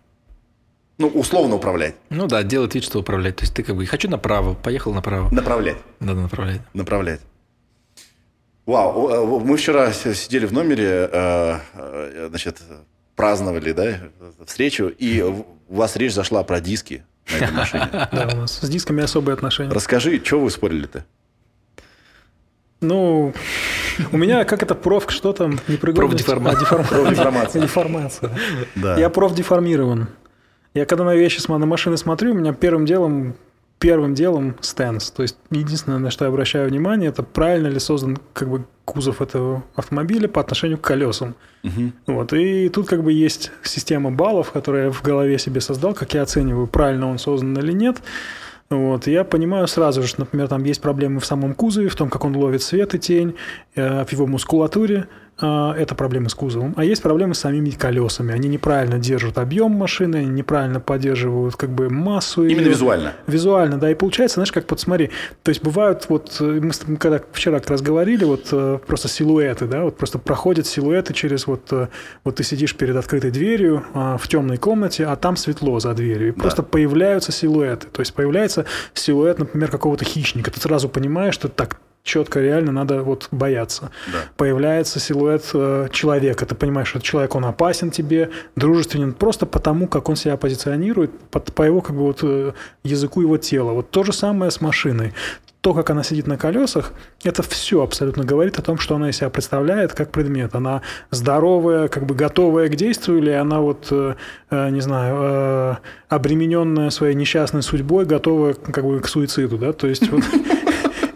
Ну, 0.99 1.09
условно 1.09 1.57
управлять. 1.57 1.95
Ну 2.11 2.27
да, 2.27 2.43
делает 2.43 2.75
вид, 2.75 2.85
что 2.85 3.01
управлять. 3.01 3.37
То 3.37 3.43
есть 3.45 3.55
ты 3.55 3.63
как 3.63 3.77
бы 3.77 3.87
хочу 3.87 4.09
направо, 4.09 4.55
поехал 4.55 4.93
направо. 4.93 5.31
Направлять. 5.35 5.79
Надо 6.01 6.21
направлять. 6.21 6.61
Направлять. 6.75 7.21
Вау, 8.67 9.09
э, 9.09 9.41
мы 9.45 9.57
вчера 9.57 9.93
сидели 9.93 10.47
в 10.47 10.53
номере, 10.53 11.09
э, 11.11 11.59
э, 11.75 12.27
значит, 12.29 12.63
праздновали, 13.17 13.73
да, 13.73 13.99
встречу, 14.47 14.87
и 14.87 15.21
у 15.21 15.45
вас 15.69 15.97
речь 15.97 16.13
зашла 16.13 16.45
про 16.45 16.61
диски 16.61 17.05
на 17.31 17.37
этой 17.37 17.53
машине. 17.57 17.89
Да, 17.91 18.31
у 18.33 18.37
нас 18.37 18.61
с 18.61 18.69
дисками 18.69 19.03
особые 19.03 19.35
отношения. 19.35 19.73
Расскажи, 19.73 20.23
что 20.25 20.39
вы 20.41 20.51
спорили-то? 20.51 21.05
Ну, 22.83 23.33
у 24.13 24.17
меня 24.17 24.45
как 24.45 24.63
это 24.63 24.75
проф, 24.75 25.07
что 25.09 25.33
там? 25.33 25.59
Непригодность? 25.69 26.27
Профдеформа- 26.27 26.51
А, 26.51 26.55
деформ- 26.61 26.89
Профдеформация. 26.89 27.63
Деформация. 27.63 28.31
Да. 28.75 28.99
Я 28.99 29.09
профдеформирован. 29.09 30.09
Я 30.75 30.85
когда 30.87 31.05
на 31.05 31.15
вещи 31.15 31.41
на 31.51 31.67
машины 31.67 31.97
смотрю, 31.97 32.33
у 32.33 32.35
меня 32.35 32.53
первым 32.53 32.85
делом 32.87 33.35
первым 33.79 34.15
делом 34.15 34.55
стенс. 34.61 35.11
То 35.11 35.23
есть 35.23 35.37
единственное, 35.51 35.99
на 35.99 36.13
что 36.13 36.25
я 36.25 36.29
обращаю 36.31 36.69
внимание, 36.69 37.09
это 37.09 37.25
правильно 37.25 37.67
ли 37.67 37.81
создан 37.81 38.17
как 38.33 38.49
бы 38.49 38.65
кузов 38.85 39.21
этого 39.21 39.65
автомобиля 39.75 40.29
по 40.29 40.41
отношению 40.41 40.79
к 40.79 40.83
колесам. 40.83 41.35
Мгм. 41.65 41.93
Вот. 42.07 42.33
И 42.33 42.69
тут 42.69 42.87
как 42.89 43.03
бы 43.03 43.13
есть 43.13 43.51
система 43.65 44.13
баллов, 44.13 44.53
которую 44.53 44.85
я 44.85 44.91
в 44.93 45.03
голове 45.03 45.37
себе 45.37 45.61
создал, 45.61 45.95
как 45.95 46.15
я 46.15 46.23
оцениваю, 46.23 46.69
правильно 46.69 47.09
он 47.11 47.19
создан 47.19 47.59
или 47.59 47.73
нет. 47.73 47.97
Вот. 48.73 49.07
Я 49.07 49.25
понимаю 49.25 49.69
сразу 49.69 50.03
же, 50.03 50.09
что, 50.09 50.21
например, 50.21 50.49
там 50.49 50.65
есть 50.65 50.81
проблемы 50.81 51.21
в 51.21 51.27
самом 51.27 51.55
кузове, 51.55 51.89
в 51.89 51.97
том, 51.97 52.09
как 52.09 52.25
он 52.25 52.35
ловит 52.37 52.63
свет 52.63 52.95
и 52.95 52.99
тень, 52.99 53.35
э, 53.75 54.05
в 54.05 54.13
его 54.13 54.27
мускулатуре. 54.27 55.09
Э, 55.41 55.73
Это 55.77 55.95
проблемы 55.95 56.29
с 56.29 56.35
кузовом. 56.35 56.75
А 56.77 56.85
есть 56.85 57.03
проблемы 57.03 57.35
с 57.35 57.39
самими 57.39 57.71
колесами. 57.71 58.33
Они 58.35 58.49
неправильно 58.49 58.99
держат 58.99 59.39
объем 59.39 59.73
машины, 59.73 60.17
они 60.17 60.29
неправильно 60.29 60.79
поддерживают 60.81 61.57
как 61.57 61.71
бы 61.71 61.89
массу. 61.91 62.45
Именно 62.45 62.61
её. 62.61 62.71
визуально. 62.71 63.13
Визуально, 63.27 63.79
да, 63.79 63.91
и 63.91 63.95
получается, 63.95 64.35
знаешь, 64.35 64.53
как 64.53 64.71
вот 64.71 64.81
смотри, 64.81 65.11
то 65.43 65.49
есть 65.49 65.63
бывают 65.63 66.07
вот, 66.09 66.37
э, 66.41 66.61
мы 66.87 66.97
когда 66.97 67.21
вчера 67.33 67.61
как 67.61 67.71
раз 67.71 67.83
говорили, 67.83 68.25
вот 68.25 68.49
э, 68.53 68.79
просто 68.87 69.09
силуэты, 69.09 69.67
да, 69.67 69.83
вот 69.85 69.97
просто 69.97 70.19
проходят 70.19 70.67
силуэты 70.67 71.15
через 71.15 71.47
вот, 71.47 71.73
э, 71.73 71.89
вот 72.25 72.37
ты 72.37 72.43
сидишь 72.45 72.77
перед 72.77 72.97
открытой 72.97 73.31
дверью 73.31 73.85
а, 73.95 74.19
в 74.19 74.29
темной 74.29 74.59
комнате, 74.59 75.07
а 75.07 75.17
там 75.17 75.37
светло 75.37 75.81
за 75.81 75.95
дверью, 75.95 76.29
и 76.29 76.33
Да. 76.33 76.41
просто 76.43 76.63
появляются 76.63 77.33
силуэты, 77.33 77.87
то 77.91 78.01
есть 78.01 78.15
появляется 78.15 78.65
силуэт, 78.95 79.39
например, 79.39 79.71
какого-то 79.71 80.05
хищника, 80.05 80.51
ты 80.51 80.61
сразу 80.61 80.89
понимаешь, 80.89 81.35
что 81.35 81.49
так 81.49 81.81
четко 82.05 82.41
реально 82.41 82.73
надо 82.73 83.03
вот 83.03 83.29
бояться 83.31 83.91
Да. 84.13 84.19
появляется 84.37 84.99
силуэт 85.01 85.45
э, 85.55 85.89
человека. 85.93 86.45
Ты 86.47 86.55
понимаешь, 86.55 86.89
что 86.89 87.01
человек, 87.01 87.35
он 87.35 87.45
опасен 87.45 87.91
тебе, 87.91 88.31
дружественен 88.57 89.13
просто 89.13 89.47
потому, 89.47 89.87
как 89.87 90.09
он 90.09 90.17
себя 90.17 90.37
позиционирует, 90.37 91.11
под- 91.31 91.53
по 91.53 91.63
его 91.63 91.81
как 91.81 91.95
бы 91.97 92.03
вот 92.03 92.21
э, 92.23 92.53
языку 92.85 93.21
его 93.23 93.37
тела. 93.39 93.73
Вот 93.73 93.91
то 93.91 94.03
же 94.05 94.13
самое 94.13 94.51
с 94.51 94.61
машиной. 94.61 95.13
То, 95.61 95.75
как 95.75 95.91
она 95.91 96.03
сидит 96.03 96.27
на 96.27 96.37
колесах, 96.37 96.93
это 97.23 97.45
все 97.45 97.85
абсолютно 97.85 98.25
говорит 98.25 98.59
о 98.59 98.63
том, 98.63 98.79
что 98.79 98.97
она 98.97 99.11
из 99.11 99.19
себя 99.19 99.31
представляет 99.31 99.93
как 99.95 100.11
предмет. 100.11 100.57
Она 100.57 100.83
здоровая, 101.13 101.87
как 101.87 102.05
бы 102.05 102.17
готовая 102.17 102.69
к 102.69 102.75
действию, 102.75 103.19
или 103.19 103.31
она 103.31 103.61
вот, 103.61 103.87
э, 103.93 104.15
э, 104.51 104.71
не 104.71 104.81
знаю, 104.81 105.17
э, 105.21 105.77
обремененная 106.09 106.91
своей 106.91 107.15
несчастной 107.15 107.63
судьбой, 107.63 108.07
готовая 108.07 108.55
как 108.55 108.85
бы 108.85 108.99
к 108.99 109.07
суициду, 109.07 109.57
да? 109.57 109.73
То 109.73 109.87
есть 109.87 110.11
вот 110.11 110.25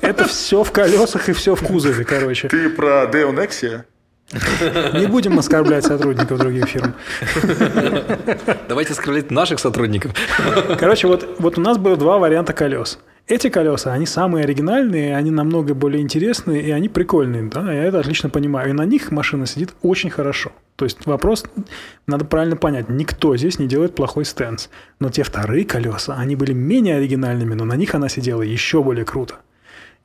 это 0.07 0.28
все 0.28 0.62
в 0.62 0.73
колесах 0.73 1.28
и 1.28 1.33
все 1.33 1.55
в 1.55 1.62
кузове, 1.62 2.05
короче. 2.05 2.49
Ты 2.49 2.70
про 2.70 3.05
Deo 3.05 3.35
Nexia? 3.35 3.85
Не 4.99 5.07
будем 5.07 5.39
оскорблять 5.39 5.85
сотрудников 5.85 6.39
других 6.39 6.69
фирм. 6.69 6.95
Давайте 8.69 8.93
оскорблять 8.93 9.31
наших 9.31 9.61
сотрудников. 9.61 10.12
Короче, 10.78 11.07
вот, 11.07 11.37
вот 11.39 11.59
у 11.59 11.61
нас 11.61 11.78
было 11.78 11.97
два 11.97 12.19
варианта 12.19 12.53
колес. 12.53 12.99
Эти 13.28 13.49
колеса, 13.49 13.93
они 13.93 14.07
самые 14.07 14.45
оригинальные, 14.45 15.16
они 15.16 15.33
намного 15.33 15.74
более 15.74 16.01
интересные, 16.01 16.62
и 16.62 16.70
они 16.70 16.89
прикольные, 16.89 17.43
да, 17.43 17.73
я 17.73 17.83
это 17.85 17.99
отлично 17.99 18.31
понимаю. 18.31 18.70
И 18.70 18.73
на 18.73 18.85
них 18.85 19.11
машина 19.11 19.47
сидит 19.47 19.74
очень 19.83 20.11
хорошо. 20.11 20.53
То 20.77 20.85
есть 20.85 21.07
вопрос, 21.07 21.45
надо 22.07 22.24
правильно 22.24 22.57
понять, 22.57 22.89
никто 22.89 23.37
здесь 23.37 23.59
не 23.59 23.66
делает 23.66 23.97
плохой 23.97 24.24
стенс. 24.24 24.70
Но 25.01 25.11
те 25.11 25.24
вторые 25.24 25.65
колеса, 25.65 26.15
они 26.16 26.37
были 26.37 26.53
менее 26.53 26.97
оригинальными, 26.97 27.55
но 27.55 27.65
на 27.65 27.74
них 27.74 27.97
она 27.97 28.09
сидела 28.09 28.43
еще 28.43 28.83
более 28.83 29.05
круто. 29.05 29.37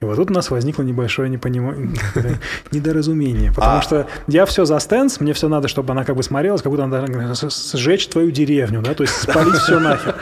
И 0.01 0.05
вот 0.05 0.15
тут 0.15 0.31
у 0.31 0.33
нас 0.33 0.49
возникло 0.49 0.81
небольшое 0.81 1.29
непонимание, 1.29 1.91
недоразумение. 2.71 3.51
Потому 3.51 3.77
А. 3.77 3.81
что 3.83 4.07
я 4.27 4.45
все 4.47 4.65
за 4.65 4.79
стенс, 4.79 5.19
мне 5.19 5.33
все 5.33 5.47
надо, 5.47 5.67
чтобы 5.67 5.91
она 5.93 6.03
как 6.03 6.15
бы 6.15 6.23
смотрелась, 6.23 6.61
как 6.63 6.71
будто 6.71 6.85
она 6.85 7.01
должна 7.05 7.35
с- 7.35 7.73
сжечь 7.77 8.07
твою 8.07 8.31
деревню, 8.31 8.81
да, 8.81 8.95
то 8.95 9.03
есть 9.03 9.13
спалить 9.21 9.55
все 9.55 9.79
нахер. 9.79 10.15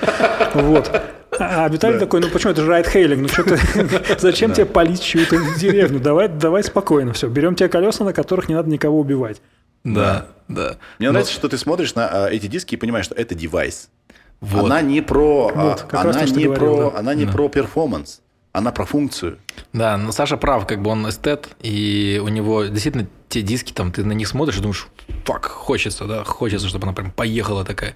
Вот. 0.56 0.92
А 1.40 1.66
а 1.66 1.70
Виталий 1.70 1.98
такой, 1.98 2.20
ну 2.20 2.28
почему, 2.30 2.52
это 2.52 2.62
же 2.64 2.68
ride-hailing, 2.70 3.22
ну 3.22 3.28
что 3.30 3.44
ты, 3.44 3.58
зачем 4.20 4.52
тебе 4.52 4.66
палить 4.66 5.02
чью-то 5.02 5.38
деревню? 5.58 6.00
Давай, 6.02 6.28
давай 6.28 6.62
спокойно, 6.64 7.14
все, 7.14 7.30
берем 7.30 7.56
те 7.56 7.70
колеса, 7.70 8.04
на 8.04 8.12
которых 8.12 8.50
не 8.50 8.56
надо 8.56 8.70
никого 8.70 9.00
убивать. 9.00 9.42
Да, 9.86 10.26
да. 10.50 10.76
Мне 10.98 11.08
Но- 11.08 11.14
нравится, 11.14 11.32
что 11.34 11.48
ты 11.48 11.58
смотришь 11.58 11.96
на 11.96 12.26
а, 12.26 12.30
эти 12.30 12.48
диски 12.48 12.74
и 12.76 12.78
понимаешь, 12.78 13.06
что 13.06 13.16
это 13.16 13.34
девайс. 13.36 13.90
Вот. 14.42 14.66
Она 14.66 14.82
не 14.82 15.00
про, 15.00 15.50
Вот, 15.56 15.86
она 15.94 16.24
не 16.26 16.44
говорил, 16.44 16.54
про, 16.56 16.92
да. 16.92 17.00
она 17.00 17.14
не 17.14 17.26
Да. 17.26 17.32
про 17.32 17.48
performance, 17.48 18.20
она 18.52 18.72
про 18.72 18.86
функцию. 18.86 19.38
Да, 19.74 19.98
но 19.98 20.12
Саша 20.12 20.38
прав, 20.38 20.66
как 20.66 20.82
бы 20.82 20.90
он 20.90 21.08
эстет, 21.08 21.50
и 21.62 22.22
у 22.24 22.28
него 22.28 22.66
действительно 22.66 23.08
те 23.28 23.42
диски, 23.42 23.74
там, 23.74 23.92
ты 23.92 24.04
на 24.04 24.14
них 24.14 24.28
смотришь 24.28 24.58
и 24.58 24.62
думаешь, 24.62 24.88
fuck, 25.26 25.46
хочется, 25.46 26.06
да, 26.06 26.24
хочется, 26.24 26.68
чтобы 26.68 26.86
она 26.86 26.94
прям 26.94 27.12
поехала 27.12 27.64
такая. 27.64 27.96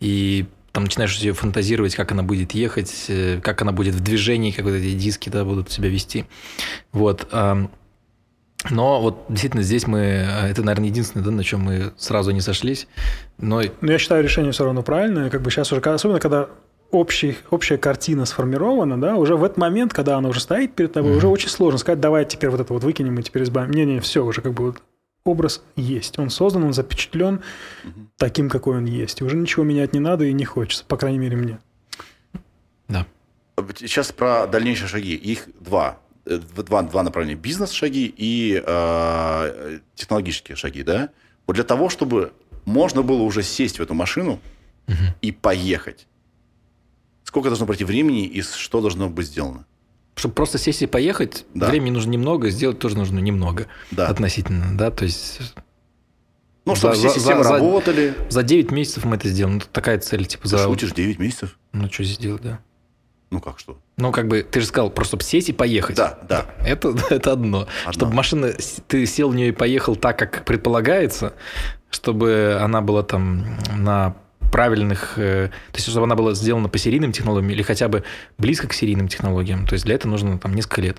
И 0.00 0.46
там 0.72 0.84
начинаешь 0.84 1.18
себе 1.18 1.32
фантазировать, 1.32 1.94
как 1.94 2.12
она 2.12 2.22
будет 2.22 2.52
ехать, 2.52 3.06
э, 3.08 3.40
как 3.42 3.60
она 3.62 3.72
будет 3.72 3.94
в 3.94 4.00
движении, 4.00 4.52
как 4.52 4.64
вот 4.64 4.72
эти 4.72 4.92
диски 4.94 5.28
да, 5.28 5.44
будут 5.44 5.70
себя 5.70 5.88
вести. 5.88 6.26
Вот. 6.92 7.28
Но 8.68 9.00
вот 9.00 9.24
действительно 9.28 9.62
здесь 9.62 9.86
мы, 9.86 9.98
э, 9.98 10.50
это, 10.50 10.62
наверное, 10.62 10.88
единственное, 10.88 11.24
да, 11.24 11.30
на 11.30 11.42
чем 11.42 11.60
мы 11.60 11.92
сразу 11.96 12.30
не 12.30 12.42
сошлись. 12.42 12.86
Но 13.38 13.62
Но 13.80 13.92
я 13.92 13.98
считаю 13.98 14.22
решение 14.22 14.52
все 14.52 14.64
равно 14.64 14.82
правильное. 14.82 15.30
Как 15.30 15.40
бы 15.40 15.50
сейчас 15.50 15.72
уже, 15.72 15.80
особенно 15.80 16.20
когда 16.20 16.48
общий, 16.90 17.36
общая 17.50 17.78
картина 17.78 18.24
сформирована, 18.26 19.00
да, 19.00 19.16
уже 19.16 19.36
в 19.36 19.44
этот 19.44 19.58
момент, 19.58 19.92
когда 19.92 20.16
она 20.16 20.28
уже 20.28 20.40
стоит 20.40 20.74
перед 20.74 20.92
тобой, 20.92 21.16
уже 21.16 21.28
очень 21.28 21.48
сложно 21.48 21.78
сказать, 21.78 22.00
давай 22.00 22.24
теперь 22.24 22.50
вот 22.50 22.60
это 22.60 22.72
вот 22.72 22.82
выкинем 22.84 23.18
и 23.18 23.22
теперь 23.22 23.42
избавим. 23.44 23.70
Не-не, 23.70 24.00
все, 24.00 24.24
уже 24.24 24.40
как 24.42 24.52
бы 24.54 24.66
вот 24.66 24.82
образ 25.24 25.62
есть. 25.76 26.18
Он 26.18 26.30
создан, 26.30 26.64
он 26.64 26.72
запечатлен 26.72 27.42
таким, 28.16 28.48
какой 28.48 28.78
он 28.78 28.86
есть. 28.86 29.20
И 29.20 29.24
уже 29.24 29.36
ничего 29.36 29.64
менять 29.64 29.92
не 29.92 30.00
надо 30.00 30.24
и 30.24 30.32
не 30.32 30.44
хочется, 30.44 30.84
по 30.86 30.96
крайней 30.96 31.18
мере, 31.18 31.36
мне. 31.36 31.58
да. 32.88 33.06
Сейчас 33.76 34.10
про 34.10 34.46
дальнейшие 34.46 34.88
шаги. 34.88 35.14
Их 35.14 35.48
два. 35.60 35.98
Э, 36.24 36.38
Два, 36.38 36.82
два 36.82 37.02
направления. 37.02 37.34
Бизнес-шаги 37.38 38.12
и 38.16 38.62
э, 38.64 39.78
технологические 39.94 40.56
шаги. 40.56 40.82
Да? 40.82 41.10
Вот 41.46 41.54
для 41.54 41.64
того, 41.64 41.88
чтобы 41.88 42.32
можно 42.64 43.02
было 43.02 43.22
уже 43.22 43.42
сесть 43.42 43.78
в 43.78 43.82
эту 43.82 43.94
машину 43.94 44.38
и 45.22 45.30
поехать, 45.32 46.06
сколько 47.30 47.48
должно 47.48 47.64
пройти 47.64 47.84
времени 47.84 48.26
и 48.26 48.42
что 48.42 48.80
должно 48.80 49.08
быть 49.08 49.26
сделано? 49.28 49.64
Чтобы 50.16 50.34
просто 50.34 50.58
сесть 50.58 50.82
и 50.82 50.86
поехать, 50.86 51.46
Да. 51.54 51.68
времени 51.68 51.90
нужно 51.92 52.10
немного, 52.10 52.50
сделать 52.50 52.80
тоже 52.80 52.96
нужно 52.96 53.20
немного 53.20 53.68
Да. 53.92 54.08
относительно, 54.08 54.76
да, 54.76 54.90
то 54.90 55.04
есть 55.04 55.40
Ну, 56.66 56.74
чтобы 56.74 56.94
За- 56.96 57.08
все 57.08 57.18
системы 57.20 57.44
за- 57.44 57.52
работали. 57.52 58.14
за 58.28 58.42
9 58.42 58.72
месяцев 58.72 59.04
мы 59.04 59.14
это 59.16 59.28
сделаем. 59.28 59.58
Ну, 59.58 59.62
такая 59.72 59.98
цель, 60.00 60.26
типа, 60.26 60.42
Ты 60.42 60.48
за... 60.48 60.58
шутишь, 60.58 60.90
9 60.92 61.18
месяцев? 61.20 61.56
Ну, 61.72 61.88
что 61.90 62.02
здесь 62.04 62.18
делать, 62.18 62.42
да. 62.42 62.58
Ну, 63.30 63.40
как 63.40 63.58
что? 63.60 63.78
Ну, 63.96 64.10
как 64.10 64.26
бы, 64.26 64.42
ты 64.42 64.60
же 64.60 64.66
сказал, 64.66 64.90
просто 64.90 65.10
чтобы 65.16 65.22
сесть 65.22 65.48
и 65.48 65.52
поехать. 65.52 65.96
Да, 65.96 66.18
да. 66.28 66.46
Это, 66.66 66.88
это 67.10 67.32
одно. 67.32 67.68
Одно. 67.84 67.92
Чтобы 67.92 68.12
машина, 68.12 68.52
ты 68.88 69.06
сел 69.06 69.30
в 69.30 69.36
нее 69.36 69.48
и 69.48 69.52
поехал 69.52 69.94
так, 69.96 70.18
как 70.18 70.44
предполагается, 70.44 71.32
чтобы 71.90 72.58
она 72.60 72.80
была 72.82 73.04
там 73.04 73.56
на 73.76 74.16
правильных, 74.50 75.14
э, 75.16 75.48
то 75.48 75.76
есть 75.76 75.88
чтобы 75.88 76.04
она 76.04 76.14
была 76.14 76.34
сделана 76.34 76.68
по 76.68 76.78
серийным 76.78 77.12
технологиям 77.12 77.50
или 77.50 77.62
хотя 77.62 77.88
бы 77.88 78.04
близко 78.38 78.68
к 78.68 78.72
серийным 78.72 79.08
технологиям. 79.08 79.66
То 79.66 79.74
есть 79.74 79.84
для 79.84 79.94
этого 79.94 80.10
нужно 80.10 80.38
там 80.38 80.54
несколько 80.54 80.80
лет. 80.80 80.98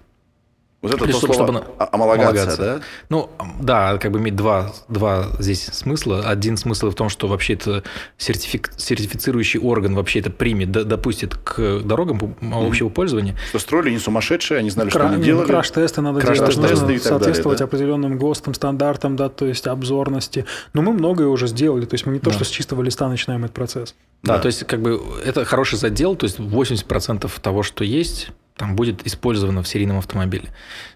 Вот 0.81 0.91
это 0.95 1.03
Плюс, 1.03 1.19
то 1.19 1.27
чтобы- 1.27 1.33
слово 1.35 1.51
чтобы 1.59 1.73
а- 1.77 1.89
омологация, 1.91 2.27
Homологация. 2.43 2.75
да? 2.79 2.81
Ну, 3.09 3.29
да, 3.61 3.97
как 3.99 4.11
бы 4.11 4.17
иметь 4.17 4.35
два, 4.35 4.73
два 4.87 5.27
здесь 5.37 5.65
смысла. 5.71 6.23
Один 6.27 6.57
смысл 6.57 6.89
в 6.89 6.95
том, 6.95 7.07
что 7.09 7.27
вообще 7.27 7.53
это 7.53 7.83
сертифик- 8.17 8.71
сертифицирующий 8.77 9.59
орган 9.59 9.93
вообще 9.93 10.21
это 10.21 10.31
примет, 10.31 10.71
да- 10.71 10.83
допустит 10.83 11.35
к 11.35 11.81
дорогам 11.83 12.35
общего 12.51 12.89
пользования. 12.89 13.37
Что 13.49 13.59
строили 13.59 13.91
не 13.91 13.99
сумасшедшие, 13.99 14.57
они 14.57 14.71
знали, 14.71 14.89
что 14.89 14.97
Кра- 14.97 15.07
они 15.09 15.17
не, 15.17 15.19
ну, 15.21 15.25
делали. 15.25 15.47
Краш-тесты 15.47 16.01
надо 16.01 16.19
Краш-тесты 16.19 16.55
делать, 16.55 16.67
и 16.67 16.71
нужно 16.71 16.87
далее, 16.87 16.99
соответствовать 16.99 17.59
да. 17.59 17.65
определенным 17.65 18.17
ГОСТам, 18.17 18.55
стандартам, 18.55 19.15
да, 19.15 19.29
то 19.29 19.45
есть 19.45 19.67
обзорности. 19.67 20.45
Но 20.73 20.81
мы 20.81 20.93
многое 20.93 21.27
уже 21.27 21.45
сделали, 21.45 21.85
то 21.85 21.93
есть 21.93 22.07
мы 22.07 22.13
не 22.13 22.19
то, 22.19 22.31
Да. 22.31 22.35
что 22.37 22.43
с 22.45 22.49
чистого 22.49 22.81
листа 22.81 23.07
начинаем 23.07 23.43
этот 23.43 23.53
процесс. 23.55 23.93
Да, 24.23 24.37
Да. 24.37 24.39
то 24.41 24.47
есть 24.47 24.63
как 24.65 24.81
бы 24.81 24.99
это 25.23 25.45
хороший 25.45 25.77
задел, 25.77 26.15
то 26.15 26.25
есть 26.25 26.39
80% 26.39 27.39
того, 27.39 27.61
что 27.61 27.83
есть, 27.83 28.29
там 28.61 28.75
будет 28.75 29.07
использовано 29.07 29.63
в 29.63 29.67
серийном 29.67 29.97
автомобиле. 29.97 30.49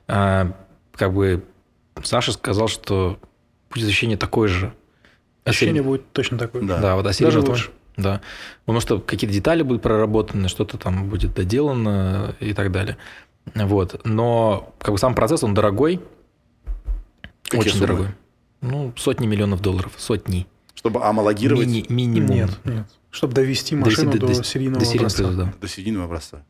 А, 0.07 0.51
как 0.93 1.13
бы 1.13 1.43
Саша 2.03 2.31
сказал, 2.31 2.67
что 2.67 3.17
будет 3.73 3.87
ощущение 3.87 4.17
такое 4.17 4.47
же. 4.49 4.71
Ощущение 5.45 5.81
Осень- 5.81 5.83
будет 5.87 6.11
точно 6.13 6.37
такое. 6.37 6.61
Да. 6.61 6.77
Да, 6.77 6.95
вот 6.95 7.07
а 7.07 7.11
серийный 7.13 7.31
Даже 7.31 7.39
автомобиль- 7.39 7.63
лучше. 7.65 7.71
Да. 7.97 8.21
Потому 8.65 8.81
что 8.81 8.99
какие-то 8.99 9.33
детали 9.33 9.63
будут 9.63 9.81
проработаны, 9.81 10.47
что-то 10.47 10.77
там 10.77 11.09
будет 11.09 11.33
доделано 11.33 12.35
и 12.39 12.53
так 12.53 12.71
далее. 12.71 12.97
Вот. 13.55 13.99
Но 14.05 14.75
как 14.79 14.91
бы 14.91 14.99
сам 14.99 15.15
процесс, 15.15 15.43
он 15.43 15.55
дорогой. 15.55 15.99
Какие 17.45 17.61
очень 17.61 17.71
суммы? 17.71 17.87
дорогой. 17.87 18.07
Ну, 18.61 18.93
сотни 18.95 19.25
миллионов 19.25 19.59
долларов. 19.61 19.93
Сотни. 19.97 20.45
Чтобы 20.75 21.03
омологировать 21.03 21.65
Мини- 21.67 21.85
минимум. 21.89 22.29
Нет, 22.29 22.49
нет. 22.63 22.85
Чтобы 23.09 23.33
довести 23.33 23.75
До 23.75 23.85
машину 23.85 24.11
се- 24.11 24.19
до, 24.19 24.27
до- 24.27 24.43
серийного 24.43 24.79
до 24.81 24.85
серийного 24.85 25.15
образца. 25.15 25.43
да. 25.45 25.53
до 25.59 25.67
середины 25.67 25.99
образца. 26.03 26.43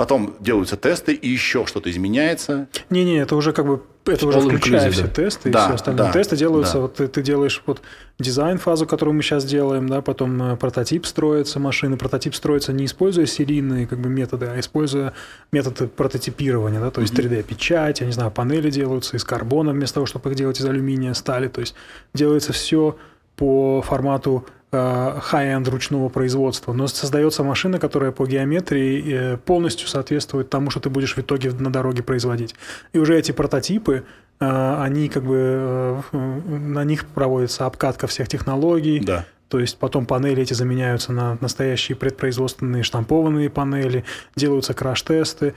Потом 0.00 0.34
делаются 0.40 0.78
тесты, 0.78 1.12
и 1.12 1.28
еще 1.28 1.66
что-то 1.66 1.90
изменяется. 1.90 2.68
Не-не, 2.88 3.18
это 3.18 3.36
уже 3.36 3.52
как 3.52 3.66
бы 3.66 3.82
это 4.06 4.28
уже 4.28 4.40
включая 4.40 4.90
все 4.90 5.02
да. 5.02 5.08
тесты 5.08 5.50
Да, 5.50 5.58
и 5.58 5.62
все 5.66 5.74
остальные. 5.74 6.06
да, 6.06 6.10
тесты 6.10 6.36
делаются, 6.38 6.72
да. 6.76 6.80
вот 6.80 6.94
ты, 6.94 7.06
ты 7.06 7.20
делаешь 7.20 7.62
вот 7.66 7.82
дизайн-фазу, 8.18 8.86
которую 8.86 9.14
мы 9.14 9.22
сейчас 9.22 9.44
делаем, 9.44 9.90
да, 9.90 10.00
потом 10.00 10.42
э, 10.42 10.56
прототип 10.56 11.04
строится 11.04 11.60
машины. 11.60 11.98
Прототип 11.98 12.34
строится 12.34 12.72
не 12.72 12.86
используя 12.86 13.26
серийные 13.26 13.86
как 13.86 13.98
бы, 13.98 14.08
методы, 14.08 14.46
а 14.46 14.58
используя 14.58 15.12
методы 15.52 15.86
прототипирования, 15.86 16.80
да, 16.80 16.90
то 16.90 17.02
есть 17.02 17.12
3D-печать, 17.12 18.00
я 18.00 18.06
не 18.06 18.12
знаю, 18.12 18.30
панели 18.30 18.70
делаются 18.70 19.18
из 19.18 19.24
карбона 19.24 19.72
вместо 19.72 19.96
того, 19.96 20.06
чтобы 20.06 20.30
их 20.30 20.34
делать 20.34 20.58
из 20.58 20.64
алюминия, 20.64 21.12
стали. 21.12 21.48
То 21.48 21.60
есть 21.60 21.74
делается 22.14 22.54
все 22.54 22.96
по 23.40 23.80
формату 23.80 24.44
э, 24.70 24.76
high-end 24.76 25.70
ручного 25.70 26.10
производства, 26.10 26.74
но 26.74 26.86
создается 26.88 27.42
машина, 27.42 27.78
которая 27.78 28.12
по 28.12 28.26
геометрии 28.26 29.02
э, 29.06 29.36
полностью 29.38 29.88
соответствует 29.88 30.50
тому, 30.50 30.68
что 30.68 30.80
ты 30.80 30.90
будешь 30.90 31.16
в 31.16 31.18
итоге 31.20 31.50
на 31.52 31.72
дороге 31.72 32.02
производить. 32.02 32.54
И 32.92 32.98
уже 32.98 33.18
эти 33.18 33.32
прототипы, 33.32 34.04
э, 34.40 34.74
они 34.82 35.08
как 35.08 35.22
бы 35.24 36.02
на 36.12 36.84
них 36.84 37.06
проводится 37.06 37.64
обкатка 37.64 38.06
всех 38.06 38.28
технологий, 38.28 39.00
Да. 39.00 39.24
то 39.48 39.58
есть 39.58 39.78
потом 39.78 40.04
панели 40.04 40.42
эти 40.42 40.52
заменяются 40.52 41.10
на 41.12 41.38
настоящие 41.40 41.96
предпроизводственные 41.96 42.82
штампованные 42.82 43.48
панели, 43.48 44.04
делаются 44.36 44.74
краш-тесты. 44.74 45.54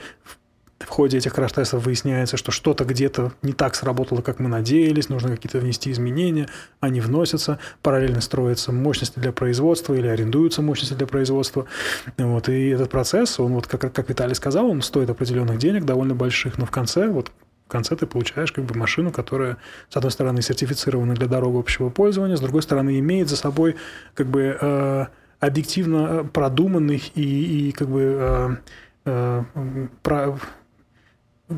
В- 0.86 0.94
ходе 0.94 1.18
этих 1.18 1.34
краш-тестов 1.34 1.84
выясняется, 1.84 2.36
что 2.36 2.52
что-то 2.52 2.84
где-то 2.84 3.32
не 3.42 3.52
так 3.52 3.74
сработало, 3.74 4.22
как 4.22 4.38
мы 4.38 4.48
надеялись, 4.48 5.08
нужно 5.08 5.30
какие-то 5.30 5.58
внести 5.58 5.90
изменения, 5.90 6.48
они 6.80 7.00
вносятся, 7.00 7.58
параллельно 7.82 8.20
строятся 8.20 8.72
мощности 8.72 9.18
для 9.18 9.32
производства 9.32 9.94
или 9.94 10.06
арендуются 10.06 10.62
мощности 10.62 10.94
для 10.94 11.06
производства. 11.06 11.66
Вот, 12.16 12.48
и 12.48 12.68
этот 12.68 12.90
процесс, 12.90 13.40
он 13.40 13.52
вот, 13.54 13.66
как, 13.66 13.92
как 13.92 14.08
Виталий 14.08 14.34
сказал, 14.34 14.70
он 14.70 14.82
стоит 14.82 15.10
определенных 15.10 15.58
денег, 15.58 15.84
довольно 15.84 16.14
больших, 16.14 16.58
но 16.58 16.66
в 16.66 16.70
конце, 16.70 17.08
вот 17.08 17.32
в 17.66 17.68
конце 17.68 17.96
ты 17.96 18.06
получаешь 18.06 18.52
как 18.52 18.64
бы 18.64 18.74
машину, 18.74 19.10
которая, 19.10 19.56
с 19.88 19.96
одной 19.96 20.12
стороны, 20.12 20.42
сертифицирована 20.42 21.14
для 21.14 21.26
дорог 21.26 21.56
общего 21.56 21.88
пользования, 21.90 22.36
с 22.36 22.40
другой 22.40 22.62
стороны, 22.62 22.98
имеет 22.98 23.28
за 23.28 23.36
собой 23.36 23.76
как 24.14 24.26
бы 24.26 24.56
э, 24.60 25.06
объективно 25.40 25.96
э, 25.96 26.24
продуманный 26.24 27.02
и, 27.14 27.68
и 27.68 27.72
как 27.72 27.88
бы 27.88 28.00
э, 28.02 28.56
э, 29.06 29.42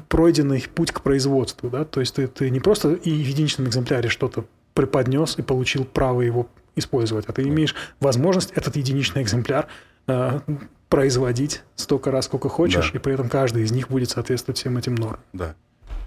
пройденный 0.09 0.65
путь 0.75 0.93
к 0.93 1.01
производству, 1.01 1.71
да, 1.71 1.85
то 1.85 2.01
есть 2.01 2.15
ты, 2.15 2.27
ты 2.27 2.51
не 2.51 2.61
просто 2.61 2.93
и 2.95 3.11
в 3.11 3.27
единичном 3.29 3.69
экземпляре 3.69 4.09
что-то 4.09 4.45
преподнес 4.75 5.39
и 5.39 5.43
получил 5.43 5.85
право 5.85 6.21
его 6.23 6.49
использовать, 6.75 7.25
а 7.29 7.33
ты 7.33 7.43
имеешь 7.43 7.75
возможность 8.01 8.51
этот 8.53 8.77
единичный 8.77 9.23
экземпляр 9.23 9.69
э, 10.09 10.41
производить 10.89 11.63
столько 11.77 12.11
раз, 12.11 12.27
сколько 12.27 12.49
хочешь, 12.49 12.91
Да. 12.93 12.99
и 12.99 13.01
при 13.01 13.15
этом 13.15 13.29
каждый 13.29 13.63
из 13.63 13.73
них 13.73 13.89
будет 13.89 14.11
соответствовать 14.11 14.59
всем 14.59 14.77
этим 14.77 14.95
нормам. 14.95 15.21
Да. 15.33 15.55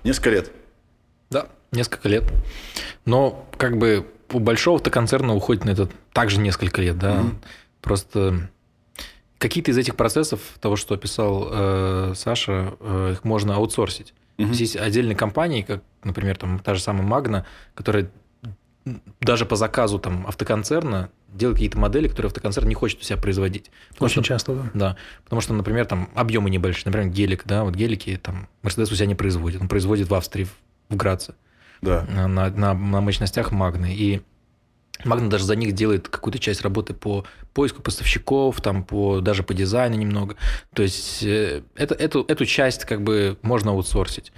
Несколько 0.04 0.30
лет. 0.30 0.52
Да, 1.30 1.48
несколько 1.72 2.08
лет. 2.10 2.24
Но 3.06 3.46
как 3.58 3.78
бы 3.78 4.06
у 4.32 4.40
большого-то 4.40 4.90
концерна 4.92 5.34
уходит 5.36 5.66
на 5.66 5.72
это 5.72 5.90
также 6.14 6.40
несколько 6.40 6.82
лет, 6.82 6.98
да. 7.00 7.16
Мгм. 7.22 7.40
Просто 7.82 8.50
какие-то 9.40 9.72
из 9.72 9.78
этих 9.78 9.96
процессов, 9.96 10.40
того, 10.62 10.76
что 10.76 10.94
описал 10.94 11.48
э, 11.52 12.14
Саша, 12.16 12.74
э, 12.80 13.10
их 13.14 13.24
можно 13.24 13.56
аутсорсить. 13.56 14.14
Мгм. 14.38 14.50
есть 14.50 14.62
есть 14.62 14.76
отдельные 14.78 15.16
компании, 15.16 15.64
как, 15.64 15.82
например, 16.04 16.38
там 16.38 16.60
та 16.60 16.76
же 16.76 16.82
самая 16.82 17.04
Магна, 17.04 17.46
которая 17.74 18.10
даже 19.20 19.46
по 19.46 19.56
заказу 19.56 20.00
там 20.00 20.26
автоконцерна 20.28 21.10
делать 21.28 21.56
какие-то 21.58 21.78
модели, 21.78 22.08
которые 22.08 22.28
автоконцерн 22.30 22.68
не 22.68 22.74
хочет 22.76 23.02
у 23.02 23.04
себя 23.04 23.18
производить. 23.18 23.70
Потому 23.90 24.06
Очень 24.06 24.24
что- 24.24 24.34
часто, 24.34 24.54
да. 24.56 24.72
Да, 24.74 24.96
потому 25.26 25.42
что, 25.42 25.54
например, 25.54 25.86
там 25.86 26.10
объемы 26.16 26.50
небольшие, 26.50 26.86
например, 26.86 27.10
гелик, 27.10 27.44
да, 27.46 27.64
вот 27.66 27.76
гелики 27.76 28.18
там 28.22 28.48
Мерседес 28.64 28.92
у 28.92 28.96
себя 28.96 29.06
не 29.08 29.16
производит, 29.16 29.62
он 29.62 29.68
производит 29.68 30.10
в 30.10 30.16
Австрии, 30.16 30.48
в 30.90 30.96
Граце, 30.96 31.34
Да. 31.82 32.06
на, 32.10 32.28
на, 32.28 32.50
на 32.74 32.74
мощностях 33.02 33.52
Магны. 33.52 33.94
И 33.94 34.22
Магна 35.06 35.30
даже 35.30 35.46
за 35.46 35.56
них 35.56 35.74
делает 35.74 36.10
какую-то 36.10 36.40
часть 36.40 36.62
работы 36.62 36.94
по 36.94 37.26
поиску 37.54 37.82
поставщиков, 37.82 38.60
там 38.62 38.84
по, 38.84 39.22
даже 39.22 39.44
по 39.44 39.54
дизайну 39.54 39.96
немного. 39.96 40.36
То 40.74 40.84
есть 40.84 41.24
э, 41.24 41.62
это, 41.76 41.96
эту, 41.96 42.26
эту 42.28 42.46
часть 42.46 42.86
как 42.86 43.02
бы 43.02 43.38
можно 43.42 43.72
аутсорсить. 43.72 44.32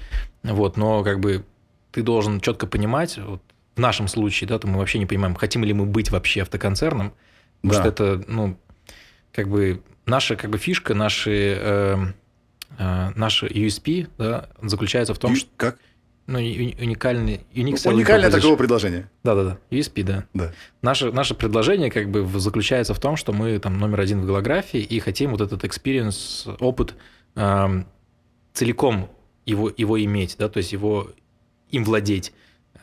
Вот, 0.44 0.78
но 0.78 1.04
как 1.04 1.20
бы 1.20 1.44
ты 1.92 2.04
должен 2.04 2.40
четко 2.42 2.68
понимать, 2.68 3.18
вот 3.18 3.42
в 3.76 3.80
нашем 3.80 4.08
случае, 4.08 4.48
да, 4.48 4.60
то 4.60 4.68
мы 4.68 4.78
вообще 4.80 5.00
не 5.00 5.06
понимаем, 5.06 5.36
хотим 5.36 5.64
ли 5.64 5.74
мы 5.74 5.86
быть 5.86 6.12
вообще 6.12 6.44
автоконцерном, 6.44 7.14
потому 7.62 7.74
Да. 7.74 7.80
что 7.80 7.90
это, 7.90 8.24
ну, 8.28 8.58
как 9.32 9.50
бы 9.50 9.82
наша 10.06 10.36
как 10.36 10.50
бы 10.52 10.58
фишка, 10.58 10.94
наши, 10.94 11.58
э, 11.60 11.98
э, 12.78 13.10
наши 13.16 13.48
USP 13.48 14.10
да, 14.18 14.50
заключается 14.62 15.14
в 15.14 15.20
том, 15.20 15.32
Ю- 15.34 15.38
что 15.40 15.50
Как? 15.58 15.80
Ну, 16.28 16.40
уни- 16.40 16.76
уникальный, 16.82 17.42
selling 17.54 17.94
Уникальное 17.94 18.30
proposition. 18.30 18.32
такого 18.32 18.56
предложения. 18.56 19.10
Да-да-да, 19.24 19.58
USP, 19.70 20.04
да. 20.04 20.26
Да. 20.34 20.52
Наше, 20.82 21.12
наше 21.12 21.36
предложение 21.36 21.90
как 21.92 22.10
бы 22.10 22.26
заключается 22.40 22.94
в 22.94 23.00
том, 23.00 23.16
что 23.18 23.34
мы 23.34 23.60
там 23.60 23.80
номер 23.80 24.02
один 24.02 24.22
в 24.22 24.26
голографии 24.26 24.80
и 24.80 25.00
хотим 25.00 25.32
вот 25.32 25.42
этот 25.42 25.64
experience, 25.64 26.56
опыт 26.60 26.96
эм, 27.36 27.86
целиком 28.54 29.10
его, 29.46 29.72
его 29.76 30.02
иметь, 30.04 30.36
да, 30.38 30.48
то 30.50 30.58
есть 30.58 30.72
его 30.72 31.10
им 31.70 31.84
владеть. 31.84 32.34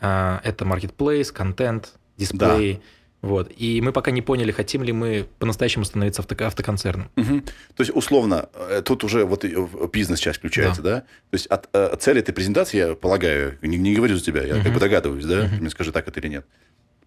А, 0.01 0.41
это 0.43 0.65
marketplace, 0.65 1.31
контент, 1.31 1.93
дисплей. 2.17 2.81
Вот. 3.21 3.51
И 3.57 3.81
мы 3.81 3.91
пока 3.91 4.11
не 4.11 4.21
поняли, 4.21 4.51
хотим 4.51 4.81
ли 4.81 4.93
мы 4.93 5.27
по-настоящему 5.39 5.83
становиться 5.83 6.21
авто- 6.21 6.45
автоконцерном. 6.45 7.09
Мгм. 7.17 7.41
То 7.41 7.83
есть, 7.83 7.91
условно, 7.93 8.47
э, 8.53 8.81
тут 8.83 9.03
уже 9.03 9.25
вот 9.25 9.43
э, 9.43 9.67
бизнес-часть 9.91 10.39
включается, 10.39 10.81
да? 10.81 11.01
То 11.01 11.33
есть, 11.33 11.47
от 11.47 11.67
э, 11.73 11.97
цели 11.99 12.21
этой 12.21 12.33
презентации, 12.33 12.77
я 12.77 12.95
полагаю, 12.95 13.57
не, 13.61 13.77
не 13.77 13.93
говорю 13.93 14.15
за 14.17 14.23
тебя, 14.23 14.43
я 14.43 14.55
как 14.55 14.65
Мгм. 14.65 14.73
бы 14.73 14.79
догадываюсь, 14.79 15.25
да? 15.25 15.49
Ты 15.49 15.55
мне 15.55 15.69
скажи, 15.69 15.91
так 15.91 16.07
это 16.07 16.19
или 16.21 16.29
нет. 16.29 16.45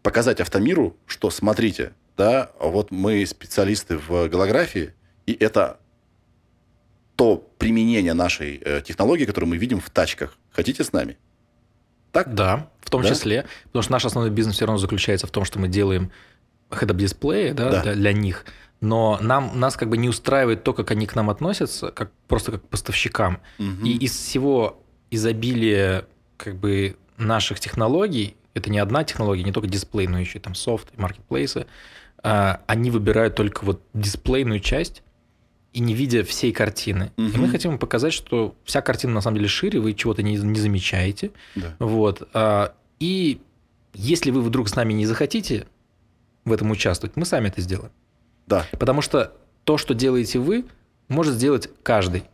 Показать 0.03 0.41
автомиру, 0.41 0.97
что, 1.07 1.31
смотрите, 1.31 1.93
да, 2.19 2.51
вот 2.61 2.91
мы 2.91 3.25
специалисты 3.25 3.97
в 3.97 4.29
голографии, 4.29 4.93
и 5.27 5.33
это 5.33 5.79
то 7.17 7.37
применение 7.59 8.13
нашей 8.13 8.61
технологии, 8.85 9.25
которую 9.25 9.49
мы 9.51 9.57
видим 9.57 9.81
в 9.81 9.89
тачках. 9.91 10.37
Хотите 10.51 10.85
с 10.85 10.93
нами? 10.93 11.17
Так? 12.13 12.35
Да, 12.35 12.69
в 12.81 12.91
том 12.91 13.03
Да? 13.03 13.09
числе, 13.09 13.47
потому 13.65 13.83
что 13.83 13.93
наш 13.93 14.05
основной 14.05 14.31
бизнес 14.31 14.57
все 14.57 14.67
равно 14.67 14.79
заключается 14.79 15.27
в 15.27 15.31
том, 15.31 15.45
что 15.45 15.59
мы 15.59 15.69
делаем 15.69 16.11
head-up 16.71 16.97
дисплеи 16.97 17.53
да, 17.53 17.71
Да. 17.71 17.83
Для, 17.83 17.95
для 17.95 18.13
них, 18.13 18.45
но 18.81 19.19
нам, 19.21 19.59
нас 19.59 19.77
как 19.77 19.89
бы 19.89 19.97
не 19.97 20.09
устраивает 20.09 20.65
то, 20.65 20.75
как 20.75 20.91
они 20.91 21.07
к 21.07 21.15
нам 21.15 21.31
относятся, 21.31 21.91
как, 21.91 22.11
просто 22.29 22.53
как 22.53 22.63
к 22.63 22.69
поставщикам. 22.69 23.41
Мгм. 23.59 23.85
И 23.85 23.97
из 23.97 24.13
всего 24.13 24.83
изобилия 25.11 26.05
как 26.37 26.57
бы 26.57 26.97
наших 27.17 27.61
технологий, 27.61 28.37
это 28.55 28.71
не 28.71 28.79
одна 28.79 29.05
технология, 29.05 29.45
не 29.45 29.53
только 29.53 29.69
дисплей, 29.69 30.07
но 30.09 30.19
еще 30.19 30.39
и 30.39 30.41
там 30.43 30.55
софт, 30.55 30.89
и 30.97 31.01
маркетплейсы, 31.01 31.67
а, 32.23 32.61
они 32.67 32.91
выбирают 32.91 33.35
только 33.37 33.65
вот 33.65 33.83
дисплейную 33.95 34.61
часть 34.61 35.03
и 35.73 35.81
не 35.81 35.95
видя 35.95 36.23
всей 36.25 36.53
картины. 36.53 37.13
И 37.17 37.23
Мгм. 37.23 37.41
мы 37.43 37.49
хотим 37.49 37.79
показать, 37.79 38.13
что 38.13 38.55
вся 38.65 38.83
картина 38.83 39.15
на 39.15 39.21
самом 39.23 39.37
деле 39.39 39.49
шире, 39.49 39.81
вы 39.81 39.95
чего-то 39.95 40.23
не, 40.23 40.37
не 40.37 40.59
замечаете. 40.61 41.31
Да. 41.55 41.75
Вот. 41.79 42.29
а, 42.35 42.75
И 43.01 43.41
если 43.95 44.31
вы 44.31 44.43
вдруг 44.43 44.69
с 44.69 44.77
нами 44.77 44.93
не 44.93 45.07
захотите 45.07 45.67
в 46.45 46.53
этом 46.53 46.71
участвовать, 46.71 47.17
мы 47.17 47.25
сами 47.25 47.49
это 47.49 47.61
сделаем. 47.63 47.91
Да. 48.47 48.67
Потому 48.73 49.01
что 49.03 49.33
то, 49.65 49.79
что 49.79 49.95
делаете 49.95 50.39
вы, 50.39 50.67
может 51.09 51.35
сделать 51.35 51.69
каждый. 51.83 52.25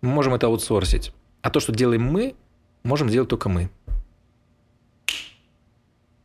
Мы 0.00 0.10
можем 0.10 0.34
это 0.34 0.46
аутсорсить. 0.46 1.12
А 1.42 1.50
то, 1.50 1.60
что 1.60 1.72
делаем 1.72 2.02
мы, 2.02 2.34
можем 2.84 3.08
сделать 3.10 3.28
только 3.28 3.48
мы. 3.48 3.70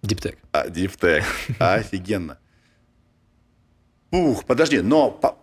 Диптек. 0.02 0.38
А, 0.52 0.70
Дифтек. 0.70 1.24
Офигенно. 1.60 2.38
Ух, 4.12 4.46
подожди, 4.46 4.82
но 4.82 5.10
по- 5.12 5.38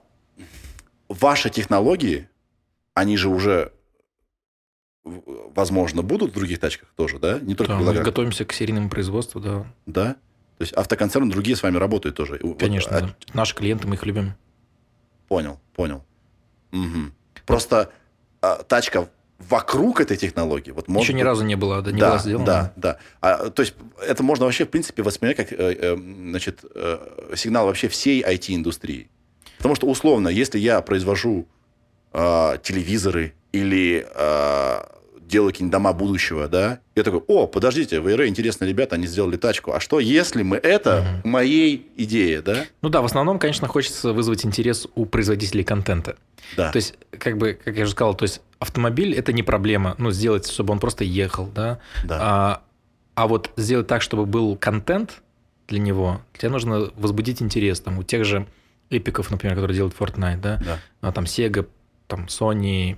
ваши 1.11 1.51
технологии, 1.51 2.28
они 2.95 3.16
же 3.16 3.28
уже, 3.28 3.73
возможно, 5.05 6.03
будут 6.03 6.31
в 6.31 6.35
других 6.35 6.61
тачках 6.61 6.89
тоже, 6.97 7.19
да? 7.19 7.39
Не 7.41 7.55
только 7.55 7.74
Да, 7.74 7.78
мы 7.81 7.93
готовимся 7.95 8.45
к 8.45 8.53
серийному 8.53 8.89
производству, 8.89 9.41
да. 9.41 9.66
Да? 9.87 10.15
То 10.59 10.62
есть 10.62 10.73
автоконцерны 10.73 11.31
другие 11.31 11.57
с 11.57 11.62
вами 11.62 11.77
работают 11.78 12.16
тоже. 12.16 12.39
Вот, 12.43 12.59
Конечно, 12.59 12.97
а, 12.97 13.01
да. 13.01 13.15
Наши 13.35 13.55
клиенты, 13.55 13.89
мы 13.89 13.97
их 13.97 14.05
любим. 14.07 14.35
Понял, 15.28 15.61
понял. 15.74 16.05
Мгм. 16.70 17.12
Просто 17.45 17.91
а, 18.41 18.62
тачка 18.62 19.09
вокруг 19.39 20.01
этой 20.01 20.16
технологии. 20.16 20.70
Вот 20.70 20.87
может 20.87 21.09
Еще 21.09 21.19
ни 21.19 21.23
разу 21.23 21.45
не 21.45 21.57
было, 21.57 21.82
да, 21.82 21.91
не 21.91 22.01
да, 22.01 22.09
была 22.11 22.19
сделана. 22.19 22.47
Да, 22.47 22.73
да. 22.77 22.99
А, 23.20 23.51
то 23.51 23.62
есть 23.62 23.74
это 24.07 24.23
можно 24.23 24.45
вообще, 24.45 24.65
в 24.66 24.69
принципе, 24.69 25.03
воспринять 25.03 25.39
как 25.39 25.53
э, 25.53 25.57
э, 25.59 25.97
значит, 25.97 26.65
э, 26.74 27.32
сигнал 27.35 27.66
вообще 27.66 27.89
всей 27.89 28.23
IT-индустрии. 28.23 29.09
Потому 29.61 29.74
что, 29.74 29.87
условно, 29.87 30.28
если 30.28 30.59
я 30.59 30.81
произвожу 30.81 31.47
э, 32.15 32.57
телевизоры 32.62 33.35
или 33.53 34.07
э, 34.11 34.82
делаю 35.20 35.53
какие-нибудь 35.53 35.73
дома 35.73 35.93
будущего, 35.93 36.49
да, 36.49 36.81
я 36.97 37.03
такой, 37.03 37.20
о, 37.27 37.47
подождите, 37.47 38.01
в 38.01 38.09
ИР 38.09 38.24
интересные 38.27 38.70
ребята, 38.70 38.95
они 38.95 39.07
сделали 39.07 39.37
тачку. 39.37 39.73
А 39.73 39.81
что, 39.81 40.01
если 40.01 40.43
мы 40.43 40.57
это 40.57 41.20
Мгм. 41.23 41.31
моей 41.31 41.87
идее, 41.99 42.41
да? 42.41 42.65
Ну 42.81 42.89
да, 42.89 43.03
в 43.03 43.05
основном, 43.05 43.39
конечно, 43.39 43.69
хочется 43.69 44.15
вызвать 44.15 44.47
интерес 44.47 44.89
у 44.95 45.05
производителей 45.05 45.62
контента. 45.62 46.16
Да. 46.57 46.73
То 46.73 46.77
есть, 46.77 46.95
как 47.19 47.37
бы, 47.37 47.59
как 47.62 47.77
я 47.77 47.82
уже 47.82 47.93
сказал, 47.93 48.15
то 48.15 48.23
есть 48.23 48.41
автомобиль 48.61 49.15
это 49.15 49.35
не 49.35 49.43
проблема, 49.43 49.95
ну, 49.99 50.11
сделать, 50.11 50.51
чтобы 50.51 50.73
он 50.73 50.78
просто 50.78 51.05
ехал, 51.05 51.51
да. 51.55 51.81
да. 52.03 52.19
А, 52.19 52.62
а 53.15 53.27
вот 53.28 53.51
сделать 53.59 53.89
так, 53.89 54.01
чтобы 54.01 54.24
был 54.24 54.57
контент 54.57 55.20
для 55.69 55.81
него, 55.81 56.23
тебе 56.39 56.49
нужно 56.49 56.91
возбудить 56.97 57.43
интерес. 57.43 57.78
Там 57.81 57.99
у 57.99 58.03
тех 58.03 58.24
же 58.24 58.47
эпиков, 58.91 59.31
например, 59.31 59.55
которые 59.55 59.75
делают 59.77 59.95
Fortnite, 59.99 60.41
да, 60.41 60.61
да. 60.65 60.79
а, 61.01 61.12
там 61.12 61.25
Sega, 61.25 61.67
там 62.07 62.27
Sony 62.27 62.97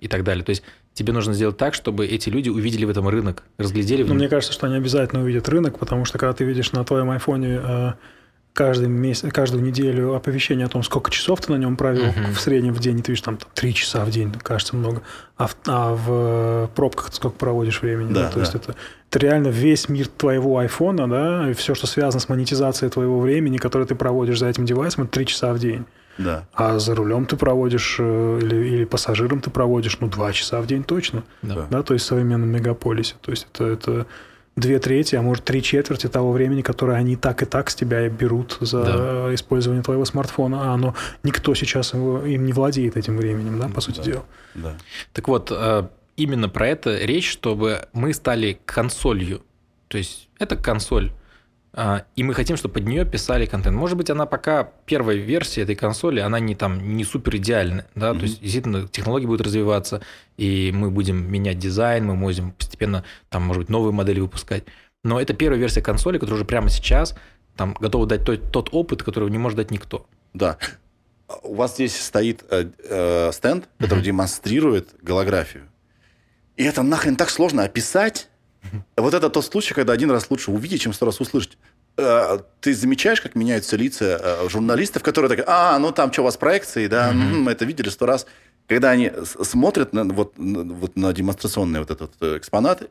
и 0.00 0.08
так 0.08 0.24
далее. 0.24 0.44
То 0.44 0.50
есть 0.50 0.62
тебе 0.94 1.12
нужно 1.12 1.34
сделать 1.34 1.56
так, 1.56 1.74
чтобы 1.74 2.06
эти 2.06 2.28
люди 2.30 2.48
увидели 2.48 2.84
в 2.84 2.90
этом 2.90 3.08
рынок, 3.08 3.44
разглядели 3.58 4.02
в 4.02 4.06
Но 4.06 4.14
нем. 4.14 4.18
мне 4.18 4.28
кажется, 4.28 4.52
что 4.52 4.66
они 4.66 4.76
обязательно 4.76 5.22
увидят 5.22 5.48
рынок, 5.48 5.78
потому 5.78 6.04
что 6.04 6.18
когда 6.18 6.32
ты 6.32 6.44
видишь 6.44 6.72
на 6.72 6.84
твоем 6.84 7.10
айфоне 7.10 7.60
э, 7.62 7.92
каждый 8.54 8.88
месяц, 8.88 9.30
каждую 9.32 9.62
неделю 9.64 10.14
оповещение 10.14 10.64
о 10.66 10.68
том, 10.68 10.82
сколько 10.84 11.10
часов 11.10 11.40
ты 11.40 11.52
на 11.52 11.56
нем 11.56 11.76
провел 11.76 12.06
Мгм. 12.06 12.32
в 12.32 12.40
среднем 12.40 12.72
в 12.72 12.78
день, 12.78 13.00
и 13.00 13.02
ты 13.02 13.10
видишь 13.12 13.22
там 13.22 13.36
три 13.52 13.74
часа 13.74 14.04
в 14.04 14.10
день, 14.10 14.32
кажется 14.32 14.76
много, 14.76 15.02
а 15.36 15.48
в, 15.48 15.56
а 15.66 15.94
в 15.94 16.70
пробках 16.74 17.10
ты 17.10 17.16
сколько 17.16 17.36
проводишь 17.36 17.82
времени. 17.82 18.12
Да, 18.12 18.30
То 18.30 18.38
есть 18.40 18.52
да. 18.52 18.58
это, 18.60 18.74
это 19.10 19.18
реально 19.18 19.48
весь 19.48 19.88
мир 19.88 20.06
твоего 20.06 20.58
айфона, 20.58 21.08
да, 21.10 21.50
и 21.50 21.52
все, 21.54 21.74
что 21.74 21.86
связано 21.88 22.20
с 22.20 22.28
монетизацией 22.28 22.90
твоего 22.90 23.18
времени, 23.18 23.58
которое 23.58 23.86
ты 23.86 23.96
проводишь 23.96 24.38
за 24.38 24.46
этим 24.46 24.64
девайсом, 24.64 25.04
это 25.04 25.12
три 25.12 25.26
часа 25.26 25.52
в 25.52 25.58
день. 25.58 25.84
да. 26.16 26.46
А 26.54 26.78
за 26.78 26.94
рулем 26.94 27.26
ты 27.26 27.36
проводишь, 27.36 27.96
э, 27.98 28.38
или, 28.40 28.54
или 28.66 28.84
пассажиром 28.84 29.40
ты 29.40 29.50
проводишь, 29.50 29.98
ну, 30.00 30.06
два 30.06 30.32
часа 30.32 30.60
в 30.60 30.66
день 30.68 30.84
точно 30.84 31.24
Да. 31.42 31.66
да, 31.68 31.82
то 31.82 31.92
есть 31.92 32.04
в 32.06 32.08
современном 32.08 32.50
мегаполисе. 32.50 33.16
То 33.20 33.32
есть 33.32 33.48
это, 33.52 33.64
это 33.66 34.06
две 34.56 34.78
трети, 34.78 35.16
а 35.16 35.22
может 35.22 35.44
три 35.44 35.62
четверти 35.62 36.06
того 36.08 36.30
времени, 36.32 36.62
которое 36.62 36.96
они 36.96 37.16
так 37.16 37.42
и 37.42 37.46
так 37.46 37.70
с 37.70 37.74
тебя 37.74 38.08
берут 38.08 38.56
за 38.60 38.84
Да. 38.84 39.34
использование 39.34 39.82
твоего 39.82 40.04
смартфона, 40.04 40.70
а 40.70 40.74
оно 40.74 40.94
никто 41.24 41.54
сейчас 41.54 41.92
его, 41.94 42.24
им 42.24 42.46
не 42.46 42.52
владеет 42.52 42.96
этим 42.96 43.16
временем, 43.16 43.58
да, 43.58 43.68
по 43.68 43.80
сути 43.80 43.96
Да. 43.98 44.02
дела. 44.04 44.24
да. 44.54 44.76
Так 45.12 45.26
вот, 45.28 45.50
э, 45.50 45.88
именно 46.16 46.48
про 46.48 46.68
это 46.68 46.96
речь, 47.04 47.30
чтобы 47.30 47.88
мы 47.92 48.12
стали 48.14 48.58
консолью. 48.64 49.42
То 49.88 49.98
есть 49.98 50.28
это 50.38 50.56
консоль. 50.56 51.10
А, 51.76 52.04
И 52.16 52.22
мы 52.22 52.34
хотим, 52.34 52.56
чтобы 52.56 52.74
под 52.74 52.86
нее 52.86 53.04
писали 53.04 53.46
контент. 53.46 53.76
Может 53.76 53.96
быть, 53.96 54.08
она 54.10 54.26
пока 54.26 54.70
первая 54.86 55.16
версия 55.16 55.62
этой 55.62 55.74
консоли, 55.74 56.20
она 56.20 56.38
не 56.40 56.54
там 56.54 56.96
не 56.96 57.04
супер 57.04 57.36
идеальная, 57.36 57.86
да, 57.94 58.10
Мгм. 58.12 58.20
то 58.20 58.26
есть 58.26 58.40
действительно 58.40 58.88
технологии 58.88 59.26
будут 59.26 59.46
развиваться, 59.46 60.00
и 60.36 60.72
мы 60.74 60.90
будем 60.90 61.30
менять 61.30 61.58
дизайн, 61.58 62.06
мы 62.06 62.16
будем 62.16 62.52
постепенно 62.52 63.04
там, 63.28 63.42
может 63.42 63.60
быть, 63.62 63.68
новые 63.70 63.92
модели 63.92 64.20
выпускать. 64.20 64.64
Но 65.02 65.20
это 65.20 65.34
первая 65.34 65.60
версия 65.60 65.82
консоли, 65.82 66.18
которая 66.18 66.36
уже 66.36 66.44
прямо 66.46 66.70
сейчас 66.70 67.14
там 67.56 67.74
готова 67.78 68.06
дать 68.06 68.24
тот, 68.24 68.50
тот 68.50 68.68
опыт, 68.72 69.02
который 69.02 69.30
не 69.30 69.38
может 69.38 69.56
дать 69.58 69.70
никто. 69.70 70.06
Да. 70.32 70.56
У 71.42 71.54
вас 71.54 71.74
здесь 71.74 71.96
стоит 72.00 72.44
э, 72.50 72.66
э, 72.88 73.30
стенд, 73.32 73.68
который 73.78 73.98
Мгм. 74.00 74.04
демонстрирует 74.04 74.88
голографию. 75.02 75.64
И 76.56 76.64
это 76.64 76.82
нахрен 76.82 77.16
так 77.16 77.30
сложно 77.30 77.64
описать. 77.64 78.28
Вот 78.96 79.14
это 79.14 79.30
тот 79.30 79.44
случай, 79.44 79.74
когда 79.74 79.92
один 79.92 80.10
раз 80.10 80.30
лучше 80.30 80.50
увидеть, 80.50 80.82
чем 80.82 80.92
сто 80.92 81.06
раз 81.06 81.20
услышать. 81.20 81.58
Э, 81.96 82.38
Ты 82.60 82.74
замечаешь, 82.74 83.20
как 83.20 83.34
меняются 83.34 83.76
лица 83.76 84.20
э, 84.22 84.48
журналистов, 84.48 85.02
которые 85.02 85.28
такие, 85.28 85.44
а, 85.46 85.78
ну 85.78 85.92
там 85.92 86.12
что, 86.12 86.22
у 86.22 86.24
вас 86.24 86.36
проекции, 86.36 86.86
да, 86.86 87.12
мы 87.12 87.52
это 87.52 87.64
видели 87.64 87.88
сто 87.88 88.06
раз. 88.06 88.26
когда 88.66 88.90
они 88.90 89.12
смотрят 89.42 89.92
на, 89.92 90.04
вот, 90.04 90.34
вот 90.36 90.96
на 90.96 91.12
демонстрационный 91.12 91.80
вот 91.80 91.90
этот 91.90 92.12
э, 92.20 92.38
экспонат, 92.38 92.88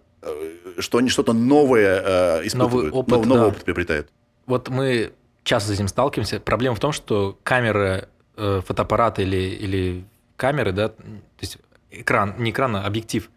что 0.80 0.98
они 0.98 1.10
что-то 1.10 1.34
новое 1.34 2.02
э, 2.06 2.48
испытывают, 2.48 2.94
опыт, 2.94 3.12
нов- 3.18 3.26
новый 3.26 3.42
да. 3.42 3.48
опыт 3.48 3.64
приобретают. 3.64 4.10
Вот 4.46 4.70
мы 4.70 5.14
часто 5.44 5.70
с 5.70 5.74
этим 5.74 5.88
сталкиваемся. 5.88 6.40
Проблема 6.40 6.76
в 6.76 6.80
том, 6.80 6.92
что 6.92 7.38
камеры, 7.44 8.08
э, 8.38 8.62
фотоаппараты 8.66 9.24
или, 9.24 9.38
или 9.38 10.06
камеры, 10.38 10.72
да, 10.72 10.90
то 10.90 11.04
есть 11.42 11.58
экран, 11.92 12.36
не 12.38 12.52
экран, 12.52 12.76
а 12.76 12.86
объектив, 12.86 13.30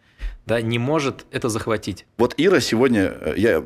да, 0.46 0.60
не 0.60 0.78
может 0.78 1.26
это 1.32 1.48
захватить. 1.48 2.06
Вот 2.16 2.34
Ира 2.36 2.60
сегодня, 2.60 3.02
э, 3.02 3.34
я 3.36 3.64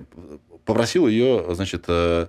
попросил 0.64 1.06
ее, 1.06 1.46
значит, 1.54 1.84
э, 1.88 2.28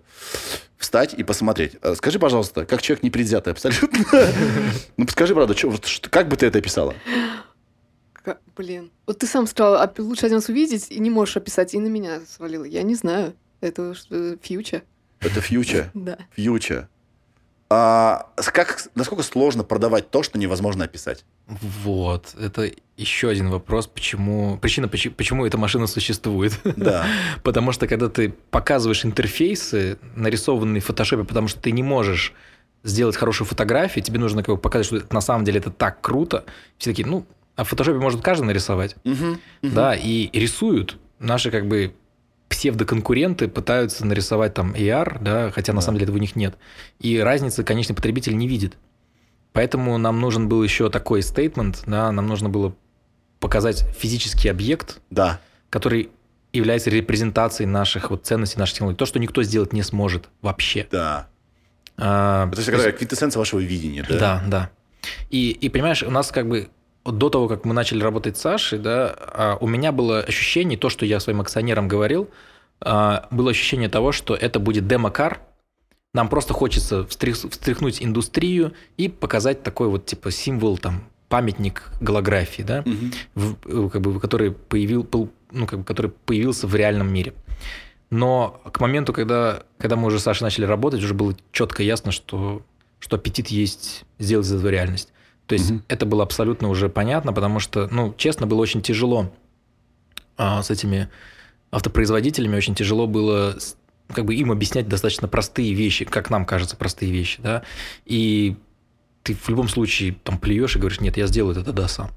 встать 0.77 1.13
и 1.13 1.23
посмотреть. 1.23 1.77
Э, 1.81 1.95
Скажи, 1.95 2.19
пожалуйста, 2.19 2.65
как 2.65 2.81
человек 2.81 3.03
непредвзятый 3.03 3.53
абсолютно, 3.53 4.05
ну 4.97 5.07
скажи, 5.07 5.33
правда, 5.33 5.55
как 6.09 6.27
бы 6.27 6.35
ты 6.35 6.47
это 6.47 6.59
описала? 6.59 6.93
Блин. 8.55 8.91
Вот 9.07 9.19
ты 9.19 9.25
сам 9.25 9.47
сказал, 9.47 9.75
а 9.75 9.91
лучше 9.97 10.25
один 10.25 10.37
раз 10.37 10.49
увидеть 10.49 10.91
и 10.91 10.99
не 10.99 11.09
можешь 11.09 11.37
описать, 11.37 11.73
и 11.73 11.79
на 11.79 11.87
меня 11.87 12.21
свалило. 12.27 12.65
Я 12.65 12.83
не 12.83 12.95
знаю. 12.95 13.33
Это 13.61 13.95
фьючер. 14.41 14.83
Это 15.19 15.41
фьючер. 15.41 15.89
Да. 15.93 16.17
Фьючер. 16.35 16.87
А 17.69 18.29
как, 18.35 18.89
насколько 18.95 19.23
сложно 19.23 19.63
продавать 19.63 20.11
то, 20.11 20.23
что 20.23 20.37
невозможно 20.37 20.83
описать? 20.83 21.23
Вот, 21.83 22.33
это 22.39 22.71
еще 22.95 23.29
один 23.29 23.49
вопрос, 23.49 23.87
почему, 23.87 24.57
причина, 24.57 24.87
почему, 24.87 25.13
почему 25.15 25.45
эта 25.45 25.57
машина 25.57 25.85
существует. 25.87 26.57
Да. 26.63 27.05
Потому 27.43 27.71
что 27.73 27.87
когда 27.87 28.07
ты 28.09 28.33
показываешь 28.51 29.03
интерфейсы, 29.05 29.97
нарисованные 30.15 30.81
в 30.81 30.85
фотошопе, 30.85 31.23
потому 31.25 31.47
что 31.49 31.59
ты 31.59 31.71
не 31.71 31.83
можешь 31.83 32.33
сделать 32.83 33.17
хорошую 33.17 33.47
фотографию, 33.47 34.03
тебе 34.03 34.19
нужно 34.19 34.43
как 34.43 34.55
бы 34.55 34.61
показать, 34.61 34.85
что 34.85 35.03
на 35.13 35.21
самом 35.21 35.43
деле 35.45 35.59
это 35.59 35.71
так 35.71 35.99
круто. 36.01 36.45
Все 36.77 36.91
такие, 36.91 37.07
ну, 37.07 37.25
а 37.55 37.63
в 37.63 37.69
фотошопе 37.69 37.99
может 37.99 38.21
каждый 38.21 38.43
нарисовать. 38.43 38.95
Мгм, 39.03 39.39
мгм. 39.61 39.73
Да, 39.75 39.93
и 39.95 40.29
рисуют 40.37 40.97
наши 41.19 41.51
как 41.51 41.67
бы 41.67 41.93
псевдоконкуренты 42.49 43.47
пытаются 43.47 44.05
нарисовать 44.05 44.53
там 44.53 44.73
AR, 44.73 45.17
да, 45.21 45.51
хотя 45.51 45.73
на 45.73 45.79
Да. 45.79 45.85
самом 45.85 45.97
деле 45.97 46.05
этого 46.05 46.17
у 46.17 46.21
них 46.21 46.35
нет. 46.35 46.55
И 46.99 47.17
разницы 47.17 47.63
конечный 47.63 47.95
потребитель 47.95 48.37
не 48.37 48.47
видит. 48.47 48.77
Поэтому 49.53 49.97
нам 49.97 50.19
нужен 50.21 50.47
был 50.47 50.63
еще 50.63 50.89
такой 50.89 51.21
стейтмент, 51.21 51.83
да, 51.85 52.11
нам 52.11 52.27
нужно 52.27 52.49
было 52.49 52.73
показать 53.39 53.85
физический 53.97 54.49
объект, 54.49 55.01
Да. 55.09 55.39
который 55.69 56.09
является 56.53 56.89
репрезентацией 56.89 57.67
наших 57.67 58.11
вот 58.11 58.25
ценностей, 58.25 58.59
наших 58.59 58.75
технологий. 58.75 58.97
То, 58.97 59.05
что 59.05 59.19
никто 59.19 59.41
сделать 59.43 59.73
не 59.73 59.83
сможет 59.83 60.29
вообще. 60.41 60.87
Да. 60.91 61.27
А, 61.97 62.47
Это 62.47 62.57
то 62.61 62.65
такая 62.65 62.85
есть- 62.87 62.97
квинтэссенция 62.97 63.39
вашего 63.39 63.59
видения, 63.59 64.05
да? 64.07 64.17
да, 64.17 64.43
да. 64.47 64.69
И, 65.29 65.49
и 65.51 65.69
понимаешь, 65.69 66.03
у 66.03 66.11
нас 66.11 66.31
как 66.31 66.47
бы 66.47 66.69
до 67.05 67.29
того, 67.29 67.47
как 67.47 67.65
мы 67.65 67.73
начали 67.73 68.03
работать 68.03 68.37
с 68.37 68.41
Сашей, 68.41 68.79
да, 68.79 69.15
а, 69.17 69.57
у 69.59 69.67
меня 69.67 69.91
было 69.91 70.19
ощущение, 70.19 70.77
то, 70.77 70.89
что 70.89 71.05
я 71.05 71.19
своим 71.19 71.41
акционерам 71.41 71.87
говорил, 71.87 72.29
а, 72.79 73.27
было 73.31 73.51
ощущение 73.51 73.89
того, 73.89 74.11
что 74.11 74.35
это 74.35 74.59
будет 74.59 74.87
демо-кар, 74.87 75.39
нам 76.13 76.27
просто 76.29 76.53
хочется 76.53 77.05
встрях- 77.07 77.49
встряхнуть 77.49 78.01
индустрию 78.03 78.73
и 78.97 79.07
показать 79.07 79.63
такой 79.63 79.87
вот 79.87 80.05
типа 80.05 80.31
символ, 80.31 80.77
там, 80.77 81.03
памятник 81.29 81.91
голографии, 82.01 82.63
да, 82.63 82.83
Мгм. 82.85 83.11
в- 83.35 83.55
э, 83.65 83.89
как 83.89 84.01
бы, 84.01 84.19
который, 84.19 84.51
появил, 84.51 85.03
пол- 85.05 85.29
ну, 85.51 85.65
как 85.65 85.79
бы, 85.79 85.85
который 85.85 86.11
появился 86.11 86.67
в 86.67 86.75
реальном 86.75 87.11
мире. 87.11 87.33
Но 88.09 88.61
к 88.73 88.81
моменту, 88.81 89.13
когда, 89.13 89.63
когда 89.77 89.95
мы 89.95 90.07
уже 90.07 90.19
с 90.19 90.23
Сашей 90.23 90.43
начали 90.43 90.65
работать, 90.65 91.01
уже 91.01 91.13
было 91.13 91.33
четко 91.53 91.81
ясно, 91.83 92.11
что, 92.11 92.61
что 92.99 93.15
аппетит 93.15 93.47
есть 93.47 94.03
сделать 94.19 94.45
из 94.45 94.51
этого 94.53 94.67
реальность. 94.69 95.13
То 95.47 95.53
есть 95.53 95.71
Мгм. 95.71 95.83
это 95.87 96.05
было 96.05 96.23
абсолютно 96.23 96.67
уже 96.67 96.89
понятно, 96.89 97.31
потому 97.31 97.59
что, 97.59 97.87
ну, 97.89 98.13
честно, 98.17 98.45
было 98.47 98.59
очень 98.59 98.81
тяжело 98.81 99.31
а, 100.37 100.63
с 100.63 100.71
этими 100.71 101.07
автопроизводителями, 101.71 102.55
очень 102.55 102.73
тяжело 102.75 103.05
было 103.07 103.55
с- 103.59 103.77
как 104.11 104.25
бы 104.25 104.35
им 104.35 104.51
объяснять 104.51 104.87
достаточно 104.87 105.27
простые 105.27 105.73
вещи, 105.73 106.05
как 106.05 106.29
нам 106.29 106.45
кажется, 106.45 106.75
простые 106.75 107.11
вещи, 107.11 107.39
да, 107.41 107.63
и 108.05 108.55
ты 109.23 109.35
в 109.35 109.49
любом 109.49 109.67
случае 109.69 110.15
там 110.23 110.37
плюешь 110.37 110.75
и 110.75 110.79
говоришь, 110.79 110.99
нет, 110.99 111.17
я 111.17 111.27
сделаю 111.27 111.57
это 111.59 111.71
да 111.73 111.87
сам. 111.87 112.11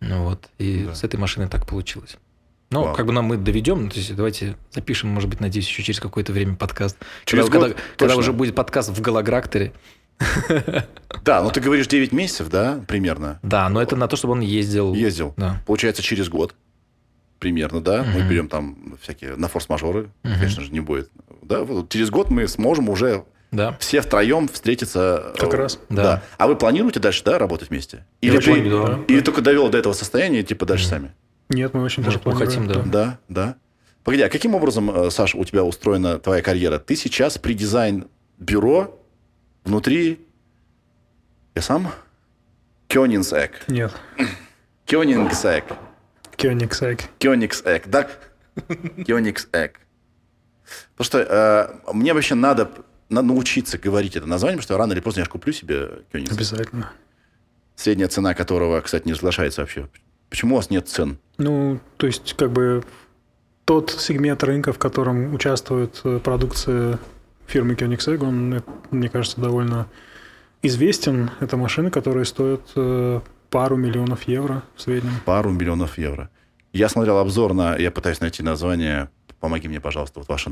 Ну 0.00 0.24
вот, 0.24 0.48
и 0.58 0.84
Да. 0.84 0.94
с 0.94 1.04
этой 1.04 1.16
машиной 1.16 1.48
так 1.48 1.66
получилось. 1.66 2.16
Ну, 2.70 2.84
Вау. 2.84 2.94
как 2.94 3.06
бы 3.06 3.12
нам 3.12 3.26
мы 3.26 3.36
доведем, 3.36 3.88
то 3.88 3.98
есть 3.98 4.14
давайте 4.16 4.56
запишем, 4.72 5.08
может 5.10 5.30
быть, 5.30 5.38
надеюсь, 5.40 5.68
еще 5.68 5.82
через 5.82 6.00
какое-то 6.00 6.32
время 6.32 6.56
подкаст. 6.56 6.96
Через 7.24 7.44
когда, 7.44 7.58
год 7.58 7.68
когда, 7.76 7.82
когда 7.96 8.16
уже 8.16 8.32
будет 8.32 8.54
подкаст 8.54 8.90
в 8.90 9.00
гологракторе. 9.00 9.72
Да, 11.24 11.42
ну 11.42 11.50
ты 11.50 11.60
говоришь 11.60 11.86
9 11.86 12.12
месяцев, 12.12 12.50
да, 12.50 12.84
примерно? 12.86 13.38
Да, 13.42 13.68
но 13.68 13.80
это 13.80 13.96
на 13.96 14.08
то, 14.08 14.16
чтобы 14.16 14.32
он 14.32 14.40
ездил. 14.40 14.92
Ездил. 14.92 15.32
Да. 15.36 15.62
Получается, 15.66 16.02
через 16.02 16.28
год 16.28 16.54
примерно, 17.44 17.82
да? 17.82 18.02
Мы 18.04 18.20
Мгм. 18.20 18.28
берем 18.30 18.48
там 18.48 18.96
всякие 19.02 19.36
на 19.36 19.48
форс-мажоры, 19.48 20.08
Мгм. 20.22 20.34
конечно 20.38 20.62
же, 20.62 20.72
не 20.72 20.80
будет. 20.80 21.10
Да, 21.42 21.62
вот 21.62 21.90
через 21.90 22.08
год 22.08 22.30
мы 22.30 22.48
сможем 22.48 22.88
уже 22.88 23.24
Да. 23.52 23.76
все 23.80 24.00
втроем 24.00 24.48
встретиться. 24.48 25.34
Как 25.38 25.52
э, 25.52 25.56
раз. 25.58 25.78
Да. 25.90 26.22
А 26.38 26.46
вы 26.46 26.56
планируете 26.56 27.00
дальше, 27.00 27.22
да, 27.22 27.38
работать 27.38 27.68
вместе? 27.68 28.06
Или, 28.22 28.36
Я 28.36 28.40
ты- 28.40 28.46
планирую, 28.46 28.86
да. 28.86 29.14
или 29.14 29.20
только 29.20 29.42
довел 29.42 29.68
до 29.68 29.76
этого 29.76 29.92
состояния, 29.92 30.42
типа 30.42 30.64
дальше 30.64 30.86
сами? 30.86 31.12
Нет, 31.50 31.74
мы 31.74 31.82
очень 31.82 32.02
даже 32.02 32.16
Может, 32.16 32.24
мы 32.24 32.32
планируем. 32.32 32.68
хотим, 32.68 32.90
да. 32.90 32.90
Да, 32.90 33.18
да. 33.28 33.56
Погоди, 34.04 34.22
а 34.22 34.30
каким 34.30 34.54
образом, 34.54 34.90
э, 34.90 35.10
Саш, 35.10 35.34
у 35.34 35.44
тебя 35.44 35.64
устроена 35.64 36.18
твоя 36.18 36.40
карьера? 36.40 36.78
Ты 36.78 36.96
сейчас 36.96 37.36
при 37.36 37.52
дизайн-бюро 37.52 38.98
внутри... 39.64 40.18
Я 41.54 41.60
сам? 41.60 41.92
Кёнигсэк. 42.88 43.50
Нет. 43.68 43.92
Кёнигсэк. 44.86 45.64
Koenigsegg. 46.36 47.00
Кёнигсэк, 47.18 47.88
да? 47.88 48.08
Кёнигсэк. 49.06 49.80
Потому 50.96 51.04
что 51.04 51.18
э, 51.86 51.92
мне 51.92 52.14
вообще 52.14 52.34
надо, 52.34 52.70
надо 53.08 53.28
научиться 53.28 53.78
говорить 53.78 54.16
это 54.16 54.26
название, 54.26 54.56
потому 54.56 54.64
что 54.64 54.78
рано 54.78 54.92
или 54.92 55.00
поздно 55.00 55.20
я 55.20 55.24
же 55.24 55.30
куплю 55.30 55.52
себе 55.52 56.02
Кёнигсэк. 56.12 56.36
Обязательно. 56.36 56.92
Средняя 57.76 58.08
цена 58.08 58.34
которого, 58.34 58.80
кстати, 58.80 59.06
не 59.06 59.12
разглашается 59.12 59.60
вообще. 59.60 59.88
Почему 60.30 60.54
у 60.54 60.58
вас 60.58 60.70
нет 60.70 60.88
цен? 60.88 61.18
Ну, 61.38 61.80
то 61.96 62.06
есть, 62.06 62.34
как 62.34 62.50
бы 62.52 62.84
тот 63.64 63.90
сегмент 63.90 64.42
рынка, 64.42 64.72
в 64.72 64.78
котором 64.78 65.34
участвует 65.34 66.00
э, 66.04 66.18
продукция 66.18 66.98
фирмы 67.46 67.74
Koenigsegg, 67.74 68.24
он, 68.24 68.54
э, 68.54 68.62
мне 68.90 69.08
кажется, 69.08 69.40
довольно 69.40 69.86
известен. 70.62 71.30
Это 71.40 71.56
машины, 71.56 71.90
которые 71.90 72.24
стоят 72.24 72.62
э, 72.76 73.20
пару 73.54 73.76
миллионов 73.76 74.24
евро 74.24 74.64
в 74.74 74.82
среднем. 74.82 75.12
Пару 75.24 75.50
миллионов 75.50 75.96
евро. 75.96 76.28
Я 76.72 76.88
смотрел 76.88 77.18
обзор 77.18 77.54
на... 77.54 77.76
Я 77.76 77.92
пытаюсь 77.92 78.20
найти 78.20 78.42
название. 78.42 79.10
Помоги 79.38 79.68
мне, 79.68 79.80
пожалуйста. 79.80 80.18
Вот 80.18 80.28
ваша 80.28 80.50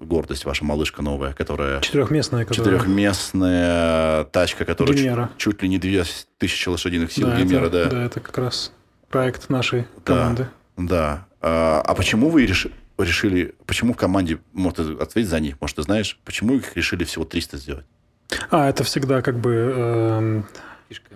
гордость, 0.00 0.44
ваша 0.44 0.64
малышка 0.64 1.02
новая, 1.02 1.32
которая... 1.32 1.80
Четырехместная, 1.80 2.44
которая... 2.44 2.78
Четырехместная 2.78 4.24
тачка, 4.26 4.64
которая 4.64 4.94
чуть, 4.94 5.04
Гимера. 5.04 5.30
чуть 5.36 5.62
ли 5.64 5.68
не 5.68 5.78
2000 5.78 6.68
лошадиных 6.68 7.10
сил 7.10 7.26
Да, 7.26 7.36
Гимера, 7.40 7.66
это, 7.66 7.84
да. 7.86 7.90
да, 7.90 8.04
это 8.04 8.20
как 8.20 8.38
раз 8.38 8.70
проект 9.08 9.50
нашей 9.50 9.80
Да. 10.06 10.14
команды. 10.14 10.46
Да. 10.76 11.26
А, 11.40 11.80
а 11.84 11.94
почему 11.96 12.28
вы 12.30 12.46
реши- 12.46 12.70
решили... 12.98 13.56
Почему 13.66 13.94
в 13.94 13.96
команде... 13.96 14.38
Может, 14.52 14.78
ответить 15.00 15.28
за 15.28 15.40
них? 15.40 15.60
Может, 15.60 15.74
ты 15.74 15.82
знаешь, 15.82 16.20
почему 16.24 16.54
их 16.54 16.76
решили 16.76 17.02
всего 17.02 17.24
300 17.24 17.56
сделать? 17.56 17.86
А, 18.52 18.68
это 18.68 18.84
всегда 18.84 19.22
как 19.22 19.40
бы... 19.40 19.50
эм, 19.76 20.46
Фишка. 20.88 21.06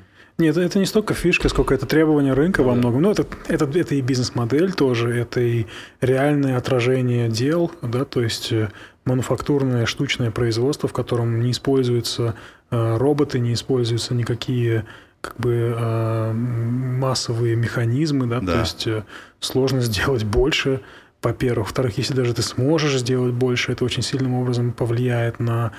Нет, 0.41 0.57
это 0.57 0.79
не 0.79 0.87
столько 0.87 1.15
фишка, 1.15 1.49
сколько 1.49 1.75
это 1.75 1.85
требование 1.85 2.33
рынка 2.33 2.63
во 2.63 2.75
многом. 2.75 3.03
Ну, 3.03 3.11
это, 3.11 3.27
это, 3.49 3.65
это 3.77 3.97
и 3.97 4.01
бизнес-модель 4.01 4.73
тоже, 4.73 5.13
это 5.13 5.41
и 5.41 5.67
реальное 6.01 6.57
отражение 6.57 7.29
дел, 7.29 7.73
да, 7.83 8.05
то 8.05 8.23
есть 8.23 8.53
э, 8.53 8.71
мануфактурное 9.05 9.85
штучное 9.85 10.31
производство, 10.31 10.89
в 10.89 10.93
котором 10.93 11.41
не 11.41 11.51
используются 11.51 12.37
э, 12.71 12.97
роботы, 12.99 13.41
не 13.41 13.53
используются 13.53 14.15
никакие 14.15 14.85
как 15.21 15.35
бы 15.39 15.75
э, 15.77 16.33
массовые 16.33 17.57
механизмы, 17.57 18.29
да, 18.29 18.39
Да. 18.39 18.53
то 18.53 18.61
есть 18.61 18.87
э, 18.87 19.03
сложно 19.41 19.81
сделать 19.81 20.23
больше, 20.23 20.83
во-первых. 21.21 21.67
Во-вторых, 21.67 21.99
если 21.99 22.15
даже 22.15 22.33
ты 22.35 22.43
сможешь 22.43 22.97
сделать 23.01 23.33
больше, 23.35 23.73
это 23.73 23.85
очень 23.85 24.03
сильным 24.05 24.35
образом 24.35 24.71
повлияет 24.71 25.41
на 25.41 25.73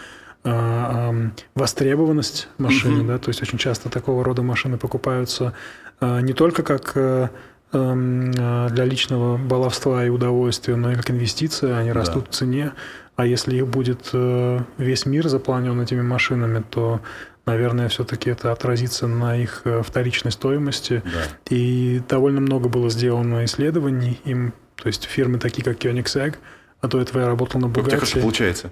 востребованность 1.56 2.48
машины, 2.58 2.98
Мгм. 3.00 3.08
да, 3.08 3.18
то 3.18 3.30
есть 3.30 3.42
очень 3.42 3.58
часто 3.58 3.90
такого 3.90 4.24
рода 4.24 4.42
машины 4.42 4.78
покупаются 4.78 5.54
а, 6.00 6.22
не 6.22 6.34
только 6.34 6.64
как 6.64 6.94
э, 6.96 7.28
а, 7.74 8.70
для 8.70 8.86
личного 8.86 9.38
баловства 9.38 10.06
и 10.06 10.10
удовольствия, 10.10 10.76
но 10.76 10.92
и 10.92 10.96
как 10.96 11.12
инвестиция, 11.12 11.78
они 11.78 11.90
Да. 11.90 11.96
растут 12.00 12.28
в 12.30 12.32
цене, 12.32 12.72
а 13.16 13.26
если 13.26 13.58
их 13.58 13.68
будет 13.68 14.10
э, 14.14 14.60
весь 14.78 15.06
мир 15.06 15.28
заполнен 15.28 15.80
этими 15.82 16.02
машинами, 16.02 16.64
то, 16.70 17.02
наверное, 17.46 17.90
все-таки 17.90 18.30
это 18.30 18.54
отразится 18.54 19.08
на 19.08 19.36
их 19.36 19.62
э, 19.66 19.82
вторичной 19.84 20.32
стоимости, 20.32 21.04
Да. 21.04 21.54
и 21.56 22.02
довольно 22.08 22.40
много 22.40 22.70
было 22.70 22.90
сделано 22.90 23.44
исследований 23.44 24.22
им, 24.24 24.54
то 24.76 24.88
есть 24.88 25.04
фирмы 25.04 25.38
такие, 25.38 25.64
как 25.64 25.78
Koenigsegg, 25.84 26.36
а 26.80 26.88
до 26.88 27.02
этого 27.02 27.20
я 27.20 27.28
работал 27.28 27.60
на 27.60 27.68
Как 27.70 28.04
у 28.04 28.06
тебя 28.06 28.22
получается? 28.22 28.72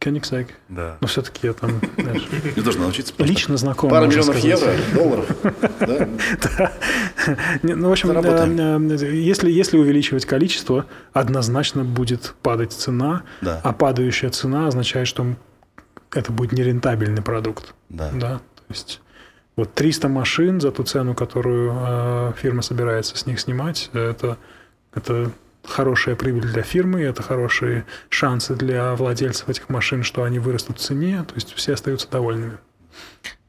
Koenigsegg. 0.00 0.48
Да. 0.68 0.98
Но 1.00 1.06
все-таки 1.06 1.46
я 1.46 1.52
там, 1.54 1.80
знаешь, 1.98 2.26
Мне 2.54 2.62
тоже 2.62 2.78
научиться. 2.78 3.14
лично 3.18 3.56
знаком. 3.56 3.90
Пара 3.90 4.04
можно 4.04 4.20
миллионов 4.20 4.38
сказать. 4.38 4.60
евро, 4.60 4.94
долларов. 4.94 5.36
да? 5.80 6.08
Да. 6.58 6.72
Не, 7.62 7.74
Ну, 7.74 7.88
в 7.88 7.92
общем, 7.92 8.08
Заработаем. 8.08 8.90
э, 8.92 8.94
э, 9.02 9.14
если, 9.16 9.50
если 9.50 9.78
увеличивать 9.78 10.26
количество, 10.26 10.86
однозначно 11.12 11.82
будет 11.84 12.34
падать 12.42 12.72
цена, 12.72 13.22
Да. 13.40 13.60
а 13.64 13.72
падающая 13.72 14.30
цена 14.30 14.66
означает, 14.68 15.08
что 15.08 15.26
это 16.12 16.30
будет 16.30 16.52
нерентабельный 16.52 17.22
продукт. 17.22 17.74
Да. 17.88 18.10
Да, 18.14 18.38
то 18.54 18.64
есть 18.68 19.00
вот 19.56 19.72
300 19.74 20.08
машин 20.08 20.60
за 20.60 20.70
ту 20.72 20.82
цену, 20.82 21.14
которую 21.14 21.72
э, 21.74 22.32
фирма 22.36 22.60
собирается 22.62 23.16
с 23.16 23.24
них 23.26 23.40
снимать, 23.40 23.90
это, 23.94 24.36
это 24.94 25.30
хорошая 25.68 26.16
прибыль 26.16 26.42
для 26.42 26.62
фирмы, 26.62 27.02
это 27.02 27.22
хорошие 27.22 27.84
шансы 28.08 28.54
для 28.54 28.94
владельцев 28.94 29.48
этих 29.48 29.68
машин, 29.68 30.02
что 30.02 30.22
они 30.22 30.38
вырастут 30.38 30.78
в 30.78 30.80
цене, 30.80 31.24
то 31.26 31.34
есть 31.34 31.54
все 31.54 31.74
остаются 31.74 32.08
довольными. 32.10 32.58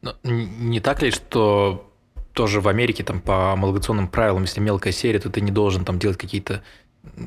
Но 0.01 0.15
не 0.23 0.79
так 0.79 1.01
ли, 1.01 1.11
что 1.11 1.91
тоже 2.33 2.61
в 2.61 2.67
Америке 2.67 3.03
там 3.03 3.19
по 3.19 3.51
homologaционным 3.51 4.07
правилам, 4.07 4.43
если 4.43 4.61
мелкая 4.61 4.93
серия, 4.93 5.19
то 5.19 5.29
ты 5.29 5.41
не 5.41 5.51
должен 5.51 5.85
там 5.85 5.97
делать 5.99 6.17
какие-то 6.17 6.61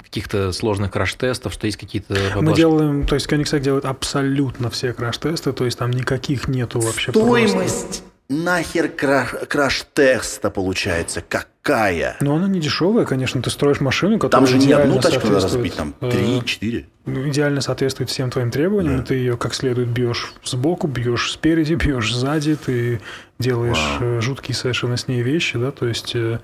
каких-то 0.02 0.52
сложных 0.52 0.90
краш-тестов, 0.90 1.54
что 1.54 1.66
есть 1.66 1.78
какие-то 1.78 2.14
Мы 2.14 2.34
поблажки? 2.34 2.56
делаем, 2.58 3.06
то 3.06 3.14
есть 3.14 3.26
Koenigsegg 3.26 3.60
делает 3.60 3.86
абсолютно 3.86 4.68
все 4.68 4.92
краш-тесты, 4.92 5.52
то 5.52 5.64
есть 5.64 5.78
там 5.78 5.90
никаких 5.90 6.48
нету 6.48 6.80
вообще 6.80 7.12
просто. 7.12 8.02
Нахер 8.32 8.88
кра- 8.88 9.26
краш-теста 9.48 10.50
получается 10.50 11.20
какая? 11.20 12.16
Но 12.20 12.36
она 12.36 12.46
не 12.46 12.60
дешевая, 12.60 13.04
конечно. 13.04 13.42
Ты 13.42 13.50
строишь 13.50 13.80
машину, 13.80 14.20
которая 14.20 14.46
Там 14.46 14.60
же 14.60 14.64
не 14.64 14.72
одну 14.72 15.00
тачку 15.00 15.26
надо 15.26 15.40
разбить, 15.40 15.74
там 15.74 15.94
э, 16.00 16.10
три, 16.12 16.44
четыре. 16.44 16.86
ну, 17.06 17.28
идеально 17.28 17.60
соответствует 17.60 18.08
всем 18.08 18.30
твоим 18.30 18.52
требованиям. 18.52 18.98
Да. 18.98 19.02
Ты 19.06 19.14
ее 19.16 19.36
как 19.36 19.52
следует 19.52 19.88
бьешь 19.88 20.32
сбоку, 20.44 20.86
бьешь 20.86 21.32
спереди, 21.32 21.74
бьешь 21.84 22.14
сзади, 22.14 22.54
ты 22.54 23.00
делаешь 23.40 23.96
Вау. 23.98 24.18
э, 24.18 24.20
жуткие 24.20 24.54
совершенно 24.54 24.96
с 24.96 25.08
ней 25.08 25.22
вещи, 25.22 25.58
да, 25.58 25.72
то 25.72 25.88
есть 25.88 26.12
э, 26.14 26.38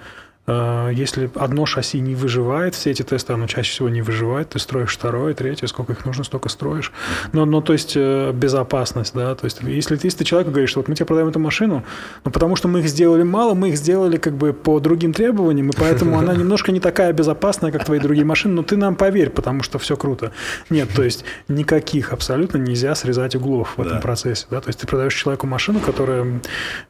если 0.46 1.30
одно 1.34 1.66
шасси 1.66 1.98
не 2.00 2.14
выживает, 2.14 2.74
все 2.74 2.90
эти 2.92 3.02
тесты, 3.02 3.32
оно 3.32 3.46
чаще 3.46 3.70
всего 3.72 3.88
не 3.88 4.02
выживает, 4.02 4.50
ты 4.50 4.58
строишь 4.58 4.92
второе, 4.92 5.34
третье, 5.34 5.66
сколько 5.66 5.92
их 5.92 6.04
нужно, 6.04 6.24
столько 6.24 6.48
строишь. 6.48 6.92
Но, 7.32 7.44
но 7.44 7.60
то 7.60 7.72
есть 7.72 7.94
э, 7.96 8.30
безопасность, 8.32 9.12
да, 9.14 9.34
то 9.34 9.44
есть 9.44 9.58
если 9.62 9.96
ты, 9.96 10.06
если 10.06 10.18
ты 10.18 10.24
человеку 10.24 10.50
говоришь, 10.52 10.70
что 10.70 10.80
вот 10.80 10.88
мы 10.88 10.94
тебе 10.94 11.06
продаем 11.06 11.28
эту 11.28 11.38
машину, 11.40 11.82
но 12.24 12.30
потому 12.30 12.54
что 12.56 12.68
мы 12.68 12.80
их 12.80 12.88
сделали 12.88 13.22
мало, 13.24 13.54
мы 13.54 13.70
их 13.70 13.76
сделали 13.76 14.16
как 14.18 14.34
бы 14.36 14.52
по 14.52 14.78
другим 14.78 15.12
требованиям, 15.12 15.70
и 15.70 15.72
поэтому 15.76 16.18
она 16.20 16.34
немножко 16.34 16.70
не 16.70 16.80
такая 16.80 17.12
безопасная, 17.12 17.72
как 17.72 17.84
твои 17.84 17.98
другие 17.98 18.24
машины, 18.24 18.54
но 18.54 18.62
ты 18.62 18.76
нам 18.76 18.94
поверь, 18.94 19.30
потому 19.30 19.62
что 19.62 19.78
все 19.78 19.96
круто. 19.96 20.32
Нет, 20.70 20.88
то 20.94 21.02
есть 21.02 21.24
никаких 21.48 22.12
абсолютно 22.12 22.58
нельзя 22.58 22.94
срезать 22.94 23.34
углов 23.34 23.74
в 23.76 23.82
Да. 23.82 23.88
этом 23.88 24.00
процессе, 24.00 24.46
да, 24.50 24.60
то 24.60 24.68
есть 24.68 24.80
ты 24.80 24.86
продаешь 24.86 25.14
человеку 25.14 25.46
машину, 25.46 25.80
которая 25.80 26.40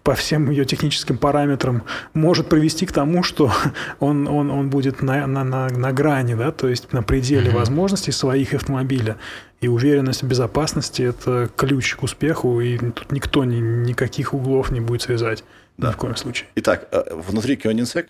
по 0.03 0.15
всем 0.15 0.51
ее 0.51 0.65
техническим 0.65 1.17
параметрам 1.17 1.83
может 2.13 2.49
привести 2.49 2.85
к 2.87 2.93
тому, 2.93 3.23
что 3.23 3.46
он, 4.01 4.27
он, 4.29 4.51
он 4.51 4.71
будет 4.71 5.03
на, 5.03 5.27
на, 5.27 5.45
на, 5.45 5.69
на 5.69 5.93
грани, 5.93 6.35
да, 6.35 6.53
то 6.53 6.69
есть 6.69 6.93
на 6.93 7.03
пределе 7.03 7.51
Мгм. 7.51 7.59
возможностей 7.59 8.13
своих 8.13 8.55
автомобиля. 8.55 9.17
И 9.61 9.69
уверенность 9.69 10.23
в 10.23 10.27
безопасности– 10.29 11.03
это 11.03 11.49
ключ 11.57 11.95
к 11.95 12.03
успеху, 12.03 12.61
и 12.61 12.79
тут 12.79 13.11
никто 13.13 13.45
ни, 13.45 13.57
никаких 13.57 14.35
углов 14.35 14.71
не 14.71 14.81
будет 14.81 15.03
срезать. 15.03 15.45
Да. 15.79 15.89
Ни 15.89 15.93
в 15.93 15.97
коем 15.97 16.17
случае. 16.17 16.49
Итак, 16.57 16.89
э, 16.93 17.03
внутри 17.15 17.57
Koenigsegg 17.57 18.07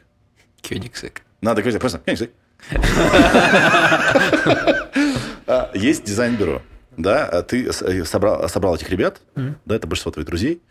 Koenigsegg. 0.63 1.13
надо 1.41 1.63
говорить 1.63 1.81
просто 1.81 2.01
Koenigsegg. 2.05 2.31
А, 5.49 5.71
Есть 5.75 6.05
дизайн-бюро. 6.05 6.63
Да, 6.97 7.27
а 7.27 7.43
ты 7.43 7.67
э, 7.69 8.05
собрал, 8.05 8.49
собрал 8.49 8.75
этих 8.75 8.89
ребят, 8.91 9.21
Мгм. 9.35 9.57
да, 9.67 9.77
это 9.77 9.87
большинство 9.87 10.13
твоих 10.13 10.27
друзей, 10.27 10.63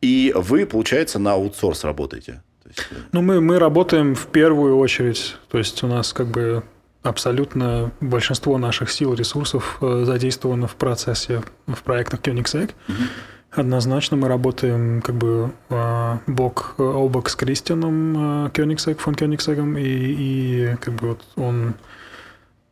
и 0.00 0.32
вы, 0.36 0.66
получается, 0.66 1.18
на 1.18 1.32
аутсорс 1.32 1.82
работаете. 1.84 2.42
Есть, 2.76 2.88
э, 2.90 2.94
Ну, 3.12 3.22
мы, 3.22 3.40
мы 3.40 3.58
работаем 3.58 4.14
в 4.14 4.26
первую 4.26 4.78
очередь, 4.78 5.36
то 5.50 5.58
есть 5.58 5.82
у 5.82 5.86
нас 5.86 6.12
как 6.12 6.28
бы 6.28 6.62
абсолютно 7.02 7.92
большинство 8.00 8.58
наших 8.58 8.90
сил 8.90 9.14
ресурсов 9.14 9.78
э, 9.80 10.04
задействовано 10.04 10.66
в 10.66 10.74
процессе, 10.74 11.42
в 11.66 11.82
проектах 11.82 12.20
Koenigsegg. 12.20 12.72
Мгм. 12.88 13.08
Однозначно 13.50 14.16
мы 14.16 14.26
работаем 14.26 15.00
как 15.00 15.14
бы 15.14 15.52
э, 15.70 16.18
бок 16.26 16.74
о 16.78 17.08
бок 17.08 17.28
с 17.28 17.36
Кристианом 17.36 18.46
э, 18.46 18.50
Koenigsegg, 18.50 18.98
фон 18.98 19.14
Koenigsegg, 19.14 19.80
и, 19.80 20.72
и 20.72 20.76
как 20.76 20.94
бы 20.94 21.08
вот 21.08 21.24
он... 21.36 21.74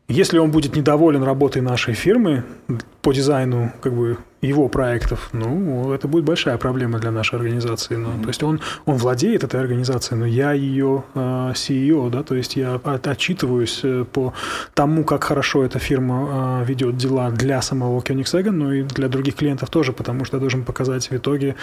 Если 0.08 0.38
он 0.38 0.50
будет 0.50 0.74
недоволен 0.76 1.22
работой 1.22 1.62
нашей 1.62 1.94
фирмы 1.94 2.42
по 3.02 3.12
дизайну 3.12 3.72
как 3.80 3.94
бы 3.94 4.18
его 4.42 4.68
проектов, 4.68 5.28
ну, 5.32 5.92
это 5.92 6.08
будет 6.08 6.24
большая 6.24 6.58
проблема 6.58 6.98
для 6.98 7.12
нашей 7.12 7.36
организации. 7.38 7.94
Ну, 7.94 8.08
То 8.22 8.28
есть 8.28 8.42
он, 8.42 8.60
он 8.86 8.96
владеет 8.96 9.44
этой 9.44 9.60
организацией, 9.60 10.18
но 10.18 10.26
я 10.26 10.52
ее 10.52 11.04
э, 11.14 11.52
CEO, 11.54 12.10
да, 12.10 12.22
то 12.24 12.34
есть 12.34 12.56
я 12.56 12.74
от- 12.74 13.06
отчитываюсь 13.06 13.80
э, 13.84 14.04
по 14.12 14.32
тому, 14.74 15.04
как 15.04 15.22
хорошо 15.24 15.64
эта 15.64 15.78
фирма 15.78 16.62
э, 16.62 16.64
ведет 16.66 16.96
дела 16.96 17.30
для 17.30 17.62
самого 17.62 18.00
Koenigsegg, 18.00 18.50
но 18.50 18.72
и 18.72 18.82
для 18.82 19.08
других 19.08 19.36
клиентов 19.36 19.70
тоже, 19.70 19.92
потому 19.92 20.24
что 20.24 20.36
я 20.38 20.40
должен 20.40 20.64
показать 20.64 21.08
в 21.10 21.12
итоге, 21.16 21.54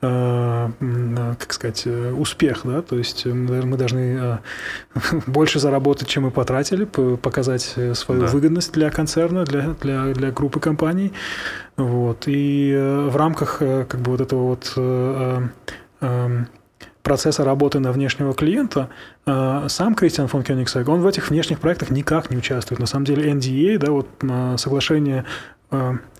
э, 0.00 0.68
э, 0.80 1.34
как 1.40 1.52
сказать, 1.52 1.82
э, 1.86 2.12
успех, 2.12 2.60
да, 2.64 2.82
то 2.82 2.96
есть 2.96 3.26
э, 3.26 3.32
мы 3.34 3.76
должны 3.76 4.16
э, 4.20 4.38
больше 5.26 5.58
заработать, 5.58 6.06
чем 6.06 6.22
мы 6.22 6.30
потратили, 6.30 6.84
показать 6.84 7.62
свою 7.94 8.20
Да. 8.20 8.26
выгодность 8.28 8.72
для 8.72 8.90
концерна, 8.90 9.44
для, 9.44 9.74
для, 9.80 10.14
для 10.14 10.30
группы 10.30 10.60
компаний. 10.60 11.12
Вот. 11.78 12.24
И 12.26 12.72
э, 12.72 13.08
в 13.08 13.16
рамках 13.16 13.62
э, 13.62 13.86
как 13.88 14.00
бы 14.00 14.10
вот 14.10 14.20
этого 14.20 14.48
вот 14.48 14.72
э, 14.76 15.48
эм, 16.00 16.48
процесса 17.04 17.44
работы 17.44 17.78
на 17.78 17.92
внешнего 17.92 18.34
клиента, 18.34 18.90
сам 19.24 19.94
Кристиан 19.94 20.28
фон 20.28 20.42
Кёнигсег, 20.42 20.86
он 20.88 21.00
в 21.00 21.06
этих 21.06 21.30
внешних 21.30 21.58
проектах 21.58 21.88
никак 21.88 22.28
не 22.30 22.36
участвует. 22.36 22.80
На 22.80 22.86
самом 22.86 23.06
деле 23.06 23.32
NDA, 23.32 23.78
да, 23.78 23.92
вот 23.92 24.08
соглашение. 24.60 25.24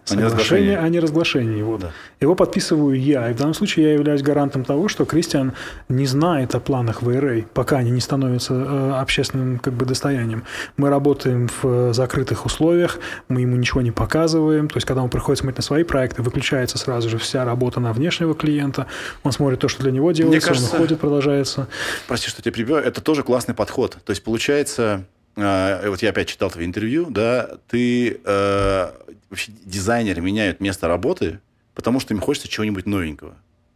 Соглашение 0.09 0.79
о 0.79 0.89
неразглашении. 0.89 1.63
Вот. 1.63 1.81
Да. 1.81 1.93
Его 2.21 2.35
подписываю 2.35 3.01
я. 3.01 3.31
И 3.31 3.33
в 3.35 3.37
данном 3.37 3.55
случае 3.55 3.87
я 3.87 3.93
являюсь 3.95 4.23
гарантом 4.23 4.65
того, 4.65 4.89
что 4.89 5.05
Кристиан 5.05 5.53
не 5.89 6.07
знает 6.07 6.55
о 6.55 6.61
планах 6.61 7.03
VRA, 7.03 7.47
пока 7.55 7.79
они 7.79 7.91
не 7.91 8.01
становятся 8.01 8.55
э, 8.55 8.93
общественным 9.01 9.59
как 9.59 9.75
бы, 9.75 9.85
достоянием. 9.87 10.45
Мы 10.77 10.89
работаем 10.89 11.49
в 11.49 11.65
э, 11.65 11.93
закрытых 11.93 12.47
условиях, 12.47 12.99
мы 13.29 13.43
ему 13.43 13.57
ничего 13.57 13.81
не 13.83 13.91
показываем. 13.91 14.69
То 14.69 14.77
есть, 14.77 14.87
когда 14.87 15.03
он 15.03 15.11
приходит 15.11 15.41
смотреть 15.41 15.59
на 15.59 15.63
свои 15.63 15.85
проекты, 15.85 16.23
выключается 16.23 16.79
сразу 16.79 17.09
же 17.09 17.19
вся 17.19 17.45
работа 17.45 17.81
на 17.81 17.93
внешнего 17.93 18.35
клиента. 18.35 18.87
Он 19.23 19.33
смотрит 19.33 19.61
то, 19.61 19.69
что 19.69 19.83
для 19.83 19.93
него 19.93 20.13
делается, 20.13 20.49
кажется- 20.49 20.71
он 20.71 20.77
уходит, 20.77 21.01
продолжается. 21.01 21.69
Прости, 22.07 22.29
что 22.29 22.43
тебя 22.43 22.53
перебиваю. 22.53 22.85
Это 22.85 23.01
тоже 23.01 23.23
классный 23.23 23.55
подход. 23.55 23.99
То 24.05 24.11
есть, 24.11 24.23
получается, 24.25 25.05
э, 25.37 25.89
вот 25.89 26.03
я 26.03 26.11
опять 26.11 26.29
читал 26.29 26.51
твои 26.51 26.67
интервью, 26.67 27.07
да, 27.11 27.51
ты 27.69 28.21
э, 28.25 28.89
вообще 29.31 29.53
дизайнеры 29.65 30.21
меняют 30.21 30.61
место 30.61 30.89
работы, 30.89 31.41
потому 31.75 32.01
что 32.01 32.15
им 32.15 32.21
хочется 32.21 32.49
чего-нибудь 32.49 32.87
новенького. 32.87 33.35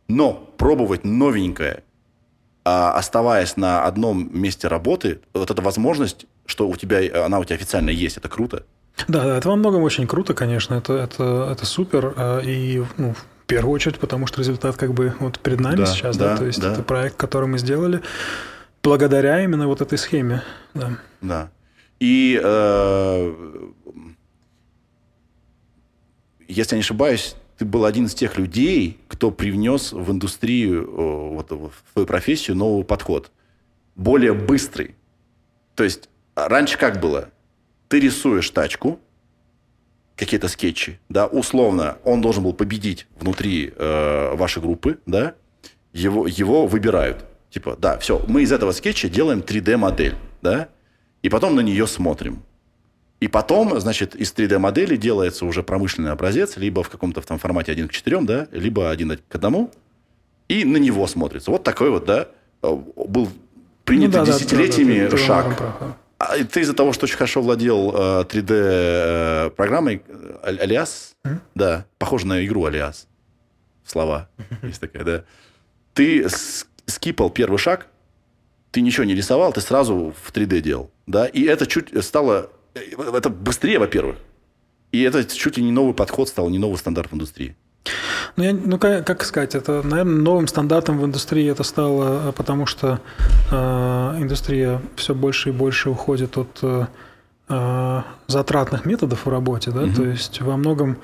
Но 0.09 0.33
пробовать 0.57 1.05
новенькое, 1.05 1.83
а, 2.65 2.93
оставаясь 2.93 3.57
на 3.57 3.85
одном 3.85 4.31
месте 4.39 4.69
работы, 4.69 5.21
вот 5.35 5.51
эта 5.51 5.63
возможность, 5.63 6.27
что 6.47 6.69
у 6.69 6.77
тебя, 6.77 7.25
она 7.25 7.39
у 7.39 7.45
тебя 7.45 7.57
официально 7.57 7.91
есть, 7.91 8.17
это 8.17 8.29
круто. 8.29 8.65
Да, 9.09 9.25
да, 9.25 9.39
это 9.39 9.49
во 9.49 9.57
многом 9.57 9.83
очень 9.83 10.07
круто, 10.07 10.35
конечно, 10.35 10.75
это, 10.75 10.95
это, 10.95 11.49
это 11.51 11.67
супер. 11.67 12.13
а, 12.17 12.41
И 12.41 12.83
ну, 12.99 13.15
в 13.15 13.47
первую 13.47 13.73
очередь, 13.73 13.99
потому 13.99 14.27
что 14.27 14.41
результат 14.41 14.77
как 14.77 14.93
бы 14.95 15.15
вот 15.19 15.39
перед 15.39 15.61
нами 15.61 15.77
Да, 15.77 15.87
сейчас, 15.87 16.17
да, 16.17 16.31
да, 16.31 16.37
то 16.39 16.45
есть 16.47 16.61
да. 16.61 16.73
это 16.73 16.83
проект, 16.83 17.17
который 17.17 17.49
мы 17.49 17.59
сделали 17.59 18.01
благодаря 18.83 19.43
именно 19.43 19.67
вот 19.67 19.81
этой 19.81 19.99
схеме. 19.99 20.43
Да. 20.75 20.99
Да. 21.21 21.51
И 22.01 22.41
э, 22.43 23.35
если 26.53 26.75
я 26.75 26.79
не 26.79 26.83
ошибаюсь, 26.83 27.37
ты 27.59 27.65
был 27.65 27.85
один 27.85 28.07
из 28.07 28.15
тех 28.15 28.39
людей, 28.39 28.99
кто 29.09 29.31
привнес 29.31 29.93
в 29.93 30.11
индустрию, 30.11 30.83
э, 30.83 31.35
вот, 31.35 31.51
в 31.51 31.73
свою 31.93 32.07
профессию 32.07 32.57
новый 32.57 32.85
подход. 32.85 33.31
Более 33.95 34.33
быстрый. 34.33 34.95
То 35.75 35.85
есть 35.85 36.09
а 36.35 36.49
раньше 36.49 36.79
как 36.79 37.01
было? 37.01 37.31
Ты 37.89 38.01
рисуешь 38.01 38.49
тачку, 38.51 38.99
какие-то 40.17 40.49
скетчи, 40.49 40.99
да, 41.09 41.27
условно, 41.27 41.99
он 42.05 42.21
должен 42.21 42.43
был 42.43 42.55
победить 42.55 43.07
внутри 43.19 43.73
э, 43.75 44.35
вашей 44.35 44.63
группы, 44.63 44.99
да, 45.05 45.35
его, 45.93 46.27
его 46.27 46.67
выбирают. 46.67 47.25
Типа, 47.51 47.77
да, 47.79 47.99
все, 47.99 48.25
мы 48.29 48.43
из 48.43 48.53
этого 48.53 48.73
скетча 48.73 49.09
делаем 49.11 49.41
3D-модель, 49.41 50.15
да, 50.41 50.69
и 51.23 51.29
потом 51.29 51.55
на 51.55 51.61
нее 51.61 51.87
смотрим. 51.87 52.43
И 53.23 53.29
потом, 53.29 53.79
значит, 53.79 54.17
из 54.17 54.33
3D-модели 54.35 54.97
делается 54.97 55.47
уже 55.47 55.63
промышленный 55.63 56.11
образец, 56.11 56.57
либо 56.57 56.83
в 56.83 56.89
каком-то 56.89 57.21
там 57.21 57.39
формате 57.39 57.71
1 57.71 57.87
к 57.87 57.93
4, 57.93 58.21
да, 58.23 58.49
либо 58.51 58.91
1 58.91 59.17
к 59.29 59.35
1, 59.37 59.69
и 60.49 60.65
на 60.65 60.77
него 60.79 61.07
смотрится. 61.07 61.53
Вот 61.53 61.63
такой 61.63 61.91
вот, 61.91 62.05
да, 62.05 62.27
э, 62.65 62.77
был 62.97 63.29
принят 63.85 64.09
Ну 64.09 64.13
да, 64.13 64.25
да, 64.25 64.33
десятилетиями 64.39 65.05
да, 65.05 65.05
да, 65.05 65.11
во 65.11 65.19
шаг. 65.19 65.57
да. 65.57 65.97
А 66.19 66.45
ты 66.45 66.63
из-за 66.63 66.75
того, 66.75 66.93
что 66.93 67.05
очень 67.05 67.17
хорошо 67.17 67.43
владел 67.43 67.93
э, 67.95 68.25
3D-программой 68.25 70.03
э, 70.09 70.57
Алиас, 70.61 71.15
Мгм. 71.25 71.41
да, 71.55 71.87
похоже 71.99 72.27
на 72.27 72.45
игру 72.45 72.65
Алиас, 72.65 73.07
слова 73.87 74.29
есть 74.63 74.81
такая, 74.81 75.05
да. 75.05 75.25
Ты 75.95 76.27
скипал 76.87 77.31
первый 77.31 77.59
шаг, 77.59 77.87
ты 78.73 78.81
ничего 78.81 79.05
не 79.05 79.15
рисовал, 79.15 79.53
ты 79.53 79.61
сразу 79.61 80.13
в 80.25 80.33
3D 80.33 80.61
делал, 80.61 80.91
да, 81.07 81.27
и 81.27 81.45
это 81.45 81.67
чуть 81.67 81.91
стало, 82.05 82.33
э, 82.43 82.47
это 82.75 83.29
быстрее, 83.31 83.79
во-первых, 83.79 84.17
и 84.93 85.03
это 85.03 85.25
чуть 85.25 85.57
ли 85.57 85.63
не 85.65 85.73
новый 85.73 85.95
подход 85.95 86.29
стал, 86.29 86.49
не 86.51 86.59
новый 86.59 86.77
стандарт 86.77 87.11
в 87.11 87.15
индустрии. 87.15 87.57
Ну, 88.37 88.45
я, 88.45 88.53
ну 88.53 88.79
как, 88.79 89.07
как 89.07 89.25
сказать, 89.25 89.55
это, 89.55 89.83
наверное, 89.83 90.23
новым 90.23 90.47
стандартом 90.47 90.99
в 90.99 91.05
индустрии 91.05 91.51
это 91.51 91.65
стало, 91.65 92.29
э, 92.29 92.33
потому 92.33 92.67
что 92.67 93.01
э, 93.51 93.55
индустрия 94.21 94.81
все 94.97 95.15
больше 95.15 95.49
и 95.49 95.53
больше 95.53 95.91
уходит 95.91 96.37
от 96.39 96.59
э, 96.63 96.87
э, 97.49 98.03
затратных 98.29 98.87
методов 98.87 99.27
в 99.27 99.29
работе, 99.29 99.71
да, 99.73 99.83
Мгм. 99.83 99.95
то 99.95 100.05
есть 100.05 100.41
во 100.41 100.57
многом 100.57 100.99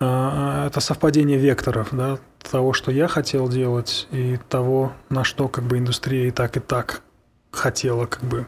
э, 0.00 0.64
это 0.66 0.80
совпадение 0.80 1.38
векторов, 1.38 1.88
да, 1.92 2.18
того, 2.50 2.72
что 2.72 2.90
я 2.90 3.08
хотел 3.08 3.48
делать, 3.48 4.08
и 4.10 4.38
того, 4.48 4.92
на 5.10 5.24
что 5.24 5.48
как 5.48 5.64
бы 5.64 5.78
индустрия 5.78 6.28
и 6.28 6.30
так, 6.30 6.56
и 6.56 6.60
так 6.60 7.02
хотела 7.50 8.06
как 8.06 8.24
бы 8.24 8.46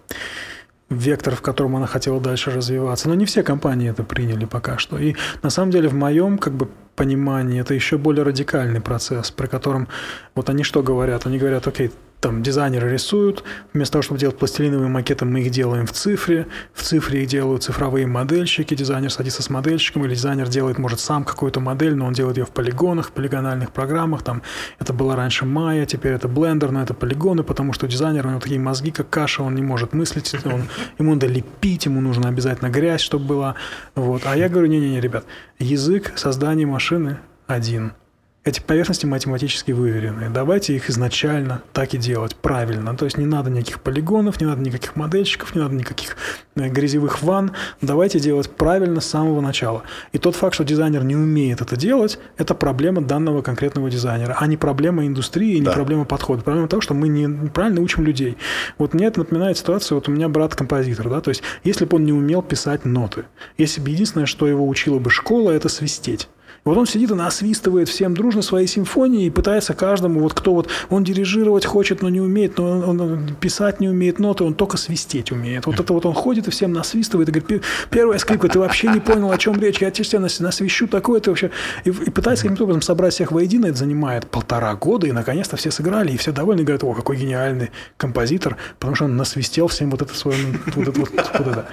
вектор, 0.90 1.35
в 1.35 1.40
котором 1.40 1.77
она 1.77 1.86
хотела 1.86 2.20
дальше 2.20 2.51
развиваться. 2.51 3.09
Но 3.09 3.15
не 3.15 3.24
все 3.24 3.43
компании 3.43 3.90
это 3.90 4.02
приняли 4.02 4.44
пока 4.44 4.78
что. 4.78 4.98
И 4.98 5.15
на 5.43 5.51
самом 5.51 5.70
деле 5.70 5.89
в 5.89 5.94
моем 5.94 6.39
как 6.39 6.55
бы 6.55 6.69
понимании 6.94 7.61
это 7.61 7.74
еще 7.74 7.98
более 7.98 8.23
радикальный 8.23 8.81
процесс, 8.81 9.31
при 9.31 9.47
котором 9.47 9.89
вот 10.35 10.48
они 10.51 10.62
что 10.62 10.82
говорят? 10.82 11.27
Они 11.27 11.39
говорят, 11.39 11.66
окей, 11.66 11.90
там 12.24 12.42
дизайнеры 12.42 12.90
рисуют, 12.90 13.44
вместо 13.74 13.92
того, 13.92 14.02
чтобы 14.02 14.18
делать 14.18 14.38
пластилиновые 14.38 14.88
макеты, 14.88 15.26
мы 15.26 15.42
их 15.42 15.51
делаем 15.51 15.84
в 15.84 15.92
цифре, 15.92 16.46
в 16.72 16.82
цифре 16.82 17.22
их 17.22 17.28
делают 17.28 17.64
цифровые 17.64 18.06
модельщики, 18.06 18.74
дизайнер 18.74 19.10
садится 19.10 19.42
с 19.42 19.51
модельщиком, 19.51 20.06
или 20.06 20.14
дизайнер 20.14 20.48
делает, 20.48 20.78
может, 20.78 21.01
сам 21.01 21.24
какую-то 21.24 21.60
модель, 21.60 21.94
но 21.94 22.06
он 22.06 22.14
делает 22.14 22.38
ее 22.38 22.46
в 22.46 22.51
полигонах, 22.51 23.10
полигональных 23.10 23.72
программах, 23.72 24.22
там, 24.22 24.40
это 24.78 24.94
было 24.94 25.16
раньше 25.16 25.44
Maya, 25.44 25.84
теперь 25.84 26.12
это 26.12 26.26
Blender, 26.26 26.70
но 26.70 26.82
это 26.82 26.94
полигоны, 26.94 27.42
потому 27.42 27.74
что 27.74 27.86
дизайнер, 27.86 28.26
у 28.26 28.30
него 28.30 28.40
такие 28.40 28.59
мозги, 28.59 28.90
как 28.90 29.10
каша, 29.10 29.42
он 29.42 29.55
не 29.55 29.62
может 29.62 29.92
мыслить, 29.92 30.34
он, 30.46 30.62
ему 30.98 31.12
надо 31.12 31.26
лепить, 31.26 31.84
ему 31.84 32.01
нужно 32.01 32.30
обязательно 32.30 32.70
грязь, 32.70 33.02
чтобы 33.02 33.26
была, 33.26 33.55
вот, 33.94 34.22
а 34.24 34.34
я 34.34 34.48
говорю, 34.48 34.68
не-не-не, 34.68 34.98
ребят, 34.98 35.26
язык 35.59 36.14
создания 36.16 36.64
машины 36.64 37.18
один– 37.46 37.92
эти 38.44 38.60
поверхности 38.60 39.06
математически 39.06 39.72
выверенные. 39.72 40.28
Давайте 40.28 40.76
их 40.76 40.90
изначально 40.90 41.62
так 41.72 41.94
и 41.94 41.98
делать, 41.98 42.36
правильно. 42.36 42.94
То 42.94 43.06
есть 43.06 43.16
не 43.16 43.24
надо 43.24 43.48
никаких 43.48 43.80
полигонов, 43.80 44.38
не 44.38 44.46
надо 44.46 44.60
никаких 44.60 44.96
модельщиков, 44.96 45.54
не 45.54 45.62
надо 45.62 45.74
никаких 45.74 46.16
э, 46.54 46.68
грязевых 46.68 47.22
ванн. 47.22 47.52
Давайте 47.80 48.20
делать 48.20 48.50
правильно 48.50 49.00
с 49.00 49.06
самого 49.06 49.40
начала. 49.40 49.82
И 50.12 50.18
тот 50.18 50.36
факт, 50.36 50.54
что 50.54 50.64
дизайнер 50.64 51.02
не 51.04 51.16
умеет 51.16 51.62
это 51.62 51.74
делать, 51.76 52.18
это 52.36 52.54
проблема 52.54 53.00
данного 53.00 53.40
конкретного 53.40 53.88
дизайнера, 53.88 54.36
а 54.38 54.46
не 54.46 54.58
проблема 54.58 55.06
индустрии, 55.06 55.56
не 55.58 55.64
Да. 55.64 55.72
проблема 55.72 56.04
подхода. 56.04 56.42
Проблема 56.42 56.68
того, 56.68 56.82
что 56.82 56.92
мы 56.92 57.08
не- 57.08 57.24
неправильно 57.24 57.80
учим 57.80 58.04
людей. 58.04 58.36
Вот 58.76 58.92
мне 58.92 59.06
это 59.06 59.20
напоминает 59.20 59.56
ситуацию, 59.56 59.96
вот 59.96 60.08
у 60.08 60.12
меня 60.12 60.28
брат 60.28 60.54
композитор, 60.54 61.08
да, 61.08 61.22
то 61.22 61.30
есть 61.30 61.42
если 61.64 61.86
бы 61.86 61.96
он 61.96 62.04
не 62.04 62.12
умел 62.12 62.42
писать 62.42 62.84
ноты, 62.84 63.24
если 63.56 63.80
бы 63.80 63.88
единственное, 63.88 64.26
что 64.26 64.46
его 64.46 64.68
учила 64.68 64.98
бы 64.98 65.08
школа, 65.10 65.50
это 65.50 65.70
свистеть. 65.70 66.28
Вот 66.65 66.78
он 66.78 66.86
сидит 66.86 67.11
и 67.11 67.15
насвистывает 67.15 67.89
всем 67.89 68.15
дружно 68.15 68.41
свои 68.41 68.66
симфонии 68.66 69.27
и 69.27 69.31
пытается 69.31 69.74
каждому, 69.74 70.20
вот 70.20 70.32
кто 70.32 70.55
вот, 70.55 70.69
он 70.89 71.05
дирижировать 71.05 71.66
хочет, 71.66 72.01
но 72.01 72.09
не 72.09 72.23
умеет, 72.23 72.57
но 72.57 72.81
он, 72.89 73.01
он 73.01 73.36
писать 73.39 73.81
не 73.81 73.89
умеет 73.89 74.19
ноты, 74.19 74.45
он 74.45 74.55
только 74.55 74.78
свистеть 74.78 75.31
умеет. 75.31 75.66
Вот 75.66 75.78
это 75.78 75.93
вот 75.93 76.07
он 76.07 76.15
ходит 76.15 76.49
и 76.49 76.51
всем 76.51 76.73
насвистывает 76.73 77.28
и 77.28 77.32
говорит, 77.32 77.49
«Пе- 77.49 77.61
первая 77.91 78.19
скрипка, 78.19 78.49
ты 78.49 78.59
вообще 78.59 78.89
не 78.89 79.01
понял, 79.01 79.31
о 79.31 79.36
чем 79.36 79.61
речь, 79.61 79.82
я 79.82 79.91
тебе 79.91 80.19
насвищу 80.19 80.89
такое, 80.89 81.20
ты 81.20 81.31
вообще... 81.31 81.51
И, 81.85 81.91
и 81.91 82.11
пытается 82.11 82.45
каким-то 82.45 82.65
образом 82.65 82.82
собрать 82.82 83.12
всех 83.12 83.31
воедино, 83.31 83.66
это 83.66 83.78
занимает 83.78 84.27
полтора 84.31 84.74
года, 84.74 85.07
и 85.07 85.12
наконец-то 85.12 85.57
все 85.57 85.70
сыграли, 85.70 86.12
и 86.12 86.16
все 86.16 86.32
довольны, 86.32 86.62
говорят, 86.62 86.82
о, 86.85 86.95
какой 86.95 87.19
гениальный 87.19 87.70
композитор, 87.99 88.57
потому 88.78 88.95
что 88.95 89.05
он 89.05 89.16
насвистел 89.16 89.69
всем 89.69 89.91
вот 89.91 90.01
это 90.01 90.15
свое, 90.15 90.39
вот 90.74 90.89
это 90.89 90.99
вот, 90.99 91.11
вот 91.11 91.47
это. 91.47 91.66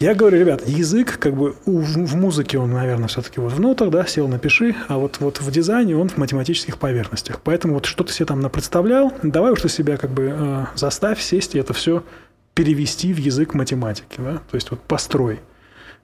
Я 0.00 0.14
говорю, 0.14 0.38
ребят, 0.38 0.62
язык, 0.68 1.18
как 1.18 1.34
бы 1.34 1.56
в 1.66 2.14
музыке 2.14 2.56
он, 2.56 2.70
наверное, 2.70 3.08
все-таки 3.08 3.40
вот 3.40 3.52
в 3.52 3.58
нотах, 3.58 3.90
да, 3.90 4.06
сел, 4.06 4.28
напиши, 4.28 4.76
а 4.86 4.96
вот, 4.96 5.18
вот 5.18 5.40
в 5.40 5.50
дизайне 5.50 5.96
он 5.96 6.08
в 6.08 6.16
математических 6.18 6.78
поверхностях. 6.78 7.40
Поэтому 7.42 7.74
вот 7.74 7.86
что 7.86 8.04
ты 8.04 8.12
себе 8.12 8.26
там 8.26 8.38
напредставлял, 8.38 9.12
давай 9.24 9.50
уж 9.50 9.60
ты 9.60 9.68
себя 9.68 9.96
как 9.96 10.10
бы 10.10 10.32
э, 10.32 10.66
заставь 10.76 11.20
сесть 11.20 11.56
и 11.56 11.58
это 11.58 11.72
все 11.72 12.04
перевести 12.54 13.12
в 13.12 13.16
язык 13.16 13.54
математики, 13.54 14.18
да, 14.18 14.34
то 14.34 14.54
есть 14.54 14.70
вот 14.70 14.80
построй. 14.80 15.40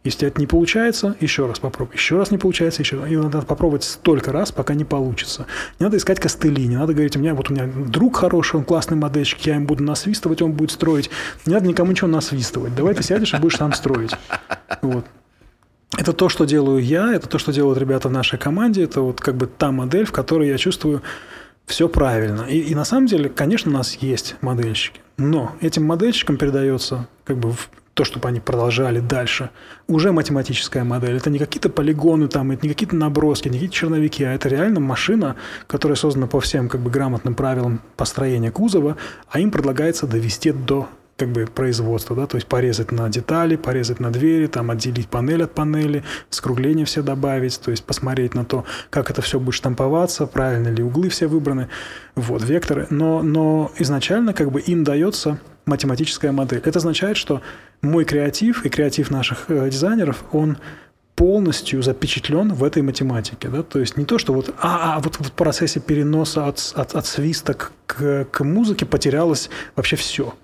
Если 0.04 0.28
это 0.28 0.38
не 0.38 0.46
получается, 0.46 1.16
еще 1.20 1.46
раз 1.46 1.58
попробуй. 1.58 1.94
Еще 1.94 2.18
раз 2.18 2.30
не 2.30 2.36
получается, 2.36 2.82
еще 2.82 3.00
раз. 3.00 3.10
Надо 3.10 3.42
попробовать 3.42 3.84
столько 3.84 4.32
раз, 4.32 4.52
пока 4.52 4.74
не 4.74 4.84
получится. 4.84 5.46
Не 5.80 5.84
надо 5.84 5.96
искать 5.96 6.20
костыли, 6.20 6.66
не 6.66 6.76
надо 6.76 6.92
говорить, 6.92 7.16
у 7.16 7.20
меня 7.20 7.34
вот 7.34 7.50
у 7.50 7.54
меня 7.54 7.66
друг 7.66 8.16
хороший, 8.16 8.56
он 8.56 8.64
классный 8.64 8.98
модельщик, 8.98 9.40
я 9.40 9.56
им 9.56 9.64
буду 9.64 9.82
насвистывать, 9.82 10.42
он 10.42 10.52
будет 10.52 10.72
строить. 10.72 11.08
Не 11.46 11.54
надо 11.54 11.66
никому 11.66 11.90
ничего 11.90 12.08
насвистывать. 12.08 12.74
Давай 12.74 12.94
ты 12.94 13.02
сядешь 13.02 13.32
и 13.32 13.38
будешь 13.38 13.56
сам 13.56 13.72
строить. 13.72 14.12
Вот. 14.82 15.06
Это 15.96 16.12
то, 16.12 16.28
что 16.28 16.44
делаю 16.44 16.82
я, 16.82 17.14
это 17.14 17.26
то, 17.26 17.38
что 17.38 17.52
делают 17.52 17.78
ребята 17.78 18.08
в 18.08 18.12
нашей 18.12 18.38
команде, 18.38 18.82
это 18.82 19.00
вот 19.00 19.22
как 19.22 19.36
бы 19.36 19.46
та 19.46 19.70
модель, 19.70 20.04
в 20.04 20.12
которой 20.12 20.48
я 20.48 20.58
чувствую 20.58 21.02
все 21.66 21.88
правильно. 21.88 22.42
И, 22.42 22.58
и 22.58 22.74
на 22.74 22.84
самом 22.84 23.06
деле, 23.06 23.30
конечно, 23.30 23.70
у 23.70 23.74
нас 23.74 23.94
есть 23.94 24.36
модельщики, 24.42 25.00
но 25.16 25.52
этим 25.62 25.84
модельщикам 25.84 26.36
передается 26.36 27.08
как 27.24 27.38
бы 27.38 27.54
то, 27.94 28.04
чтобы 28.04 28.28
они 28.28 28.40
продолжали 28.40 29.00
дальше, 29.00 29.50
уже 29.86 30.12
математическая 30.12 30.84
модель. 30.84 31.16
Это 31.16 31.30
не 31.30 31.38
какие-то 31.38 31.68
полигоны, 31.70 32.28
там, 32.28 32.50
это 32.50 32.66
не 32.66 32.72
какие-то 32.72 32.96
наброски, 32.96 33.48
не 33.48 33.54
какие-то 33.54 33.74
черновики, 33.74 34.24
а 34.24 34.32
это 34.32 34.48
реально 34.48 34.80
машина, 34.80 35.36
которая 35.66 35.96
создана 35.96 36.26
по 36.26 36.40
всем 36.40 36.68
как 36.68 36.80
бы 36.80 36.90
грамотным 36.90 37.34
правилам 37.34 37.80
построения 37.96 38.50
кузова, 38.50 38.96
а 39.28 39.40
им 39.40 39.50
предлагается 39.50 40.06
довести 40.06 40.50
до 40.52 40.88
как 41.16 41.28
бы 41.28 41.46
производства, 41.46 42.16
да, 42.16 42.26
то 42.26 42.36
есть 42.36 42.46
порезать 42.46 42.90
на 42.90 43.08
детали, 43.08 43.56
порезать 43.56 44.00
на 44.00 44.10
двери, 44.10 44.46
там 44.46 44.70
отделить 44.70 45.08
панель 45.08 45.44
от 45.44 45.54
панели, 45.54 46.02
скругления 46.30 46.84
все 46.84 47.02
добавить, 47.02 47.60
то 47.60 47.70
есть 47.70 47.84
посмотреть 47.84 48.34
на 48.34 48.44
то, 48.44 48.64
как 48.90 49.10
это 49.10 49.22
все 49.22 49.38
будет 49.38 49.54
штамповаться, 49.54 50.26
правильно 50.26 50.68
ли 50.68 50.82
углы 50.82 51.08
все 51.08 51.26
выбраны, 51.26 51.68
вот, 52.16 52.42
векторы, 52.42 52.86
но, 52.90 53.22
но 53.22 53.70
изначально 53.78 54.34
как 54.34 54.50
бы 54.50 54.60
им 54.60 54.82
дается 54.82 55.38
математическая 55.66 56.32
модель. 56.32 56.60
Это 56.64 56.78
означает, 56.78 57.16
что 57.16 57.42
мой 57.80 58.04
креатив 58.04 58.64
и 58.64 58.68
креатив 58.68 59.10
наших 59.10 59.44
э, 59.48 59.70
дизайнеров, 59.70 60.24
он 60.32 60.58
полностью 61.14 61.82
запечатлен 61.82 62.52
в 62.52 62.64
этой 62.64 62.82
математике. 62.82 63.48
Да? 63.48 63.62
То 63.62 63.78
есть 63.78 63.96
не 63.96 64.04
то, 64.04 64.18
что 64.18 64.32
вот, 64.32 64.52
а, 64.58 64.96
а 64.96 65.00
вот 65.00 65.16
в 65.16 65.32
процессе 65.32 65.80
переноса 65.80 66.48
от, 66.48 66.72
от, 66.74 66.94
от 66.94 67.06
свиста 67.06 67.54
к, 67.86 68.26
к 68.30 68.44
музыке 68.44 68.84
потерялось 68.84 69.48
вообще 69.76 69.96
все. 69.96 70.34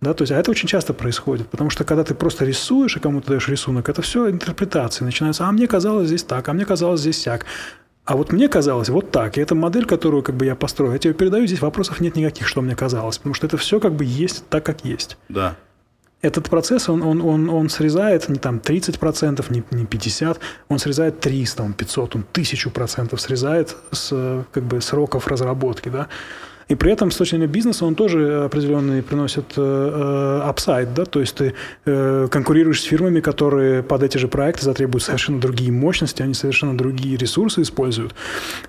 Да, 0.00 0.14
то 0.14 0.22
есть, 0.22 0.32
а 0.32 0.36
это 0.36 0.50
очень 0.50 0.68
часто 0.68 0.94
происходит, 0.94 1.48
потому 1.48 1.70
что 1.70 1.82
когда 1.84 2.04
ты 2.04 2.14
просто 2.14 2.44
рисуешь 2.44 2.96
и 2.96 3.00
кому-то 3.00 3.28
даешь 3.28 3.48
рисунок, 3.48 3.88
это 3.88 4.00
все 4.00 4.30
интерпретации 4.30 5.04
начинаются. 5.04 5.46
А 5.46 5.52
мне 5.52 5.66
казалось 5.66 6.06
здесь 6.06 6.22
так, 6.22 6.48
а 6.48 6.52
мне 6.52 6.64
казалось 6.64 7.00
здесь 7.00 7.20
сяк. 7.20 7.46
А 8.04 8.16
вот 8.16 8.32
мне 8.32 8.48
казалось 8.48 8.88
вот 8.88 9.10
так. 9.10 9.36
И 9.36 9.40
эта 9.40 9.54
модель, 9.54 9.84
которую 9.84 10.22
как 10.22 10.36
бы 10.36 10.46
я 10.46 10.54
построил, 10.54 10.92
я 10.92 10.98
тебе 10.98 11.14
передаю, 11.14 11.46
здесь 11.46 11.60
вопросов 11.60 12.00
нет 12.00 12.16
никаких, 12.16 12.46
что 12.46 12.62
мне 12.62 12.76
казалось, 12.76 13.18
потому 13.18 13.34
что 13.34 13.46
это 13.46 13.56
все 13.56 13.80
как 13.80 13.92
бы 13.94 14.04
есть 14.04 14.48
так, 14.48 14.64
как 14.64 14.84
есть. 14.84 15.18
Да. 15.28 15.56
Этот 16.22 16.48
процесс, 16.48 16.88
он, 16.88 17.02
он, 17.02 17.20
он, 17.20 17.50
он 17.50 17.68
срезает 17.68 18.28
не 18.28 18.38
там 18.38 18.58
30%, 18.58 19.44
не, 19.50 19.62
не 19.70 19.84
50%, 19.84 20.38
он 20.68 20.78
срезает 20.78 21.20
300, 21.20 21.62
он 21.62 21.74
500, 21.74 22.16
он 22.16 22.24
1000% 22.32 23.16
срезает 23.18 23.76
с 23.92 24.44
как 24.52 24.62
бы 24.62 24.80
сроков 24.80 25.26
разработки, 25.26 25.88
да. 25.88 26.08
И 26.68 26.74
при 26.74 26.92
этом 26.92 27.10
с 27.10 27.16
точки 27.16 27.30
зрения 27.30 27.46
бизнеса 27.46 27.86
он 27.86 27.94
тоже 27.94 28.44
определенный 28.44 29.02
приносит 29.02 29.54
э, 29.56 30.40
апсайд, 30.44 30.92
да, 30.92 31.06
то 31.06 31.20
есть 31.20 31.34
ты 31.36 31.54
э, 31.86 32.28
конкурируешь 32.30 32.82
с 32.82 32.84
фирмами, 32.84 33.20
которые 33.20 33.82
под 33.82 34.02
эти 34.02 34.18
же 34.18 34.28
проекты 34.28 34.64
затребуют 34.64 35.02
совершенно 35.02 35.40
другие 35.40 35.72
мощности, 35.72 36.20
они 36.20 36.34
совершенно 36.34 36.76
другие 36.76 37.16
ресурсы 37.16 37.62
используют. 37.62 38.14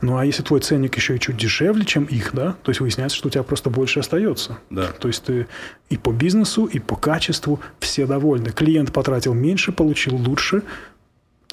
Ну 0.01 0.17
а 0.17 0.25
если 0.25 0.43
твой 0.43 0.61
ценник 0.61 0.95
еще 0.95 1.17
и 1.17 1.19
чуть 1.19 1.35
дешевле, 1.35 1.83
чем 1.83 2.05
их, 2.05 2.33
да, 2.33 2.55
то 2.63 2.69
есть 2.69 2.79
выясняется, 2.79 3.17
что 3.17 3.27
у 3.27 3.31
тебя 3.31 3.43
просто 3.43 3.69
больше 3.69 3.99
остается. 3.99 4.57
Да. 4.69 4.87
То 4.99 5.09
есть 5.09 5.25
ты 5.25 5.47
и 5.89 5.97
по 5.97 6.11
бизнесу, 6.11 6.65
и 6.65 6.79
по 6.79 6.95
качеству 6.95 7.59
все 7.79 8.05
довольны. 8.05 8.51
Клиент 8.51 8.93
потратил 8.93 9.33
меньше, 9.33 9.73
получил 9.73 10.15
лучше, 10.15 10.63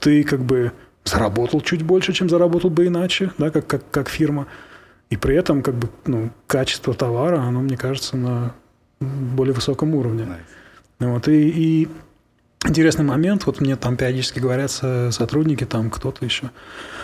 ты 0.00 0.22
как 0.22 0.44
бы 0.44 0.70
заработал 1.04 1.60
чуть 1.60 1.82
больше, 1.82 2.12
чем 2.12 2.28
заработал 2.28 2.70
бы 2.70 2.86
иначе, 2.86 3.30
да, 3.38 3.50
как, 3.50 3.66
как, 3.66 3.90
как 3.90 4.08
фирма. 4.08 4.46
И 5.10 5.16
при 5.16 5.36
этом 5.36 5.62
как 5.62 5.74
бы, 5.74 5.88
ну, 6.06 6.30
качество 6.46 6.94
товара, 6.94 7.40
оно, 7.40 7.60
мне 7.60 7.76
кажется, 7.76 8.16
на 8.16 8.54
более 9.00 9.54
высоком 9.54 9.94
уровне. 9.94 10.24
Nice. 10.24 11.08
Вот, 11.08 11.28
и, 11.28 11.48
и 11.48 11.88
интересный 12.64 13.04
момент, 13.04 13.46
вот 13.46 13.60
мне 13.60 13.76
там 13.76 13.96
периодически 13.96 14.40
говорят 14.40 14.70
со- 14.70 15.10
сотрудники, 15.12 15.64
там 15.64 15.90
кто-то 15.90 16.24
еще, 16.24 16.50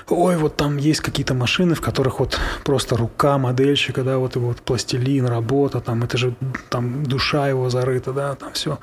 ой, 0.08 0.36
вот 0.36 0.56
там 0.56 0.78
есть 0.78 1.00
какие-то 1.00 1.34
машины, 1.34 1.74
в 1.74 1.80
которых 1.80 2.18
вот 2.18 2.38
просто 2.64 2.96
рука 2.96 3.38
модельщика, 3.38 4.02
да, 4.02 4.18
вот 4.18 4.34
и 4.36 4.38
вот 4.38 4.62
пластилин, 4.62 5.26
работа, 5.26 5.80
там 5.80 6.02
это 6.02 6.16
же 6.16 6.34
там 6.70 7.04
душа 7.04 7.48
его 7.48 7.68
зарыта, 7.70 8.12
да, 8.12 8.34
там 8.34 8.52
все. 8.54 8.78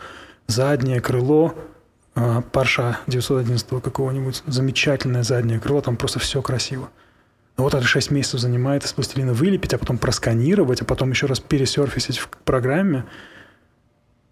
заднее 0.48 1.02
крыло 1.02 1.56
Парша 2.52 3.00
911 3.08 3.82
какого-нибудь, 3.82 4.44
замечательное 4.46 5.24
заднее 5.24 5.60
крыло, 5.60 5.82
там 5.82 5.96
просто 5.96 6.20
все 6.20 6.42
красиво. 6.42 6.90
Но 7.60 7.64
вот 7.64 7.74
это 7.74 7.86
6 7.86 8.12
месяцев 8.12 8.40
занимает 8.40 8.86
из 8.86 8.94
пластилина 8.94 9.34
вылепить, 9.34 9.74
а 9.74 9.78
потом 9.78 9.98
просканировать, 9.98 10.82
а 10.82 10.86
потом 10.86 11.10
еще 11.10 11.26
раз 11.26 11.42
пересерфисить 11.42 12.18
в 12.18 12.30
программе– 12.30 13.04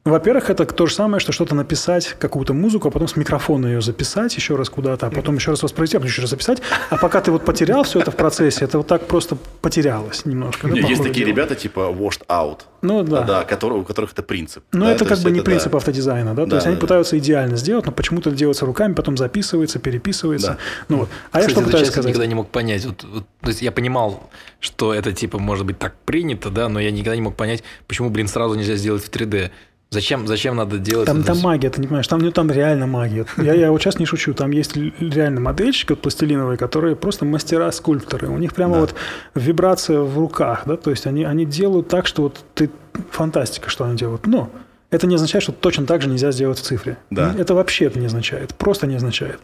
во-первых, 0.10 0.50
это 0.50 0.66
то 0.66 0.86
же 0.86 0.94
самое, 0.94 1.20
что 1.20 1.32
что-то 1.32 1.56
написать, 1.56 2.16
какую-то 2.20 2.54
музыку, 2.54 2.88
а 2.88 2.92
потом 2.92 3.08
с 3.08 3.16
микрофона 3.16 3.68
ее 3.68 3.82
записать 3.82 4.36
еще 4.36 4.56
раз 4.56 4.70
куда-то, 4.70 5.08
а 5.08 5.10
потом 5.10 5.36
еще 5.36 5.52
раз 5.52 5.64
воспроизвести, 5.64 5.98
а 5.98 6.00
потом 6.00 6.10
еще 6.10 6.22
раз 6.22 6.30
записать. 6.32 6.62
А 6.90 6.98
пока 6.98 7.22
ты 7.22 7.32
вот 7.32 7.46
потерял 7.46 7.84
все 7.84 8.00
это 8.00 8.12
в 8.12 8.16
процессе, 8.16 8.66
это 8.66 8.78
вот 8.78 8.88
так 8.88 9.08
просто 9.08 9.38
потерялось 9.62 10.26
немножко. 10.26 10.68
Да, 10.68 10.76
есть 10.76 11.02
такие 11.02 11.26
дело. 11.26 11.36
ребята 11.36 11.56
типа 11.56 11.80
washed 11.92 12.26
out. 12.28 12.62
Ну 12.82 13.04
да. 13.04 13.24
да 13.24 13.44
которые, 13.44 13.82
у 13.82 13.84
которых 13.84 14.14
это 14.14 14.24
принцип. 14.24 14.64
Но 14.72 14.86
да, 14.86 14.92
это 14.92 15.06
как 15.06 15.20
бы 15.20 15.32
не 15.32 15.40
это, 15.40 15.46
принцип 15.46 15.72
да. 15.72 15.78
автодизайна, 15.78 16.36
да? 16.36 16.44
То 16.44 16.50
да, 16.52 16.56
есть 16.58 16.66
да, 16.66 16.70
они 16.70 16.76
да. 16.76 16.82
пытаются 16.82 17.18
идеально 17.18 17.58
сделать, 17.58 17.86
но 17.86 17.92
почему-то 17.92 18.32
делается 18.32 18.66
руками, 18.66 18.94
потом 18.94 19.18
записывается, 19.18 19.80
переписывается. 19.80 20.52
Да. 20.52 20.58
Ну 20.90 20.98
вот. 20.98 21.10
А 21.32 21.40
Кстати, 21.40 21.44
я 21.44 21.50
что 21.50 21.66
пытаюсь 21.66 21.88
сказать? 21.88 22.06
Я 22.06 22.10
никогда 22.10 22.28
не 22.28 22.36
мог 22.36 22.50
понять. 22.50 22.86
Вот, 22.86 23.04
вот, 23.04 23.24
то 23.42 23.48
есть 23.48 23.62
я 23.62 23.72
понимал, 23.72 24.30
что 24.60 24.94
это 24.94 25.12
типа 25.12 25.40
может 25.40 25.66
быть 25.66 25.80
так 25.80 25.96
принято, 26.06 26.50
да, 26.50 26.70
но 26.70 26.80
я 26.80 26.92
никогда 26.92 27.16
не 27.16 27.22
мог 27.22 27.36
понять, 27.36 27.64
почему, 27.88 28.10
блин, 28.10 28.28
сразу 28.28 28.56
нельзя 28.56 28.76
сделать 28.76 29.04
в 29.04 29.10
3D. 29.10 29.52
Зачем, 29.89 30.27
зачем 30.27 30.57
надо 30.57 30.80
делать 30.80 31.05
там, 31.05 31.19
это? 31.19 31.27
Там 31.27 31.39
магия, 31.39 31.69
ты 31.69 31.80
не 31.80 31.88
понимаешь, 31.88 32.07
там, 32.07 32.19
ну, 32.19 32.31
там 32.31 32.51
реально 32.51 32.88
магия. 32.88 33.26
Я, 33.38 33.53
я 33.53 33.72
вот 33.72 33.81
сейчас 33.81 33.99
не 33.99 34.05
шучу, 34.05 34.34
там 34.34 34.51
есть 34.51 34.76
реально 34.76 35.39
модельщики 35.39 35.91
вот, 35.91 36.01
пластилиновые, 36.01 36.57
которые 36.57 36.97
просто 36.97 37.23
мастера-скульпторы. 37.23 38.27
У 38.27 38.38
них 38.38 38.53
прямо 38.53 38.76
да. 38.76 38.80
вот 38.81 38.95
вибрация 39.34 40.01
в 40.01 40.18
руках, 40.18 40.64
да, 40.65 40.76
то 40.76 40.89
есть 40.89 41.07
они, 41.07 41.23
они 41.23 41.45
делают 41.45 41.88
так, 41.88 42.05
что 42.07 42.23
вот 42.23 42.43
ты... 42.53 42.69
Фантастика, 43.11 43.69
что 43.69 43.85
они 43.85 43.95
делают. 43.95 44.26
Но 44.26 44.49
это 44.89 45.05
не 45.07 45.15
означает, 45.15 45.43
что 45.43 45.51
точно 45.51 45.85
так 45.85 46.01
же 46.01 46.09
нельзя 46.09 46.31
сделать 46.31 46.57
в 46.57 46.64
цифре. 46.64 46.97
Да. 47.09 47.34
Это 47.38 47.53
вообще 47.53 47.85
это 47.85 47.99
не 47.99 48.07
означает, 48.07 48.55
просто 48.55 48.88
не 48.88 48.95
означает. 48.95 49.39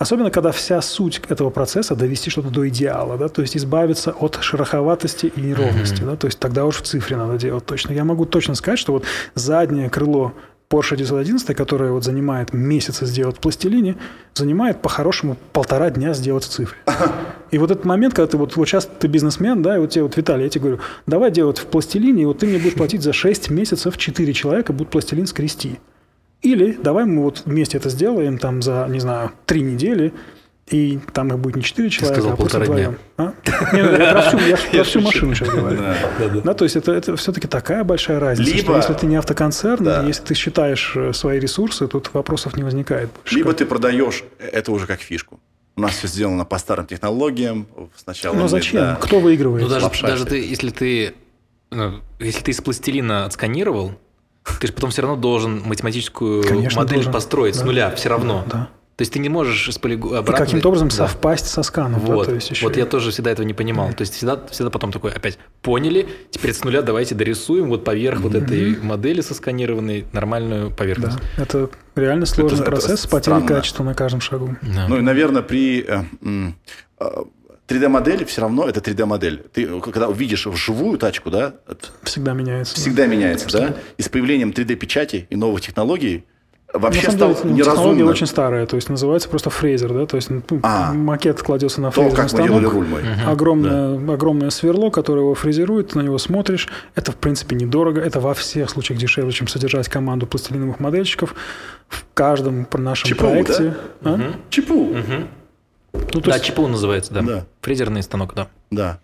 Особенно, 0.00 0.30
когда 0.30 0.50
вся 0.50 0.80
суть 0.80 1.20
этого 1.28 1.50
процесса 1.50 1.94
довести 1.94 2.30
что-то 2.30 2.48
до 2.48 2.66
идеала, 2.70 3.18
да, 3.18 3.28
то 3.28 3.42
есть 3.42 3.54
избавиться 3.54 4.12
от 4.12 4.38
шероховатости 4.40 5.26
и 5.26 5.40
неровности, 5.42 6.00
mm-hmm. 6.00 6.06
да, 6.06 6.16
то 6.16 6.26
есть 6.26 6.38
тогда 6.38 6.64
уж 6.64 6.76
в 6.76 6.82
цифре 6.82 7.18
надо 7.18 7.36
делать 7.36 7.66
точно. 7.66 7.92
Я 7.92 8.04
могу 8.04 8.24
точно 8.24 8.54
сказать, 8.54 8.78
что 8.78 8.94
вот 8.94 9.04
заднее 9.34 9.90
крыло 9.90 10.32
Porsche 10.70 10.96
911, 10.96 11.54
которое 11.54 11.92
вот 11.92 12.02
занимает 12.02 12.54
месяцы 12.54 13.04
сделать 13.04 13.36
в 13.36 13.40
пластилине, 13.40 13.96
занимает 14.32 14.80
по-хорошему 14.80 15.36
полтора 15.52 15.90
дня 15.90 16.14
сделать 16.14 16.44
в 16.44 16.48
цифре. 16.48 16.78
И 17.50 17.58
вот 17.58 17.70
этот 17.70 17.84
момент, 17.84 18.14
когда 18.14 18.26
ты 18.26 18.38
вот, 18.38 18.56
вот 18.56 18.66
сейчас 18.66 18.88
ты 19.00 19.06
бизнесмен, 19.06 19.60
да, 19.60 19.76
и 19.76 19.80
вот 19.80 19.90
тебе 19.90 20.04
вот, 20.04 20.16
Виталий, 20.16 20.44
я 20.44 20.48
тебе 20.48 20.62
говорю, 20.62 20.80
давай 21.06 21.30
делать 21.30 21.58
в 21.58 21.66
пластилине, 21.66 22.22
и 22.22 22.24
вот 22.24 22.38
ты 22.38 22.46
мне 22.46 22.56
будешь 22.56 22.74
платить 22.74 23.02
за 23.02 23.12
6 23.12 23.50
месяцев 23.50 23.98
4 23.98 24.32
человека 24.32 24.72
будут 24.72 24.90
пластилин 24.90 25.26
скрести. 25.26 25.78
Или 26.42 26.72
давай 26.72 27.04
мы 27.04 27.22
вот 27.22 27.42
вместе 27.44 27.76
это 27.76 27.90
сделаем 27.90 28.38
там 28.38 28.62
за, 28.62 28.86
не 28.88 29.00
знаю, 29.00 29.32
три 29.46 29.60
недели, 29.60 30.12
и 30.70 31.00
там 31.12 31.28
их 31.28 31.38
будет 31.38 31.56
не 31.56 31.62
четыре 31.62 31.90
человека, 31.90 32.20
сказал, 32.20 32.34
а 32.34 32.36
просто 32.36 32.60
вдвоем. 32.60 32.96
А? 33.16 33.34
Ну, 33.72 33.78
я 33.78 34.12
про 34.12 34.22
всю, 34.22 34.38
я 34.38 34.56
про 34.56 34.84
всю 34.84 35.00
машину 35.00 35.34
сейчас 35.34 35.48
говорю. 35.48 35.78
Да, 35.78 35.96
да, 36.18 36.28
да. 36.28 36.40
да, 36.40 36.54
то 36.54 36.64
есть 36.64 36.76
это, 36.76 36.92
это 36.92 37.16
все-таки 37.16 37.48
такая 37.48 37.82
большая 37.82 38.20
разница, 38.20 38.50
Либо... 38.50 38.62
что 38.62 38.76
если 38.76 38.94
ты 38.94 39.06
не 39.06 39.16
автоконцерн, 39.16 39.84
да. 39.84 40.04
если 40.04 40.22
ты 40.22 40.34
считаешь 40.34 40.92
э, 40.94 41.12
свои 41.12 41.40
ресурсы, 41.40 41.88
тут 41.88 42.14
вопросов 42.14 42.56
не 42.56 42.62
возникает. 42.62 43.10
Больше. 43.10 43.34
Либо 43.34 43.52
ты 43.52 43.66
продаешь 43.66 44.24
это 44.38 44.70
уже 44.70 44.86
как 44.86 45.00
фишку. 45.00 45.40
У 45.76 45.80
нас 45.80 45.92
все 45.92 46.06
сделано 46.06 46.44
по 46.44 46.58
старым 46.58 46.86
технологиям. 46.86 47.66
Сначала 47.96 48.34
Но 48.34 48.48
зачем? 48.48 48.80
Да. 48.80 48.98
Кто 49.00 49.18
выигрывает? 49.18 49.64
Ну, 49.64 49.68
даже, 49.68 49.90
даже 50.02 50.24
ты, 50.24 50.38
если 50.38 50.70
ты, 50.70 51.14
ну, 51.70 52.00
если 52.18 52.42
ты 52.42 52.50
из 52.52 52.60
пластилина 52.60 53.24
отсканировал, 53.24 53.92
ты 54.60 54.66
же 54.66 54.72
потом 54.72 54.90
все 54.90 55.02
равно 55.02 55.16
должен 55.16 55.62
математическую 55.64 56.42
Конечно, 56.42 56.80
модель 56.80 56.96
должен. 56.96 57.12
построить 57.12 57.54
да. 57.54 57.60
с 57.60 57.64
нуля, 57.64 57.90
все 57.94 58.08
равно. 58.08 58.44
Да. 58.46 58.68
То 58.96 59.02
есть 59.02 59.14
ты 59.14 59.18
не 59.18 59.30
можешь 59.30 59.72
с 59.72 59.78
полигона 59.78 60.18
обратно... 60.18 60.42
И 60.42 60.46
каким-то 60.46 60.68
образом 60.68 60.88
да. 60.88 60.94
совпасть 60.94 61.46
со 61.46 61.62
сканом. 61.62 62.00
Вот, 62.00 62.26
да, 62.26 62.32
то 62.32 62.34
есть 62.34 62.50
еще... 62.50 62.66
вот 62.66 62.76
я 62.76 62.84
тоже 62.84 63.12
всегда 63.12 63.30
этого 63.30 63.46
не 63.46 63.54
понимал. 63.54 63.88
Mm-hmm. 63.88 63.94
То 63.94 64.02
есть 64.02 64.14
всегда, 64.14 64.46
всегда 64.50 64.68
потом 64.68 64.92
такой 64.92 65.12
опять 65.12 65.38
поняли, 65.62 66.06
теперь 66.30 66.52
с 66.52 66.62
нуля 66.64 66.82
давайте 66.82 67.14
дорисуем 67.14 67.70
вот 67.70 67.82
поверх 67.82 68.18
mm-hmm. 68.18 68.22
вот 68.22 68.34
этой 68.34 68.76
модели 68.82 69.22
сосканированной 69.22 70.04
нормальную 70.12 70.70
поверхность. 70.70 71.16
Да, 71.38 71.44
это 71.44 71.70
реально 71.94 72.26
сложный 72.26 72.60
это, 72.60 72.70
процесс 72.70 72.90
это 72.90 73.02
с 73.02 73.06
потерей 73.06 73.46
качества 73.46 73.84
на 73.84 73.94
каждом 73.94 74.20
шагу. 74.20 74.56
Да. 74.60 74.86
Ну 74.86 74.98
и, 74.98 75.00
наверное, 75.00 75.40
при... 75.40 75.86
Э, 77.70 77.74
э, 77.74 77.78
3D-модель 77.78 78.24
все 78.24 78.40
равно 78.42 78.68
это 78.68 78.80
3D-модель. 78.80 79.44
Ты 79.52 79.80
когда 79.80 80.08
увидишь 80.08 80.46
вживую 80.46 80.98
тачку, 80.98 81.30
да? 81.30 81.54
Всегда 82.02 82.32
меняется. 82.32 82.74
Всегда 82.76 83.04
да. 83.04 83.08
меняется, 83.08 83.48
да? 83.58 83.74
И 83.96 84.02
с 84.02 84.08
появлением 84.08 84.50
3D-печати 84.50 85.26
и 85.30 85.36
новых 85.36 85.60
технологий 85.60 86.24
вообще 86.72 87.10
стал 87.10 87.34
деле, 87.34 87.54
неразумно. 87.54 87.62
Технология 87.64 88.04
очень 88.04 88.26
старая, 88.26 88.66
то 88.66 88.76
есть 88.76 88.88
называется 88.88 89.28
просто 89.28 89.50
фрезер, 89.50 89.92
да, 89.92 90.06
то 90.06 90.16
есть 90.16 90.30
ну, 90.30 90.42
а, 90.62 90.92
макет 90.92 91.42
кладется 91.42 91.80
на 91.80 91.90
фрезерный 91.90 92.16
то, 92.16 92.22
как 92.22 92.28
станок, 92.28 92.48
мы 92.48 92.60
делали 92.60 92.72
руль 92.72 92.86
мой. 92.86 93.02
Огромное, 93.26 93.98
да. 93.98 94.12
огромное 94.12 94.50
сверло, 94.50 94.90
которое 94.90 95.22
его 95.22 95.34
фрезерует, 95.34 95.94
на 95.94 96.00
него 96.02 96.18
смотришь, 96.18 96.68
это 96.94 97.12
в 97.12 97.16
принципе 97.16 97.56
недорого, 97.56 98.00
это 98.00 98.20
во 98.20 98.34
всех 98.34 98.70
случаях 98.70 99.00
дешевле, 99.00 99.32
чем 99.32 99.48
содержать 99.48 99.88
команду 99.88 100.26
пластилиновых 100.26 100.80
модельщиков 100.80 101.34
в 101.88 102.04
каждом 102.14 102.66
нашем 102.72 103.10
ЧПУ, 103.10 103.18
проекте. 103.18 103.74
Да? 104.00 104.10
А? 104.10 104.14
Угу. 104.14 104.22
Угу. 104.74 105.28
Ну, 105.92 106.20
да, 106.20 106.34
есть... 106.34 106.44
ЧПУ 106.46 106.66
называется, 106.66 107.12
да. 107.12 107.22
да. 107.22 107.46
Фрезерный 107.62 108.02
станок, 108.02 108.34
да. 108.34 108.48
Да. 108.70 109.00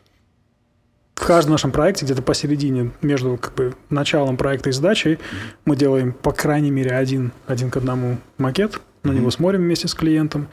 В 1.14 1.26
каждом 1.26 1.52
нашем 1.52 1.72
проекте, 1.72 2.04
где-то 2.04 2.22
посередине, 2.22 2.92
между 3.00 3.38
как 3.38 3.54
бы, 3.54 3.74
началом 3.88 4.36
проекта 4.36 4.68
и 4.68 4.72
сдачей, 4.72 5.14
mm-hmm. 5.14 5.18
мы 5.64 5.76
делаем, 5.76 6.12
по 6.12 6.32
крайней 6.32 6.70
мере, 6.70 6.90
один, 6.90 7.32
один 7.46 7.70
к 7.70 7.76
одному 7.78 8.18
макет, 8.36 8.80
на 9.02 9.10
mm-hmm. 9.10 9.14
него 9.14 9.30
смотрим 9.30 9.62
вместе 9.62 9.88
с 9.88 9.94
клиентом, 9.94 10.48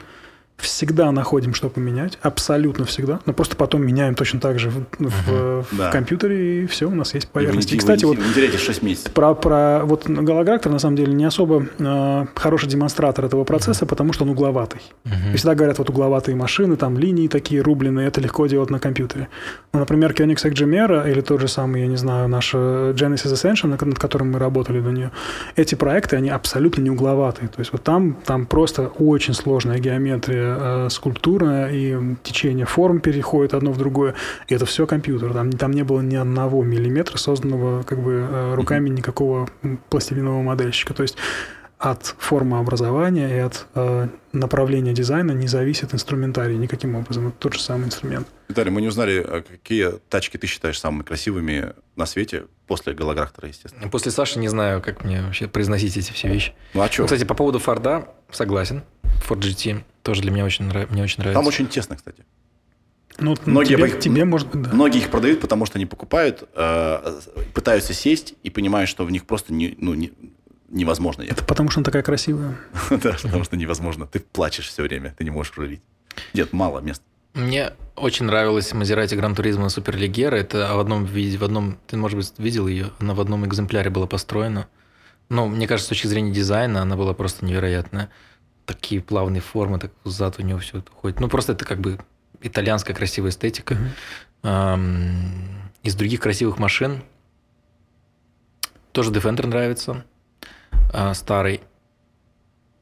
всегда 0.56 1.10
находим, 1.12 1.52
что 1.52 1.68
поменять, 1.68 2.18
абсолютно 2.22 2.84
всегда, 2.84 3.20
но 3.26 3.32
просто 3.32 3.56
потом 3.56 3.84
меняем 3.84 4.14
точно 4.14 4.40
так 4.40 4.58
же 4.58 4.70
в, 4.70 4.78
uh-huh. 4.78 5.08
в, 5.08 5.64
в 5.72 5.76
да. 5.76 5.90
компьютере, 5.90 6.62
и 6.62 6.66
все, 6.66 6.88
у 6.88 6.94
нас 6.94 7.12
есть 7.14 7.28
поверхность. 7.28 7.72
И, 7.72 7.74
и 7.74 7.78
кстати, 7.78 8.04
вот 8.04 8.18
в 8.18 8.58
6 8.58 8.82
месяцев. 8.82 9.12
Про, 9.12 9.34
про 9.34 9.80
вот 9.84 10.06
голографтор, 10.06 10.72
на 10.72 10.78
самом 10.78 10.96
деле, 10.96 11.12
не 11.12 11.24
особо 11.24 11.66
э, 11.78 12.26
хороший 12.34 12.68
демонстратор 12.68 13.24
этого 13.24 13.44
процесса, 13.44 13.84
uh-huh. 13.84 13.88
потому 13.88 14.12
что 14.12 14.24
он 14.24 14.30
угловатый. 14.30 14.80
Uh-huh. 15.04 15.34
И 15.34 15.36
всегда 15.36 15.54
говорят, 15.54 15.78
вот 15.78 15.90
угловатые 15.90 16.36
машины, 16.36 16.76
там 16.76 16.98
линии 16.98 17.28
такие 17.28 17.60
рубленые, 17.60 18.08
это 18.08 18.20
легко 18.20 18.46
делать 18.46 18.70
на 18.70 18.78
компьютере. 18.78 19.28
Ну, 19.72 19.80
например, 19.80 20.12
Koenigsegg 20.12 20.52
Gemera 20.52 21.10
или 21.10 21.20
тот 21.20 21.40
же 21.40 21.48
самый, 21.48 21.82
я 21.82 21.86
не 21.88 21.96
знаю, 21.96 22.28
наш 22.28 22.52
э, 22.54 22.94
Genesis 22.96 23.32
Ascension, 23.32 23.66
над 23.66 23.98
которым 23.98 24.32
мы 24.32 24.38
работали 24.38 24.80
до 24.80 24.90
нее, 24.90 25.10
эти 25.56 25.74
проекты, 25.74 26.16
они 26.16 26.30
абсолютно 26.30 26.80
не 26.80 26.90
угловатые. 26.90 27.48
То 27.48 27.58
есть 27.58 27.72
вот 27.72 27.82
там, 27.82 28.16
там 28.24 28.46
просто 28.46 28.86
очень 28.98 29.34
сложная 29.34 29.78
геометрия 29.78 30.43
э, 30.44 30.88
скульптура, 30.90 31.70
и 31.72 31.96
течение 32.22 32.66
форм 32.66 33.00
переходит 33.00 33.54
одно 33.54 33.72
в 33.72 33.78
другое. 33.78 34.14
И 34.48 34.54
это 34.54 34.66
все 34.66 34.86
компьютер. 34.86 35.32
Там, 35.32 35.52
там 35.52 35.72
не 35.72 35.84
было 35.84 36.00
ни 36.00 36.16
одного 36.16 36.62
миллиметра 36.62 37.18
созданного 37.18 37.82
как 37.82 38.02
бы 38.02 38.26
э, 38.28 38.54
руками 38.54 38.88
никакого 38.88 39.48
пластилинового 39.90 40.42
модельщика. 40.42 40.94
То 40.94 41.02
есть 41.02 41.16
от 41.78 42.14
формы 42.18 42.58
образования 42.58 43.36
и 43.36 43.38
от 43.40 43.66
э, 43.74 44.08
направления 44.32 44.94
дизайна 44.94 45.32
не 45.32 45.48
зависит 45.48 45.92
инструментарий 45.92 46.56
никаким 46.56 46.94
образом. 46.94 47.28
Это 47.28 47.36
тот 47.38 47.54
же 47.54 47.60
самый 47.60 47.86
инструмент. 47.86 48.26
Виталий, 48.48 48.70
мы 48.70 48.80
не 48.80 48.88
узнали, 48.88 49.18
а 49.18 49.42
какие 49.42 49.92
тачки 50.08 50.36
ты 50.36 50.46
считаешь 50.46 50.78
самыми 50.78 51.02
красивыми 51.02 51.74
на 51.96 52.06
свете 52.06 52.44
после 52.66 52.94
голографтора, 52.94 53.48
естественно. 53.48 53.88
После 53.88 54.12
Саши 54.12 54.38
не 54.38 54.48
знаю, 54.48 54.80
как 54.80 55.04
мне 55.04 55.20
вообще 55.20 55.46
произносить 55.46 55.96
эти 55.96 56.12
все 56.12 56.28
вещи. 56.28 56.54
Ну 56.72 56.80
а 56.80 56.88
что? 56.90 57.02
Ну, 57.02 57.06
кстати, 57.06 57.24
по 57.24 57.34
поводу 57.34 57.58
Форда 57.58 58.08
согласен. 58.30 58.82
Ford 59.28 59.40
GT 59.40 59.82
тоже 60.04 60.22
для 60.22 60.30
меня 60.30 60.44
очень, 60.44 60.66
мне 60.66 61.02
очень 61.02 61.18
нравится. 61.18 61.40
Там 61.40 61.46
очень 61.46 61.66
тесно, 61.66 61.96
кстати. 61.96 62.24
Ну, 63.18 63.36
многие 63.46 63.76
тебе, 63.76 63.86
их, 63.86 63.98
тебе, 64.00 64.24
может 64.24 64.48
быть, 64.48 64.62
да. 64.62 64.70
Многие 64.72 64.98
их 64.98 65.10
продают, 65.10 65.40
потому 65.40 65.66
что 65.66 65.78
они 65.78 65.86
покупают, 65.86 66.48
э, 66.54 67.20
пытаются 67.54 67.94
сесть 67.94 68.34
и 68.42 68.50
понимают, 68.50 68.90
что 68.90 69.04
в 69.04 69.10
них 69.10 69.24
просто 69.24 69.52
не, 69.52 69.76
ну, 69.78 69.94
не, 69.94 70.12
невозможно 70.68 71.22
ехать. 71.22 71.38
Это 71.38 71.46
потому, 71.46 71.70
что 71.70 71.80
она 71.80 71.84
такая 71.84 72.02
красивая. 72.02 72.56
Да, 72.90 73.16
потому 73.22 73.44
что 73.44 73.56
невозможно. 73.56 74.06
Ты 74.06 74.20
плачешь 74.20 74.68
все 74.68 74.82
время, 74.82 75.14
ты 75.16 75.24
не 75.24 75.30
можешь 75.30 75.56
рулить. 75.56 75.80
Нет, 76.34 76.52
мало 76.52 76.80
мест. 76.80 77.02
Мне 77.34 77.72
очень 77.96 78.26
нравилась 78.26 78.72
Мазерати 78.72 79.14
Гран 79.14 79.34
Туризма 79.34 79.68
Суперлигера. 79.68 80.36
Это 80.36 80.74
в 80.74 80.78
одном 80.78 81.04
виде, 81.04 81.38
в 81.38 81.44
одном, 81.44 81.78
ты, 81.86 81.96
может 81.96 82.16
быть, 82.16 82.32
видел 82.38 82.68
ее, 82.68 82.90
она 83.00 83.14
в 83.14 83.20
одном 83.20 83.46
экземпляре 83.46 83.90
была 83.90 84.06
построена. 84.06 84.68
Но 85.28 85.46
мне 85.46 85.66
кажется, 85.66 85.86
с 85.86 85.88
точки 85.88 86.06
зрения 86.06 86.32
дизайна 86.32 86.82
она 86.82 86.96
была 86.96 87.14
просто 87.14 87.44
невероятная. 87.44 88.10
Такие 88.66 89.00
плавные 89.00 89.40
формы, 89.40 89.78
так 89.78 89.92
зад 90.04 90.38
у 90.38 90.42
него 90.42 90.58
все 90.58 90.82
ходит. 91.00 91.20
Ну, 91.20 91.28
просто 91.28 91.52
это 91.52 91.64
как 91.64 91.80
бы 91.80 91.98
итальянская 92.40 92.94
красивая 92.94 93.30
эстетика. 93.30 93.76
Mm-hmm. 94.42 95.60
Из 95.82 95.94
других 95.94 96.20
красивых 96.20 96.58
машин 96.58 97.02
тоже 98.92 99.10
Defender 99.10 99.46
нравится. 99.46 100.04
А, 100.92 101.12
старый. 101.14 101.60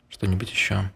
Что-нибудь 0.09 0.51
еще. 0.51 0.91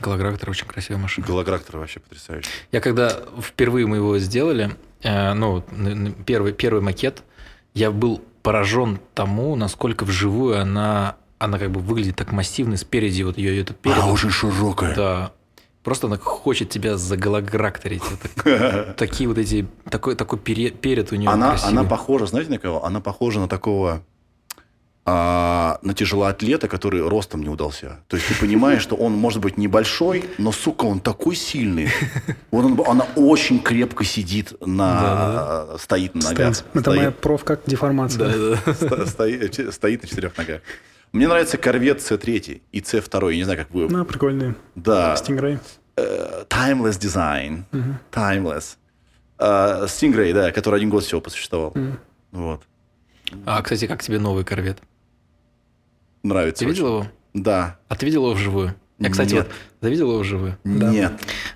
Голографтор 0.00 0.50
очень 0.50 0.66
красивая 0.66 1.00
машина. 1.00 1.26
Голографтор 1.26 1.78
вообще 1.78 2.00
потрясающий. 2.00 2.48
Я 2.72 2.80
когда 2.80 3.20
впервые 3.40 3.86
мы 3.86 3.96
его 3.96 4.18
сделали, 4.18 4.70
э, 5.02 5.34
ну, 5.34 5.62
первый, 6.24 6.52
первый 6.52 6.80
макет, 6.80 7.22
я 7.74 7.90
был 7.90 8.22
поражен 8.42 8.98
тому, 9.14 9.56
насколько 9.56 10.04
вживую 10.04 10.58
она, 10.60 11.16
она 11.40 11.58
как 11.58 11.70
бы 11.72 11.80
выглядит 11.80 12.14
так 12.16 12.30
массивно 12.32 12.76
спереди, 12.76 13.22
вот 13.22 13.38
ее 13.38 13.60
это 13.60 13.72
перед. 13.74 13.96
Она 13.96 14.12
очень 14.12 14.30
широкая. 14.30 14.94
Да. 14.94 15.32
Просто 15.82 16.06
она 16.06 16.18
хочет 16.18 16.68
тебя 16.68 16.98
загологракторить. 16.98 18.02
Такие 18.96 19.26
вот 19.26 19.38
эти, 19.38 19.66
такой, 19.88 20.14
такой 20.14 20.38
пере- 20.38 20.70
перед 20.70 21.10
у 21.12 21.16
нее 21.16 21.30
Она, 21.30 21.50
красивый. 21.52 21.72
она 21.72 21.84
похожа, 21.88 22.26
знаете, 22.26 22.50
на 22.50 22.58
кого? 22.58 22.84
Она 22.84 23.00
похожа 23.00 23.40
на 23.40 23.48
такого, 23.48 24.02
а, 25.06 25.78
на 25.80 25.94
тяжелоатлета, 25.94 26.68
который 26.68 27.00
ростом 27.08 27.42
не 27.42 27.48
удался. 27.48 28.00
То 28.08 28.16
есть 28.18 28.28
ты 28.28 28.34
понимаешь, 28.34 28.82
что 28.82 28.94
он 28.94 29.12
может 29.12 29.40
быть 29.40 29.56
небольшой, 29.56 30.26
но, 30.36 30.52
сука, 30.52 30.84
он 30.84 31.00
такой 31.00 31.34
сильный. 31.34 31.88
Вот 32.50 32.64
он- 32.66 32.80
она 32.86 33.06
очень 33.16 33.58
крепко 33.60 34.04
сидит 34.04 34.52
на... 34.64 35.78
Стоит 35.78 36.14
на 36.14 36.20
ногах. 36.28 36.54
Стенс. 36.56 36.64
Это 36.74 36.80
Стоит. 36.82 36.98
моя 36.98 37.10
проф 37.10 37.44
как 37.44 37.62
деформация. 37.66 38.28
Да-да-да. 38.28 38.74
Сто- 38.74 39.06
стоит, 39.06 39.74
стоит 39.74 40.02
на 40.02 40.08
четырех 40.08 40.36
ногах. 40.36 40.60
Мне 41.12 41.26
нравится 41.26 41.58
корвет 41.58 41.98
C3 41.98 42.62
и 42.70 42.80
C2. 42.80 43.30
Я 43.32 43.36
не 43.36 43.44
знаю, 43.44 43.58
как 43.58 43.70
вы... 43.70 43.88
Ну, 43.88 44.04
прикольный. 44.04 44.54
Да. 44.76 45.14
Stingray. 45.14 45.58
Э, 45.96 46.44
Timeless 46.48 46.98
design. 47.00 47.64
Timeless. 48.12 48.76
Э, 49.38 49.84
Stingray, 49.86 50.32
да, 50.32 50.52
который 50.52 50.76
один 50.76 50.90
год 50.90 51.04
всего 51.04 51.20
посуществовал. 51.20 51.74
Вот. 52.30 52.62
А, 53.44 53.60
кстати, 53.62 53.86
как 53.86 54.02
тебе 54.02 54.18
новый 54.18 54.44
корвет? 54.44 54.78
Нравится. 56.22 56.64
Ты 56.64 56.70
видел 56.70 56.86
очень. 56.86 56.94
его? 56.96 57.06
Да. 57.34 57.78
А 57.88 57.96
ты 57.96 58.06
видел 58.06 58.22
его 58.24 58.34
вживую? 58.34 58.74
Я, 59.00 59.08
кстати, 59.08 59.32
Нет. 59.32 59.46
вот 59.46 59.56
ты 59.80 59.88
видел 59.88 60.10
его 60.10 60.20
вживую? 60.20 60.58
Нет. 60.62 61.12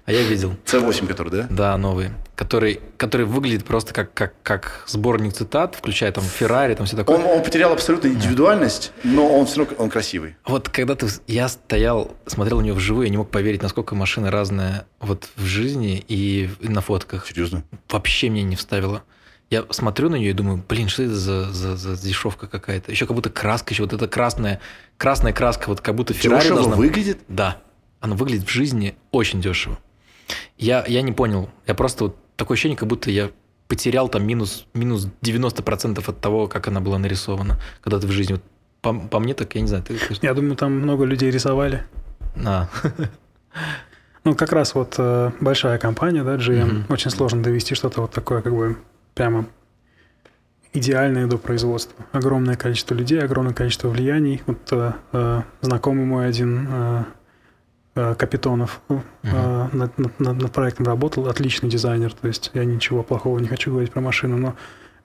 А 0.07 0.13
я 0.13 0.23
видел. 0.23 0.57
C8, 0.65 1.07
который, 1.07 1.29
да? 1.29 1.47
Да, 1.51 1.77
новый. 1.77 2.09
Который, 2.37 2.81
который 2.97 3.27
выглядит 3.27 3.67
просто 3.67 3.93
как, 3.93 4.15
как, 4.15 4.35
как 4.43 4.85
сборник 4.87 5.35
цитат, 5.35 5.75
включая 5.75 6.11
там 6.11 6.25
Феррари, 6.25 6.75
там 6.75 6.87
все 6.87 6.97
такое. 6.97 7.19
Он, 7.19 7.25
он 7.27 7.45
потерял 7.45 7.71
абсолютно 7.73 8.09
индивидуальность, 8.09 8.93
но 9.05 9.29
он 9.29 9.45
все 9.45 9.61
равно 9.61 9.77
он 9.77 9.91
красивый. 9.91 10.37
Вот 10.47 10.71
когда 10.71 10.95
ты, 10.95 11.07
я 11.27 11.49
стоял, 11.49 12.17
смотрел 12.27 12.61
на 12.61 12.63
нее 12.63 12.73
вживую, 12.73 13.05
я 13.05 13.11
не 13.11 13.19
мог 13.19 13.31
поверить, 13.31 13.63
насколько 13.63 13.95
машина 13.95 14.31
разная 14.31 14.87
вот 15.01 15.29
в 15.37 15.45
жизни 15.45 16.03
и 16.09 16.49
на 16.61 16.81
фотках. 16.81 17.27
Серьезно? 17.27 17.63
Вообще 17.91 18.31
мне 18.31 18.43
не 18.43 18.57
вставило. 18.57 19.03
Я 19.55 19.65
смотрю 19.71 20.09
на 20.11 20.17
нее 20.17 20.31
и 20.31 20.33
думаю, 20.33 20.65
блин, 20.69 20.89
что 20.89 21.05
это 21.05 21.15
за, 21.15 21.53
за, 21.53 21.77
за 21.77 21.97
дешевка 21.97 22.49
какая-то? 22.49 22.91
Еще 22.91 23.07
как 23.07 23.15
будто 23.15 23.31
краска, 23.31 23.73
еще 23.73 23.85
вот 23.85 23.93
эта 23.93 24.09
красная, 24.09 24.59
красная 24.97 25.33
краска, 25.33 25.69
вот 25.69 25.81
как 25.81 25.95
будто 25.95 26.13
Феррари 26.13 26.41
Дешево 26.43 26.57
должна... 26.57 26.75
выглядит? 26.77 27.19
Да. 27.29 27.59
Она 28.01 28.17
выглядит 28.17 28.49
в 28.49 28.51
жизни 28.51 28.97
очень 29.13 29.41
дешево. 29.41 29.79
Я, 30.59 30.85
я 30.89 31.03
не 31.03 31.13
понял. 31.13 31.51
Я 31.69 31.75
просто 31.75 32.05
вот 32.05 32.17
такое 32.35 32.57
ощущение, 32.57 32.77
как 32.77 32.89
будто 32.89 33.13
я 33.13 33.31
потерял 33.69 34.09
там 34.09 34.27
минус, 34.27 34.67
минус 34.75 35.07
90% 35.23 36.03
от 36.05 36.21
того, 36.21 36.49
как 36.49 36.67
она 36.67 36.81
была 36.81 36.99
нарисована, 36.99 37.61
когда 37.81 38.01
ты 38.01 38.09
в 38.09 38.11
жизни. 38.11 38.33
Вот 38.35 38.43
по, 38.83 38.93
по 38.93 39.21
мне 39.21 39.35
так, 39.35 39.55
я 39.55 39.61
не 39.61 39.69
знаю, 39.69 39.85
ты... 39.85 39.97
ты- 39.97 40.19
Я 40.21 40.35
думаю, 40.35 40.57
там 40.57 40.73
много 40.73 41.05
людей 41.05 41.31
рисовали. 41.31 41.85
А, 42.45 42.69
Ну, 44.25 44.35
как 44.35 44.53
раз 44.53 44.75
вот 44.75 44.95
э, 44.99 45.31
большая 45.41 45.79
компания, 45.79 46.25
да, 46.25 46.37
GM, 46.37 46.65
Мгм. 46.65 46.85
очень 46.89 47.11
сложно 47.11 47.43
довести 47.43 47.75
что-то 47.75 48.01
вот 48.01 48.11
такое, 48.11 48.41
как 48.41 48.55
бы 48.55 48.79
прямо 49.15 49.47
идеальное 50.73 51.27
до 51.27 51.39
производства. 51.39 52.05
Огромное 52.13 52.57
количество 52.57 52.95
людей, 52.95 53.21
огромное 53.23 53.55
количество 53.55 53.89
влияний. 53.89 54.43
Вот 54.47 54.73
э, 54.73 54.93
э, 55.13 55.43
знакомый 55.61 56.05
мой 56.05 56.27
один 56.29 56.67
э, 56.69 57.05
э, 57.95 58.15
Капитонов 58.17 58.81
э, 58.89 58.99
над, 59.73 59.97
над- 59.99 60.21
над- 60.21 60.43
над 60.43 60.53
проектом 60.53 60.87
работал, 60.87 61.29
отличный 61.29 61.69
дизайнер, 61.71 62.13
то 62.13 62.27
есть 62.27 62.51
я 62.55 62.65
ничего 62.65 63.03
плохого 63.05 63.39
не 63.39 63.47
хочу 63.47 63.71
говорить 63.71 63.93
про 63.93 64.01
машину, 64.01 64.37
но 64.37 64.57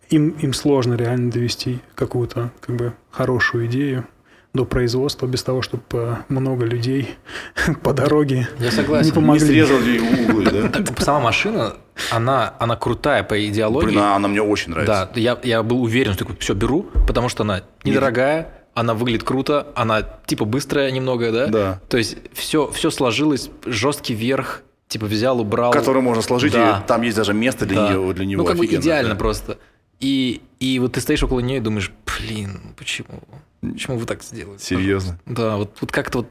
им, 0.09 0.29
им 0.29 0.53
сложно 0.53 0.95
реально 0.95 1.29
довести 1.29 1.81
какую-то 1.93 2.49
как 2.61 2.75
бы 2.75 2.93
хорошую 3.11 3.67
идею 3.67 4.05
до 4.53 4.65
производства 4.65 5.27
без 5.27 5.43
того, 5.43 5.61
чтобы 5.61 6.17
много 6.27 6.65
людей 6.65 7.15
по 7.83 7.93
дороге 7.93 8.47
я 8.59 8.65
не 8.65 8.71
согласен. 8.71 9.05
Не 9.07 9.11
помогли. 9.13 9.45
срезал 9.45 9.79
ей 9.81 9.99
углы, 9.99 10.45
да? 10.45 10.83
Сама 11.03 11.19
машина, 11.19 11.75
она, 12.11 12.55
она 12.59 12.75
крутая 12.75 13.23
по 13.23 13.47
идеологии. 13.47 13.85
Блин, 13.87 13.99
она 13.99 14.27
мне 14.27 14.41
очень 14.41 14.71
нравится. 14.71 15.09
Да, 15.13 15.19
я, 15.19 15.37
я 15.43 15.61
был 15.63 15.81
уверен, 15.83 16.13
что 16.13 16.25
все 16.39 16.53
беру, 16.55 16.83
потому 17.07 17.29
что 17.29 17.43
она 17.43 17.61
недорогая, 17.83 18.53
она 18.73 18.93
выглядит 18.95 19.23
круто, 19.23 19.67
она 19.75 20.01
типа 20.01 20.45
быстрая 20.45 20.89
немного, 20.91 21.31
да? 21.31 21.47
Да. 21.47 21.81
То 21.89 21.97
есть 21.97 22.17
все, 22.33 22.71
все 22.71 22.89
сложилось, 22.89 23.49
жесткий 23.65 24.15
верх, 24.15 24.63
типа 24.87 25.05
взял, 25.05 25.39
убрал. 25.39 25.71
Который 25.71 26.01
можно 26.01 26.23
сложить, 26.23 26.53
Да. 26.53 26.81
и 26.83 26.87
там 26.87 27.03
есть 27.03 27.17
даже 27.17 27.33
место 27.33 27.65
для, 27.67 27.81
Да. 27.81 27.89
нее, 27.93 28.13
для 28.13 28.25
него. 28.25 28.41
Ну, 28.41 28.47
как 28.47 28.57
бы 28.57 28.63
офигенно, 28.63 28.81
идеально 28.81 29.13
да. 29.13 29.19
просто. 29.19 29.57
И, 29.99 30.41
и 30.59 30.79
вот 30.79 30.93
ты 30.93 31.01
стоишь 31.01 31.21
около 31.23 31.39
нее 31.41 31.57
и 31.57 31.61
думаешь, 31.61 31.91
блин, 32.05 32.73
почему? 32.77 33.21
Почему 33.61 33.97
вы 33.97 34.05
так 34.05 34.23
сделали? 34.23 34.57
Серьезно. 34.57 35.19
Да, 35.25 35.57
вот, 35.57 35.77
вот 35.81 35.91
как-то 35.91 36.19
вот... 36.19 36.27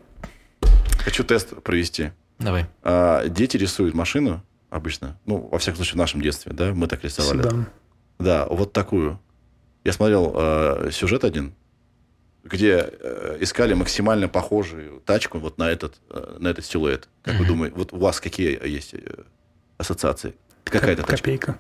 Хочу 0.99 1.25
тест 1.25 1.63
провести. 1.63 2.13
Давай. 2.39 2.67
А, 2.83 3.27
дети 3.29 3.57
рисуют 3.57 3.95
машину 3.95 4.43
обычно. 4.71 5.19
Ну, 5.27 5.49
во 5.51 5.59
всяком 5.59 5.77
случае, 5.77 5.95
в 5.95 5.97
нашем 5.99 6.21
детстве, 6.21 6.53
да, 6.53 6.73
мы 6.73 6.87
так 6.87 7.05
рисовали. 7.05 7.39
Седан. 7.43 7.67
Да, 8.19 8.47
вот 8.47 8.73
такую. 8.73 9.19
Я 9.85 9.93
смотрел 9.93 10.33
э, 10.37 10.91
сюжет 10.93 11.25
один, 11.25 11.55
где 12.45 12.89
э, 12.91 13.39
искали 13.41 13.75
максимально 13.75 14.29
похожую 14.29 15.01
тачку 15.01 15.39
вот 15.39 15.59
на 15.59 15.71
этот, 15.71 15.97
э, 16.11 16.37
на 16.41 16.49
этот 16.49 16.65
силуэт. 16.65 17.09
Как 17.23 17.35
вы 17.35 17.41
Мгм. 17.41 17.49
думаете, 17.49 17.77
вот 17.77 17.93
у 17.93 17.99
вас 17.99 18.21
какие 18.21 18.67
есть 18.69 18.95
э, 18.95 19.01
ассоциации? 19.77 20.35
Какая 20.65 20.93
это 20.93 21.03
Коп- 21.03 21.11
тачка? 21.11 21.25
Копейка. 21.25 21.59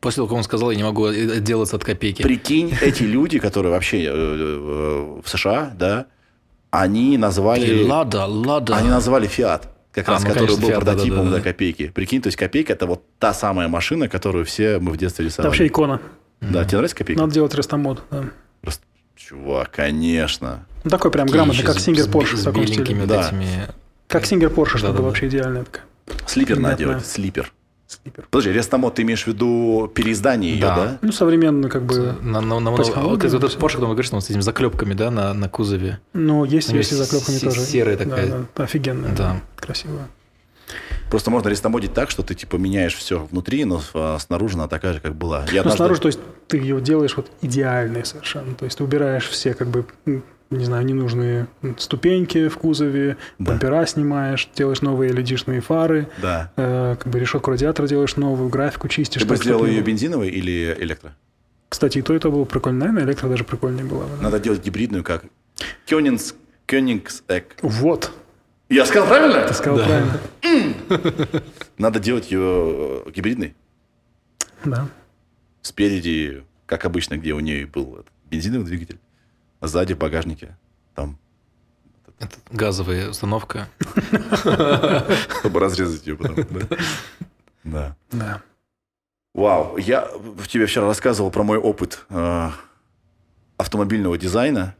После 0.00 0.16
того, 0.16 0.28
как 0.28 0.36
он 0.38 0.42
сказал, 0.44 0.70
я 0.70 0.76
не 0.76 0.82
могу 0.82 1.04
отделаться 1.06 1.76
от 1.76 1.84
копейки. 1.84 2.22
Прикинь, 2.22 2.74
эти 2.80 3.02
люди, 3.02 3.38
которые 3.38 3.70
вообще 3.72 4.04
э, 4.04 4.08
э, 4.08 5.20
в 5.22 5.28
США, 5.28 5.72
да, 5.78 6.06
они 6.70 7.18
назвали... 7.18 7.84
Лада, 7.84 8.24
Лада. 8.26 8.76
Они 8.76 8.88
назвали 8.88 9.26
Фиат, 9.26 9.68
как 9.92 10.08
А, 10.08 10.12
раз, 10.12 10.22
ну, 10.22 10.28
который 10.28 10.46
конечно, 10.56 10.66
был 10.74 10.80
прототипом 10.80 11.30
до 11.30 11.40
копейки. 11.40 11.88
Прикинь, 11.88 12.22
то 12.22 12.28
есть 12.28 12.36
копейка 12.38 12.72
это 12.72 12.86
вот 12.86 13.02
та 13.18 13.34
самая 13.34 13.68
машина, 13.68 14.08
которую 14.08 14.44
все 14.46 14.78
мы 14.78 14.92
в 14.92 14.96
детстве 14.96 15.24
Это 15.26 15.30
рисовали. 15.32 15.48
вообще 15.48 15.66
икона. 15.66 16.00
Да, 16.40 16.64
тебе 16.64 16.78
нравится 16.78 16.96
копейка? 16.96 17.20
Надо 17.20 17.34
делать 17.34 17.54
рестомод. 17.54 18.02
Да. 18.10 18.24
Чувак, 19.16 19.70
конечно. 19.70 20.64
Ну, 20.82 20.90
такой 20.90 21.10
прям 21.10 21.26
грамотный, 21.28 21.62
как 21.62 21.78
с- 21.78 21.84
Сингер 21.84 22.04
с- 22.04 22.08
Порше 22.08 22.36
в 22.36 22.40
с 22.40 22.44
таком 22.44 22.64
беленькими 22.64 23.00
вот 23.00 23.08
Да. 23.08 23.26
этими... 23.28 23.46
Как 24.08 24.24
Сингер 24.24 24.48
Порше, 24.50 24.78
чтобы 24.78 24.92
Да-да-да. 24.94 25.08
вообще 25.08 25.28
идеальная 25.28 25.64
такая. 25.64 25.84
Слипер 26.26 26.58
надо 26.58 26.76
делать, 26.78 27.06
слипер. 27.06 27.52
Слипер. 27.90 28.28
Подожди, 28.30 28.52
рестомод, 28.52 28.94
ты 28.94 29.02
имеешь 29.02 29.24
в 29.24 29.26
виду 29.26 29.90
переиздание 29.92 30.52
ее, 30.54 30.60
Да. 30.60 30.76
да? 30.76 30.98
Ну, 31.02 31.10
современный 31.10 31.68
как 31.68 31.82
бы... 31.82 32.14
На, 32.22 32.40
на, 32.40 32.60
на, 32.60 32.70
по 32.70 32.76
вот 32.76 32.86
технологиям 32.86 33.34
этот 33.36 33.50
всё. 33.50 33.58
Porsche, 33.58 33.72
который 33.72 33.86
вы 33.86 33.94
говорите, 33.94 34.14
он 34.14 34.20
с 34.22 34.30
этими 34.30 34.42
заклепками, 34.42 34.94
да, 34.94 35.10
на, 35.10 35.34
на 35.34 35.48
кузове. 35.48 35.98
Ну, 36.12 36.44
есть 36.44 36.72
версии 36.72 36.94
с 36.94 36.98
заклепками 36.98 37.36
се- 37.36 37.46
тоже. 37.46 37.60
серая 37.62 37.96
Да, 37.96 38.04
такая. 38.04 38.46
да, 38.56 38.62
офигенная. 38.64 39.14
Да. 39.16 39.40
Красивая. 39.56 40.06
Просто 41.10 41.32
можно 41.32 41.48
рестомодить 41.48 41.92
так, 41.92 42.10
что 42.10 42.22
ты 42.22 42.36
типа 42.36 42.54
меняешь 42.56 42.94
все 42.94 43.26
внутри, 43.28 43.64
но 43.64 43.82
а, 43.94 44.18
снаружи 44.20 44.54
она 44.54 44.68
такая 44.68 44.92
же, 44.92 45.00
как 45.00 45.16
была. 45.16 45.40
Я 45.46 45.54
Но 45.54 45.60
однажды- 45.60 45.76
снаружи, 45.78 46.00
то 46.00 46.06
есть 46.06 46.20
ты 46.46 46.58
ее 46.58 46.80
делаешь 46.80 47.16
вот 47.16 47.28
идеальной 47.42 48.04
совершенно. 48.04 48.54
То 48.54 48.66
есть 48.66 48.78
ты 48.78 48.84
убираешь 48.84 49.26
все 49.28 49.54
как 49.54 49.66
бы, 49.66 49.84
не 50.50 50.64
знаю, 50.64 50.84
ненужные 50.84 51.46
ступеньки 51.78 52.48
в 52.48 52.58
кузове, 52.58 53.16
Да. 53.38 53.52
бампера 53.52 53.86
снимаешь, 53.86 54.48
делаешь 54.54 54.80
новые 54.82 55.12
LED-шные 55.12 55.60
фары, 55.60 56.08
Да. 56.20 56.52
э, 56.56 56.96
как 56.98 57.10
бы 57.12 57.18
решетку 57.20 57.50
радиатора 57.52 57.86
делаешь 57.86 58.16
новую, 58.16 58.48
графику 58.48 58.88
чистишь. 58.88 59.22
Ты 59.22 59.28
бы 59.28 59.36
сделал 59.36 59.64
ее 59.64 59.80
бензиновой 59.82 60.28
или 60.28 60.76
электро? 60.80 61.14
Кстати, 61.68 61.98
и 61.98 62.02
то, 62.02 62.14
и 62.14 62.18
то 62.18 62.30
было 62.32 62.44
прикольно. 62.44 62.80
Наверное, 62.80 63.04
электро 63.04 63.28
даже 63.28 63.44
прикольнее 63.44 63.84
было. 63.84 64.02
бы, 64.02 64.16
да. 64.16 64.22
Надо 64.24 64.40
делать 64.40 64.64
гибридную, 64.64 65.04
как 65.04 65.24
Кёнигс, 65.86 66.34
Кёнигсэк. 66.66 67.56
Вот, 67.62 68.10
Я 68.68 68.84
сказал 68.86 69.06
правильно? 69.08 69.46
ты 69.46 69.54
сказал 69.54 69.78
Да. 69.78 69.84
правильно. 69.86 71.42
Надо 71.78 72.00
делать 72.00 72.30
ее 72.30 73.04
гибридной. 73.14 73.54
Да. 74.64 74.88
Спереди, 75.62 76.42
как 76.66 76.84
обычно, 76.84 77.16
где 77.18 77.34
у 77.34 77.40
нее 77.40 77.66
был 77.66 78.04
бензиновый 78.30 78.66
двигатель, 78.66 78.98
сзади 79.60 79.94
в 79.94 79.98
багажнике. 79.98 80.56
Там, 80.94 81.18
Это 82.18 82.36
газовая 82.50 83.10
установка. 83.10 83.68
чтобы 85.40 85.60
разрезать 85.60 86.06
ее 86.06 86.16
потом. 86.16 86.44
да. 87.64 87.96
Да. 88.10 88.42
Вау, 89.34 89.76
я 89.76 90.08
в 90.12 90.48
тебе 90.48 90.66
вчера 90.66 90.86
рассказывал 90.86 91.30
про 91.30 91.44
мой 91.44 91.58
опыт 91.58 92.04
э, 92.08 92.50
автомобильного 93.56 94.18
дизайна. 94.18 94.74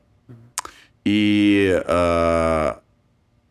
И 1.04 1.80
э, 1.86 2.74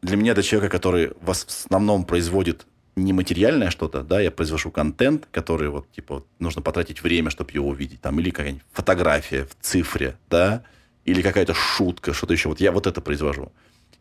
для 0.02 0.18
меня 0.18 0.34
это 0.34 0.44
человека, 0.44 0.70
который 0.70 1.14
в 1.22 1.32
основном 1.32 2.04
производит 2.04 2.68
нематериальное 2.96 3.70
что-то, 3.70 4.04
да, 4.04 4.20
я 4.20 4.30
произвожу 4.30 4.72
контент, 4.72 5.28
который 5.32 5.70
вот, 5.70 5.90
типа, 5.92 6.24
нужно 6.38 6.62
потратить 6.62 7.02
время, 7.02 7.30
чтобы 7.30 7.52
его 7.52 7.70
увидеть, 7.70 8.02
там, 8.02 8.20
или 8.20 8.30
какая-нибудь 8.30 8.66
фотография 8.74 9.46
в 9.46 9.56
цифре, 9.62 10.18
да, 10.30 10.64
или 11.10 11.22
какая-то 11.22 11.54
шутка, 11.54 12.14
что-то 12.14 12.34
еще, 12.34 12.50
вот 12.50 12.60
я 12.62 12.72
вот 12.72 12.88
это 12.88 13.02
произвожу. 13.02 13.52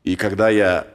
И 0.05 0.17
когда 0.17 0.49
я 0.49 0.87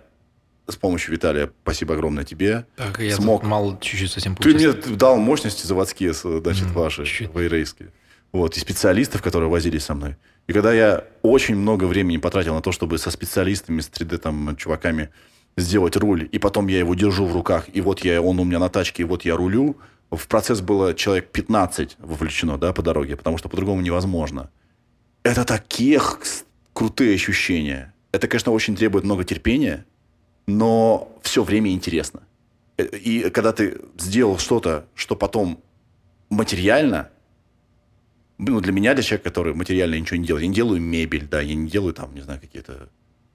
с 0.68 0.76
помощью 0.76 1.12
Виталия, 1.14 1.52
спасибо 1.64 1.94
огромное 1.96 2.24
тебе, 2.24 2.66
Так, 2.78 3.00
я 3.00 3.16
Смог. 3.16 3.44
мало 3.44 3.78
чуть-чуть 3.82 4.12
совсем 4.12 4.36
ты 4.36 4.54
мне 4.54 4.72
дал 4.72 5.18
мощности 5.18 5.66
заводские, 5.68 6.14
значит, 6.14 6.66
Мгм, 6.68 6.74
ваши, 6.74 7.06
чуть-чуть. 7.06 7.36
вейрейские. 7.36 7.90
вот, 8.32 8.58
и 8.58 8.60
специалистов, 8.60 9.22
которые 9.22 9.50
возились 9.50 9.84
со 9.84 9.94
мной. 9.94 10.16
И 10.48 10.54
когда 10.54 10.74
я 10.74 11.04
очень 11.22 11.56
много 11.56 11.84
времени 11.86 12.18
потратил 12.18 12.56
на 12.56 12.62
то, 12.62 12.72
чтобы 12.72 12.98
со 12.98 13.12
специалистами, 13.12 13.82
с 13.82 13.90
3D 13.90 14.18
там, 14.18 14.56
чуваками 14.56 15.10
сделать 15.58 15.96
руль, 15.98 16.28
и 16.32 16.40
потом 16.40 16.68
я 16.68 16.80
его 16.80 16.96
держу 16.96 17.26
в 17.26 17.34
руках, 17.34 17.66
и 17.74 17.82
вот 17.82 18.04
я, 18.06 18.22
он 18.22 18.40
у 18.40 18.44
меня 18.44 18.60
на 18.60 18.70
тачке, 18.70 19.04
и 19.04 19.06
вот 19.06 19.26
я 19.26 19.36
рулю, 19.36 19.76
в 20.12 20.28
процесс 20.28 20.62
было 20.62 20.94
человек 20.94 21.30
15 21.32 21.98
вовлечено, 22.00 22.58
да, 22.58 22.72
по 22.74 22.82
дороге, 22.82 23.16
потому 23.18 23.38
что 23.38 23.50
по-другому 23.50 23.82
невозможно. 23.82 24.50
Это 25.24 25.46
такие 25.46 26.02
крутые 26.74 27.16
ощущения. 27.16 27.94
Это, 28.12 28.28
конечно, 28.28 28.52
очень 28.52 28.76
требует 28.76 29.06
много 29.06 29.24
терпения, 29.24 29.86
но 30.48 31.18
все 31.22 31.44
время 31.44 31.72
интересно. 31.72 32.24
Э, 32.78 32.86
и 32.86 33.30
когда 33.30 33.54
ты 33.54 33.80
сделал 33.98 34.38
что-то, 34.38 34.86
что 34.96 35.16
потом 35.16 35.64
материально, 36.30 37.10
ну, 38.38 38.60
для 38.60 38.74
меня, 38.74 38.94
для 38.94 39.04
человека, 39.04 39.30
который 39.30 39.54
материально 39.54 39.96
ничего 39.96 40.18
не 40.18 40.26
делает, 40.26 40.44
я 40.44 40.50
не 40.50 40.56
делаю 40.56 40.82
мебель, 40.82 41.28
да, 41.28 41.42
я 41.42 41.56
не 41.56 41.70
делаю 41.70 41.94
там, 41.94 42.14
не 42.14 42.22
знаю, 42.22 42.42
какие-то 42.42 42.90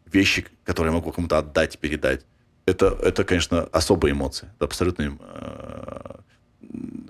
вещи, 0.06 0.46
которые 0.64 0.92
я 0.92 0.98
могу 0.98 1.12
кому-то 1.12 1.38
отдать, 1.38 1.78
передать. 1.78 2.24
Это, 2.66 2.98
это, 3.02 3.24
конечно, 3.24 3.62
особые 3.72 4.12
эмоции. 4.12 4.48
Это 4.56 4.66
абсолютно 4.66 5.18
э, 5.18 6.18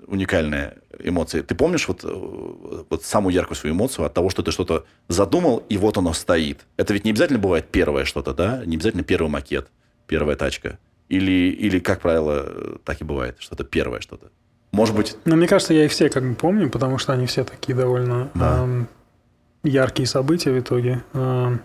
уникальная 0.07 0.77
эмоция. 1.03 1.43
Ты 1.43 1.55
помнишь 1.55 1.87
вот, 1.87 2.03
э, 2.03 2.83
вот 2.89 3.03
самую 3.03 3.33
яркую 3.33 3.55
свою 3.55 3.75
эмоцию 3.75 4.05
от 4.05 4.13
того, 4.13 4.29
что 4.29 4.41
ты 4.41 4.51
что-то 4.51 4.85
задумал, 5.07 5.63
и 5.69 5.77
вот 5.77 5.97
оно 5.97 6.13
стоит? 6.13 6.65
Это 6.77 6.93
ведь 6.93 7.05
не 7.05 7.11
обязательно 7.11 7.39
бывает 7.39 7.67
первое 7.71 8.05
что-то, 8.05 8.33
да? 8.33 8.63
Не 8.65 8.75
обязательно 8.75 9.03
первый 9.03 9.29
макет, 9.29 9.67
первая 10.07 10.35
тачка. 10.35 10.79
Или, 11.09 11.49
или 11.49 11.79
как 11.79 12.01
правило, 12.01 12.79
так 12.83 13.01
и 13.01 13.03
бывает, 13.03 13.37
что-то 13.39 13.63
первое 13.63 13.99
что-то. 13.99 14.29
Может 14.71 14.95
быть... 14.95 15.17
Но 15.25 15.35
мне 15.35 15.47
кажется, 15.47 15.73
я 15.73 15.85
их 15.85 15.91
все 15.91 16.09
как 16.09 16.23
бы 16.23 16.35
помню, 16.35 16.69
потому 16.69 16.97
что 16.97 17.13
они 17.13 17.25
все 17.25 17.43
такие 17.43 17.75
довольно 17.75 18.29
да. 18.35 18.63
эм, 18.63 18.87
яркие 19.63 20.07
события 20.07 20.51
в 20.51 20.59
итоге. 20.59 21.03
Эм, 21.13 21.61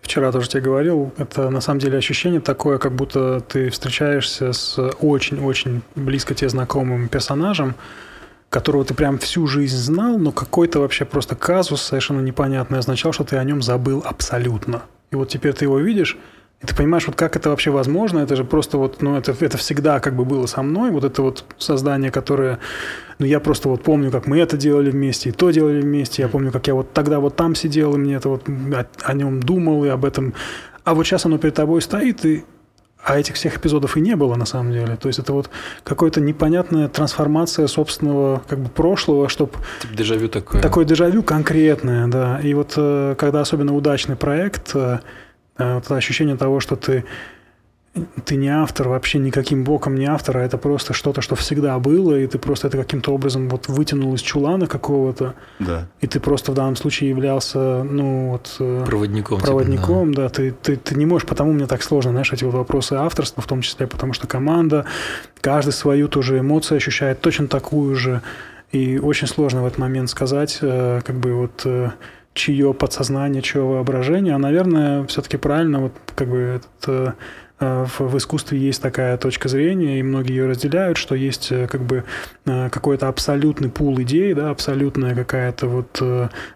вчера 0.00 0.30
тоже 0.30 0.48
тебе 0.48 0.62
говорил, 0.62 1.12
это 1.16 1.50
на 1.50 1.60
самом 1.60 1.80
деле 1.80 1.98
ощущение 1.98 2.40
такое, 2.40 2.78
как 2.78 2.94
будто 2.94 3.40
ты 3.40 3.70
встречаешься 3.70 4.52
с 4.52 4.78
очень-очень 5.00 5.82
близко 5.96 6.34
тебе 6.34 6.50
знакомым 6.50 7.08
персонажем, 7.08 7.74
которого 8.50 8.84
ты 8.84 8.94
прям 8.94 9.18
всю 9.18 9.46
жизнь 9.46 9.76
знал, 9.76 10.18
но 10.18 10.32
какой-то 10.32 10.80
вообще 10.80 11.04
просто 11.04 11.34
казус 11.34 11.82
совершенно 11.82 12.20
непонятный 12.20 12.78
означал, 12.78 13.12
что 13.12 13.24
ты 13.24 13.36
о 13.36 13.44
нем 13.44 13.62
забыл 13.62 14.02
абсолютно. 14.04 14.82
И 15.10 15.16
вот 15.16 15.28
теперь 15.28 15.52
ты 15.52 15.64
его 15.64 15.78
видишь, 15.78 16.16
и 16.64 16.66
ты 16.66 16.74
понимаешь, 16.74 17.06
вот 17.06 17.14
как 17.14 17.36
это 17.36 17.50
вообще 17.50 17.70
возможно? 17.70 18.20
Это 18.20 18.36
же 18.36 18.44
просто 18.44 18.78
вот, 18.78 19.02
ну, 19.02 19.16
это, 19.16 19.36
это 19.38 19.58
всегда 19.58 20.00
как 20.00 20.16
бы 20.16 20.24
было 20.24 20.46
со 20.46 20.62
мной. 20.62 20.90
Вот 20.92 21.04
это 21.04 21.20
вот 21.20 21.44
создание, 21.58 22.10
которое... 22.10 22.58
Ну, 23.18 23.26
я 23.26 23.38
просто 23.38 23.68
вот 23.68 23.82
помню, 23.82 24.10
как 24.10 24.26
мы 24.26 24.38
это 24.38 24.56
делали 24.56 24.90
вместе, 24.90 25.28
и 25.28 25.32
то 25.32 25.50
делали 25.50 25.82
вместе. 25.82 26.22
Я 26.22 26.28
помню, 26.28 26.50
как 26.50 26.66
я 26.66 26.74
вот 26.74 26.92
тогда 26.94 27.20
вот 27.20 27.36
там 27.36 27.54
сидел, 27.54 27.94
и 27.94 27.98
мне 27.98 28.14
это 28.14 28.30
вот 28.30 28.48
о, 28.48 28.86
о 29.02 29.12
нем 29.12 29.42
думал, 29.42 29.84
и 29.84 29.88
об 29.88 30.06
этом... 30.06 30.32
А 30.84 30.94
вот 30.94 31.04
сейчас 31.04 31.26
оно 31.26 31.36
перед 31.36 31.54
тобой 31.54 31.82
стоит, 31.82 32.24
и 32.24 32.44
а 33.04 33.18
этих 33.18 33.34
всех 33.34 33.58
эпизодов 33.58 33.96
и 33.96 34.00
не 34.00 34.16
было 34.16 34.34
на 34.34 34.46
самом 34.46 34.72
деле. 34.72 34.96
То 34.96 35.08
есть 35.08 35.18
это 35.18 35.32
вот 35.34 35.50
какая-то 35.82 36.20
непонятная 36.20 36.88
трансформация 36.88 37.66
собственного 37.66 38.42
как 38.48 38.58
бы 38.58 38.70
прошлого, 38.70 39.28
чтобы... 39.28 39.52
Типа 39.80 39.94
дежавю 39.94 40.28
такое. 40.28 40.62
Такое 40.62 40.84
дежавю 40.86 41.22
конкретное, 41.22 42.08
да. 42.08 42.40
И 42.42 42.54
вот 42.54 42.72
э, 42.76 43.14
когда 43.18 43.42
особенно 43.42 43.74
удачный 43.74 44.16
проект, 44.16 44.74
э, 44.74 45.00
а 45.56 45.74
вот 45.76 45.90
ощущение 45.92 46.36
того, 46.36 46.60
что 46.60 46.76
ты, 46.76 47.04
ты 48.24 48.34
не 48.34 48.48
автор, 48.48 48.88
вообще 48.88 49.18
никаким 49.18 49.62
боком 49.62 49.94
не 49.94 50.06
автор, 50.06 50.38
а 50.38 50.42
это 50.42 50.58
просто 50.58 50.92
что-то, 50.92 51.20
что 51.20 51.36
всегда 51.36 51.78
было, 51.78 52.18
и 52.18 52.26
ты 52.26 52.38
просто 52.38 52.66
это 52.66 52.76
каким-то 52.76 53.12
образом 53.12 53.48
вот 53.48 53.68
вытянул 53.68 54.12
из 54.14 54.20
чулана 54.20 54.66
какого-то. 54.66 55.34
Да. 55.60 55.86
И 56.00 56.08
ты 56.08 56.18
просто 56.18 56.50
в 56.50 56.54
данном 56.54 56.74
случае 56.74 57.10
являлся, 57.10 57.84
ну, 57.84 58.30
вот... 58.30 58.56
Э, 58.58 58.84
проводником. 58.84 59.40
Проводником, 59.40 60.10
типа, 60.10 60.22
да. 60.22 60.28
да. 60.28 60.34
Ты, 60.34 60.50
ты, 60.50 60.76
ты 60.76 60.96
не 60.96 61.06
можешь, 61.06 61.28
потому 61.28 61.52
мне 61.52 61.66
так 61.66 61.84
сложно, 61.84 62.10
знаешь, 62.10 62.32
эти 62.32 62.42
вот 62.42 62.54
вопросы 62.54 62.94
авторства, 62.94 63.42
в 63.42 63.46
том 63.46 63.60
числе, 63.60 63.86
потому 63.86 64.12
что 64.12 64.26
команда, 64.26 64.86
каждый 65.40 65.72
свою 65.72 66.08
тоже 66.08 66.40
эмоцию 66.40 66.78
ощущает, 66.78 67.20
точно 67.20 67.46
такую 67.46 67.94
же. 67.94 68.22
И 68.72 68.98
очень 68.98 69.28
сложно 69.28 69.62
в 69.62 69.66
этот 69.66 69.78
момент 69.78 70.10
сказать, 70.10 70.58
э, 70.62 71.00
как 71.04 71.14
бы 71.14 71.34
вот 71.34 71.62
э, 71.64 71.90
чье 72.32 72.74
подсознание, 72.74 73.40
чье 73.40 73.62
воображение, 73.62 74.34
а, 74.34 74.38
наверное, 74.38 75.06
все-таки 75.06 75.36
правильно 75.36 75.78
вот 75.78 75.92
как 76.16 76.28
бы 76.28 76.60
этот 76.82 77.14
в, 77.64 78.00
в 78.00 78.16
искусстве 78.16 78.58
есть 78.58 78.82
такая 78.82 79.16
точка 79.16 79.48
зрения, 79.48 79.98
и 79.98 80.02
многие 80.02 80.32
ее 80.32 80.46
разделяют, 80.46 80.98
что 80.98 81.14
есть 81.14 81.50
э, 81.50 81.66
как 81.66 81.82
бы 81.82 82.04
э, 82.46 82.68
какой-то 82.70 83.08
абсолютный 83.08 83.68
пул 83.68 84.00
идей, 84.00 84.34
да, 84.34 84.50
абсолютная 84.50 85.14
какая-то 85.14 85.66
вот 85.68 86.02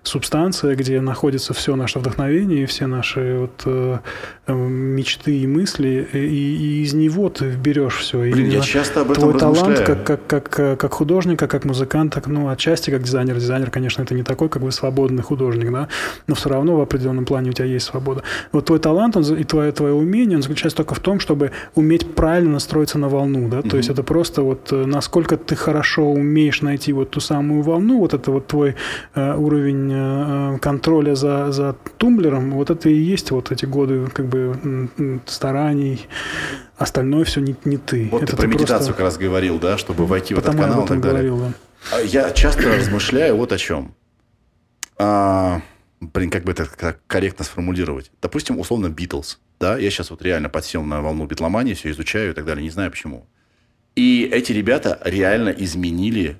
субстанция, 0.02 0.74
где 0.74 1.00
находится 1.00 1.54
все 1.54 1.76
наше 1.76 1.98
вдохновение, 1.98 2.66
все 2.66 2.86
наши 2.86 3.38
вот 3.38 4.02
мечты 4.46 5.38
и 5.38 5.46
мысли, 5.46 6.08
и, 6.12 6.18
и 6.18 6.82
из 6.82 6.94
него 6.94 7.28
ты 7.28 7.50
берешь 7.50 7.98
все. 7.98 8.18
Блин, 8.18 8.46
и 8.46 8.50
я 8.50 8.60
часто 8.60 9.02
об 9.02 9.10
этом 9.10 9.30
Твой 9.30 9.38
талант 9.38 9.80
как, 9.80 10.04
как, 10.04 10.26
как, 10.26 10.78
как 10.78 10.92
художника, 10.92 11.46
как 11.46 11.64
музыканта, 11.64 12.22
ну, 12.26 12.48
отчасти 12.48 12.90
как 12.90 13.02
дизайнер. 13.02 13.36
Дизайнер, 13.36 13.70
конечно, 13.70 14.02
это 14.02 14.14
не 14.14 14.22
такой 14.22 14.48
как 14.48 14.62
бы 14.62 14.72
свободный 14.72 15.22
художник, 15.22 15.70
да, 15.70 15.88
но 16.26 16.34
все 16.34 16.48
равно 16.48 16.76
в 16.76 16.80
определенном 16.80 17.24
плане 17.24 17.50
у 17.50 17.52
тебя 17.52 17.66
есть 17.66 17.86
свобода. 17.86 18.22
Вот 18.52 18.66
твой 18.66 18.78
талант 18.78 19.16
он, 19.16 19.24
и 19.34 19.44
твое, 19.44 19.72
твое 19.72 19.92
умение, 19.92 20.36
он 20.36 20.42
заключается 20.42 20.78
только 20.78 20.94
в 20.98 21.00
том, 21.00 21.20
чтобы 21.20 21.52
уметь 21.74 22.14
правильно 22.14 22.52
настроиться 22.52 22.98
на 22.98 23.08
волну, 23.08 23.48
да, 23.48 23.58
mm-hmm. 23.58 23.68
то 23.68 23.76
есть 23.76 23.88
это 23.88 24.02
просто 24.02 24.42
вот 24.42 24.72
э, 24.72 24.84
насколько 24.84 25.36
ты 25.36 25.56
хорошо 25.56 26.10
умеешь 26.10 26.60
найти 26.60 26.92
вот 26.92 27.10
ту 27.10 27.20
самую 27.20 27.62
волну, 27.62 27.98
вот 28.00 28.14
это 28.14 28.30
вот 28.30 28.46
твой 28.46 28.74
э, 29.14 29.34
уровень 29.34 29.90
э, 29.92 30.54
э 30.54 30.58
контроля 30.58 31.14
за, 31.14 31.52
за 31.52 31.76
тумблером, 31.96 32.50
вот 32.52 32.70
это 32.70 32.88
и 32.88 32.94
есть 32.94 33.30
вот 33.30 33.52
эти 33.52 33.64
годы 33.64 34.08
как 34.12 34.26
бы 34.26 34.88
стараний, 35.26 36.06
остальное 36.76 37.24
все 37.24 37.40
не, 37.40 37.54
не 37.64 37.76
ты. 37.76 38.08
Вот 38.10 38.22
это 38.22 38.32
ты 38.32 38.36
про 38.36 38.46
медитацию 38.46 38.78
просто... 38.78 38.92
как 38.92 39.00
раз 39.00 39.18
говорил, 39.18 39.58
да, 39.58 39.78
чтобы 39.78 40.06
войти 40.06 40.34
в 40.34 40.38
этот 40.38 40.56
канал 40.56 40.84
и 40.84 40.88
так 40.88 41.00
далее. 41.00 41.30
Говорил, 41.30 41.54
да. 41.92 41.98
Я 42.00 42.30
часто 42.32 42.76
размышляю 42.76 43.36
вот 43.36 43.52
о 43.52 43.58
чем. 43.58 43.94
А, 44.98 45.60
блин, 46.00 46.30
как 46.30 46.44
бы 46.44 46.52
это 46.52 46.66
корректно 47.06 47.44
сформулировать? 47.44 48.10
Допустим, 48.20 48.58
условно, 48.58 48.88
Битлз 48.88 49.38
да, 49.58 49.76
я 49.76 49.90
сейчас 49.90 50.10
вот 50.10 50.22
реально 50.22 50.48
подсел 50.48 50.82
на 50.84 51.02
волну 51.02 51.26
битломании, 51.26 51.74
все 51.74 51.90
изучаю 51.90 52.30
и 52.30 52.34
так 52.34 52.44
далее, 52.44 52.62
не 52.62 52.70
знаю 52.70 52.90
почему. 52.90 53.26
И 53.96 54.28
эти 54.32 54.52
ребята 54.52 55.00
реально 55.04 55.48
изменили 55.50 56.38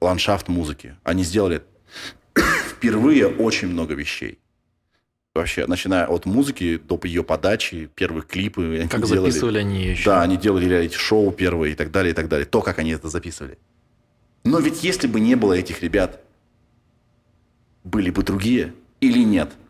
ландшафт 0.00 0.48
музыки. 0.48 0.96
Они 1.02 1.24
сделали 1.24 1.62
впервые 2.70 3.26
очень 3.26 3.68
много 3.68 3.94
вещей. 3.94 4.38
Вообще, 5.34 5.66
начиная 5.66 6.06
от 6.06 6.26
музыки 6.26 6.78
до 6.78 7.00
ее 7.02 7.24
подачи, 7.24 7.90
первых 7.96 8.28
клипы. 8.28 8.78
Они 8.78 8.88
как 8.88 9.04
делали, 9.04 9.30
записывали 9.30 9.58
они 9.58 9.88
еще. 9.88 10.04
Да, 10.04 10.22
они 10.22 10.36
делали 10.36 10.66
реалити-шоу 10.66 11.32
первые 11.32 11.72
и 11.72 11.74
так 11.74 11.90
далее, 11.90 12.12
и 12.12 12.14
так 12.14 12.28
далее. 12.28 12.46
То, 12.46 12.62
как 12.62 12.78
они 12.78 12.92
это 12.92 13.08
записывали. 13.08 13.58
Но 14.44 14.60
ведь 14.60 14.84
если 14.84 15.08
бы 15.08 15.18
не 15.18 15.34
было 15.34 15.54
этих 15.54 15.82
ребят, 15.82 16.20
были 17.82 18.10
бы 18.10 18.22
другие 18.22 18.74
или 19.06 19.24
нет– 19.24 19.50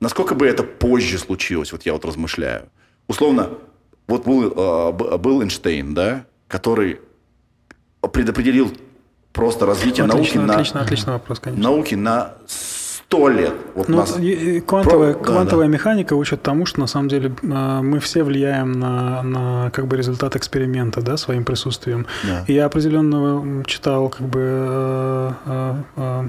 Насколько 0.00 0.34
бы 0.34 0.46
это 0.46 0.62
позже 0.62 1.18
случилось, 1.18 1.72
вот 1.72 1.82
я 1.82 1.92
вот 1.92 2.04
размышляю. 2.04 2.68
Условно, 3.08 3.50
вот 4.06 4.24
был, 4.24 4.52
э, 4.56 5.18
был 5.18 5.42
Эйнштейн, 5.42 5.92
да, 5.92 6.24
который 6.46 7.00
предопределил 8.00 8.72
просто 9.32 9.66
развитие 9.66 10.06
отлично, 10.06 10.42
науки 10.42 10.52
отлично, 10.52 10.78
на... 10.78 10.84
Отличный 10.84 11.12
вопрос, 11.14 11.40
конечно. 11.40 11.62
Науки 11.64 11.94
на 11.96 12.34
сто 12.46 13.28
лет. 13.28 13.54
Вот 13.74 13.88
ну, 13.88 13.96
нас... 13.96 14.12
квантовая, 14.66 15.14
Про... 15.14 15.24
квантовая 15.24 15.66
да, 15.66 15.72
механика 15.72 16.14
учит 16.14 16.42
тому, 16.42 16.64
что 16.64 16.78
на 16.78 16.86
самом 16.86 17.08
деле 17.08 17.34
э, 17.42 17.80
мы 17.82 17.98
все 17.98 18.22
влияем 18.22 18.72
на, 18.72 19.22
на 19.24 19.70
как 19.72 19.88
бы 19.88 19.96
результат 19.96 20.36
эксперимента, 20.36 21.00
да, 21.00 21.16
своим 21.16 21.44
присутствием. 21.44 22.06
Да. 22.22 22.44
И 22.46 22.52
я 22.52 22.66
определенно 22.66 23.64
читал 23.64 24.10
как 24.10 24.28
бы 24.28 25.34
э, 25.44 25.74
э, 25.96 26.28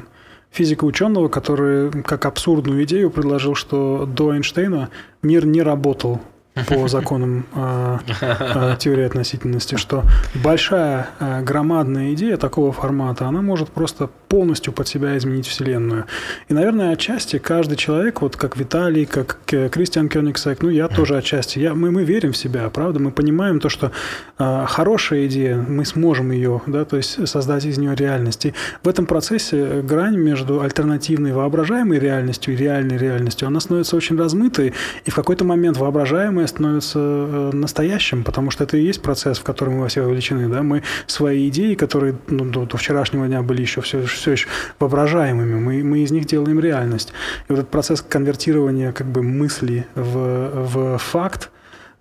физика 0.52 0.86
ученого, 0.86 1.28
который 1.28 1.92
как 2.04 2.26
абсурдную 2.26 2.84
идею 2.84 3.12
предложил, 3.12 3.56
что 3.56 4.06
до 4.06 4.34
Эйнштейна 4.34 4.90
мир 5.22 5.46
не 5.46 5.62
работал 5.62 6.22
по 6.68 6.88
законам 6.88 7.46
э, 7.54 7.98
э, 8.22 8.76
теории 8.80 9.06
относительности, 9.06 9.76
что 9.76 10.04
большая 10.44 11.10
э, 11.20 11.42
громадная 11.42 12.14
идея 12.14 12.38
такого 12.38 12.72
формата, 12.72 13.28
она 13.28 13.42
может 13.42 13.70
просто 13.70 14.10
полностью 14.28 14.74
под 14.74 14.88
себя 14.88 15.18
изменить 15.18 15.48
Вселенную. 15.48 16.06
И, 16.48 16.54
наверное, 16.54 16.92
отчасти 16.92 17.40
каждый 17.40 17.76
человек, 17.78 18.22
вот 18.22 18.36
как 18.36 18.58
Виталий, 18.58 19.06
как 19.06 19.40
Кристиан 19.46 20.08
Кёнигсек, 20.08 20.62
ну, 20.62 20.70
я 20.70 20.88
тоже 20.88 21.18
отчасти, 21.18 21.60
я, 21.60 21.74
мы, 21.74 21.92
мы 21.92 22.04
верим 22.04 22.32
в 22.34 22.38
себя, 22.38 22.70
правда? 22.70 23.00
Мы 23.00 23.12
понимаем 23.12 23.60
то, 23.60 23.70
что 23.70 23.92
хорошая 24.38 25.26
идея, 25.26 25.58
мы 25.58 25.84
сможем 25.86 26.32
ее, 26.32 26.62
да, 26.68 26.86
то 26.86 26.98
есть 26.98 27.28
создать 27.28 27.66
из 27.66 27.78
нее 27.78 27.96
реальность. 27.96 28.46
И 28.46 28.54
в 28.84 28.88
этом 28.88 29.06
процессе 29.06 29.82
грань 29.82 30.18
между 30.18 30.62
альтернативной 30.62 31.34
воображаемой 31.34 32.00
реальностью 32.00 32.54
и 32.54 32.58
реальной 32.58 32.98
реальностью, 32.98 33.48
она 33.48 33.60
становится 33.60 33.96
очень 33.96 34.18
размытой, 34.18 34.74
и 35.06 35.12
в 35.12 35.16
какой-то 35.16 35.44
момент 35.44 35.78
воображаемая 35.78 36.46
становится 36.50 37.00
э, 37.00 37.52
настоящим, 37.54 38.24
потому 38.24 38.52
что 38.52 38.64
это 38.64 38.78
и 38.78 38.84
есть 38.84 39.02
процесс, 39.02 39.40
в 39.40 39.44
который 39.44 39.74
мы 39.74 39.88
все 39.88 40.02
вовлечены. 40.02 40.50
Да? 40.50 40.64
Мы 40.64 40.84
свои 41.08 41.48
идеи, 41.50 41.76
которые 41.76 42.16
ну, 42.28 42.46
до, 42.46 42.66
до 42.66 42.78
вчерашнего 42.78 43.28
дня 43.28 43.42
были 43.42 43.62
еще 43.62 43.82
все, 43.82 44.06
все 44.06 44.32
еще 44.32 44.48
воображаемыми, 44.80 45.56
мы, 45.56 45.84
мы 45.84 46.00
из 46.00 46.12
них 46.12 46.26
делаем 46.26 46.60
реальность. 46.60 47.14
И 47.48 47.52
вот 47.52 47.60
этот 47.60 47.72
процесс 47.72 48.02
конвертирования 48.02 48.92
как 48.92 49.08
бы 49.08 49.24
мысли 49.24 49.88
в, 49.96 50.68
в 50.68 50.98
факт, 50.98 51.50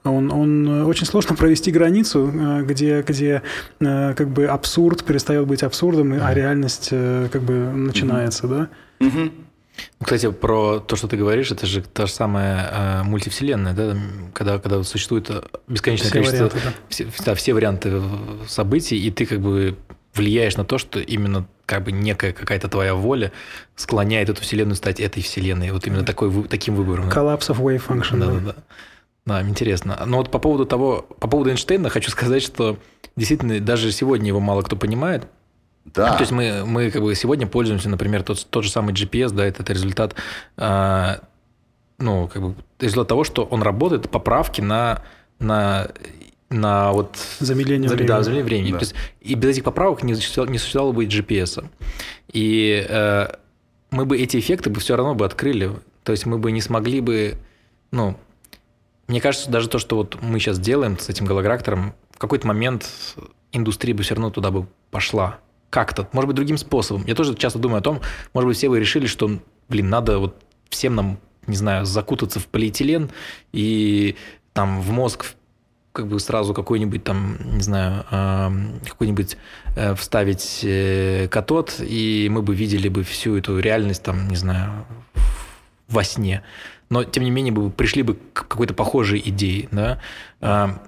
он, 0.05 0.33
он 0.33 0.69
очень 0.87 1.07
сложно 1.07 1.37
провести 1.37 1.71
границу, 1.71 2.33
э, 2.33 2.63
где, 2.63 3.03
где 3.03 3.43
э, 3.81 4.15
как 4.15 4.29
бы 4.29 4.47
абсурд 4.47 5.05
перестает 5.05 5.47
быть 5.47 5.63
абсурдом, 5.63 6.15
а 6.21 6.35
реальность 6.35 6.91
как 6.91 7.43
бы 7.43 7.53
начинается, 7.75 8.47
да? 8.49 8.69
Кстати, 10.03 10.31
про 10.31 10.81
то, 10.81 10.97
что 10.97 11.09
ты 11.09 11.17
говоришь, 11.17 11.51
это 11.51 11.67
же 11.67 11.83
та 11.83 12.07
же 12.07 12.13
самая 12.13 12.71
э, 12.71 13.03
мультивселенная, 13.05 13.73
да, 13.75 13.97
когда, 14.33 14.59
когда 14.59 14.83
существует 14.83 15.31
бесконечное 15.67 16.09
все 16.09 16.15
количество, 16.15 16.45
варианты, 16.45 16.61
да. 16.65 16.73
Все, 16.89 17.07
да, 17.25 17.35
все 17.35 17.55
варианты 17.55 18.03
событий, 18.47 18.97
и 18.97 19.11
ты 19.11 19.27
как 19.27 19.41
бы 19.41 19.77
влияешь 20.15 20.57
на 20.57 20.65
то, 20.65 20.79
что 20.79 21.01
именно 21.01 21.47
как 21.67 21.85
бы 21.85 21.93
некая 21.93 22.33
какая-то 22.33 22.69
твоя 22.69 22.95
воля 22.95 23.33
склоняет 23.77 24.29
эту 24.29 24.43
вселенную 24.43 24.77
стать 24.77 25.01
этой 25.01 25.23
вселенной, 25.23 25.71
вот 25.71 25.87
именно 25.87 26.05
такой, 26.05 26.33
таким 26.45 26.75
выбором. 26.75 27.09
Collapse 27.09 27.51
of 27.51 27.59
wave 27.59 27.83
function. 27.87 28.45
Да, 28.45 28.55
да, 29.27 29.43
интересно. 29.43 30.03
Но 30.07 30.19
вот 30.19 30.31
по 30.31 30.39
поводу 30.39 30.65
того, 30.65 31.03
по 31.21 31.29
поводу 31.29 31.51
Эйнштейна 31.51 31.91
хочу 31.91 32.11
сказать, 32.11 32.43
что 32.43 32.79
действительно 33.17 33.61
даже 33.61 33.93
сегодня 33.93 34.29
его 34.29 34.41
мало 34.41 34.63
кто 34.63 34.77
понимает, 34.77 35.27
да. 35.85 36.15
То 36.15 36.21
есть 36.21 36.33
мы, 36.33 36.65
мы 36.65 36.91
как 36.91 37.03
бы 37.03 37.15
сегодня 37.15 37.47
пользуемся, 37.47 37.89
например, 37.89 38.23
тот, 38.23 38.47
тот 38.51 38.65
же 38.65 38.71
самый 38.71 38.95
GPS, 38.95 39.31
да, 39.31 39.45
это, 39.47 39.63
это 39.63 39.73
результат, 39.73 40.15
э, 40.57 41.17
ну, 41.99 42.29
как 42.29 42.43
бы 42.43 42.55
результат 42.79 43.09
того, 43.09 43.25
что 43.25 43.45
он 43.45 43.63
работает 43.63 44.11
поправки 44.11 44.61
на, 44.61 45.03
на 45.39 45.89
на 46.51 46.93
вот 46.93 47.19
замедление 47.41 47.91
времени. 47.91 48.07
Да, 48.07 48.23
замедление 48.23 48.45
времени. 48.45 48.73
Да. 48.73 48.79
То 48.79 48.85
есть, 48.85 48.95
и 49.21 49.35
без 49.35 49.51
этих 49.51 49.65
поправок 49.65 50.03
не 50.03 50.15
существовало, 50.15 50.51
не 50.51 50.59
существовало 50.59 50.93
бы 50.93 51.05
GPS. 51.05 51.63
И 52.33 52.87
э, 52.89 53.29
мы 53.91 54.07
бы 54.07 54.19
эти 54.19 54.39
эффекты 54.39 54.71
бы 54.71 54.81
все 54.81 54.97
равно 54.97 55.15
бы 55.15 55.27
открыли. 55.27 55.73
То 56.05 56.13
есть 56.13 56.25
мы 56.25 56.39
бы 56.39 56.51
не 56.51 56.63
смогли 56.63 57.01
бы, 57.01 57.37
ну, 57.91 58.17
мне 59.09 59.21
кажется, 59.21 59.51
даже 59.51 59.69
то, 59.69 59.79
что 59.79 59.97
вот 59.97 60.23
мы 60.23 60.39
сейчас 60.39 60.59
делаем 60.59 60.99
с 60.99 61.11
этим 61.11 61.27
голограктором, 61.27 61.95
в 62.13 62.19
какой-то 62.19 62.47
момент 62.47 62.89
индустрия 63.53 63.95
бы 63.95 64.03
все 64.03 64.15
равно 64.15 64.31
туда 64.31 64.51
бы 64.51 64.67
пошла 64.91 65.39
как-то, 65.71 66.09
может 66.13 66.29
быть, 66.29 66.37
другим 66.37 66.59
способом. 66.59 67.05
Я 67.07 67.15
тоже 67.15 67.35
часто 67.35 67.59
думаю 67.59 67.79
о 67.79 67.83
том, 67.83 68.01
может 68.35 68.49
быть, 68.49 68.57
все 68.57 68.69
вы 68.69 68.81
решили, 68.81 69.07
что, 69.07 69.39
блин, 69.69 69.91
надо 69.91 70.19
вот 70.19 70.43
всем 70.71 70.95
нам, 70.95 71.19
не 71.47 71.57
знаю, 71.57 71.85
закутаться 71.85 72.41
в 72.41 72.47
полиэтилен 72.47 73.11
и 73.53 74.17
там 74.53 74.81
в 74.81 74.91
мозг 74.91 75.27
как 75.93 76.07
бы 76.07 76.21
сразу 76.21 76.55
какой-нибудь 76.55 77.03
там, 77.03 77.39
не 77.57 77.63
знаю, 77.63 78.05
какой-нибудь 78.85 79.37
э, 79.75 79.95
вставить 79.97 80.61
э, 80.63 81.27
катод, 81.29 81.81
и 81.81 82.29
мы 82.31 82.43
бы 82.43 82.55
видели 82.55 82.89
бы 82.89 83.03
всю 83.03 83.37
эту 83.37 83.59
реальность 83.59 84.05
там, 84.05 84.29
не 84.29 84.37
знаю, 84.37 84.87
во 85.89 86.05
сне. 86.05 86.45
Но, 86.89 87.03
тем 87.03 87.25
не 87.25 87.31
менее, 87.31 87.53
бы 87.53 87.71
пришли 87.71 88.03
бы 88.03 88.15
к 88.15 88.47
какой-то 88.47 88.75
похожей 88.75 89.21
идее, 89.25 89.69
да. 89.73 90.01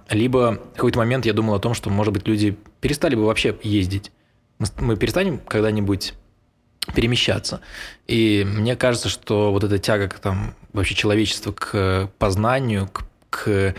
Либо 0.08 0.60
в 0.72 0.76
какой-то 0.76 0.98
момент 0.98 1.26
я 1.26 1.32
думал 1.32 1.54
о 1.54 1.58
том, 1.58 1.74
что, 1.74 1.90
может 1.90 2.14
быть, 2.14 2.28
люди 2.28 2.56
перестали 2.80 3.16
бы 3.16 3.26
вообще 3.26 3.56
ездить 3.62 4.12
мы 4.78 4.96
перестанем 4.96 5.38
когда-нибудь 5.38 6.14
перемещаться. 6.94 7.60
И 8.06 8.44
мне 8.46 8.76
кажется, 8.76 9.08
что 9.08 9.52
вот 9.52 9.64
эта 9.64 9.78
тяга 9.78 10.08
к, 10.08 10.18
там, 10.18 10.54
вообще 10.72 10.94
человечества 10.94 11.52
к 11.52 12.10
познанию, 12.18 12.88
к, 12.88 13.04
к 13.30 13.74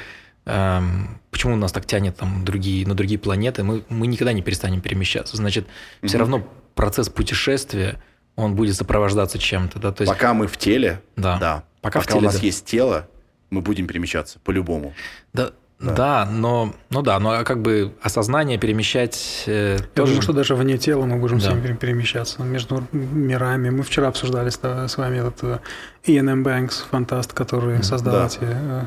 эм, 0.45 1.19
почему 1.29 1.55
нас 1.55 1.71
так 1.71 1.85
тянет 1.85 2.17
там, 2.17 2.45
другие, 2.45 2.87
на 2.87 2.93
другие 2.93 3.19
планеты, 3.19 3.63
мы, 3.63 3.83
мы 3.89 4.07
никогда 4.07 4.33
не 4.33 4.41
перестанем 4.41 4.81
перемещаться. 4.81 5.37
Значит, 5.37 5.65
mm-hmm. 5.65 6.07
все 6.07 6.17
равно 6.17 6.47
процесс 6.75 7.09
путешествия, 7.09 8.01
он 8.35 8.55
будет 8.55 8.75
сопровождаться 8.75 9.37
чем-то. 9.39 9.79
Да? 9.79 9.91
То 9.91 10.03
есть, 10.03 10.13
Пока 10.13 10.33
мы 10.33 10.47
в 10.47 10.57
теле, 10.57 11.01
да. 11.15 11.37
да. 11.37 11.63
Пока, 11.81 11.99
Пока 11.99 12.01
в 12.01 12.07
теле, 12.07 12.19
у 12.19 12.23
нас 12.23 12.39
да. 12.39 12.45
есть 12.45 12.65
тело, 12.65 13.07
мы 13.49 13.61
будем 13.61 13.87
перемещаться 13.87 14.39
по-любому. 14.39 14.93
Да, 15.33 15.51
да. 15.81 15.93
да, 15.93 16.29
но, 16.31 16.73
ну 16.89 17.01
да, 17.01 17.19
но 17.19 17.43
как 17.43 17.61
бы 17.61 17.93
осознание 18.01 18.57
перемещать 18.57 19.43
э, 19.47 19.77
Я 19.79 19.85
тоже... 19.95 20.11
думаю, 20.11 20.21
что 20.21 20.33
даже 20.33 20.55
вне 20.55 20.77
тела 20.77 21.05
мы 21.05 21.17
можем 21.17 21.39
да. 21.39 21.49
всеми 21.49 21.75
перемещаться 21.75 22.43
между 22.43 22.83
мирами. 22.91 23.69
Мы 23.69 23.83
вчера 23.83 24.07
обсуждали 24.07 24.49
с, 24.49 24.59
с 24.61 24.97
вами 24.97 25.17
этот 25.17 25.61
Иэн. 26.05 26.43
Бэнкс, 26.43 26.85
фантаст, 26.89 27.33
который 27.33 27.83
создал 27.83 28.13
да. 28.13 28.25
эти... 28.27 28.39
Э, 28.41 28.85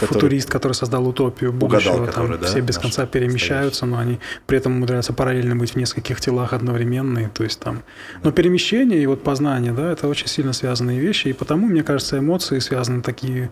который... 0.00 0.14
Футурист, 0.14 0.50
который 0.50 0.72
создал 0.72 1.06
утопию 1.06 1.52
будущего, 1.52 1.92
Угадал, 1.92 2.06
там 2.06 2.14
который, 2.24 2.38
да, 2.38 2.46
все 2.46 2.60
без 2.60 2.78
конца 2.78 3.06
перемещаются, 3.06 3.86
но 3.86 3.98
они 3.98 4.18
при 4.46 4.58
этом 4.58 4.76
умудряются 4.76 5.12
параллельно 5.12 5.56
быть 5.56 5.72
в 5.72 5.76
нескольких 5.76 6.20
телах 6.20 6.52
одновременно, 6.52 7.28
то 7.28 7.44
есть 7.44 7.60
там. 7.60 7.82
Но 8.22 8.32
перемещение 8.32 9.02
и 9.02 9.06
вот 9.06 9.22
познание, 9.22 9.72
да, 9.72 9.92
это 9.92 10.08
очень 10.08 10.26
сильно 10.26 10.52
связанные 10.52 10.98
вещи, 10.98 11.28
и 11.28 11.32
потому, 11.32 11.66
мне 11.66 11.82
кажется, 11.82 12.18
эмоции 12.18 12.58
связаны 12.58 13.02
такие 13.02 13.50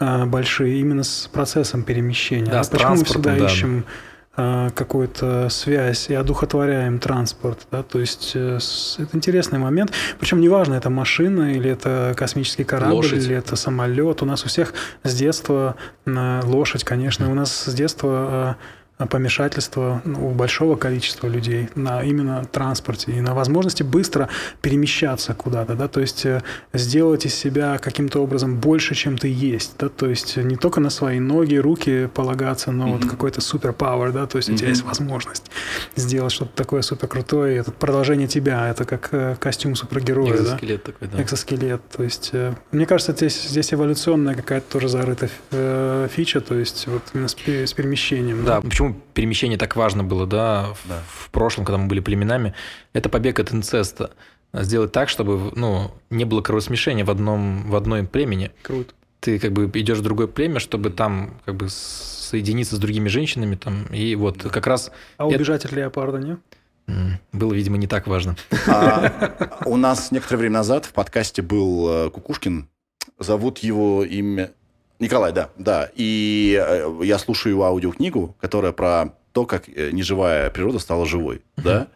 большие 0.00 0.80
именно 0.80 1.02
с 1.02 1.28
процессом 1.32 1.82
перемещения. 1.82 2.50
Да, 2.50 2.60
а 2.60 2.64
с 2.64 2.68
почему 2.68 2.96
мы 2.96 3.04
всегда 3.04 3.36
да. 3.36 3.46
ищем 3.46 3.84
а, 4.36 4.70
какую-то 4.70 5.48
связь 5.50 6.08
и 6.08 6.14
одухотворяем 6.14 6.98
транспорт, 6.98 7.66
да, 7.70 7.82
то 7.82 7.98
есть 7.98 8.32
э, 8.34 8.58
это 8.98 9.16
интересный 9.16 9.58
момент, 9.58 9.92
причем 10.18 10.40
неважно, 10.40 10.74
это 10.74 10.88
машина 10.88 11.52
или 11.52 11.68
это 11.68 12.14
космический 12.16 12.64
корабль 12.64 12.94
лошадь. 12.94 13.24
или 13.24 13.34
это 13.34 13.56
самолет, 13.56 14.22
у 14.22 14.24
нас 14.24 14.44
у 14.44 14.48
всех 14.48 14.72
с 15.02 15.14
детства 15.14 15.74
лошадь, 16.06 16.84
конечно, 16.84 17.30
у 17.30 17.34
нас 17.34 17.64
с 17.64 17.74
детства 17.74 18.56
помешательство 19.06 20.02
ну, 20.04 20.28
у 20.28 20.30
большого 20.32 20.76
количества 20.76 21.26
людей 21.26 21.68
на 21.74 22.02
именно 22.02 22.44
транспорте 22.44 23.12
и 23.12 23.20
на 23.20 23.34
возможности 23.34 23.82
быстро 23.82 24.28
перемещаться 24.62 25.34
куда-то, 25.34 25.74
да, 25.74 25.88
то 25.88 26.00
есть 26.00 26.26
э, 26.26 26.42
сделать 26.72 27.26
из 27.26 27.34
себя 27.34 27.78
каким-то 27.78 28.20
образом 28.20 28.58
больше, 28.58 28.94
чем 28.94 29.16
ты 29.16 29.28
есть, 29.28 29.74
да, 29.78 29.88
то 29.88 30.06
есть 30.06 30.36
не 30.36 30.56
только 30.56 30.80
на 30.80 30.90
свои 30.90 31.18
ноги, 31.20 31.56
руки 31.56 32.08
полагаться, 32.12 32.72
но 32.72 32.88
mm-hmm. 32.88 32.92
вот 32.92 33.10
какой-то 33.10 33.40
суперпауэр, 33.40 34.12
да, 34.12 34.26
то 34.26 34.36
есть 34.36 34.48
mm-hmm. 34.48 34.54
у 34.54 34.56
тебя 34.56 34.68
есть 34.68 34.84
возможность 34.84 35.50
сделать 35.96 36.32
что-то 36.32 36.52
такое 36.54 36.82
супер 36.82 37.08
крутое, 37.08 37.58
это 37.58 37.72
продолжение 37.72 38.28
тебя, 38.28 38.68
это 38.68 38.84
как 38.84 39.08
э, 39.12 39.36
костюм 39.38 39.74
супергероя, 39.76 40.34
Экзоскелет 40.34 40.82
да? 40.84 40.92
такой, 40.92 41.08
да. 41.08 41.22
Экзоскелет, 41.22 41.82
то 41.96 42.02
есть 42.02 42.30
э, 42.32 42.54
мне 42.72 42.86
кажется, 42.86 43.12
здесь, 43.12 43.48
здесь 43.48 43.72
эволюционная 43.72 44.34
какая-то 44.34 44.70
тоже 44.70 44.88
зарыта 44.88 45.28
фича, 46.08 46.40
то 46.40 46.54
есть 46.54 46.86
вот 46.86 47.02
именно 47.14 47.28
с, 47.28 47.34
с 47.34 47.72
перемещением. 47.72 48.44
Да, 48.44 48.56
да. 48.56 48.60
почему 48.60 48.89
перемещение 49.14 49.58
так 49.58 49.76
важно 49.76 50.04
было, 50.04 50.26
да, 50.26 50.74
в, 50.74 50.88
да. 50.88 51.02
в 51.08 51.30
прошлом, 51.30 51.64
когда 51.64 51.78
мы 51.78 51.88
были 51.88 52.00
племенами, 52.00 52.54
это 52.92 53.08
побег 53.08 53.38
от 53.40 53.52
инцеста. 53.52 54.10
Сделать 54.52 54.92
так, 54.92 55.08
чтобы 55.08 55.52
ну, 55.54 55.92
не 56.10 56.24
было 56.24 56.42
кровосмешения 56.42 57.04
в 57.04 57.10
одном 57.10 57.70
в 57.70 57.76
одной 57.76 58.04
племени. 58.04 58.50
Круто. 58.62 58.92
Ты 59.20 59.38
как 59.38 59.52
бы 59.52 59.70
идешь 59.74 59.98
в 59.98 60.02
другое 60.02 60.26
племя, 60.26 60.60
чтобы 60.60 60.90
там 60.90 61.40
как 61.44 61.56
бы 61.56 61.68
соединиться 61.68 62.76
с 62.76 62.78
другими 62.78 63.08
женщинами 63.08 63.54
там 63.54 63.84
и 63.86 64.14
вот 64.14 64.38
да. 64.38 64.48
как 64.48 64.66
раз. 64.66 64.90
А 65.18 65.26
убежать 65.26 65.64
это... 65.64 65.74
от 65.74 65.78
леопарда 65.78 66.18
не? 66.18 66.38
Было, 67.32 67.52
видимо, 67.52 67.76
не 67.76 67.86
так 67.86 68.06
важно. 68.06 68.36
А, 68.66 69.62
у 69.66 69.76
нас 69.76 70.10
некоторое 70.10 70.38
время 70.38 70.54
назад 70.54 70.86
в 70.86 70.92
подкасте 70.92 71.42
был 71.42 71.88
э, 71.88 72.10
Кукушкин. 72.10 72.68
Зовут 73.18 73.58
его 73.58 74.04
имя 74.04 74.50
Николай, 75.00 75.32
да, 75.32 75.50
да. 75.56 75.90
И 75.94 76.62
э, 76.62 77.00
я 77.02 77.18
слушаю 77.18 77.54
его 77.54 77.64
аудиокнигу, 77.64 78.36
которая 78.38 78.72
про 78.72 79.14
то, 79.32 79.46
как 79.46 79.68
э, 79.68 79.90
неживая 79.92 80.50
природа 80.50 80.78
стала 80.78 81.06
живой, 81.06 81.36
uh-huh. 81.56 81.62
да. 81.62 81.88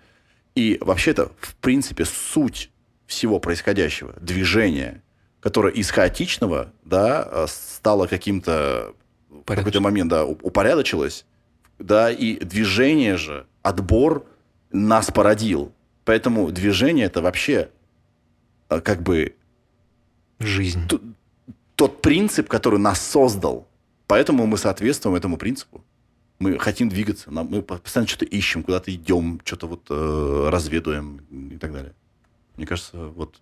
И 0.54 0.78
вообще-то, 0.80 1.30
в 1.40 1.54
принципе, 1.56 2.06
суть 2.06 2.70
всего 3.06 3.40
происходящего, 3.40 4.14
движения, 4.20 5.02
которое 5.40 5.72
из 5.72 5.90
хаотичного, 5.90 6.72
да, 6.82 7.28
э, 7.30 7.46
стало 7.48 8.06
каким-то 8.06 8.94
в 9.28 9.44
какой-то 9.44 9.80
момент, 9.80 10.10
да, 10.10 10.24
упорядочилось, 10.24 11.26
да, 11.78 12.10
и 12.10 12.42
движение 12.42 13.18
же, 13.18 13.46
отбор 13.62 14.24
нас 14.72 15.10
породил. 15.10 15.72
Поэтому 16.06 16.50
движение 16.50 17.06
это 17.06 17.20
вообще 17.20 17.68
как 18.68 19.02
бы 19.02 19.34
жизнь 20.38 20.88
тот 21.76 22.02
принцип, 22.02 22.48
который 22.48 22.78
нас 22.78 23.00
создал. 23.00 23.66
Поэтому 24.06 24.46
мы 24.46 24.58
соответствуем 24.58 25.16
этому 25.16 25.36
принципу. 25.36 25.84
Мы 26.38 26.58
хотим 26.58 26.88
двигаться, 26.88 27.30
мы 27.30 27.62
постоянно 27.62 28.08
что-то 28.08 28.24
ищем, 28.24 28.62
куда-то 28.62 28.92
идем, 28.92 29.40
что-то 29.44 29.66
вот 29.66 29.86
э, 29.88 30.48
разведуем 30.50 31.18
и 31.52 31.56
так 31.56 31.72
далее. 31.72 31.94
Мне 32.56 32.66
кажется, 32.66 32.96
вот. 32.96 33.40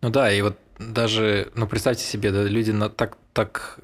Ну 0.00 0.10
да, 0.10 0.32
и 0.32 0.40
вот 0.40 0.56
даже, 0.78 1.50
ну 1.54 1.66
представьте 1.66 2.04
себе, 2.04 2.30
да, 2.30 2.44
люди 2.44 2.70
на, 2.70 2.88
так, 2.88 3.18
так 3.32 3.80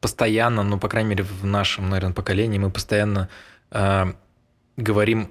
постоянно, 0.00 0.62
ну 0.62 0.78
по 0.78 0.88
крайней 0.88 1.10
мере 1.10 1.24
в 1.24 1.44
нашем, 1.46 1.88
наверное, 1.88 2.14
поколении 2.14 2.58
мы 2.58 2.70
постоянно 2.70 3.28
э, 3.70 4.04
говорим 4.76 5.30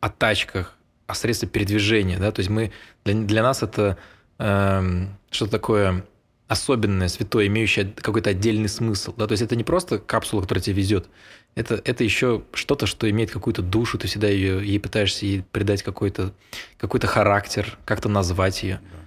о 0.00 0.08
тачках, 0.08 0.76
о 1.06 1.14
средствах 1.14 1.52
передвижения, 1.52 2.18
да, 2.18 2.32
то 2.32 2.40
есть 2.40 2.50
мы 2.50 2.72
для, 3.04 3.14
для 3.14 3.42
нас 3.42 3.62
это 3.62 3.98
э, 4.38 5.06
что 5.30 5.46
такое 5.46 6.04
особенное, 6.48 7.08
святое, 7.08 7.46
имеющее 7.46 7.92
какой-то 7.94 8.30
отдельный 8.30 8.68
смысл. 8.68 9.14
Да? 9.16 9.26
То 9.26 9.32
есть 9.32 9.42
это 9.42 9.54
не 9.54 9.64
просто 9.64 9.98
капсула, 9.98 10.40
которая 10.40 10.62
тебя 10.62 10.76
везет. 10.76 11.08
Это, 11.54 11.80
это 11.84 12.04
еще 12.04 12.42
что-то, 12.52 12.86
что 12.86 13.08
имеет 13.10 13.30
какую-то 13.30 13.62
душу, 13.62 13.98
ты 13.98 14.06
всегда 14.08 14.28
ее, 14.28 14.66
ей 14.66 14.80
пытаешься 14.80 15.26
ей 15.26 15.42
придать 15.52 15.82
какой-то 15.82 16.32
какой 16.78 17.00
характер, 17.00 17.78
как-то 17.84 18.08
назвать 18.08 18.62
ее. 18.62 18.80
Да. 18.82 18.98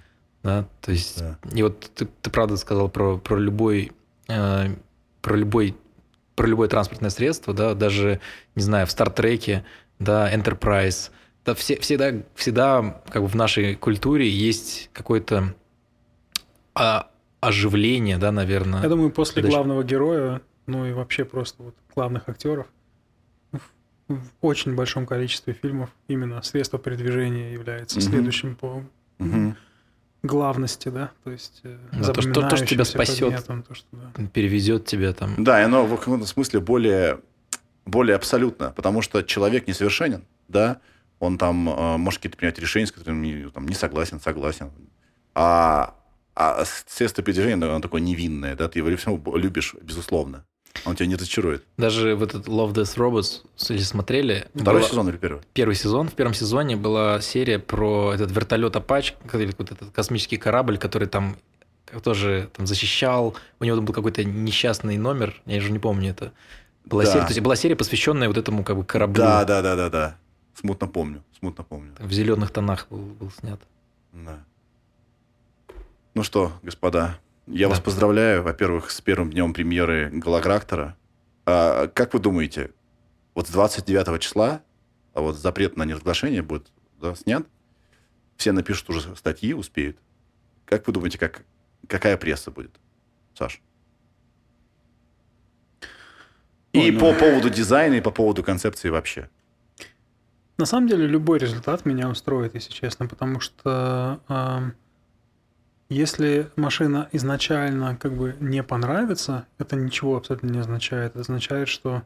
Да? 0.42 0.68
То 0.80 0.92
есть, 0.92 1.20
да. 1.20 1.38
и 1.52 1.62
вот 1.62 1.90
ты, 1.94 2.06
ты 2.20 2.30
правда 2.30 2.56
сказал 2.56 2.88
про, 2.88 3.18
про 3.18 3.36
любой, 3.36 3.92
э, 4.28 4.74
про 5.20 5.36
любой 5.36 5.76
про 6.34 6.46
любое 6.46 6.68
транспортное 6.68 7.10
средство, 7.10 7.52
да, 7.52 7.74
даже, 7.74 8.20
не 8.54 8.62
знаю, 8.62 8.86
в 8.86 8.90
Стартреке, 8.90 9.64
да, 9.98 10.32
Enterprise, 10.34 11.10
да, 11.44 11.54
все, 11.54 11.78
всегда, 11.78 12.14
всегда 12.34 13.02
как 13.10 13.22
бы 13.22 13.28
в 13.28 13.34
нашей 13.34 13.74
культуре 13.74 14.28
есть 14.28 14.88
какое-то 14.92 15.54
а, 16.74 17.08
оживление, 17.42 18.18
да, 18.18 18.30
наверное. 18.30 18.82
Я 18.82 18.88
думаю, 18.88 19.10
после 19.10 19.42
Дальше. 19.42 19.56
главного 19.56 19.82
героя, 19.82 20.40
ну 20.66 20.86
и 20.86 20.92
вообще 20.92 21.24
просто 21.24 21.64
вот 21.64 21.74
главных 21.92 22.28
актеров, 22.28 22.68
в, 23.50 23.60
в 24.08 24.30
очень 24.40 24.76
большом 24.76 25.06
количестве 25.06 25.52
фильмов 25.52 25.90
именно 26.06 26.40
средство 26.42 26.78
передвижения 26.78 27.52
является 27.52 27.98
угу. 27.98 28.06
следующим 28.06 28.54
по 28.54 28.84
угу. 29.18 29.56
главности, 30.22 30.88
да, 30.88 31.10
то 31.24 31.32
есть 31.32 31.62
э, 31.64 31.76
да, 31.92 32.12
то, 32.12 32.22
что, 32.22 32.48
то, 32.48 32.56
что 32.56 32.66
тебя 32.66 32.84
спасет, 32.84 33.44
то, 33.44 33.74
что, 33.74 33.86
да. 33.90 34.26
перевезет 34.32 34.86
тебя 34.86 35.12
там. 35.12 35.34
Да, 35.42 35.60
и 35.60 35.64
оно 35.64 35.84
в 35.84 35.96
каком-то 35.96 36.26
смысле 36.26 36.60
более, 36.60 37.18
более 37.84 38.14
абсолютно, 38.14 38.70
потому 38.70 39.02
что 39.02 39.20
человек 39.22 39.66
несовершенен, 39.66 40.24
да, 40.46 40.80
он 41.18 41.38
там 41.38 41.68
э, 41.68 41.96
может 41.96 42.18
какие-то 42.18 42.38
принять 42.38 42.60
решения, 42.60 42.86
с 42.86 42.92
которыми 42.92 43.48
там, 43.50 43.66
не 43.66 43.74
согласен, 43.74 44.20
согласен. 44.20 44.70
А 45.34 45.96
а 46.34 46.64
средство 46.86 47.22
передвижения, 47.22 47.54
оно 47.54 47.80
такое 47.80 48.00
невинное, 48.00 48.56
да, 48.56 48.68
ты 48.68 48.78
его 48.78 48.94
всему 48.96 49.36
любишь, 49.36 49.74
безусловно. 49.82 50.44
Он 50.86 50.96
тебя 50.96 51.06
не 51.06 51.16
разочарует. 51.16 51.64
Даже 51.76 52.16
в 52.16 52.22
этот 52.22 52.48
Love 52.48 52.72
Death 52.72 52.96
Robots, 52.96 53.42
если 53.58 53.84
смотрели... 53.84 54.48
Второй 54.54 54.80
была... 54.80 54.88
сезон 54.88 55.08
или 55.10 55.16
первый? 55.18 55.42
Первый 55.52 55.74
сезон. 55.74 56.08
В 56.08 56.14
первом 56.14 56.34
сезоне 56.34 56.76
была 56.76 57.20
серия 57.20 57.58
про 57.58 58.12
этот 58.14 58.32
вертолет 58.32 58.74
Апач, 58.74 59.14
вот 59.22 59.70
этот 59.70 59.90
космический 59.90 60.38
корабль, 60.38 60.78
который 60.78 61.08
там 61.08 61.36
тоже 62.02 62.48
там 62.54 62.66
защищал. 62.66 63.36
У 63.60 63.64
него 63.64 63.76
там 63.76 63.84
был 63.84 63.92
какой-то 63.92 64.24
несчастный 64.24 64.96
номер, 64.96 65.40
я 65.44 65.58
уже 65.58 65.70
не 65.70 65.78
помню 65.78 66.10
это. 66.10 66.32
Была 66.84 67.04
да. 67.04 67.12
серия, 67.12 67.22
то 67.22 67.28
есть 67.28 67.40
была 67.40 67.54
серия, 67.54 67.76
посвященная 67.76 68.28
вот 68.28 68.38
этому 68.38 68.64
как 68.64 68.76
бы 68.76 68.84
кораблю. 68.84 69.22
Да, 69.22 69.44
да, 69.44 69.62
да, 69.62 69.76
да, 69.76 69.90
да. 69.90 70.16
Смутно 70.54 70.88
помню, 70.88 71.22
смутно 71.38 71.64
помню. 71.64 71.92
В 71.98 72.12
зеленых 72.12 72.50
тонах 72.50 72.86
был, 72.90 72.98
был 72.98 73.30
снят. 73.30 73.60
Да. 74.12 74.44
Ну 76.14 76.22
что, 76.22 76.52
господа, 76.62 77.18
я 77.46 77.66
да. 77.66 77.70
вас 77.70 77.80
поздравляю, 77.80 78.42
во-первых, 78.42 78.90
с 78.90 79.00
первым 79.00 79.30
днем 79.30 79.54
премьеры 79.54 80.10
Голограктора. 80.12 80.96
А, 81.46 81.88
как 81.88 82.12
вы 82.12 82.20
думаете, 82.20 82.70
вот 83.34 83.48
с 83.48 83.50
29 83.50 84.20
числа 84.20 84.62
а 85.14 85.20
вот 85.20 85.36
запрет 85.36 85.76
на 85.76 85.84
неразглашение 85.84 86.42
будет 86.42 86.70
да, 87.00 87.14
снят? 87.14 87.46
Все 88.36 88.52
напишут 88.52 88.90
уже 88.90 89.14
статьи, 89.16 89.52
успеют. 89.52 89.98
Как 90.64 90.86
вы 90.86 90.92
думаете, 90.92 91.18
как, 91.18 91.44
какая 91.86 92.16
пресса 92.16 92.50
будет, 92.50 92.72
Саш? 93.34 93.60
И 96.72 96.78
Ой, 96.78 96.90
ну... 96.90 97.00
по 97.00 97.12
поводу 97.12 97.50
дизайна, 97.50 97.94
и 97.94 98.00
по 98.00 98.10
поводу 98.10 98.42
концепции 98.42 98.88
вообще. 98.88 99.28
На 100.56 100.64
самом 100.64 100.88
деле 100.88 101.06
любой 101.06 101.38
результат 101.38 101.84
меня 101.84 102.08
устроит, 102.08 102.54
если 102.54 102.72
честно, 102.72 103.06
потому 103.06 103.40
что 103.40 104.20
э, 104.28 104.70
если 105.92 106.50
машина 106.56 107.08
изначально 107.12 107.96
как 107.96 108.14
бы 108.14 108.36
не 108.40 108.62
понравится, 108.62 109.46
это 109.58 109.76
ничего 109.76 110.16
абсолютно 110.16 110.48
не 110.48 110.58
означает. 110.58 111.12
Это 111.12 111.20
означает, 111.20 111.68
что 111.68 112.02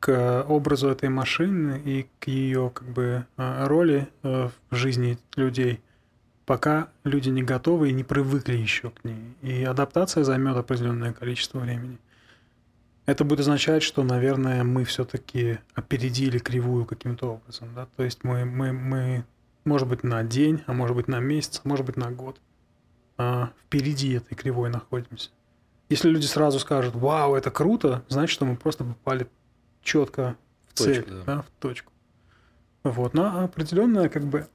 к 0.00 0.44
образу 0.48 0.88
этой 0.88 1.08
машины 1.08 1.80
и 1.84 2.06
к 2.18 2.28
ее 2.28 2.70
как 2.74 2.86
бы 2.88 3.26
э, 3.36 3.66
роли 3.66 4.08
э, 4.22 4.50
в 4.70 4.76
жизни 4.76 5.18
людей 5.36 5.80
пока 6.44 6.88
люди 7.04 7.30
не 7.30 7.42
готовы 7.42 7.88
и 7.88 7.92
не 7.94 8.04
привыкли 8.04 8.54
еще 8.54 8.90
к 8.90 9.02
ней. 9.04 9.34
И 9.40 9.64
адаптация 9.64 10.24
займет 10.24 10.56
определенное 10.56 11.12
количество 11.14 11.58
времени. 11.58 11.98
Это 13.06 13.24
будет 13.24 13.40
означать, 13.40 13.82
что, 13.82 14.02
наверное, 14.02 14.64
мы 14.64 14.84
все-таки 14.84 15.58
опередили 15.74 16.38
кривую 16.38 16.84
каким-то 16.84 17.34
образом. 17.34 17.70
Да? 17.74 17.86
То 17.96 18.04
есть 18.04 18.24
мы, 18.24 18.44
мы, 18.44 18.72
мы, 18.72 19.24
может 19.64 19.88
быть, 19.88 20.04
на 20.04 20.22
день, 20.22 20.62
а 20.66 20.74
может 20.74 20.96
быть, 20.96 21.08
на 21.08 21.20
месяц, 21.20 21.62
а 21.64 21.68
может 21.68 21.86
быть, 21.86 21.96
на 21.96 22.10
год– 22.10 22.38
а, 23.16 23.50
впереди 23.64 24.14
этой 24.14 24.34
кривой 24.34 24.70
находимся. 24.70 25.30
Если 25.88 26.08
люди 26.08 26.26
сразу 26.26 26.58
скажут, 26.58 26.94
вау, 26.94 27.34
это 27.34 27.50
круто, 27.50 28.02
значит, 28.08 28.34
что 28.34 28.44
мы 28.44 28.56
просто 28.56 28.84
попали 28.84 29.28
четко 29.82 30.36
в, 30.66 30.74
в 30.74 30.78
цель, 30.78 31.02
точку, 31.02 31.10
да. 31.10 31.24
Да, 31.24 31.42
в 31.42 31.50
точку. 31.60 31.92
Вот, 32.84 33.14
но 33.14 33.44
определенная 33.44 34.08
как 34.08 34.24
бы 34.24 34.46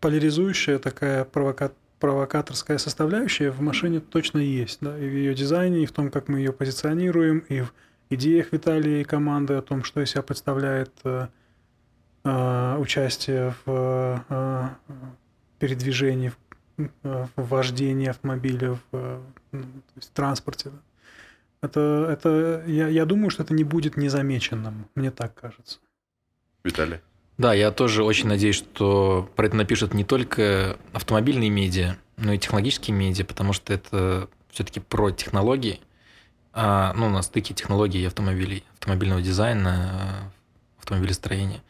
поляризующая 0.00 0.78
такая 0.78 1.24
провока... 1.24 1.72
провокаторская 2.00 2.78
составляющая 2.78 3.50
в 3.50 3.60
машине 3.60 4.00
точно 4.00 4.38
есть, 4.38 4.78
да, 4.80 4.98
и 4.98 5.08
в 5.08 5.12
ее 5.12 5.34
дизайне, 5.34 5.82
и 5.82 5.86
в 5.86 5.92
том, 5.92 6.10
как 6.10 6.28
мы 6.28 6.38
ее 6.38 6.52
позиционируем, 6.52 7.38
и 7.40 7.60
в 7.60 7.72
идеях 8.10 8.52
Виталия 8.52 9.00
и 9.00 9.04
команды 9.04 9.54
о 9.54 9.62
том, 9.62 9.84
что 9.84 10.00
из 10.00 10.10
себя 10.10 10.22
представляет 10.22 10.92
э, 11.04 11.28
э, 12.24 12.76
участие 12.78 13.54
в 13.64 14.24
э, 14.28 14.68
передвижении, 15.58 16.28
в 16.28 16.36
в 16.76 17.30
вождении 17.36 18.08
автомобиля, 18.08 18.72
в, 18.72 18.80
э, 18.92 19.22
ну, 19.52 19.64
в 19.96 20.06
транспорте. 20.06 20.72
Это, 21.62 22.08
это 22.10 22.64
я, 22.66 22.88
я 22.88 23.06
думаю, 23.06 23.30
что 23.30 23.42
это 23.42 23.54
не 23.54 23.64
будет 23.64 23.96
незамеченным, 23.96 24.88
мне 24.94 25.10
так 25.10 25.34
кажется. 25.34 25.78
Виталий. 26.64 27.00
Да, 27.38 27.52
я 27.52 27.70
тоже 27.70 28.02
очень 28.02 28.28
надеюсь, 28.28 28.56
что 28.56 29.30
про 29.36 29.46
это 29.46 29.56
напишут 29.56 29.92
не 29.94 30.04
только 30.04 30.78
автомобильные 30.92 31.50
медиа, 31.50 31.96
но 32.16 32.32
и 32.32 32.38
технологические 32.38 32.96
медиа, 32.96 33.24
потому 33.24 33.52
что 33.52 33.74
это 33.74 34.28
все-таки 34.50 34.80
про 34.80 35.10
технологии, 35.10 35.80
а, 36.52 36.94
ну, 36.94 37.10
на 37.10 37.20
стыке 37.20 37.52
технологий 37.52 38.00
и 38.00 38.06
автомобилей, 38.06 38.64
автомобильного 38.74 39.20
дизайна, 39.20 40.32
автомобилестроения. 40.78 41.62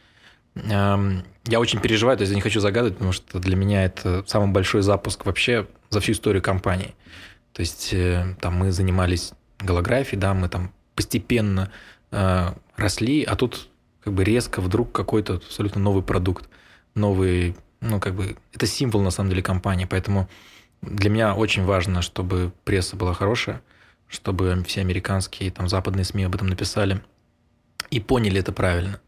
Я 0.63 1.59
очень 1.61 1.79
переживаю, 1.79 2.17
то 2.17 2.23
есть 2.23 2.31
я 2.31 2.35
не 2.35 2.41
хочу 2.41 2.59
загадывать, 2.59 2.95
потому 2.95 3.13
что 3.13 3.39
для 3.39 3.55
меня 3.55 3.85
это 3.85 4.23
самый 4.27 4.51
большой 4.51 4.81
запуск 4.81 5.25
вообще 5.25 5.65
за 5.89 6.01
всю 6.01 6.11
историю 6.11 6.41
компании. 6.41 6.93
То 7.53 7.61
есть 7.61 7.93
э, 7.93 8.35
там 8.41 8.55
мы 8.55 8.71
занимались 8.71 9.31
голографией, 9.59 10.19
да, 10.19 10.33
мы 10.33 10.49
там 10.49 10.73
постепенно 10.93 11.71
э, 12.11 12.51
росли, 12.75 13.23
а 13.23 13.35
тут 13.35 13.69
как 14.01 14.13
бы 14.13 14.23
резко 14.23 14.61
вдруг 14.61 14.91
какой-то 14.91 15.35
абсолютно 15.35 15.79
новый 15.79 16.03
продукт, 16.03 16.49
новый, 16.95 17.55
ну 17.79 17.99
как 17.99 18.15
бы 18.15 18.35
это 18.53 18.67
символ 18.67 19.01
на 19.01 19.11
самом 19.11 19.29
деле 19.29 19.41
компании, 19.41 19.85
поэтому 19.85 20.29
для 20.81 21.09
меня 21.09 21.33
очень 21.33 21.63
важно, 21.63 22.01
чтобы 22.01 22.51
пресса 22.65 22.95
была 22.95 23.13
хорошая, 23.13 23.61
чтобы 24.07 24.63
все 24.67 24.81
американские 24.81 25.49
там 25.49 25.69
западные 25.69 26.03
СМИ 26.03 26.25
об 26.25 26.35
этом 26.35 26.47
написали 26.47 27.01
и 27.89 27.99
поняли 27.99 28.39
это 28.41 28.51
правильно 28.51 28.99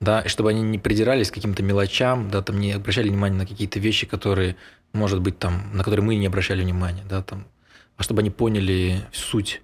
да, 0.00 0.20
и 0.20 0.28
чтобы 0.28 0.50
они 0.50 0.62
не 0.62 0.78
придирались 0.78 1.30
к 1.30 1.34
каким-то 1.34 1.62
мелочам, 1.62 2.30
да, 2.30 2.42
там 2.42 2.60
не 2.60 2.72
обращали 2.72 3.08
внимание 3.08 3.38
на 3.38 3.46
какие-то 3.46 3.78
вещи, 3.78 4.06
которые, 4.06 4.56
может 4.92 5.20
быть, 5.20 5.38
там, 5.38 5.70
на 5.72 5.84
которые 5.84 6.04
мы 6.04 6.16
не 6.16 6.26
обращали 6.26 6.62
внимания, 6.62 7.04
да, 7.08 7.22
там, 7.22 7.46
а 7.96 8.02
чтобы 8.02 8.20
они 8.20 8.30
поняли 8.30 9.02
суть, 9.12 9.62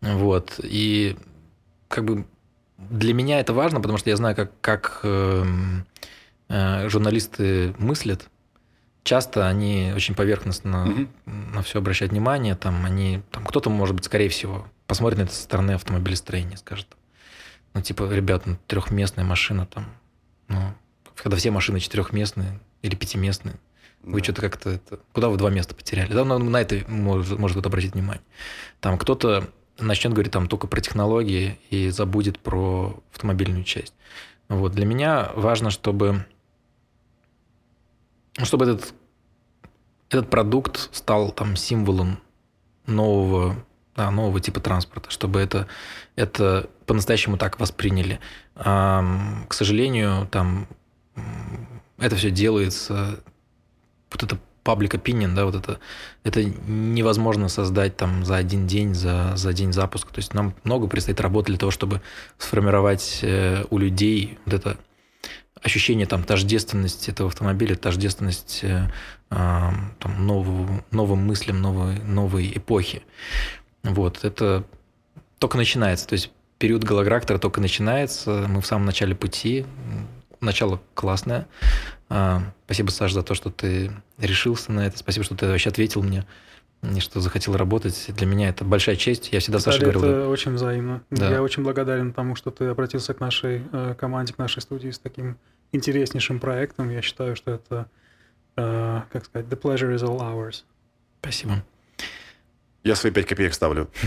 вот, 0.00 0.60
и 0.62 1.16
как 1.88 2.04
бы 2.04 2.26
для 2.78 3.14
меня 3.14 3.40
это 3.40 3.52
важно, 3.52 3.80
потому 3.80 3.98
что 3.98 4.10
я 4.10 4.16
знаю, 4.16 4.36
как, 4.36 4.52
как 4.60 5.00
э, 5.02 5.44
э, 6.48 6.88
журналисты 6.88 7.74
мыслят, 7.78 8.28
часто 9.02 9.48
они 9.48 9.92
очень 9.94 10.14
поверхностно 10.14 10.88
угу. 10.88 11.08
на 11.26 11.62
все 11.62 11.78
обращают 11.78 12.12
внимание, 12.12 12.54
там, 12.54 12.84
они, 12.84 13.22
там, 13.30 13.44
кто-то, 13.44 13.70
может 13.70 13.96
быть, 13.96 14.04
скорее 14.04 14.28
всего, 14.28 14.66
посмотрит 14.86 15.18
на 15.18 15.22
это 15.22 15.32
со 15.32 15.42
стороны 15.42 15.72
автомобилестроения, 15.72 16.56
скажет, 16.56 16.86
ну, 17.76 17.82
типа, 17.82 18.10
ребят, 18.10 18.46
ну, 18.46 18.56
трехместная 18.68 19.22
машина 19.22 19.66
там, 19.66 19.84
ну, 20.48 20.72
когда 21.14 21.36
все 21.36 21.50
машины 21.50 21.78
четырехместные 21.78 22.58
или 22.80 22.94
пятиместные, 22.94 23.56
да. 24.02 24.12
вы 24.12 24.22
что-то 24.22 24.40
как-то 24.40 24.70
это... 24.70 24.98
Куда 25.12 25.28
вы 25.28 25.36
два 25.36 25.50
места 25.50 25.74
потеряли? 25.74 26.10
Да, 26.10 26.24
ну, 26.24 26.38
на 26.38 26.58
это 26.58 26.82
может, 26.88 27.38
может 27.38 27.54
кто-то 27.54 27.68
обратить 27.68 27.92
внимание. 27.92 28.22
Там 28.80 28.96
кто-то 28.96 29.50
начнет 29.78 30.14
говорить 30.14 30.32
там 30.32 30.48
только 30.48 30.68
про 30.68 30.80
технологии 30.80 31.58
и 31.68 31.90
забудет 31.90 32.38
про 32.38 32.98
автомобильную 33.12 33.64
часть. 33.64 33.92
Вот. 34.48 34.72
Для 34.72 34.86
меня 34.86 35.30
важно, 35.34 35.68
чтобы, 35.68 36.24
чтобы 38.42 38.64
этот, 38.64 38.94
этот 40.08 40.30
продукт 40.30 40.88
стал 40.94 41.30
там 41.30 41.56
символом 41.56 42.20
нового 42.86 43.62
да, 43.96 44.10
нового 44.10 44.40
типа 44.40 44.60
транспорта, 44.60 45.10
чтобы 45.10 45.40
это, 45.40 45.66
это 46.14 46.68
по-настоящему 46.86 47.38
так 47.38 47.58
восприняли. 47.58 48.20
А, 48.54 49.04
к 49.48 49.54
сожалению, 49.54 50.28
там 50.30 50.68
это 51.98 52.16
все 52.16 52.30
делается, 52.30 53.20
вот 54.10 54.22
это 54.22 54.38
public 54.66 54.90
opinion, 55.00 55.34
да, 55.34 55.44
вот 55.44 55.54
это, 55.54 55.78
это 56.24 56.42
невозможно 56.44 57.48
создать 57.48 57.96
там 57.96 58.24
за 58.24 58.36
один 58.36 58.66
день, 58.66 58.94
за, 58.94 59.32
за 59.36 59.52
день 59.52 59.72
запуска. 59.72 60.12
То 60.12 60.18
есть 60.18 60.34
нам 60.34 60.54
много 60.64 60.88
предстоит 60.88 61.20
работы 61.20 61.46
для 61.46 61.58
того, 61.58 61.70
чтобы 61.70 62.02
сформировать 62.36 63.20
э, 63.22 63.64
у 63.70 63.78
людей 63.78 64.38
вот 64.44 64.54
это 64.54 64.76
ощущение 65.62 66.06
там 66.06 66.24
тождественности 66.24 67.10
этого 67.10 67.28
автомобиля, 67.28 67.76
тождественность 67.76 68.60
э, 68.62 68.88
там, 69.30 70.26
нового, 70.26 70.84
новым 70.90 71.26
мыслям 71.26 71.60
новой, 71.60 71.98
новой 72.00 72.52
эпохи. 72.54 73.02
Вот, 73.86 74.24
это 74.24 74.64
только 75.38 75.56
начинается. 75.56 76.06
То 76.06 76.14
есть 76.14 76.30
период 76.58 76.84
голограктора 76.84 77.38
только 77.38 77.60
начинается. 77.60 78.46
Мы 78.48 78.60
в 78.60 78.66
самом 78.66 78.86
начале 78.86 79.14
пути. 79.14 79.64
Начало 80.40 80.80
классное. 80.94 81.46
А, 82.08 82.42
спасибо, 82.66 82.90
Саш, 82.90 83.12
за 83.12 83.22
то, 83.22 83.34
что 83.34 83.50
ты 83.50 83.90
решился 84.18 84.72
на 84.72 84.86
это. 84.86 84.98
Спасибо, 84.98 85.24
что 85.24 85.34
ты 85.34 85.46
вообще 85.46 85.70
ответил 85.70 86.02
мне 86.02 86.24
и 86.82 87.00
что 87.00 87.20
захотел 87.20 87.56
работать. 87.56 88.06
Для 88.08 88.26
меня 88.26 88.48
это 88.48 88.64
большая 88.64 88.96
честь. 88.96 89.32
Я 89.32 89.40
всегда 89.40 89.58
Саше 89.58 89.80
говорил. 89.80 90.04
Это 90.04 90.28
очень 90.28 90.52
взаимно. 90.52 91.02
Да. 91.10 91.30
Я 91.30 91.42
очень 91.42 91.62
благодарен 91.62 92.12
тому, 92.12 92.36
что 92.36 92.50
ты 92.50 92.66
обратился 92.66 93.14
к 93.14 93.20
нашей 93.20 93.62
э, 93.72 93.94
команде, 93.98 94.34
к 94.34 94.38
нашей 94.38 94.62
студии 94.62 94.90
с 94.90 94.98
таким 94.98 95.38
интереснейшим 95.72 96.38
проектом. 96.38 96.90
Я 96.90 97.02
считаю, 97.02 97.34
что 97.34 97.52
это, 97.52 97.86
э, 98.56 99.00
как 99.10 99.24
сказать, 99.24 99.46
the 99.48 99.60
pleasure 99.60 99.94
is 99.94 100.02
all 100.02 100.20
ours. 100.20 100.64
Спасибо. 101.20 101.64
Я 102.86 102.94
свои 102.94 103.10
пять 103.10 103.26
копеек 103.26 103.52
ставлю. 103.54 103.90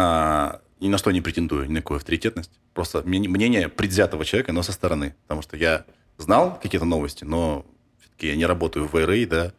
А, 0.00 0.60
ни 0.78 0.88
на 0.88 0.96
что 0.96 1.10
не 1.10 1.20
претендую, 1.20 1.66
ни 1.68 1.72
на 1.72 1.80
какую 1.80 1.96
авторитетность. 1.96 2.52
Просто 2.72 3.02
мнение 3.04 3.68
предвзятого 3.68 4.24
человека, 4.24 4.52
но 4.52 4.62
со 4.62 4.70
стороны. 4.70 5.16
Потому 5.22 5.42
что 5.42 5.56
я 5.56 5.86
знал 6.18 6.56
какие-то 6.62 6.84
новости, 6.84 7.24
но 7.24 7.66
все-таки 8.00 8.28
я 8.28 8.36
не 8.36 8.46
работаю 8.46 8.86
в 8.86 8.94
IRA, 8.94 9.26
да, 9.26 9.52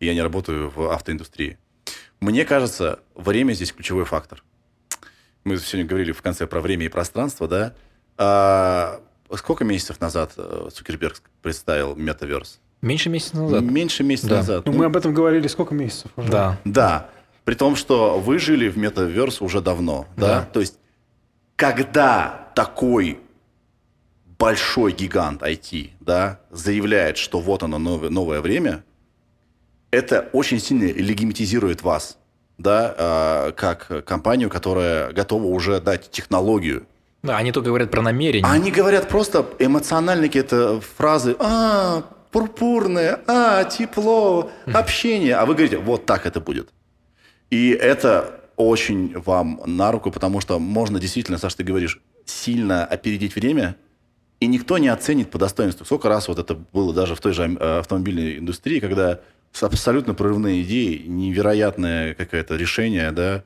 и 0.00 0.06
я 0.06 0.14
не 0.14 0.20
работаю 0.20 0.72
в 0.74 0.90
автоиндустрии. 0.90 1.58
Мне 2.18 2.44
кажется, 2.44 2.98
время 3.14 3.52
здесь 3.52 3.70
ключевой 3.70 4.04
фактор. 4.04 4.42
Мы 5.44 5.58
сегодня 5.58 5.86
говорили 5.86 6.10
в 6.10 6.22
конце 6.22 6.48
про 6.48 6.60
время 6.60 6.86
и 6.86 6.88
пространство, 6.88 7.46
да. 7.46 7.74
А 8.16 9.00
сколько 9.36 9.62
месяцев 9.62 10.00
назад 10.00 10.32
э, 10.36 10.70
Цукерберг 10.72 11.22
представил 11.40 11.94
метаверс? 11.94 12.58
Меньше 12.80 13.10
месяца 13.10 13.36
назад. 13.36 13.62
Меньше 13.62 14.02
месяца 14.02 14.28
да. 14.28 14.36
назад. 14.38 14.66
Ну, 14.66 14.72
ну, 14.72 14.78
мы 14.78 14.84
об 14.86 14.96
этом 14.96 15.14
говорили 15.14 15.46
сколько 15.46 15.72
месяцев 15.72 16.10
уже? 16.16 16.30
Да. 16.30 16.58
Да. 16.64 17.10
При 17.44 17.54
том, 17.54 17.76
что 17.76 18.18
вы 18.18 18.38
жили 18.38 18.68
в 18.68 18.78
метаверс 18.78 19.42
уже 19.42 19.60
давно, 19.60 20.06
да? 20.16 20.26
да? 20.26 20.48
То 20.52 20.60
есть, 20.60 20.78
когда 21.56 22.48
такой 22.54 23.18
большой 24.38 24.92
гигант 24.92 25.42
IT, 25.42 25.90
да, 26.00 26.40
заявляет, 26.50 27.16
что 27.18 27.40
вот 27.40 27.62
оно 27.62 27.78
новое, 27.78 28.10
новое 28.10 28.40
время, 28.40 28.82
это 29.90 30.28
очень 30.32 30.58
сильно 30.58 30.84
легимитизирует 30.84 31.82
вас, 31.82 32.18
да, 32.58 32.94
э, 32.96 33.52
как 33.52 34.04
компанию, 34.04 34.50
которая 34.50 35.12
готова 35.12 35.44
уже 35.44 35.80
дать 35.80 36.10
технологию. 36.10 36.86
Да, 37.22 37.36
они 37.38 37.52
только 37.52 37.68
говорят 37.68 37.90
про 37.90 38.02
намерение. 38.02 38.50
Они 38.50 38.70
говорят 38.70 39.08
просто 39.08 39.46
эмоциональные 39.58 40.28
какие-то 40.28 40.80
фразы. 40.96 41.36
А, 41.38 42.02
пурпурное, 42.30 43.20
а, 43.26 43.64
тепло, 43.64 44.50
общение. 44.66 45.36
А 45.36 45.46
вы 45.46 45.54
говорите, 45.54 45.78
вот 45.78 46.04
так 46.04 46.26
это 46.26 46.40
будет. 46.40 46.70
И 47.54 47.68
это 47.68 48.40
очень 48.56 49.16
вам 49.16 49.62
на 49.64 49.92
руку, 49.92 50.10
потому 50.10 50.40
что 50.40 50.58
можно 50.58 50.98
действительно, 50.98 51.38
Саша, 51.38 51.58
ты 51.58 51.62
говоришь, 51.62 52.00
сильно 52.24 52.84
опередить 52.84 53.36
время, 53.36 53.76
и 54.40 54.48
никто 54.48 54.76
не 54.76 54.88
оценит 54.88 55.30
по 55.30 55.38
достоинству. 55.38 55.86
Сколько 55.86 56.08
раз 56.08 56.26
вот 56.26 56.40
это 56.40 56.56
было 56.56 56.92
даже 56.92 57.14
в 57.14 57.20
той 57.20 57.32
же 57.32 57.44
э, 57.44 57.78
автомобильной 57.78 58.38
индустрии, 58.38 58.80
когда 58.80 59.20
абсолютно 59.60 60.14
прорывные 60.14 60.62
идеи, 60.64 61.04
невероятное 61.06 62.14
какое-то 62.14 62.56
решение, 62.56 63.12
да, 63.12 63.44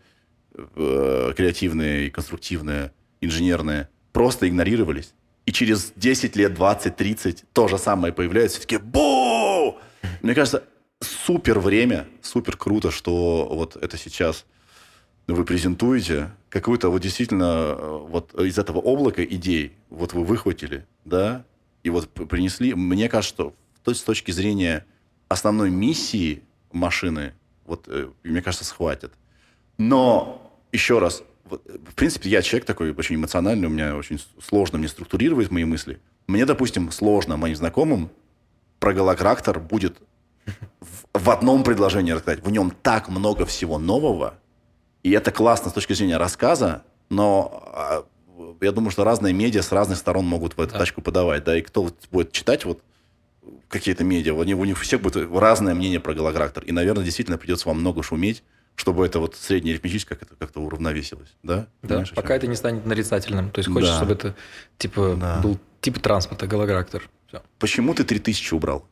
э, 0.57 1.33
креативное 1.37 2.05
и 2.05 2.11
конструктивное, 2.11 2.95
инженерное, 3.21 3.91
просто 4.15 4.49
игнорировались. 4.49 5.13
И 5.45 5.53
через 5.53 5.93
10 5.97 6.35
лет, 6.35 6.55
20, 6.55 6.97
30 6.97 7.45
то 7.53 7.69
же 7.69 7.77
самое 7.77 8.15
появляется, 8.15 8.59
все 8.59 8.67
таки 8.67 8.83
бу! 8.83 9.77
Мне 10.23 10.35
кажется, 10.35 10.65
супер 11.29 11.59
время, 11.59 12.09
супер 12.23 12.57
круто, 12.57 12.91
что 12.91 13.49
вот 13.51 13.77
это 13.77 13.97
сейчас 13.97 14.47
вы 15.27 15.45
презентуете, 15.45 16.31
какую-то 16.49 16.89
вот 16.89 17.03
действительно 17.03 17.77
э, 17.77 17.99
вот 18.09 18.35
из 18.41 18.59
этого 18.59 18.79
облака 18.79 19.23
идей 19.23 19.77
вот 19.91 20.15
вы 20.15 20.25
выхватили, 20.25 20.87
да, 21.05 21.45
и 21.83 21.91
вот 21.91 22.09
принесли. 22.11 22.73
Мне 22.73 23.11
кажется, 23.11 23.35
что 23.35 23.55
с 23.85 24.03
точки 24.03 24.31
зрения 24.31 24.87
основной 25.29 25.71
миссии 25.71 26.43
машины, 26.73 27.35
вот, 27.67 27.85
э, 27.89 28.09
мне 28.25 28.41
кажется, 28.41 28.65
схватит. 28.65 29.13
Но, 29.77 30.51
еще 30.73 30.99
раз, 30.99 31.23
в 31.45 31.95
принципе, 31.95 32.31
я 32.31 32.41
человек 32.41 32.65
такой 32.67 32.93
очень 32.93 33.17
эмоциональный, 33.17 33.69
у 33.69 33.71
меня 33.71 33.97
очень 33.97 34.19
сложно 34.43 34.79
мне 34.79 34.89
структурировать 34.89 35.51
мои 35.51 35.65
мысли. 35.65 36.01
Мне, 36.27 36.47
допустим, 36.47 36.91
сложно 36.91 37.37
моим 37.37 37.55
знакомым 37.55 38.11
про 38.81 38.95
галокрактор 38.95 39.61
будет 39.61 39.99
в, 40.81 41.19
в 41.19 41.31
одном 41.31 41.63
предложении 41.63 42.13
рассказать. 42.13 42.45
В 42.45 42.51
нем 42.51 42.73
так 42.83 43.09
много 43.09 43.47
всего 43.47 43.79
нового, 43.79 44.35
и 45.03 45.11
это 45.11 45.31
классно 45.31 45.71
с 45.71 45.73
точки 45.73 45.93
зрения 45.93 46.17
рассказа, 46.17 46.83
но 47.09 47.63
а, 47.75 48.05
я 48.61 48.73
думаю, 48.73 48.91
что 48.91 49.05
разные 49.05 49.33
медиа 49.33 49.63
с 49.63 49.73
разных 49.73 49.99
сторон 49.99 50.27
могут 50.27 50.57
в 50.57 50.61
эту 50.61 50.73
да. 50.73 50.79
тачку 50.81 51.01
подавать, 51.01 51.45
да, 51.45 51.57
и 51.57 51.63
кто 51.63 51.91
будет 52.11 52.33
читать 52.33 52.65
вот 52.65 52.83
какие-то 53.69 54.05
медиа, 54.05 54.35
у 54.35 54.43
них, 54.45 54.59
у 54.59 54.65
них 54.65 54.79
всех 54.79 55.01
будет 55.01 55.31
разное 55.33 55.75
мнение 55.75 56.01
про 56.01 56.15
галокрактор, 56.15 56.65
и, 56.65 56.73
наверное, 56.73 57.05
действительно 57.05 57.39
придется 57.39 57.69
вам 57.69 57.81
много 57.81 58.03
шуметь, 58.03 58.43
чтобы 58.79 59.05
это 59.05 59.19
вот 59.19 59.35
среднее 59.35 59.75
арифметическое 59.75 60.17
как-то, 60.17 60.37
как-то 60.37 60.61
уравновесилось, 60.61 61.35
да? 61.43 61.67
Да, 61.83 61.89
Понимаешь, 61.89 62.13
пока 62.15 62.37
это 62.37 62.47
не 62.47 62.55
станет 62.55 62.87
нарицательным. 62.87 63.51
То 63.51 63.59
есть 63.59 63.71
хочешь, 63.71 63.89
да. 63.89 63.97
чтобы 63.97 64.13
это 64.13 64.37
типа 64.79 65.17
да. 65.21 65.41
был 65.41 65.59
тип 65.81 65.99
транспорта, 65.99 66.47
голограктор. 66.47 67.09
Все. 67.29 67.43
Почему 67.59 67.93
ты 67.93 68.05
3000 68.05 68.55
убрал? 68.55 68.87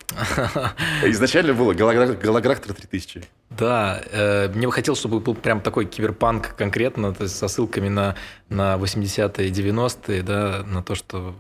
Изначально 1.05 1.55
было 1.55 1.73
голограктор 1.73 2.75
3000. 2.75 3.23
Да, 3.49 4.03
э, 4.13 4.49
мне 4.55 4.67
бы 4.67 4.73
хотелось, 4.73 4.99
чтобы 4.99 5.21
был 5.21 5.35
прям 5.35 5.63
такой 5.63 5.87
киберпанк 5.87 6.55
конкретно, 6.55 7.15
то 7.15 7.23
есть 7.23 7.37
со 7.37 7.49
ссылками 7.49 7.89
на, 7.89 8.15
на 8.51 8.77
80-е, 8.77 9.51
90-е, 9.51 10.23
да, 10.23 10.63
на 10.67 10.83
то, 10.83 10.95
что 10.95 11.35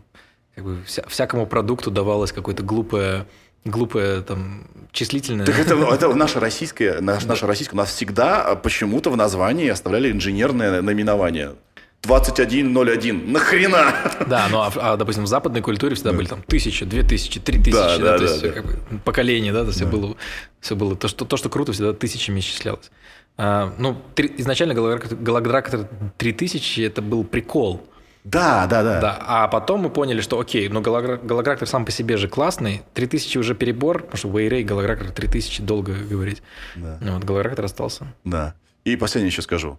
как 0.54 0.64
бы 0.64 0.82
вся, 0.86 1.06
всякому 1.06 1.46
продукту 1.46 1.90
давалось 1.90 2.32
какое-то 2.32 2.62
глупое 2.62 3.26
глупое 3.66 4.22
там 4.22 4.66
числительное. 4.92 5.44
Так 5.44 5.58
это, 5.58 5.74
это 5.74 6.14
наше 6.14 6.40
российское, 6.40 7.00
наш, 7.00 7.24
наше 7.24 7.46
российское. 7.46 7.74
У 7.74 7.78
нас 7.78 7.90
всегда 7.90 8.54
почему-то 8.54 9.10
в 9.10 9.16
названии 9.16 9.68
оставляли 9.68 10.10
инженерное 10.10 10.80
наименование. 10.80 11.56
2101. 12.02 13.32
Нахрена? 13.32 13.94
Да, 14.26 14.46
ну 14.50 14.60
а, 14.60 14.72
а 14.76 14.96
допустим, 14.96 15.24
в 15.24 15.26
западной 15.26 15.60
культуре 15.60 15.94
всегда 15.94 16.12
да. 16.12 16.16
были 16.16 16.26
там 16.26 16.42
тысяча, 16.42 16.84
две 16.84 17.02
тысячи, 17.02 17.40
три 17.40 17.58
тысячи, 17.58 17.72
да, 17.72 17.98
да, 17.98 18.04
да, 18.12 18.18
то 18.18 18.24
есть 18.24 18.42
да. 18.42 18.48
Как 18.50 18.64
бы, 18.64 18.98
поколение, 19.04 19.52
да, 19.52 19.64
то 19.64 19.72
все 19.72 19.84
да. 19.84 19.90
было, 19.90 20.16
все 20.60 20.76
было 20.76 20.96
то, 20.96 21.08
что, 21.08 21.24
то, 21.24 21.36
что 21.36 21.48
круто, 21.48 21.72
всегда 21.72 21.92
тысячами 21.92 22.40
исчислялось. 22.40 22.90
А, 23.38 23.72
ну, 23.78 23.96
три, 24.14 24.32
изначально 24.38 24.74
Галактрактор 24.74 25.88
3000 26.16 26.80
это 26.80 27.02
был 27.02 27.24
прикол. 27.24 27.86
Да, 28.24 28.66
да, 28.66 28.82
да. 28.82 29.00
да. 29.00 29.18
А 29.20 29.48
потом 29.48 29.82
мы 29.82 29.90
поняли, 29.90 30.20
что 30.20 30.40
окей, 30.40 30.68
но 30.68 30.80
голограктор 30.80 31.68
сам 31.68 31.84
по 31.84 31.92
себе 31.92 32.16
же 32.16 32.28
классный, 32.28 32.82
3000 32.94 33.38
уже 33.38 33.54
перебор, 33.54 34.02
потому 34.02 34.16
что 34.16 34.28
в 34.28 34.36
Array 34.36 34.64
голограктор 34.64 35.12
3000 35.12 35.62
долго 35.62 35.92
говорить. 35.92 36.42
Да. 36.74 36.98
Вот, 37.00 37.22
голограктор 37.22 37.64
остался. 37.64 38.12
Да. 38.24 38.54
И 38.84 38.96
последнее 38.96 39.30
еще 39.30 39.42
скажу. 39.42 39.78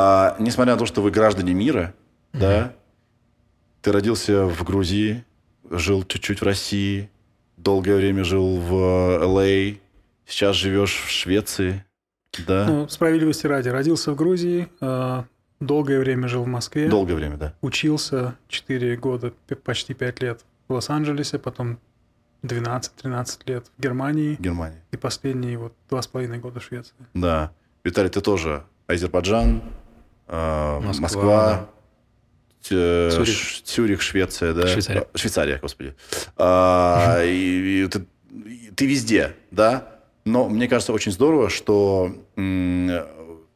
А, 0.00 0.36
несмотря 0.38 0.74
на 0.74 0.78
то, 0.78 0.86
что 0.86 1.02
вы 1.02 1.10
граждане 1.10 1.54
мира, 1.54 1.92
mm-hmm. 2.32 2.38
да, 2.38 2.72
ты 3.82 3.90
родился 3.90 4.46
в 4.46 4.62
Грузии, 4.62 5.24
жил 5.68 6.04
чуть-чуть 6.04 6.40
в 6.40 6.44
России, 6.44 7.10
долгое 7.56 7.96
время 7.96 8.22
жил 8.22 8.58
в 8.58 8.74
Л.А., 9.20 9.74
сейчас 10.24 10.54
живешь 10.54 11.02
в 11.04 11.10
Швеции, 11.10 11.84
да? 12.46 12.66
Ну, 12.68 12.88
справедливости 12.88 13.48
ради, 13.48 13.70
родился 13.70 14.12
в 14.12 14.14
Грузии, 14.14 14.68
а, 14.80 15.24
долгое 15.58 15.98
время 15.98 16.28
жил 16.28 16.44
в 16.44 16.46
Москве. 16.46 16.88
Долгое 16.88 17.14
время, 17.14 17.36
да. 17.36 17.54
Учился 17.60 18.36
4 18.46 18.96
года, 18.98 19.32
почти 19.64 19.94
5 19.94 20.20
лет 20.22 20.44
в 20.68 20.74
Лос-Анджелесе, 20.74 21.40
потом 21.40 21.80
12-13 22.44 23.40
лет 23.46 23.66
в 23.76 23.82
Германии. 23.82 24.36
Германии. 24.38 24.78
И 24.92 24.96
последние 24.96 25.58
вот 25.58 25.72
два 25.90 26.02
с 26.02 26.06
половиной 26.06 26.38
года 26.38 26.60
в 26.60 26.62
Швеции. 26.62 26.94
Да. 27.14 27.50
Виталий, 27.82 28.10
ты 28.10 28.20
тоже 28.20 28.62
Азербайджан, 28.86 29.62
э, 30.28 30.80
Москва, 30.80 31.02
Москва 31.02 31.50
да. 31.50 31.68
Цюрих. 33.10 33.62
Цюрих, 33.64 34.02
Швеция, 34.02 34.52
да? 34.52 34.66
Швейцария. 34.66 35.06
Швейцария, 35.14 35.58
господи. 35.58 35.94
А, 36.36 37.22
и, 37.24 37.84
и 37.84 37.88
ты, 37.88 38.06
ты 38.74 38.86
везде, 38.86 39.34
да? 39.50 40.00
Но 40.24 40.48
мне 40.48 40.68
кажется 40.68 40.92
очень 40.92 41.12
здорово, 41.12 41.48
что 41.48 42.14
м- 42.36 42.90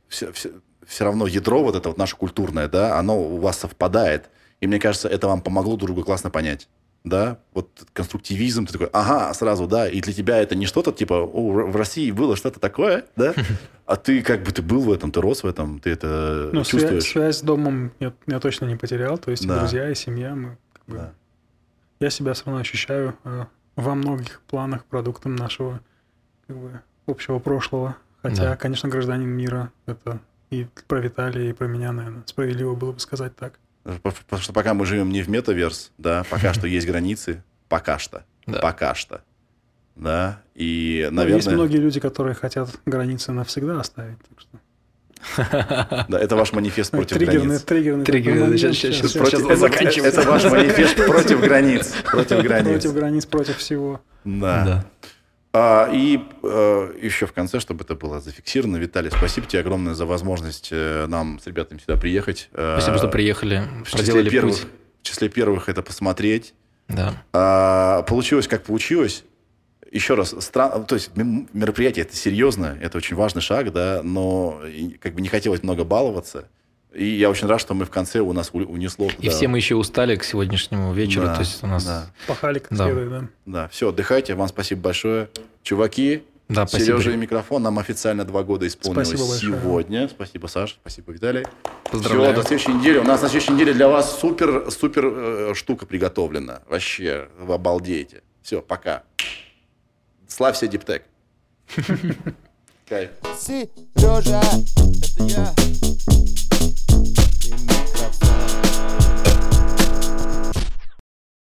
все, 0.08 0.32
все, 0.32 0.50
все 0.86 1.04
равно 1.04 1.26
ядро 1.26 1.62
вот 1.62 1.76
это 1.76 1.88
вот 1.90 1.98
наше 1.98 2.16
культурное, 2.16 2.68
да, 2.68 2.98
оно 2.98 3.20
у 3.20 3.38
вас 3.38 3.58
совпадает. 3.58 4.30
И 4.60 4.66
мне 4.66 4.78
кажется, 4.78 5.08
это 5.08 5.26
вам 5.28 5.42
помогло 5.42 5.76
друг 5.76 5.90
друга 5.90 6.04
классно 6.06 6.30
понять. 6.30 6.68
Да, 7.04 7.38
вот 7.52 7.68
конструктивизм, 7.92 8.66
ты 8.66 8.72
такой, 8.74 8.88
ага, 8.92 9.32
сразу, 9.34 9.66
да, 9.66 9.88
и 9.88 10.00
для 10.00 10.12
тебя 10.12 10.38
это 10.38 10.54
не 10.54 10.66
что-то 10.66 10.92
типа, 10.92 11.14
о, 11.14 11.50
в 11.70 11.76
России 11.76 12.10
было 12.12 12.36
что-то 12.36 12.60
такое, 12.60 13.04
да, 13.16 13.34
а 13.86 13.96
ты 13.96 14.22
как 14.22 14.42
бы 14.44 14.52
ты 14.52 14.62
был 14.62 14.82
в 14.82 14.92
этом, 14.92 15.10
ты 15.10 15.20
рос 15.20 15.42
в 15.42 15.46
этом, 15.46 15.80
ты 15.80 15.90
это 15.90 16.50
Ну, 16.52 16.62
чувствуешь. 16.64 17.02
связь 17.04 17.38
с 17.38 17.42
домом 17.42 17.92
я, 18.00 18.12
я 18.26 18.38
точно 18.40 18.66
не 18.66 18.76
потерял. 18.76 19.18
То 19.18 19.30
есть 19.32 19.44
и 19.44 19.48
Да. 19.48 19.58
друзья, 19.58 19.90
и 19.90 19.94
семья. 19.94 20.34
Мы, 20.34 20.56
как 20.74 20.84
бы, 20.86 20.96
Да. 20.96 21.12
Я 22.00 22.10
себя 22.10 22.32
все 22.34 22.44
равно 22.46 22.60
ощущаю 22.60 23.16
э, 23.24 23.44
во 23.76 23.94
многих 23.94 24.40
планах 24.42 24.84
продуктом 24.84 25.34
нашего 25.36 25.80
как 26.46 26.56
бы, 26.56 26.80
общего 27.06 27.38
прошлого. 27.40 27.96
Хотя, 28.22 28.50
Да. 28.50 28.56
конечно, 28.56 28.88
гражданин 28.88 29.28
мира 29.28 29.72
это 29.86 30.20
и 30.50 30.66
про 30.86 31.00
Виталия, 31.00 31.50
и 31.50 31.52
про 31.52 31.66
меня, 31.66 31.90
наверное, 31.92 32.22
справедливо 32.26 32.74
было 32.76 32.92
бы 32.92 33.00
сказать 33.00 33.34
так. 33.36 33.58
Потому 33.84 34.42
что 34.42 34.52
пока 34.52 34.74
мы 34.74 34.86
живем 34.86 35.10
не 35.10 35.22
в 35.22 35.28
метаверс, 35.28 35.92
да, 35.98 36.24
пока 36.30 36.54
что 36.54 36.66
есть 36.66 36.86
границы, 36.86 37.42
пока 37.68 37.98
что, 37.98 38.24
пока 38.60 38.94
что, 38.94 39.22
да, 39.96 40.40
и, 40.54 41.08
Но 41.10 41.22
есть 41.22 41.46
наверное, 41.46 41.54
многие 41.54 41.78
люди, 41.78 42.00
которые 42.00 42.34
хотят 42.34 42.70
границы 42.86 43.32
навсегда 43.32 43.80
оставить. 43.80 44.18
Так 44.28 44.40
что... 44.40 44.58
да, 46.08 46.18
это 46.18 46.34
ваш 46.36 46.52
манифест 46.52 46.90
против 46.90 47.16
триггерный, 47.16 47.46
границ. 47.46 47.62
триггерный 47.62 48.04
Триггерный, 48.04 48.56
это, 48.56 49.56
заканчивается. 49.56 50.20
это 50.20 50.30
ваш 50.30 50.44
манифест 50.44 50.96
против 50.96 51.40
границ, 51.40 51.94
против 52.04 52.42
границ. 52.42 52.72
Против 52.72 52.94
границ, 52.94 53.26
против 53.26 53.56
всего. 53.58 54.00
Да. 54.24 54.84
А, 55.54 55.90
и 55.92 56.18
э, 56.42 56.94
еще 57.02 57.26
в 57.26 57.32
конце, 57.32 57.60
чтобы 57.60 57.84
это 57.84 57.94
было 57.94 58.20
зафиксировано, 58.20 58.78
Виталий, 58.78 59.10
спасибо 59.10 59.46
тебе 59.46 59.60
огромное 59.60 59.92
за 59.92 60.06
возможность 60.06 60.68
э, 60.70 61.06
нам 61.08 61.38
с 61.40 61.46
ребятами 61.46 61.78
сюда 61.78 61.96
приехать. 61.96 62.48
Э, 62.52 62.78
Спасибо, 62.78 62.96
что 62.96 63.08
приехали, 63.08 63.62
в 63.84 63.90
числе 63.90 64.24
первых, 64.30 64.60
путь. 64.60 64.66
в 65.02 65.06
числе 65.06 65.28
первых 65.28 65.68
это 65.68 65.82
посмотреть. 65.82 66.54
Да. 66.88 67.22
А, 67.34 68.02
получилось, 68.02 68.48
как 68.48 68.62
получилось. 68.62 69.24
Еще 69.90 70.14
раз, 70.14 70.34
стран... 70.42 70.86
то 70.86 70.94
есть 70.94 71.10
мероприятие 71.14 72.06
это 72.06 72.16
серьезно, 72.16 72.78
это 72.80 72.96
очень 72.96 73.14
важный 73.14 73.42
шаг, 73.42 73.72
да, 73.72 74.00
но 74.02 74.62
как 75.00 75.14
бы 75.14 75.20
не 75.20 75.28
хотелось 75.28 75.62
много 75.62 75.84
баловаться. 75.84 76.48
И 76.94 77.06
я 77.06 77.30
очень 77.30 77.46
рад, 77.46 77.60
что 77.60 77.72
мы 77.74 77.84
в 77.86 77.90
конце 77.90 78.20
у 78.20 78.32
нас 78.32 78.50
унесло. 78.52 79.08
И 79.18 79.28
все 79.30 79.48
мы 79.48 79.58
еще 79.58 79.76
устали 79.76 80.16
к 80.16 80.24
сегодняшнему 80.24 80.92
вечеру. 80.92 81.26
Да, 81.26 81.34
то 81.34 81.40
есть 81.40 81.62
у 81.62 81.66
нас... 81.66 81.84
да. 81.84 82.06
Пахали 82.26 82.58
как 82.58 82.76
Да. 82.76 82.84
следует, 82.84 83.10
да. 83.10 83.28
Да, 83.46 83.68
все, 83.68 83.88
отдыхайте, 83.88 84.34
вам 84.34 84.48
спасибо 84.48 84.82
большое. 84.82 85.30
Чуваки, 85.62 86.22
Да, 86.48 86.66
спасибо. 86.66 86.98
Сережа 86.98 87.12
и 87.12 87.16
микрофон, 87.16 87.62
нам 87.62 87.78
официально 87.78 88.24
два 88.26 88.42
года 88.42 88.66
исполнилось 88.66 89.08
Спасибо 89.08 89.28
большое. 89.28 89.52
сегодня. 89.62 90.08
Спасибо, 90.08 90.46
Саша, 90.48 90.74
спасибо, 90.80 91.12
Виталий. 91.12 91.46
Поздравляю. 91.90 92.32
Все, 92.34 92.42
до 92.42 92.46
следующей 92.48 92.72
недели. 92.74 92.98
У 92.98 93.04
нас 93.04 93.22
на 93.22 93.28
следующей 93.30 93.52
неделе 93.54 93.72
для 93.72 93.88
вас 93.88 94.18
супер, 94.20 94.70
супер 94.70 95.04
э, 95.06 95.52
штука 95.54 95.86
приготовлена. 95.86 96.60
Вообще, 96.68 97.28
вы 97.38 97.54
обалдеете. 97.54 98.22
Все, 98.42 98.60
пока. 98.60 99.02
Славься, 100.28 100.66
Диптек. 100.66 101.04
Кайф. 102.88 103.10
Сережа, 103.38 104.40
это 104.76 105.24
я. 105.24 106.51